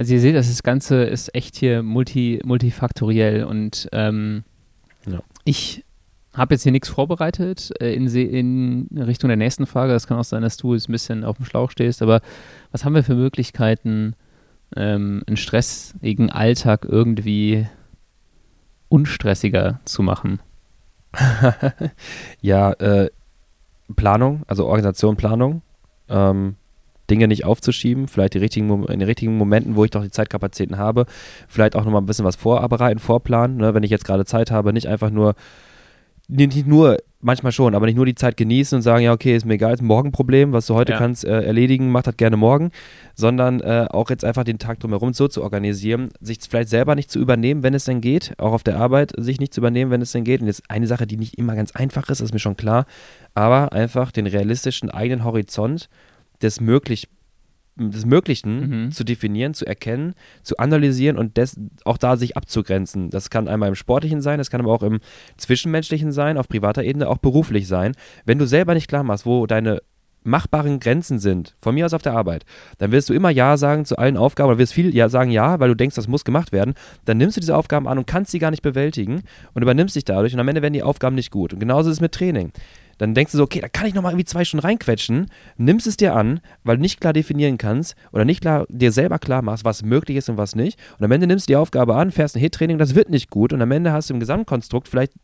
Also 0.00 0.14
ihr 0.14 0.20
seht, 0.20 0.34
das 0.34 0.62
Ganze 0.62 1.04
ist 1.04 1.34
echt 1.34 1.56
hier 1.56 1.82
multi, 1.82 2.40
multifaktoriell 2.42 3.44
und 3.44 3.86
ähm, 3.92 4.44
ja. 5.04 5.20
ich 5.44 5.84
habe 6.32 6.54
jetzt 6.54 6.62
hier 6.62 6.72
nichts 6.72 6.88
vorbereitet 6.88 7.70
äh, 7.82 7.92
in, 7.92 8.06
in, 8.06 8.88
Richtung 8.96 9.28
der 9.28 9.36
nächsten 9.36 9.66
Frage. 9.66 9.92
Das 9.92 10.06
kann 10.06 10.16
auch 10.16 10.24
sein, 10.24 10.40
dass 10.40 10.56
du 10.56 10.72
jetzt 10.72 10.88
ein 10.88 10.92
bisschen 10.92 11.22
auf 11.22 11.36
dem 11.36 11.44
Schlauch 11.44 11.70
stehst, 11.70 12.00
aber 12.00 12.22
was 12.72 12.86
haben 12.86 12.94
wir 12.94 13.04
für 13.04 13.14
Möglichkeiten, 13.14 14.14
ähm, 14.74 15.22
einen 15.26 15.36
stressigen 15.36 16.30
Alltag 16.30 16.86
irgendwie 16.88 17.66
unstressiger 18.88 19.80
zu 19.84 20.02
machen? 20.02 20.40
ja, 22.40 22.72
äh, 22.72 23.10
Planung, 23.96 24.44
also 24.46 24.64
Organisation, 24.64 25.18
Planung. 25.18 25.60
Ähm, 26.08 26.56
Dinge 27.10 27.28
nicht 27.28 27.44
aufzuschieben, 27.44 28.08
vielleicht 28.08 28.34
die 28.34 28.38
richtigen, 28.38 28.84
in 28.84 28.98
den 28.98 29.08
richtigen 29.08 29.36
Momenten, 29.36 29.76
wo 29.76 29.84
ich 29.84 29.90
doch 29.90 30.02
die 30.02 30.10
Zeitkapazitäten 30.10 30.78
habe, 30.78 31.06
vielleicht 31.48 31.76
auch 31.76 31.84
nochmal 31.84 32.02
ein 32.02 32.06
bisschen 32.06 32.24
was 32.24 32.36
vorarbeiten, 32.36 32.98
vorplanen, 32.98 33.56
ne, 33.56 33.74
wenn 33.74 33.82
ich 33.82 33.90
jetzt 33.90 34.04
gerade 34.04 34.24
Zeit 34.24 34.50
habe, 34.50 34.72
nicht 34.72 34.86
einfach 34.86 35.10
nur, 35.10 35.34
nicht 36.28 36.66
nur, 36.66 36.98
manchmal 37.22 37.52
schon, 37.52 37.74
aber 37.74 37.86
nicht 37.86 37.96
nur 37.96 38.06
die 38.06 38.14
Zeit 38.14 38.36
genießen 38.36 38.76
und 38.76 38.82
sagen, 38.82 39.04
ja, 39.04 39.12
okay, 39.12 39.36
ist 39.36 39.44
mir 39.44 39.54
egal, 39.54 39.74
ist 39.74 39.82
ein 39.82 39.86
Morgenproblem, 39.86 40.52
was 40.52 40.66
du 40.66 40.74
heute 40.74 40.92
ja. 40.92 40.98
kannst 40.98 41.24
äh, 41.24 41.42
erledigen, 41.42 41.90
mach 41.90 42.02
das 42.02 42.16
gerne 42.16 42.36
morgen, 42.36 42.70
sondern 43.14 43.60
äh, 43.60 43.86
auch 43.90 44.10
jetzt 44.10 44.24
einfach 44.24 44.44
den 44.44 44.58
Tag 44.58 44.80
drumherum 44.80 45.12
so 45.12 45.28
zu 45.28 45.42
organisieren, 45.42 46.10
sich 46.20 46.38
vielleicht 46.48 46.70
selber 46.70 46.94
nicht 46.94 47.10
zu 47.10 47.18
übernehmen, 47.18 47.62
wenn 47.62 47.74
es 47.74 47.84
denn 47.84 48.00
geht, 48.00 48.34
auch 48.38 48.52
auf 48.52 48.62
der 48.62 48.78
Arbeit 48.78 49.12
sich 49.16 49.38
nicht 49.38 49.52
zu 49.52 49.60
übernehmen, 49.60 49.90
wenn 49.90 50.02
es 50.02 50.12
denn 50.12 50.24
geht. 50.24 50.40
Und 50.40 50.46
jetzt 50.46 50.62
eine 50.68 50.86
Sache, 50.86 51.06
die 51.06 51.16
nicht 51.16 51.36
immer 51.36 51.54
ganz 51.54 51.72
einfach 51.72 52.08
ist, 52.08 52.20
ist 52.20 52.32
mir 52.32 52.40
schon 52.40 52.56
klar, 52.56 52.86
aber 53.34 53.72
einfach 53.72 54.12
den 54.12 54.26
realistischen 54.26 54.90
eigenen 54.90 55.24
Horizont 55.24 55.88
des, 56.42 56.60
möglich, 56.60 57.08
des 57.76 58.04
Möglichen 58.04 58.84
mhm. 58.84 58.92
zu 58.92 59.04
definieren, 59.04 59.54
zu 59.54 59.66
erkennen, 59.66 60.14
zu 60.42 60.56
analysieren 60.58 61.16
und 61.16 61.36
des, 61.36 61.58
auch 61.84 61.98
da 61.98 62.16
sich 62.16 62.36
abzugrenzen. 62.36 63.10
Das 63.10 63.30
kann 63.30 63.48
einmal 63.48 63.68
im 63.68 63.74
Sportlichen 63.74 64.20
sein, 64.20 64.38
das 64.38 64.50
kann 64.50 64.60
aber 64.60 64.72
auch 64.72 64.82
im 64.82 65.00
Zwischenmenschlichen 65.36 66.12
sein, 66.12 66.38
auf 66.38 66.48
privater 66.48 66.84
Ebene, 66.84 67.08
auch 67.08 67.18
beruflich 67.18 67.68
sein. 67.68 67.92
Wenn 68.24 68.38
du 68.38 68.46
selber 68.46 68.74
nicht 68.74 68.88
klar 68.88 69.02
machst, 69.02 69.26
wo 69.26 69.46
deine 69.46 69.80
machbaren 70.22 70.80
Grenzen 70.80 71.18
sind, 71.18 71.54
von 71.60 71.74
mir 71.74 71.86
aus 71.86 71.94
auf 71.94 72.02
der 72.02 72.12
Arbeit, 72.12 72.44
dann 72.78 72.92
wirst 72.92 73.08
du 73.08 73.14
immer 73.14 73.30
Ja 73.30 73.56
sagen 73.56 73.84
zu 73.84 73.96
allen 73.96 74.16
Aufgaben 74.16 74.50
oder 74.50 74.58
wirst 74.58 74.74
viel 74.74 74.94
Ja 74.94 75.08
sagen 75.08 75.30
Ja, 75.30 75.60
weil 75.60 75.68
du 75.68 75.76
denkst, 75.76 75.96
das 75.96 76.08
muss 76.08 76.24
gemacht 76.24 76.52
werden. 76.52 76.74
Dann 77.04 77.16
nimmst 77.18 77.36
du 77.36 77.40
diese 77.40 77.56
Aufgaben 77.56 77.88
an 77.88 77.98
und 77.98 78.06
kannst 78.06 78.30
sie 78.30 78.38
gar 78.38 78.50
nicht 78.50 78.62
bewältigen 78.62 79.22
und 79.54 79.62
übernimmst 79.62 79.96
dich 79.96 80.04
dadurch 80.04 80.34
und 80.34 80.40
am 80.40 80.48
Ende 80.48 80.62
werden 80.62 80.74
die 80.74 80.82
Aufgaben 80.82 81.14
nicht 81.14 81.30
gut. 81.30 81.52
Und 81.52 81.60
genauso 81.60 81.90
ist 81.90 81.96
es 81.96 82.00
mit 82.00 82.12
Training 82.12 82.52
dann 83.00 83.14
denkst 83.14 83.32
du 83.32 83.38
so, 83.38 83.44
okay, 83.44 83.60
da 83.60 83.68
kann 83.68 83.86
ich 83.86 83.94
nochmal 83.94 84.12
irgendwie 84.12 84.26
zwei 84.26 84.44
Stunden 84.44 84.66
reinquetschen, 84.66 85.30
nimmst 85.56 85.86
es 85.86 85.96
dir 85.96 86.14
an, 86.14 86.40
weil 86.64 86.76
du 86.76 86.82
nicht 86.82 87.00
klar 87.00 87.14
definieren 87.14 87.56
kannst 87.56 87.94
oder 88.12 88.26
nicht 88.26 88.42
klar 88.42 88.66
dir 88.68 88.92
selber 88.92 89.18
klar 89.18 89.40
machst, 89.40 89.64
was 89.64 89.82
möglich 89.82 90.18
ist 90.18 90.28
und 90.28 90.36
was 90.36 90.54
nicht. 90.54 90.78
Und 90.98 91.06
am 91.06 91.10
Ende 91.10 91.26
nimmst 91.26 91.48
du 91.48 91.52
die 91.52 91.56
Aufgabe 91.56 91.96
an, 91.96 92.10
fährst 92.10 92.36
ein 92.36 92.40
Hit-Training, 92.40 92.76
das 92.76 92.94
wird 92.94 93.08
nicht 93.08 93.30
gut 93.30 93.54
und 93.54 93.62
am 93.62 93.70
Ende 93.70 93.92
hast 93.92 94.10
du 94.10 94.14
im 94.14 94.20
Gesamtkonstrukt 94.20 94.86
vielleicht 94.86 95.14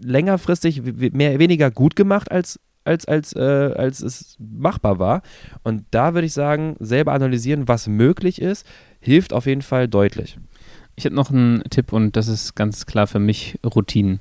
längerfristig 0.00 0.82
mehr, 1.12 1.38
weniger 1.38 1.70
gut 1.70 1.96
gemacht 1.96 2.30
als 2.30 2.58
als, 2.84 3.04
als, 3.04 3.34
äh, 3.34 3.42
als 3.76 4.00
es 4.00 4.36
machbar 4.38 4.98
war. 4.98 5.20
Und 5.62 5.84
da 5.90 6.14
würde 6.14 6.26
ich 6.26 6.32
sagen, 6.32 6.76
selber 6.80 7.12
analysieren, 7.12 7.68
was 7.68 7.86
möglich 7.86 8.40
ist, 8.40 8.66
hilft 9.00 9.34
auf 9.34 9.44
jeden 9.44 9.60
Fall 9.60 9.88
deutlich. 9.88 10.38
Ich 10.96 11.04
habe 11.04 11.14
noch 11.14 11.30
einen 11.30 11.62
Tipp 11.68 11.92
und 11.92 12.16
das 12.16 12.28
ist 12.28 12.54
ganz 12.54 12.86
klar 12.86 13.06
für 13.06 13.18
mich 13.18 13.58
Routinen. 13.62 14.20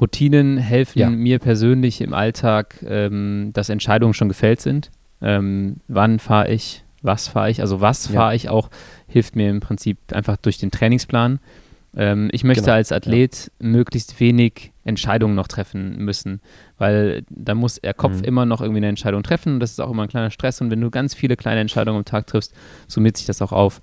Routinen 0.00 0.58
helfen 0.58 0.98
ja. 0.98 1.10
mir 1.10 1.38
persönlich 1.38 2.00
im 2.00 2.14
Alltag, 2.14 2.76
ähm, 2.86 3.50
dass 3.52 3.68
Entscheidungen 3.68 4.14
schon 4.14 4.28
gefällt 4.28 4.60
sind. 4.60 4.90
Ähm, 5.20 5.76
wann 5.88 6.18
fahre 6.18 6.50
ich, 6.50 6.84
was 7.02 7.28
fahre 7.28 7.50
ich, 7.50 7.60
also 7.60 7.80
was 7.80 8.06
fahre 8.06 8.30
ja. 8.30 8.36
ich 8.36 8.48
auch, 8.48 8.70
hilft 9.06 9.36
mir 9.36 9.50
im 9.50 9.60
Prinzip 9.60 9.98
einfach 10.12 10.36
durch 10.36 10.58
den 10.58 10.70
Trainingsplan. 10.70 11.40
Ähm, 11.96 12.28
ich 12.32 12.44
möchte 12.44 12.64
genau. 12.64 12.74
als 12.74 12.92
Athlet 12.92 13.50
ja. 13.60 13.66
möglichst 13.66 14.20
wenig 14.20 14.72
Entscheidungen 14.84 15.34
noch 15.34 15.48
treffen 15.48 15.96
müssen, 15.98 16.40
weil 16.76 17.24
da 17.30 17.54
muss 17.54 17.80
der 17.80 17.94
Kopf 17.94 18.18
mhm. 18.18 18.24
immer 18.24 18.46
noch 18.46 18.60
irgendwie 18.60 18.78
eine 18.78 18.88
Entscheidung 18.88 19.22
treffen 19.22 19.54
und 19.54 19.60
das 19.60 19.72
ist 19.72 19.80
auch 19.80 19.90
immer 19.90 20.02
ein 20.02 20.08
kleiner 20.08 20.30
Stress 20.30 20.60
und 20.60 20.70
wenn 20.70 20.80
du 20.80 20.90
ganz 20.90 21.14
viele 21.14 21.36
kleine 21.36 21.60
Entscheidungen 21.60 21.98
am 21.98 22.04
Tag 22.04 22.26
triffst, 22.26 22.54
summiert 22.86 23.16
sich 23.16 23.26
das 23.26 23.42
auch 23.42 23.52
auf. 23.52 23.80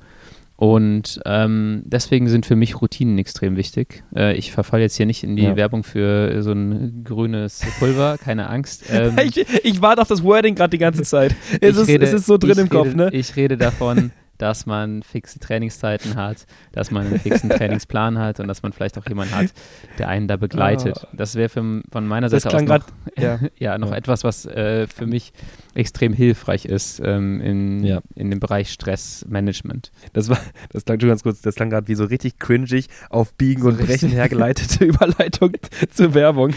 Und 0.57 1.19
ähm, 1.25 1.83
deswegen 1.85 2.29
sind 2.29 2.45
für 2.45 2.55
mich 2.55 2.81
Routinen 2.81 3.17
extrem 3.17 3.57
wichtig. 3.57 4.03
Äh, 4.15 4.35
ich 4.35 4.53
verfalle 4.53 4.83
jetzt 4.83 4.95
hier 4.95 5.05
nicht 5.05 5.23
in 5.23 5.35
die 5.35 5.43
ja. 5.43 5.55
Werbung 5.57 5.83
für 5.83 6.41
so 6.43 6.53
ein 6.53 7.03
grünes 7.03 7.61
Pulver, 7.77 8.17
keine 8.23 8.49
Angst. 8.49 8.85
Ähm, 8.89 9.17
ich, 9.21 9.37
ich 9.37 9.81
warte 9.81 10.01
auf 10.01 10.07
das 10.07 10.23
Wording 10.23 10.55
gerade 10.55 10.69
die 10.69 10.77
ganze 10.77 11.03
Zeit. 11.03 11.35
Es, 11.61 11.77
ist, 11.77 11.87
rede, 11.87 12.05
es 12.05 12.13
ist 12.13 12.25
so 12.25 12.37
drin 12.37 12.57
im 12.57 12.69
Kopf, 12.69 12.93
ne? 12.93 13.09
Ich 13.11 13.35
rede 13.35 13.57
davon, 13.57 14.11
dass 14.37 14.65
man 14.65 15.03
fixe 15.03 15.39
Trainingszeiten 15.39 16.15
hat, 16.15 16.45
dass 16.71 16.91
man 16.91 17.07
einen 17.07 17.19
fixen 17.19 17.49
Trainingsplan 17.51 18.19
hat 18.19 18.39
und 18.39 18.47
dass 18.47 18.63
man 18.63 18.73
vielleicht 18.73 18.97
auch 18.97 19.05
jemanden 19.07 19.35
hat, 19.35 19.53
der 19.97 20.09
einen 20.09 20.27
da 20.27 20.37
begleitet. 20.37 21.01
Oh. 21.03 21.07
Das 21.13 21.35
wäre 21.35 21.49
von 21.49 21.83
meiner 21.91 22.29
Seite 22.29 22.47
aus 22.47 22.53
noch, 22.53 22.65
grad, 22.65 22.83
ja. 23.17 23.39
ja. 23.57 23.77
noch 23.77 23.91
ja. 23.91 23.97
etwas, 23.97 24.23
was 24.23 24.45
äh, 24.45 24.87
für 24.87 25.05
mich 25.05 25.33
extrem 25.73 26.13
hilfreich 26.13 26.65
ist 26.65 27.01
ähm, 27.03 27.41
in, 27.41 27.83
ja. 27.83 28.01
in 28.15 28.29
dem 28.29 28.39
Bereich 28.39 28.71
Stressmanagement. 28.71 29.91
Das 30.13 30.29
war, 30.29 30.39
das 30.71 30.85
klang 30.85 30.99
schon 30.99 31.09
ganz 31.09 31.23
kurz, 31.23 31.41
das 31.41 31.55
klang 31.55 31.69
gerade 31.69 31.87
wie 31.87 31.95
so 31.95 32.05
richtig 32.05 32.39
cringig 32.39 32.87
auf 33.09 33.33
Biegen 33.33 33.63
so 33.63 33.69
und 33.69 33.77
Brechen 33.77 34.09
hergeleitete 34.09 34.85
Überleitung 34.85 35.53
zur 35.91 36.13
Werbung. 36.13 36.53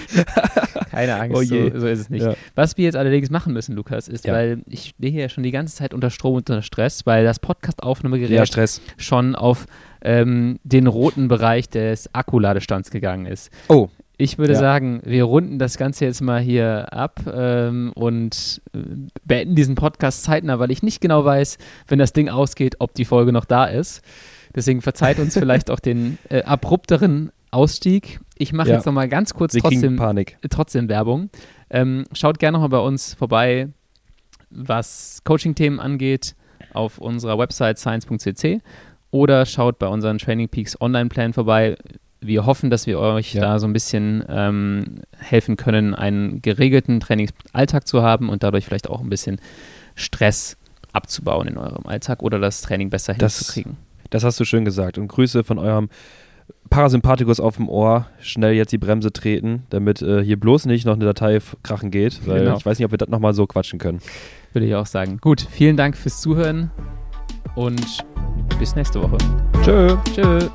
Keine 0.98 1.20
Angst, 1.20 1.36
oh 1.36 1.42
so, 1.42 1.78
so, 1.78 1.86
ist 1.86 2.00
es 2.00 2.10
nicht. 2.10 2.24
Ja. 2.24 2.34
Was 2.54 2.76
wir 2.76 2.84
jetzt 2.84 2.96
allerdings 2.96 3.30
machen 3.30 3.52
müssen, 3.52 3.76
Lukas, 3.76 4.08
ist, 4.08 4.24
ja. 4.24 4.32
weil 4.32 4.62
ich 4.66 4.94
stehe 4.96 5.12
hier 5.12 5.28
schon 5.28 5.44
die 5.44 5.52
ganze 5.52 5.76
Zeit 5.76 5.94
unter 5.94 6.10
Strom 6.10 6.34
und 6.34 6.50
unter 6.50 6.62
Stress, 6.62 7.06
weil 7.06 7.24
das 7.24 7.38
Podcast-Aufnahmegerät 7.38 8.80
schon 8.96 9.36
auf 9.36 9.66
ähm, 10.02 10.58
den 10.64 10.86
roten 10.86 11.28
Bereich 11.28 11.68
des 11.68 12.12
Akkuladestands 12.14 12.90
gegangen 12.90 13.26
ist. 13.26 13.50
Oh. 13.68 13.88
Ich 14.20 14.36
würde 14.36 14.54
ja. 14.54 14.58
sagen, 14.58 15.00
wir 15.04 15.22
runden 15.22 15.60
das 15.60 15.78
Ganze 15.78 16.04
jetzt 16.04 16.20
mal 16.20 16.40
hier 16.40 16.92
ab 16.92 17.20
ähm, 17.32 17.92
und 17.94 18.60
äh, 18.74 18.78
beenden 19.24 19.54
diesen 19.54 19.76
Podcast 19.76 20.24
zeitnah, 20.24 20.58
weil 20.58 20.72
ich 20.72 20.82
nicht 20.82 21.00
genau 21.00 21.24
weiß, 21.24 21.58
wenn 21.86 22.00
das 22.00 22.12
Ding 22.12 22.28
ausgeht, 22.28 22.76
ob 22.80 22.94
die 22.94 23.04
Folge 23.04 23.32
noch 23.32 23.44
da 23.44 23.66
ist. 23.66 24.02
Deswegen 24.56 24.82
verzeiht 24.82 25.20
uns 25.20 25.34
vielleicht 25.38 25.70
auch 25.70 25.78
den 25.78 26.18
äh, 26.28 26.42
abrupteren 26.42 27.30
Ausstieg. 27.52 28.18
Ich 28.38 28.52
mache 28.52 28.68
ja. 28.68 28.74
jetzt 28.76 28.86
nochmal 28.86 29.08
ganz 29.08 29.34
kurz 29.34 29.54
trotzdem, 29.54 29.98
trotzdem 30.48 30.88
Werbung. 30.88 31.30
Ähm, 31.70 32.04
schaut 32.12 32.38
gerne 32.38 32.58
nochmal 32.58 32.80
bei 32.80 32.86
uns 32.86 33.14
vorbei, 33.14 33.68
was 34.50 35.20
Coaching-Themen 35.24 35.80
angeht, 35.80 36.34
auf 36.72 36.98
unserer 36.98 37.38
Website 37.38 37.78
science.cc 37.78 38.60
oder 39.10 39.46
schaut 39.46 39.78
bei 39.78 39.86
unseren 39.88 40.18
Training 40.18 40.48
Peaks 40.48 40.80
Online-Plan 40.80 41.32
vorbei 41.32 41.76
wir 42.20 42.46
hoffen, 42.46 42.70
dass 42.70 42.86
wir 42.86 42.98
euch 42.98 43.34
ja. 43.34 43.42
da 43.42 43.58
so 43.58 43.66
ein 43.66 43.72
bisschen 43.72 44.24
ähm, 44.28 45.00
helfen 45.16 45.56
können, 45.56 45.94
einen 45.94 46.42
geregelten 46.42 47.00
Trainingsalltag 47.00 47.86
zu 47.86 48.02
haben 48.02 48.28
und 48.28 48.42
dadurch 48.42 48.64
vielleicht 48.64 48.88
auch 48.88 49.00
ein 49.00 49.08
bisschen 49.08 49.40
Stress 49.94 50.56
abzubauen 50.92 51.48
in 51.48 51.58
eurem 51.58 51.86
Alltag 51.86 52.22
oder 52.22 52.38
das 52.38 52.62
Training 52.62 52.90
besser 52.90 53.14
das, 53.14 53.38
hinzukriegen. 53.38 53.76
Das 54.10 54.24
hast 54.24 54.40
du 54.40 54.44
schön 54.44 54.64
gesagt. 54.64 54.98
Und 54.98 55.08
Grüße 55.08 55.44
von 55.44 55.58
eurem 55.58 55.90
Parasympathikus 56.68 57.40
auf 57.40 57.56
dem 57.56 57.68
Ohr. 57.68 58.06
Schnell 58.20 58.54
jetzt 58.54 58.72
die 58.72 58.78
Bremse 58.78 59.12
treten, 59.12 59.64
damit 59.70 60.02
äh, 60.02 60.22
hier 60.22 60.38
bloß 60.38 60.66
nicht 60.66 60.84
noch 60.86 60.94
eine 60.94 61.04
Datei 61.04 61.38
krachen 61.62 61.90
geht, 61.90 62.26
weil 62.26 62.40
genau. 62.40 62.56
ich 62.56 62.66
weiß 62.66 62.78
nicht, 62.78 62.86
ob 62.86 62.92
wir 62.92 62.98
das 62.98 63.08
nochmal 63.08 63.34
so 63.34 63.46
quatschen 63.46 63.78
können. 63.78 64.00
Würde 64.52 64.66
ich 64.66 64.74
auch 64.74 64.86
sagen. 64.86 65.18
Gut, 65.20 65.46
vielen 65.50 65.76
Dank 65.76 65.96
fürs 65.96 66.20
Zuhören 66.20 66.70
und 67.54 68.04
bis 68.58 68.74
nächste 68.74 69.02
Woche. 69.02 69.18
Tschö. 69.62 69.96
Tschö. 70.14 70.48